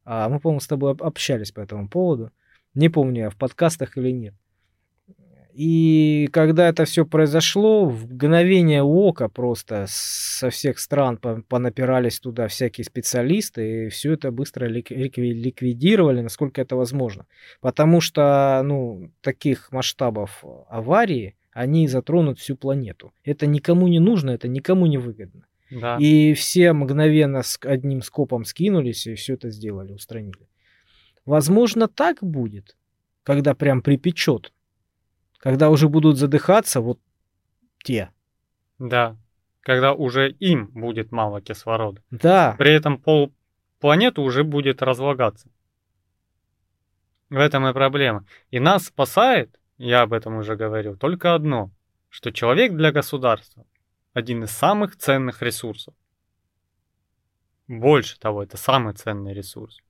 А 0.06 0.28
мы, 0.28 0.40
по-моему, 0.40 0.60
с 0.60 0.68
тобой 0.68 0.94
общались 0.98 1.50
по 1.50 1.60
этому 1.60 1.88
поводу. 1.88 2.30
Не 2.74 2.88
помню, 2.88 3.22
я 3.22 3.30
в 3.30 3.36
подкастах 3.36 3.98
или 3.98 4.10
нет. 4.10 4.34
И 5.52 6.28
когда 6.32 6.68
это 6.68 6.84
все 6.84 7.06
произошло, 7.06 7.86
в 7.86 8.12
мгновение 8.12 8.82
ока 8.82 9.28
просто 9.28 9.86
со 9.88 10.50
всех 10.50 10.78
стран 10.78 11.16
понапирались 11.16 12.20
туда 12.20 12.46
всякие 12.46 12.84
специалисты, 12.84 13.86
и 13.86 13.88
все 13.88 14.12
это 14.12 14.30
быстро 14.30 14.66
ликвидировали, 14.66 16.20
насколько 16.20 16.60
это 16.60 16.76
возможно. 16.76 17.24
Потому 17.62 18.02
что, 18.02 18.60
ну, 18.64 19.10
таких 19.22 19.72
масштабов 19.72 20.44
аварии, 20.68 21.36
они 21.52 21.88
затронут 21.88 22.38
всю 22.38 22.54
планету. 22.54 23.14
Это 23.24 23.46
никому 23.46 23.88
не 23.88 23.98
нужно, 23.98 24.32
это 24.32 24.48
никому 24.48 24.84
не 24.84 24.98
выгодно. 24.98 25.45
Да. 25.70 25.96
И 25.98 26.34
все 26.34 26.72
мгновенно 26.72 27.42
с 27.42 27.58
одним 27.62 28.02
скопом 28.02 28.44
скинулись 28.44 29.06
и 29.06 29.14
все 29.14 29.34
это 29.34 29.50
сделали, 29.50 29.92
устранили. 29.92 30.48
Возможно, 31.24 31.88
так 31.88 32.22
будет, 32.22 32.76
когда 33.24 33.54
прям 33.54 33.82
припечет 33.82 34.52
когда 35.46 35.70
уже 35.70 35.88
будут 35.88 36.16
задыхаться 36.16 36.80
вот 36.80 36.98
те. 37.84 38.10
Да, 38.80 39.16
когда 39.60 39.92
уже 39.92 40.30
им 40.30 40.66
будет 40.74 41.12
мало 41.12 41.40
кислорода. 41.40 42.02
Да. 42.10 42.56
При 42.58 42.72
этом 42.72 42.98
пол 42.98 43.32
планеты 43.78 44.22
уже 44.22 44.42
будет 44.42 44.82
разлагаться. 44.82 45.48
В 47.30 47.36
этом 47.36 47.64
и 47.68 47.72
проблема. 47.72 48.24
И 48.50 48.58
нас 48.58 48.86
спасает, 48.86 49.60
я 49.78 50.02
об 50.02 50.12
этом 50.12 50.36
уже 50.36 50.56
говорил, 50.56 50.96
только 50.96 51.34
одно, 51.34 51.70
что 52.08 52.32
человек 52.32 52.72
для 52.72 52.90
государства 52.90 53.64
один 54.16 54.44
из 54.44 54.50
самых 54.50 54.96
ценных 54.96 55.42
ресурсов. 55.42 55.94
Больше 57.68 58.18
того, 58.18 58.42
это 58.42 58.56
самый 58.56 58.94
ценный 58.94 59.34
ресурс. 59.34 59.80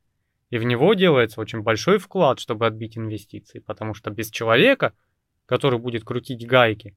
И 0.50 0.58
в 0.58 0.62
него 0.64 0.94
делается 0.94 1.40
очень 1.40 1.62
большой 1.62 1.98
вклад, 1.98 2.40
чтобы 2.40 2.66
отбить 2.66 2.96
инвестиции, 2.96 3.58
потому 3.58 3.94
что 3.94 4.10
без 4.10 4.30
человека– 4.30 4.92
который 5.46 5.78
будет 5.78 6.04
крутить 6.04 6.46
гайки 6.46 6.94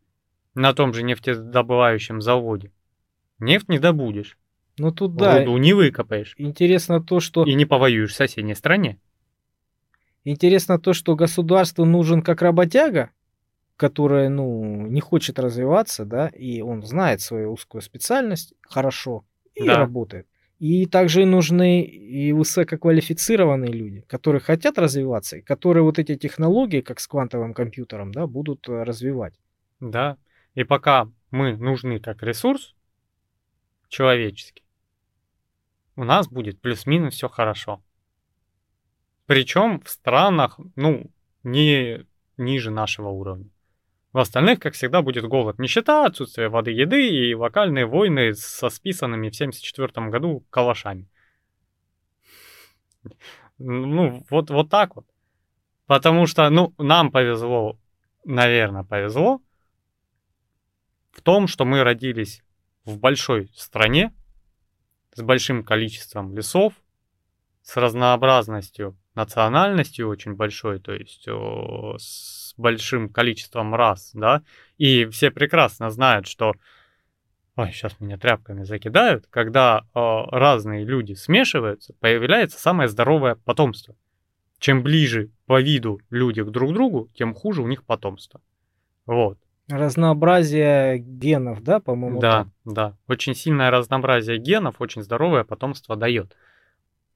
на 0.55 0.73
том 0.73 0.93
же 0.93 1.03
нефтедобывающем 1.03 2.21
заводе, 2.21 2.71
нефть 3.37 3.69
не 3.69 3.79
добудешь. 3.79 4.37
Ну 4.77 4.91
тут 4.91 5.15
да. 5.15 5.39
Руду 5.39 5.57
не 5.57 5.73
выкопаешь. 5.73 6.33
Интересно 6.37 7.01
то, 7.01 7.19
что... 7.19 7.45
И 7.45 7.53
не 7.53 7.65
повоюешь 7.65 8.11
в 8.11 8.15
соседней 8.15 8.55
стране. 8.55 8.99
Интересно 10.23 10.79
то, 10.79 10.93
что 10.93 11.15
государству 11.15 11.85
нужен 11.85 12.21
как 12.21 12.41
работяга, 12.41 13.11
которая, 13.79 14.27
ну, 14.27 14.87
не 14.87 14.99
хочет 14.99 15.39
развиваться, 15.39 16.03
да, 16.03 16.27
и 16.27 16.59
он 16.59 16.83
знает 16.83 17.21
свою 17.21 17.53
узкую 17.53 17.81
специальность 17.81 18.53
хорошо 18.61 19.23
и 19.55 19.65
да. 19.65 19.77
работает. 19.77 20.27
И 20.59 20.85
также 20.85 21.25
нужны 21.25 21.83
и 21.83 22.33
высококвалифицированные 22.33 23.71
люди, 23.71 24.01
которые 24.01 24.41
хотят 24.41 24.77
развиваться, 24.77 25.37
и 25.37 25.41
которые 25.41 25.83
вот 25.83 25.97
эти 25.97 26.17
технологии, 26.17 26.81
как 26.81 26.99
с 26.99 27.07
квантовым 27.07 27.53
компьютером, 27.53 28.11
да, 28.11 28.27
будут 28.27 28.67
э, 28.67 28.83
развивать. 28.83 29.39
Да. 29.79 30.17
И 30.55 30.65
пока 30.65 31.09
мы 31.31 31.55
нужны 31.55 32.01
как 32.01 32.21
ресурс 32.21 32.75
человеческий, 33.87 34.63
у 35.95 36.03
нас 36.03 36.27
будет 36.27 36.59
плюс-минус 36.59 37.13
все 37.13 37.29
хорошо. 37.29 37.81
Причем 39.25 39.79
в 39.79 39.89
странах, 39.89 40.59
ну, 40.75 41.09
не 41.43 42.05
ниже 42.35 42.71
нашего 42.71 43.07
уровня. 43.07 43.49
В 44.11 44.17
остальных, 44.17 44.59
как 44.59 44.73
всегда, 44.73 45.01
будет 45.01 45.25
голод, 45.25 45.59
нищета, 45.59 46.05
отсутствие 46.05 46.49
воды, 46.49 46.71
еды 46.71 47.07
и 47.07 47.35
локальные 47.35 47.85
войны 47.85 48.33
со 48.33 48.69
списанными 48.69 49.29
в 49.29 49.35
1974 49.35 50.09
году 50.09 50.43
калашами. 50.49 51.07
Ну, 53.59 54.25
вот, 54.29 54.49
вот 54.49 54.69
так 54.69 54.95
вот. 54.95 55.05
Потому 55.85 56.25
что, 56.25 56.49
ну, 56.49 56.73
нам 56.77 57.11
повезло, 57.11 57.77
наверное, 58.25 58.83
повезло 58.83 59.41
в 61.11 61.21
том, 61.21 61.47
что 61.47 61.65
мы 61.65 61.83
родились 61.83 62.43
в 62.85 62.97
большой 62.97 63.51
стране 63.53 64.13
с 65.13 65.21
большим 65.21 65.63
количеством 65.63 66.35
лесов, 66.35 66.73
с 67.61 67.75
разнообразностью 67.77 68.97
национальностью 69.15 70.07
очень 70.07 70.35
большой, 70.35 70.79
то 70.79 70.93
есть 70.93 71.27
о, 71.27 71.95
с 71.97 72.53
большим 72.57 73.09
количеством 73.09 73.75
рас, 73.75 74.11
да, 74.13 74.43
и 74.77 75.05
все 75.05 75.31
прекрасно 75.31 75.89
знают, 75.89 76.27
что 76.27 76.53
Ой, 77.59 77.73
сейчас 77.73 77.99
меня 77.99 78.17
тряпками 78.17 78.63
закидают. 78.63 79.27
Когда 79.29 79.81
э, 79.81 79.99
разные 80.31 80.85
люди 80.85 81.11
смешиваются, 81.11 81.93
появляется 81.99 82.57
самое 82.57 82.87
здоровое 82.87 83.35
потомство. 83.35 83.95
Чем 84.59 84.81
ближе 84.81 85.29
по 85.45 85.59
виду 85.61 85.99
люди 86.09 86.41
друг 86.41 86.71
к 86.71 86.73
другу, 86.73 87.09
тем 87.15 87.33
хуже 87.33 87.61
у 87.61 87.67
них 87.67 87.83
потомство. 87.83 88.39
Вот. 89.05 89.37
Разнообразие 89.67 90.99
генов, 90.99 91.61
да, 91.61 91.81
по-моему? 91.81 92.21
Да, 92.21 92.45
так? 92.63 92.73
да. 92.73 92.97
Очень 93.09 93.35
сильное 93.35 93.69
разнообразие 93.71 94.37
генов, 94.37 94.75
очень 94.79 95.03
здоровое 95.03 95.43
потомство 95.43 95.97
дает. 95.97 96.37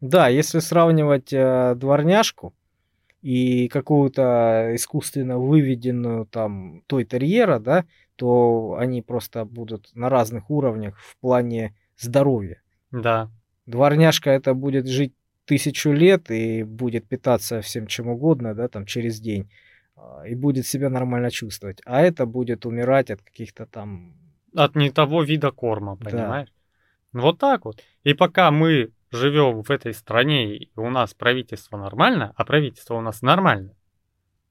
Да, 0.04 0.28
если 0.28 0.60
сравнивать 0.60 1.32
э, 1.32 1.76
дворняжку 1.78 2.54
и 3.22 3.70
какую-то 3.70 4.72
искусственно 4.76 5.40
выведенную 5.40 6.26
там 6.26 6.84
той 6.88 7.06
терьера, 7.06 7.58
да, 7.58 7.86
то 8.18 8.76
они 8.78 9.02
просто 9.02 9.46
будут 9.46 9.96
на 9.96 10.10
разных 10.10 10.50
уровнях 10.50 10.98
в 11.00 11.16
плане 11.22 11.74
здоровья. 11.98 12.62
Да. 12.92 13.32
Дворняжка 13.66 14.32
это 14.32 14.54
будет 14.54 14.88
жить 14.88 15.14
тысячу 15.46 15.92
лет 15.92 16.30
и 16.32 16.64
будет 16.64 17.08
питаться 17.08 17.62
всем 17.62 17.88
чем 17.88 18.10
угодно, 18.10 18.54
да, 18.54 18.68
там 18.68 18.86
через 18.86 19.22
день, 19.22 19.50
а, 19.96 20.28
и 20.28 20.36
будет 20.36 20.68
себя 20.68 20.90
нормально 20.90 21.32
чувствовать. 21.32 21.80
А 21.86 22.02
это 22.02 22.26
будет 22.26 22.66
умирать 22.66 23.10
от 23.10 23.22
каких-то 23.22 23.66
там... 23.68 24.18
От 24.54 24.76
не 24.76 24.92
того 24.92 25.24
вида 25.24 25.52
корма, 25.52 25.96
понимаешь? 25.96 26.50
Да. 27.14 27.22
Вот 27.22 27.40
так 27.40 27.64
вот. 27.64 27.82
И 28.04 28.14
пока 28.14 28.52
мы 28.52 28.92
живем 29.14 29.62
в 29.62 29.72
этой 29.72 29.94
стране, 29.94 30.58
и 30.58 30.72
у 30.76 30.90
нас 30.90 31.14
правительство 31.14 31.78
нормально, 31.78 32.34
а 32.36 32.46
правительство 32.46 32.96
у 32.96 33.02
нас 33.02 33.22
нормально, 33.22 33.76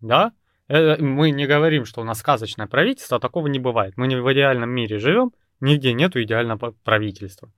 да, 0.01 0.33
э, 0.69 0.97
мы 0.99 1.31
не 1.31 1.47
говорим, 1.47 1.85
что 1.85 2.01
у 2.01 2.05
нас 2.05 2.19
сказочное 2.19 2.67
правительство, 2.67 3.21
такого 3.21 3.49
не 3.49 3.59
бывает. 3.59 3.97
Мы 3.97 4.07
не 4.07 4.17
в 4.17 4.33
идеальном 4.33 4.71
мире 4.71 4.99
живем, 4.99 5.33
нигде 5.61 5.93
нету 5.93 6.23
идеального 6.23 6.73
правительства. 6.85 7.53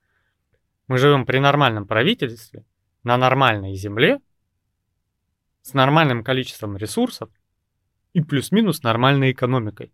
Мы 0.87 0.97
живем 0.97 1.25
при 1.25 1.39
нормальном 1.39 1.87
правительстве, 1.87 2.65
на 3.03 3.17
нормальной 3.17 3.75
земле, 3.75 4.19
с 5.61 5.73
нормальным 5.73 6.23
количеством 6.23 6.77
ресурсов 6.77 7.29
и 8.13 8.21
плюс-минус 8.21 8.83
нормальной 8.83 9.31
экономикой. 9.31 9.91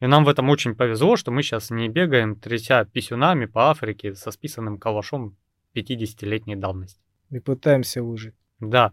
И 0.00 0.06
нам 0.06 0.24
в 0.24 0.28
этом 0.28 0.48
очень 0.48 0.74
повезло, 0.74 1.16
что 1.16 1.30
мы 1.30 1.42
сейчас 1.42 1.70
не 1.70 1.88
бегаем, 1.88 2.36
тряся 2.36 2.84
писюнами 2.86 3.44
по 3.44 3.70
Африке 3.70 4.14
со 4.14 4.30
списанным 4.30 4.78
калашом 4.78 5.36
50-летней 5.74 6.56
давности. 6.56 7.00
И 7.30 7.38
пытаемся 7.38 8.02
выжить. 8.02 8.34
Да. 8.58 8.92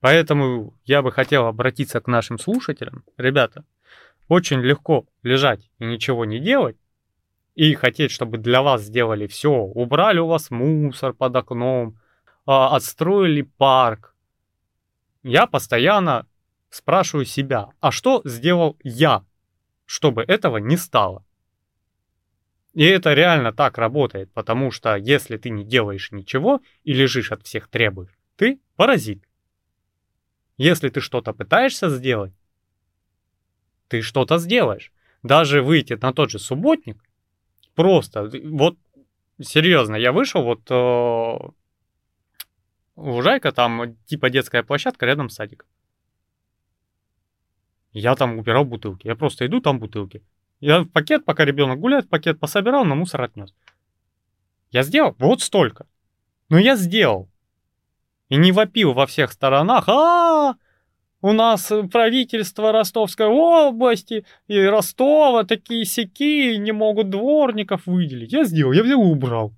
Поэтому 0.00 0.74
я 0.84 1.02
бы 1.02 1.12
хотел 1.12 1.46
обратиться 1.46 2.00
к 2.00 2.06
нашим 2.06 2.38
слушателям. 2.38 3.04
Ребята, 3.16 3.64
очень 4.28 4.60
легко 4.60 5.06
лежать 5.22 5.70
и 5.78 5.84
ничего 5.84 6.24
не 6.24 6.38
делать, 6.38 6.76
и 7.54 7.74
хотеть, 7.74 8.10
чтобы 8.10 8.38
для 8.38 8.62
вас 8.62 8.82
сделали 8.82 9.26
все. 9.26 9.50
Убрали 9.50 10.18
у 10.18 10.26
вас 10.26 10.50
мусор 10.50 11.14
под 11.14 11.36
окном, 11.36 11.98
а, 12.44 12.76
отстроили 12.76 13.42
парк. 13.42 14.14
Я 15.22 15.46
постоянно 15.46 16.26
спрашиваю 16.70 17.24
себя, 17.24 17.70
а 17.80 17.90
что 17.90 18.22
сделал 18.24 18.76
я, 18.82 19.24
чтобы 19.86 20.22
этого 20.22 20.58
не 20.58 20.76
стало? 20.76 21.24
И 22.76 22.84
это 22.84 23.14
реально 23.14 23.54
так 23.54 23.78
работает, 23.78 24.30
потому 24.32 24.70
что 24.70 24.96
если 24.96 25.38
ты 25.38 25.48
не 25.48 25.64
делаешь 25.64 26.12
ничего 26.12 26.60
и 26.84 26.92
лежишь 26.92 27.32
от 27.32 27.42
всех 27.42 27.68
требуешь, 27.68 28.12
ты 28.36 28.60
паразит. 28.76 29.24
Если 30.58 30.90
ты 30.90 31.00
что-то 31.00 31.32
пытаешься 31.32 31.88
сделать, 31.88 32.34
ты 33.88 34.02
что-то 34.02 34.36
сделаешь. 34.36 34.92
Даже 35.22 35.62
выйти 35.62 35.94
на 35.94 36.12
тот 36.12 36.30
же 36.30 36.38
субботник, 36.38 37.02
просто, 37.74 38.30
вот, 38.44 38.76
серьезно, 39.40 39.96
я 39.96 40.12
вышел, 40.12 40.42
вот, 40.42 40.70
э, 40.70 41.38
Лужайка, 42.96 43.52
там, 43.52 43.96
типа 44.04 44.28
детская 44.28 44.62
площадка 44.62 45.06
рядом 45.06 45.30
с 45.30 45.34
садиком. 45.36 45.66
Я 47.92 48.14
там 48.16 48.38
убирал 48.38 48.66
бутылки. 48.66 49.06
Я 49.06 49.16
просто 49.16 49.46
иду, 49.46 49.62
там 49.62 49.78
бутылки. 49.78 50.22
Я 50.60 50.80
в 50.80 50.88
пакет, 50.88 51.24
пока 51.24 51.44
ребенок 51.44 51.80
гуляет, 51.80 52.08
пакет 52.08 52.40
пособирал, 52.40 52.84
на 52.84 52.94
мусор 52.94 53.22
отнес. 53.22 53.54
Я 54.70 54.82
сделал 54.82 55.14
вот 55.18 55.42
столько. 55.42 55.86
Но 56.48 56.58
я 56.58 56.76
сделал. 56.76 57.28
И 58.28 58.36
не 58.36 58.52
вопил 58.52 58.92
во 58.92 59.06
всех 59.06 59.32
сторонах. 59.32 59.88
А, 59.88 60.56
у 61.20 61.32
нас 61.32 61.72
правительство 61.90 62.72
Ростовской 62.72 63.26
области 63.26 64.24
и 64.48 64.60
Ростова 64.60 65.44
такие 65.44 65.84
сяки 65.84 66.56
не 66.56 66.72
могут 66.72 67.10
дворников 67.10 67.86
выделить. 67.86 68.32
Я 68.32 68.44
сделал, 68.44 68.72
я 68.72 68.82
взял 68.82 69.02
и 69.02 69.04
убрал. 69.04 69.54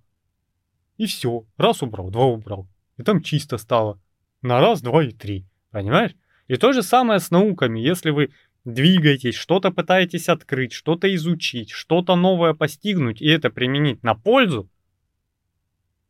И 0.97 1.07
все. 1.07 1.45
Раз 1.57 1.83
убрал, 1.83 2.11
два 2.11 2.25
убрал. 2.25 2.69
И 2.97 3.03
там 3.03 3.23
чисто 3.23 3.59
стало. 3.59 4.01
На 4.43 4.61
раз, 4.61 4.83
два 4.83 5.05
и 5.05 5.11
три. 5.11 5.47
Понимаешь? 5.71 6.15
И 6.49 6.57
то 6.57 6.73
же 6.73 6.83
самое 6.83 7.21
с 7.21 7.31
науками. 7.31 7.81
Если 7.81 8.11
вы 8.11 8.31
двигаетесь, 8.75 9.35
что-то 9.35 9.71
пытаетесь 9.71 10.29
открыть, 10.29 10.73
что-то 10.73 11.13
изучить, 11.15 11.71
что-то 11.71 12.17
новое 12.17 12.55
постигнуть 12.55 13.23
и 13.23 13.29
это 13.29 13.51
применить 13.51 14.03
на 14.03 14.15
пользу, 14.15 14.69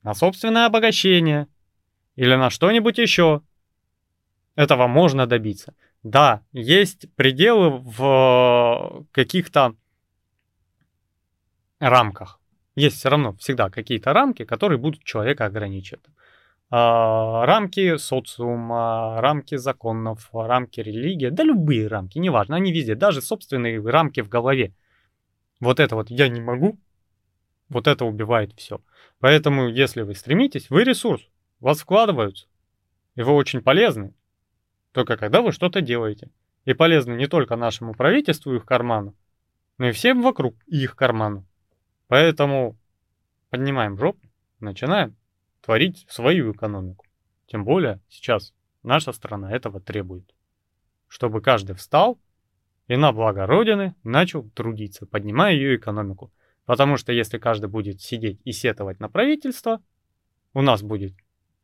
на 0.02 0.14
собственное 0.14 0.66
обогащение 0.66 1.46
или 2.16 2.34
на 2.34 2.50
что-нибудь 2.50 2.98
еще, 2.98 3.42
этого 4.56 4.88
можно 4.88 5.26
добиться. 5.26 5.74
Да, 6.02 6.42
есть 6.52 7.12
пределы 7.14 7.70
в 7.70 9.06
каких-то 9.12 9.74
рамках. 11.78 12.40
Есть 12.74 12.96
все 12.96 13.08
равно 13.08 13.34
всегда 13.34 13.70
какие-то 13.70 14.12
рамки, 14.12 14.44
которые 14.44 14.78
будут 14.78 15.04
человека 15.04 15.44
ограничивать. 15.44 16.04
А, 16.70 17.46
рамки 17.46 17.96
социума, 17.96 19.20
рамки 19.22 19.56
законов, 19.56 20.28
рамки 20.32 20.80
религии, 20.80 21.30
да 21.30 21.42
любые 21.42 21.86
рамки, 21.86 22.18
неважно, 22.18 22.56
они 22.56 22.72
везде, 22.72 22.94
даже 22.94 23.22
собственные 23.22 23.80
рамки 23.88 24.20
в 24.20 24.28
голове. 24.28 24.74
Вот 25.60 25.80
это 25.80 25.96
вот 25.96 26.10
я 26.10 26.28
не 26.28 26.42
могу, 26.42 26.78
вот 27.70 27.86
это 27.86 28.04
убивает 28.04 28.52
все. 28.54 28.82
Поэтому, 29.18 29.68
если 29.68 30.02
вы 30.02 30.14
стремитесь, 30.14 30.68
вы 30.68 30.84
ресурс, 30.84 31.26
вас 31.60 31.80
вкладываются, 31.80 32.46
и 33.14 33.22
вы 33.22 33.32
очень 33.32 33.62
полезны, 33.62 34.14
только 34.92 35.16
когда 35.16 35.40
вы 35.40 35.52
что-то 35.52 35.80
делаете. 35.80 36.30
И 36.66 36.74
полезны 36.74 37.14
не 37.14 37.28
только 37.28 37.56
нашему 37.56 37.94
правительству 37.94 38.52
и 38.52 38.56
их 38.56 38.66
карману, 38.66 39.14
но 39.78 39.86
и 39.88 39.92
всем 39.92 40.20
вокруг 40.20 40.54
их 40.66 40.96
карману. 40.96 41.46
Поэтому 42.08 42.76
поднимаем 43.48 43.96
жопу, 43.96 44.20
начинаем 44.60 45.16
творить 45.68 46.06
свою 46.08 46.52
экономику. 46.52 47.04
Тем 47.46 47.62
более 47.62 48.00
сейчас 48.08 48.54
наша 48.82 49.12
страна 49.12 49.54
этого 49.54 49.82
требует. 49.82 50.34
Чтобы 51.08 51.42
каждый 51.42 51.76
встал 51.76 52.18
и 52.86 52.96
на 52.96 53.12
благо 53.12 53.44
Родины 53.44 53.94
начал 54.02 54.48
трудиться, 54.48 55.04
поднимая 55.04 55.52
ее 55.52 55.76
экономику. 55.76 56.32
Потому 56.64 56.96
что 56.96 57.12
если 57.12 57.36
каждый 57.36 57.68
будет 57.68 58.00
сидеть 58.00 58.40
и 58.44 58.52
сетовать 58.52 58.98
на 58.98 59.10
правительство, 59.10 59.82
у 60.54 60.62
нас 60.62 60.82
будет 60.82 61.14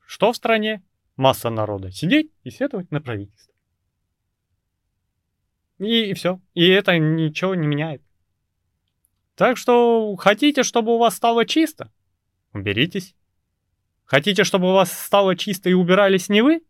что 0.05 0.33
в 0.33 0.37
стране? 0.37 0.83
Масса 1.17 1.49
народа 1.49 1.91
сидеть 1.91 2.31
и 2.43 2.51
сетовать 2.51 2.91
на 2.91 3.01
правительство. 3.01 3.55
И, 5.79 6.11
и 6.11 6.13
все. 6.13 6.43
И 6.53 6.69
это 6.69 6.99
ничего 6.99 7.55
не 7.55 7.67
меняет. 7.67 8.03
Так 9.35 9.57
что 9.57 10.15
хотите, 10.17 10.63
чтобы 10.63 10.95
у 10.95 10.99
вас 10.99 11.17
стало 11.17 11.47
чисто? 11.47 11.91
Уберитесь. 12.53 13.17
Хотите, 14.05 14.45
чтобы 14.45 14.69
у 14.71 14.75
вас 14.75 14.93
стало 14.93 15.37
чисто 15.37 15.71
и 15.71 15.73
убирались 15.73 16.29
не 16.29 16.43
вы? 16.43 16.63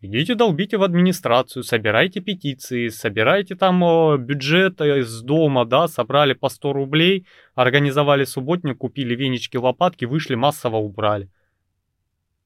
Идите 0.00 0.34
долбите 0.34 0.76
в 0.76 0.82
администрацию, 0.82 1.62
собирайте 1.62 2.20
петиции, 2.20 2.88
собирайте 2.88 3.54
там 3.54 3.82
о, 3.82 4.16
бюджет 4.18 4.80
из 4.80 5.22
дома, 5.22 5.64
да, 5.64 5.88
собрали 5.88 6.34
по 6.34 6.50
100 6.50 6.72
рублей, 6.74 7.26
организовали 7.54 8.24
субботник, 8.24 8.78
купили 8.78 9.14
венички, 9.14 9.56
лопатки, 9.56 10.04
вышли, 10.04 10.34
массово 10.34 10.76
убрали. 10.76 11.30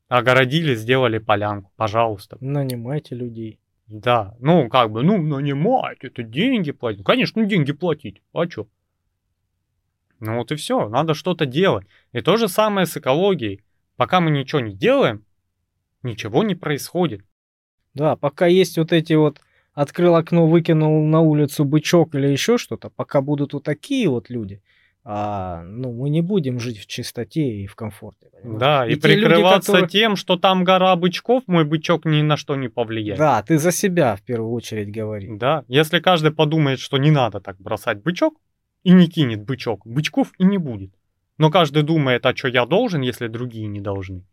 Огородили, 0.08 0.74
сделали 0.74 1.18
полянку, 1.18 1.72
пожалуйста. 1.76 2.38
Нанимайте 2.40 3.16
людей. 3.16 3.58
Да, 3.88 4.36
ну 4.38 4.68
как 4.68 4.92
бы, 4.92 5.02
ну 5.02 5.20
нанимать, 5.20 5.98
это 6.02 6.22
деньги 6.22 6.70
платить. 6.70 6.98
Ну, 6.98 7.04
конечно, 7.04 7.44
деньги 7.44 7.72
платить, 7.72 8.22
а 8.32 8.46
чё? 8.46 8.68
Ну 10.20 10.36
вот 10.36 10.52
и 10.52 10.54
все, 10.54 10.88
надо 10.88 11.14
что-то 11.14 11.46
делать. 11.46 11.86
И 12.12 12.20
то 12.20 12.36
же 12.36 12.48
самое 12.48 12.86
с 12.86 12.96
экологией. 12.96 13.64
Пока 14.00 14.20
мы 14.20 14.30
ничего 14.30 14.62
не 14.62 14.72
делаем, 14.72 15.26
ничего 16.02 16.42
не 16.42 16.54
происходит. 16.54 17.20
Да, 17.92 18.16
пока 18.16 18.46
есть 18.46 18.78
вот 18.78 18.94
эти 18.94 19.12
вот 19.12 19.42
открыл 19.74 20.14
окно, 20.14 20.46
выкинул 20.46 21.04
на 21.04 21.20
улицу 21.20 21.66
бычок 21.66 22.14
или 22.14 22.28
еще 22.28 22.56
что-то, 22.56 22.88
пока 22.88 23.20
будут 23.20 23.52
вот 23.52 23.64
такие 23.64 24.08
вот 24.08 24.30
люди, 24.30 24.62
а, 25.04 25.62
ну, 25.64 25.92
мы 25.92 26.08
не 26.08 26.22
будем 26.22 26.60
жить 26.60 26.78
в 26.78 26.86
чистоте 26.86 27.42
и 27.42 27.66
в 27.66 27.74
комфорте. 27.74 28.30
Понимаешь? 28.32 28.60
Да, 28.60 28.86
и, 28.86 28.92
и 28.92 28.96
прикрываться 28.96 29.72
люди, 29.72 29.82
которые... 29.82 29.88
тем, 29.90 30.16
что 30.16 30.38
там 30.38 30.64
гора 30.64 30.96
бычков, 30.96 31.42
мой 31.46 31.66
бычок 31.66 32.06
ни 32.06 32.22
на 32.22 32.38
что 32.38 32.56
не 32.56 32.68
повлияет. 32.68 33.18
Да, 33.18 33.42
ты 33.42 33.58
за 33.58 33.70
себя 33.70 34.16
в 34.16 34.22
первую 34.22 34.52
очередь 34.52 34.90
говори. 34.90 35.28
Да, 35.36 35.66
если 35.68 36.00
каждый 36.00 36.30
подумает, 36.32 36.80
что 36.80 36.96
не 36.96 37.10
надо 37.10 37.40
так 37.40 37.60
бросать 37.60 38.02
бычок, 38.02 38.40
и 38.82 38.92
не 38.92 39.08
кинет 39.08 39.44
бычок, 39.44 39.86
бычков 39.86 40.32
и 40.38 40.44
не 40.44 40.56
будет. 40.56 40.94
Но 41.40 41.50
каждый 41.50 41.82
думает, 41.84 42.26
а 42.26 42.36
что 42.36 42.48
я 42.48 42.66
должен, 42.66 43.00
если 43.00 43.26
другие 43.26 43.66
не 43.66 43.80
должны. 43.80 44.26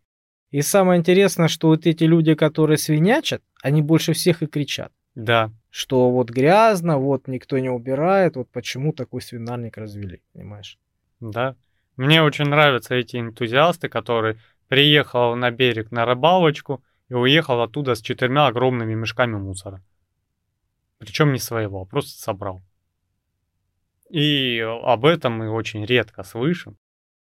И 0.52 0.62
самое 0.62 1.00
интересное, 1.00 1.48
что 1.48 1.70
вот 1.70 1.86
эти 1.86 2.04
люди, 2.04 2.36
которые 2.36 2.78
свинячат, 2.78 3.42
они 3.64 3.82
больше 3.82 4.12
всех 4.12 4.44
и 4.44 4.46
кричат. 4.46 4.92
Да. 5.16 5.50
Что 5.70 6.12
вот 6.12 6.30
грязно, 6.30 6.98
вот 6.98 7.30
никто 7.30 7.60
не 7.60 7.70
убирает, 7.70 8.36
вот 8.36 8.50
почему 8.52 8.92
такой 8.92 9.22
свинарник 9.22 9.78
развели, 9.78 10.22
понимаешь? 10.34 10.78
Да. 11.22 11.56
Мне 11.96 12.22
очень 12.22 12.50
нравятся 12.50 12.96
эти 12.96 13.16
энтузиасты, 13.16 13.88
которые 13.88 14.36
приехал 14.68 15.38
на 15.38 15.50
берег 15.50 15.92
на 15.92 16.04
рыбалочку 16.04 16.84
и 17.08 17.14
уехал 17.14 17.62
оттуда 17.62 17.96
с 17.96 18.02
четырьмя 18.02 18.48
огромными 18.48 18.96
мешками 18.96 19.38
мусора. 19.38 19.82
Причем 20.98 21.32
не 21.32 21.40
своего, 21.40 21.84
а 21.84 21.86
просто 21.86 22.22
собрал. 22.22 22.62
И 24.10 24.60
об 24.60 25.06
этом 25.06 25.38
мы 25.38 25.50
очень 25.50 25.86
редко 25.86 26.24
слышим. 26.24 26.78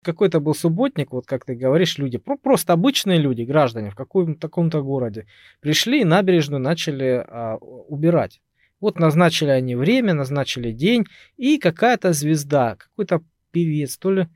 Какой-то 0.04 0.40
был 0.40 0.54
субботник, 0.54 1.12
вот 1.12 1.26
как 1.26 1.44
ты 1.44 1.54
говоришь, 1.54 1.98
люди, 1.98 2.18
просто 2.18 2.72
обычные 2.72 3.18
люди, 3.18 3.42
граждане 3.42 3.90
в 3.90 3.94
каком-то 3.94 4.40
таком-то 4.40 4.82
городе, 4.82 5.26
пришли 5.60 6.04
набережную 6.04 6.60
начали 6.60 7.24
а, 7.26 7.56
убирать. 7.56 8.40
Вот 8.80 8.98
назначили 8.98 9.48
они 9.48 9.76
время, 9.76 10.12
назначили 10.14 10.70
день, 10.72 11.06
и 11.36 11.58
какая-то 11.58 12.12
звезда, 12.12 12.76
какой-то 12.76 13.22
певец, 13.50 13.96
то 13.96 14.12
ли, 14.12 14.28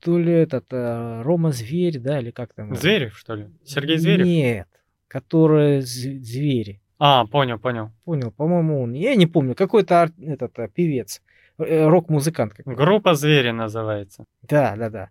то 0.00 0.18
ли 0.18 0.32
этот 0.32 0.64
а, 0.72 1.22
Рома 1.22 1.52
Зверь, 1.52 1.98
да, 1.98 2.20
или 2.20 2.30
как 2.30 2.54
там? 2.54 2.74
Зверев, 2.74 3.18
что 3.18 3.34
ли? 3.34 3.48
Сергей 3.64 3.98
Зверев? 3.98 4.26
Нет, 4.26 4.68
который 5.08 5.82
звери. 5.82 6.80
А, 6.98 7.26
понял, 7.26 7.58
понял. 7.58 7.92
Понял, 8.04 8.30
по-моему, 8.30 8.82
он. 8.82 8.94
Я 8.94 9.14
не 9.16 9.26
помню, 9.26 9.54
какой-то 9.54 10.10
этот 10.18 10.58
а, 10.58 10.68
певец, 10.68 11.20
э, 11.20 11.25
рок-музыкант. 11.58 12.54
Группа 12.64 13.14
Звери 13.14 13.50
называется. 13.50 14.24
Да, 14.42 14.76
да, 14.76 14.90
да. 14.90 15.10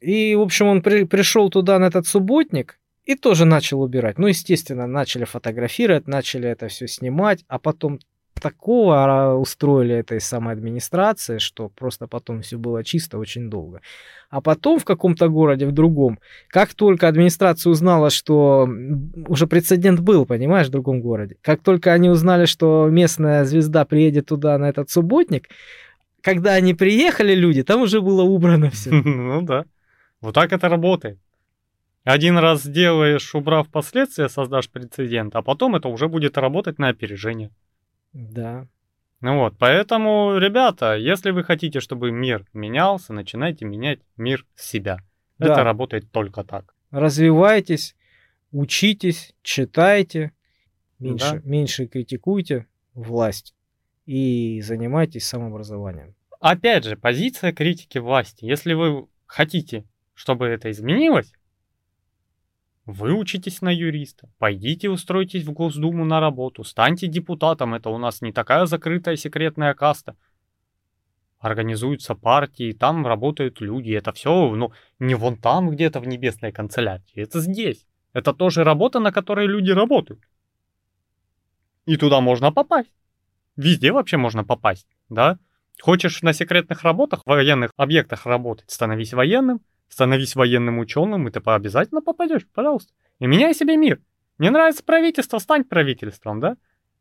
И, 0.00 0.34
в 0.34 0.40
общем, 0.40 0.66
он 0.66 0.82
при, 0.82 1.04
пришел 1.04 1.50
туда 1.50 1.78
на 1.78 1.86
этот 1.86 2.06
субботник 2.06 2.78
и 3.04 3.16
тоже 3.16 3.44
начал 3.44 3.82
убирать. 3.82 4.18
Ну, 4.18 4.26
естественно, 4.28 4.86
начали 4.86 5.24
фотографировать, 5.24 6.06
начали 6.06 6.48
это 6.48 6.68
все 6.68 6.86
снимать, 6.86 7.44
а 7.48 7.58
потом 7.58 8.00
такого 8.40 9.04
а, 9.04 9.34
устроили 9.34 9.94
этой 9.94 10.20
самой 10.20 10.54
администрации, 10.54 11.38
что 11.38 11.68
просто 11.68 12.06
потом 12.06 12.42
все 12.42 12.56
было 12.56 12.82
чисто 12.82 13.18
очень 13.18 13.50
долго. 13.50 13.80
А 14.30 14.40
потом 14.40 14.78
в 14.78 14.84
каком-то 14.84 15.28
городе, 15.28 15.66
в 15.66 15.72
другом, 15.72 16.18
как 16.48 16.74
только 16.74 17.08
администрация 17.08 17.70
узнала, 17.70 18.10
что 18.10 18.68
уже 19.28 19.46
прецедент 19.46 20.00
был, 20.00 20.26
понимаешь, 20.26 20.68
в 20.68 20.70
другом 20.70 21.00
городе, 21.00 21.36
как 21.42 21.62
только 21.62 21.92
они 21.92 22.08
узнали, 22.08 22.46
что 22.46 22.88
местная 22.90 23.44
звезда 23.44 23.84
приедет 23.84 24.26
туда 24.26 24.56
на 24.58 24.68
этот 24.68 24.90
субботник, 24.90 25.48
когда 26.22 26.54
они 26.54 26.74
приехали, 26.74 27.34
люди, 27.34 27.62
там 27.62 27.82
уже 27.82 28.00
было 28.00 28.22
убрано 28.22 28.70
все. 28.70 28.90
Ну 29.04 29.42
да. 29.42 29.64
Вот 30.20 30.34
так 30.34 30.52
это 30.52 30.68
работает. 30.68 31.18
Один 32.04 32.38
раз 32.38 32.62
сделаешь, 32.62 33.34
убрав 33.34 33.68
последствия, 33.68 34.28
создашь 34.28 34.68
прецедент, 34.70 35.36
а 35.36 35.42
потом 35.42 35.76
это 35.76 35.88
уже 35.88 36.08
будет 36.08 36.38
работать 36.38 36.78
на 36.78 36.88
опережение. 36.88 37.50
Да. 38.12 38.66
Ну 39.20 39.38
вот, 39.38 39.58
поэтому, 39.58 40.38
ребята, 40.38 40.96
если 40.96 41.30
вы 41.30 41.44
хотите, 41.44 41.80
чтобы 41.80 42.10
мир 42.10 42.46
менялся, 42.54 43.12
начинайте 43.12 43.64
менять 43.66 44.00
мир 44.16 44.46
с 44.54 44.66
себя. 44.66 44.98
Да. 45.38 45.52
Это 45.52 45.64
работает 45.64 46.10
только 46.10 46.42
так. 46.42 46.74
Развивайтесь, 46.90 47.96
учитесь, 48.50 49.34
читайте, 49.42 50.32
меньше, 50.98 51.32
да. 51.32 51.40
меньше 51.44 51.86
критикуйте 51.86 52.66
власть 52.94 53.54
и 54.06 54.60
занимайтесь 54.62 55.26
самообразованием. 55.26 56.14
Опять 56.40 56.84
же, 56.84 56.96
позиция 56.96 57.52
критики 57.52 57.98
власти. 57.98 58.46
Если 58.46 58.72
вы 58.72 59.06
хотите, 59.26 59.84
чтобы 60.14 60.46
это 60.46 60.70
изменилось, 60.70 61.32
вы 62.86 63.12
учитесь 63.12 63.62
на 63.62 63.68
юриста, 63.68 64.28
пойдите 64.38 64.88
устройтесь 64.88 65.44
в 65.44 65.52
Госдуму 65.52 66.04
на 66.04 66.20
работу, 66.20 66.64
станьте 66.64 67.06
депутатом, 67.06 67.74
это 67.74 67.90
у 67.90 67.98
нас 67.98 68.22
не 68.22 68.32
такая 68.32 68.66
закрытая 68.66 69.16
секретная 69.16 69.74
каста. 69.74 70.16
Организуются 71.38 72.14
партии, 72.14 72.72
там 72.72 73.06
работают 73.06 73.60
люди, 73.60 73.92
это 73.92 74.12
все, 74.12 74.54
ну, 74.54 74.72
не 74.98 75.14
вон 75.14 75.36
там 75.36 75.70
где-то 75.70 76.00
в 76.00 76.06
небесной 76.06 76.52
канцелярии, 76.52 77.14
это 77.14 77.40
здесь. 77.40 77.86
Это 78.12 78.32
тоже 78.32 78.64
работа, 78.64 78.98
на 78.98 79.12
которой 79.12 79.46
люди 79.46 79.70
работают. 79.70 80.20
И 81.86 81.96
туда 81.96 82.20
можно 82.20 82.52
попасть. 82.52 82.92
Везде 83.56 83.92
вообще 83.92 84.16
можно 84.16 84.44
попасть, 84.44 84.88
да? 85.08 85.38
Хочешь 85.80 86.22
на 86.22 86.32
секретных 86.32 86.82
работах, 86.82 87.22
в 87.24 87.28
военных 87.28 87.72
объектах 87.76 88.26
работать, 88.26 88.70
становись 88.70 89.12
военным, 89.12 89.60
Становись 89.90 90.36
военным 90.36 90.78
ученым, 90.78 91.28
и 91.28 91.30
ты 91.30 91.40
обязательно 91.44 92.00
попадешь, 92.00 92.46
пожалуйста. 92.54 92.92
И 93.18 93.26
меняй 93.26 93.52
себе 93.54 93.76
мир. 93.76 94.00
Не 94.38 94.48
нравится 94.48 94.82
правительство, 94.82 95.38
стань 95.38 95.64
правительством, 95.64 96.40
да? 96.40 96.56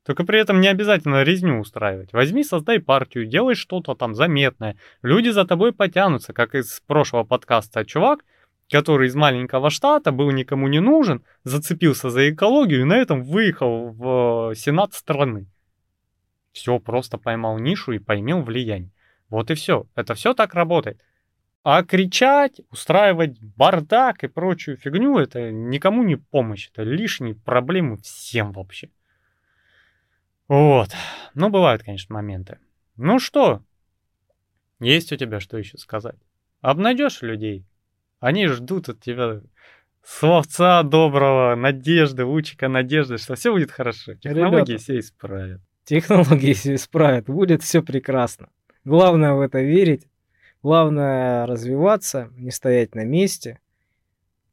Только 0.05 0.25
при 0.25 0.39
этом 0.39 0.59
не 0.59 0.67
обязательно 0.67 1.23
резню 1.23 1.59
устраивать. 1.59 2.13
Возьми, 2.13 2.43
создай 2.43 2.79
партию, 2.79 3.27
делай 3.27 3.53
что-то 3.53 3.93
там 3.93 4.15
заметное. 4.15 4.75
Люди 5.03 5.29
за 5.29 5.45
тобой 5.45 5.71
потянутся, 5.71 6.33
как 6.33 6.55
из 6.55 6.81
прошлого 6.87 7.23
подкаста 7.23 7.85
чувак, 7.85 8.25
который 8.71 9.07
из 9.07 9.15
маленького 9.15 9.69
штата 9.69 10.11
был 10.11 10.31
никому 10.31 10.67
не 10.67 10.79
нужен, 10.79 11.23
зацепился 11.43 12.09
за 12.09 12.31
экологию 12.31 12.81
и 12.81 12.85
на 12.85 12.97
этом 12.97 13.23
выехал 13.23 13.91
в 13.91 14.55
Сенат 14.55 14.93
страны. 14.93 15.45
Все, 16.53 16.79
просто 16.79 17.19
поймал 17.19 17.59
нишу 17.59 17.91
и 17.91 17.99
поимел 17.99 18.41
влияние. 18.41 18.91
Вот 19.29 19.51
и 19.51 19.53
все. 19.53 19.85
Это 19.95 20.15
все 20.15 20.33
так 20.33 20.55
работает. 20.55 20.99
А 21.71 21.83
кричать, 21.83 22.61
устраивать 22.71 23.39
бардак 23.39 24.23
и 24.23 24.27
прочую 24.27 24.75
фигню, 24.75 25.19
это 25.19 25.51
никому 25.51 26.01
не 26.01 26.15
помощь. 26.15 26.67
Это 26.73 26.81
лишние 26.81 27.35
проблемы 27.35 27.97
всем 27.97 28.53
вообще. 28.53 28.89
Вот. 30.47 30.89
Ну, 31.35 31.51
бывают, 31.51 31.83
конечно, 31.83 32.15
моменты. 32.15 32.57
Ну 32.97 33.19
что? 33.19 33.61
Есть 34.79 35.11
у 35.11 35.15
тебя 35.15 35.39
что 35.39 35.59
еще 35.59 35.77
сказать? 35.77 36.15
Обнадежь 36.61 37.21
людей. 37.21 37.67
Они 38.19 38.47
ждут 38.47 38.89
от 38.89 38.99
тебя 38.99 39.39
словца 40.03 40.81
доброго, 40.81 41.53
надежды, 41.53 42.25
лучика 42.25 42.67
надежды, 42.67 43.19
что 43.19 43.35
все 43.35 43.51
будет 43.51 43.69
хорошо. 43.69 44.15
Технологии 44.15 44.71
Ребята, 44.71 44.77
все 44.79 44.97
исправят. 44.97 45.61
Технологии 45.83 46.53
все 46.53 46.73
исправят. 46.73 47.25
Будет 47.27 47.61
все 47.61 47.83
прекрасно. 47.83 48.49
Главное 48.85 49.33
в 49.33 49.41
это 49.41 49.61
верить 49.61 50.07
Главное 50.61 51.45
развиваться, 51.45 52.29
не 52.35 52.51
стоять 52.51 52.93
на 52.95 53.05
месте, 53.05 53.59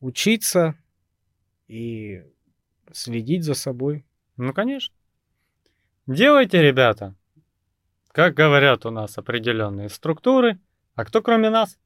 учиться 0.00 0.76
и 1.66 2.22
следить 2.92 3.44
за 3.44 3.54
собой. 3.54 4.04
Ну, 4.36 4.52
конечно. 4.52 4.94
Делайте, 6.06 6.62
ребята. 6.62 7.14
Как 8.12 8.34
говорят 8.34 8.86
у 8.86 8.90
нас 8.90 9.18
определенные 9.18 9.88
структуры. 9.88 10.58
А 10.94 11.04
кто 11.04 11.20
кроме 11.20 11.50
нас? 11.50 11.78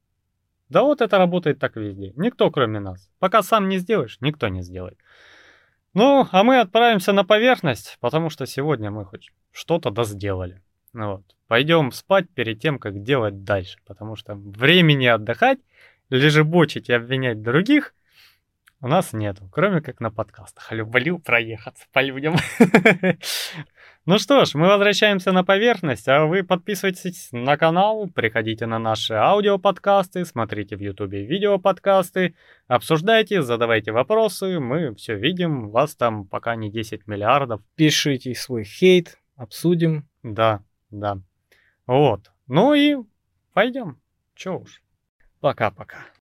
Да 0.69 0.83
вот 0.83 1.01
это 1.01 1.17
работает 1.17 1.59
так 1.59 1.75
везде. 1.75 2.13
Никто 2.15 2.49
кроме 2.51 2.79
нас. 2.79 3.09
Пока 3.19 3.41
сам 3.43 3.67
не 3.67 3.77
сделаешь, 3.79 4.17
никто 4.21 4.47
не 4.47 4.61
сделает. 4.61 4.97
Ну, 5.93 6.25
а 6.31 6.43
мы 6.43 6.59
отправимся 6.59 7.11
на 7.11 7.25
поверхность, 7.25 7.97
потому 7.99 8.29
что 8.29 8.45
сегодня 8.45 8.91
мы 8.91 9.03
хоть 9.03 9.31
что-то 9.51 9.89
да 9.89 10.05
сделали. 10.05 10.61
Ну 10.93 11.11
вот. 11.13 11.35
Пойдем 11.47 11.91
спать 11.91 12.29
перед 12.29 12.59
тем, 12.59 12.79
как 12.79 13.03
делать 13.03 13.43
дальше, 13.43 13.79
потому 13.85 14.15
что 14.15 14.35
времени 14.35 15.05
отдыхать, 15.05 15.59
лежебочить 16.09 16.89
и 16.89 16.93
обвинять 16.93 17.41
других 17.41 17.93
у 18.83 18.87
нас 18.87 19.13
нету, 19.13 19.47
кроме 19.51 19.79
как 19.81 19.99
на 19.99 20.09
подкастах. 20.09 20.71
Люблю 20.71 21.19
проехаться 21.19 21.85
по 21.91 22.01
людям. 22.01 22.35
Ну 24.07 24.17
что 24.17 24.45
ж, 24.45 24.55
мы 24.55 24.65
возвращаемся 24.65 25.31
на 25.31 25.43
поверхность, 25.43 26.07
а 26.07 26.25
вы 26.25 26.43
подписывайтесь 26.43 27.27
на 27.31 27.55
канал, 27.55 28.07
приходите 28.07 28.65
на 28.65 28.79
наши 28.79 29.13
аудиоподкасты, 29.13 30.25
смотрите 30.25 30.75
в 30.75 30.79
ютубе 30.79 31.23
видеоподкасты, 31.23 32.33
обсуждайте, 32.67 33.43
задавайте 33.43 33.91
вопросы, 33.91 34.59
мы 34.59 34.95
все 34.95 35.15
видим, 35.15 35.69
вас 35.69 35.95
там 35.95 36.25
пока 36.25 36.55
не 36.55 36.71
10 36.71 37.05
миллиардов. 37.05 37.61
Пишите 37.75 38.33
свой 38.33 38.63
хейт, 38.63 39.19
обсудим. 39.35 40.07
Да, 40.23 40.63
да. 40.91 41.17
Вот. 41.87 42.31
Ну 42.47 42.73
и 42.73 42.97
пойдем. 43.53 43.97
Че 44.35 44.49
уж. 44.49 44.81
Пока-пока. 45.39 46.05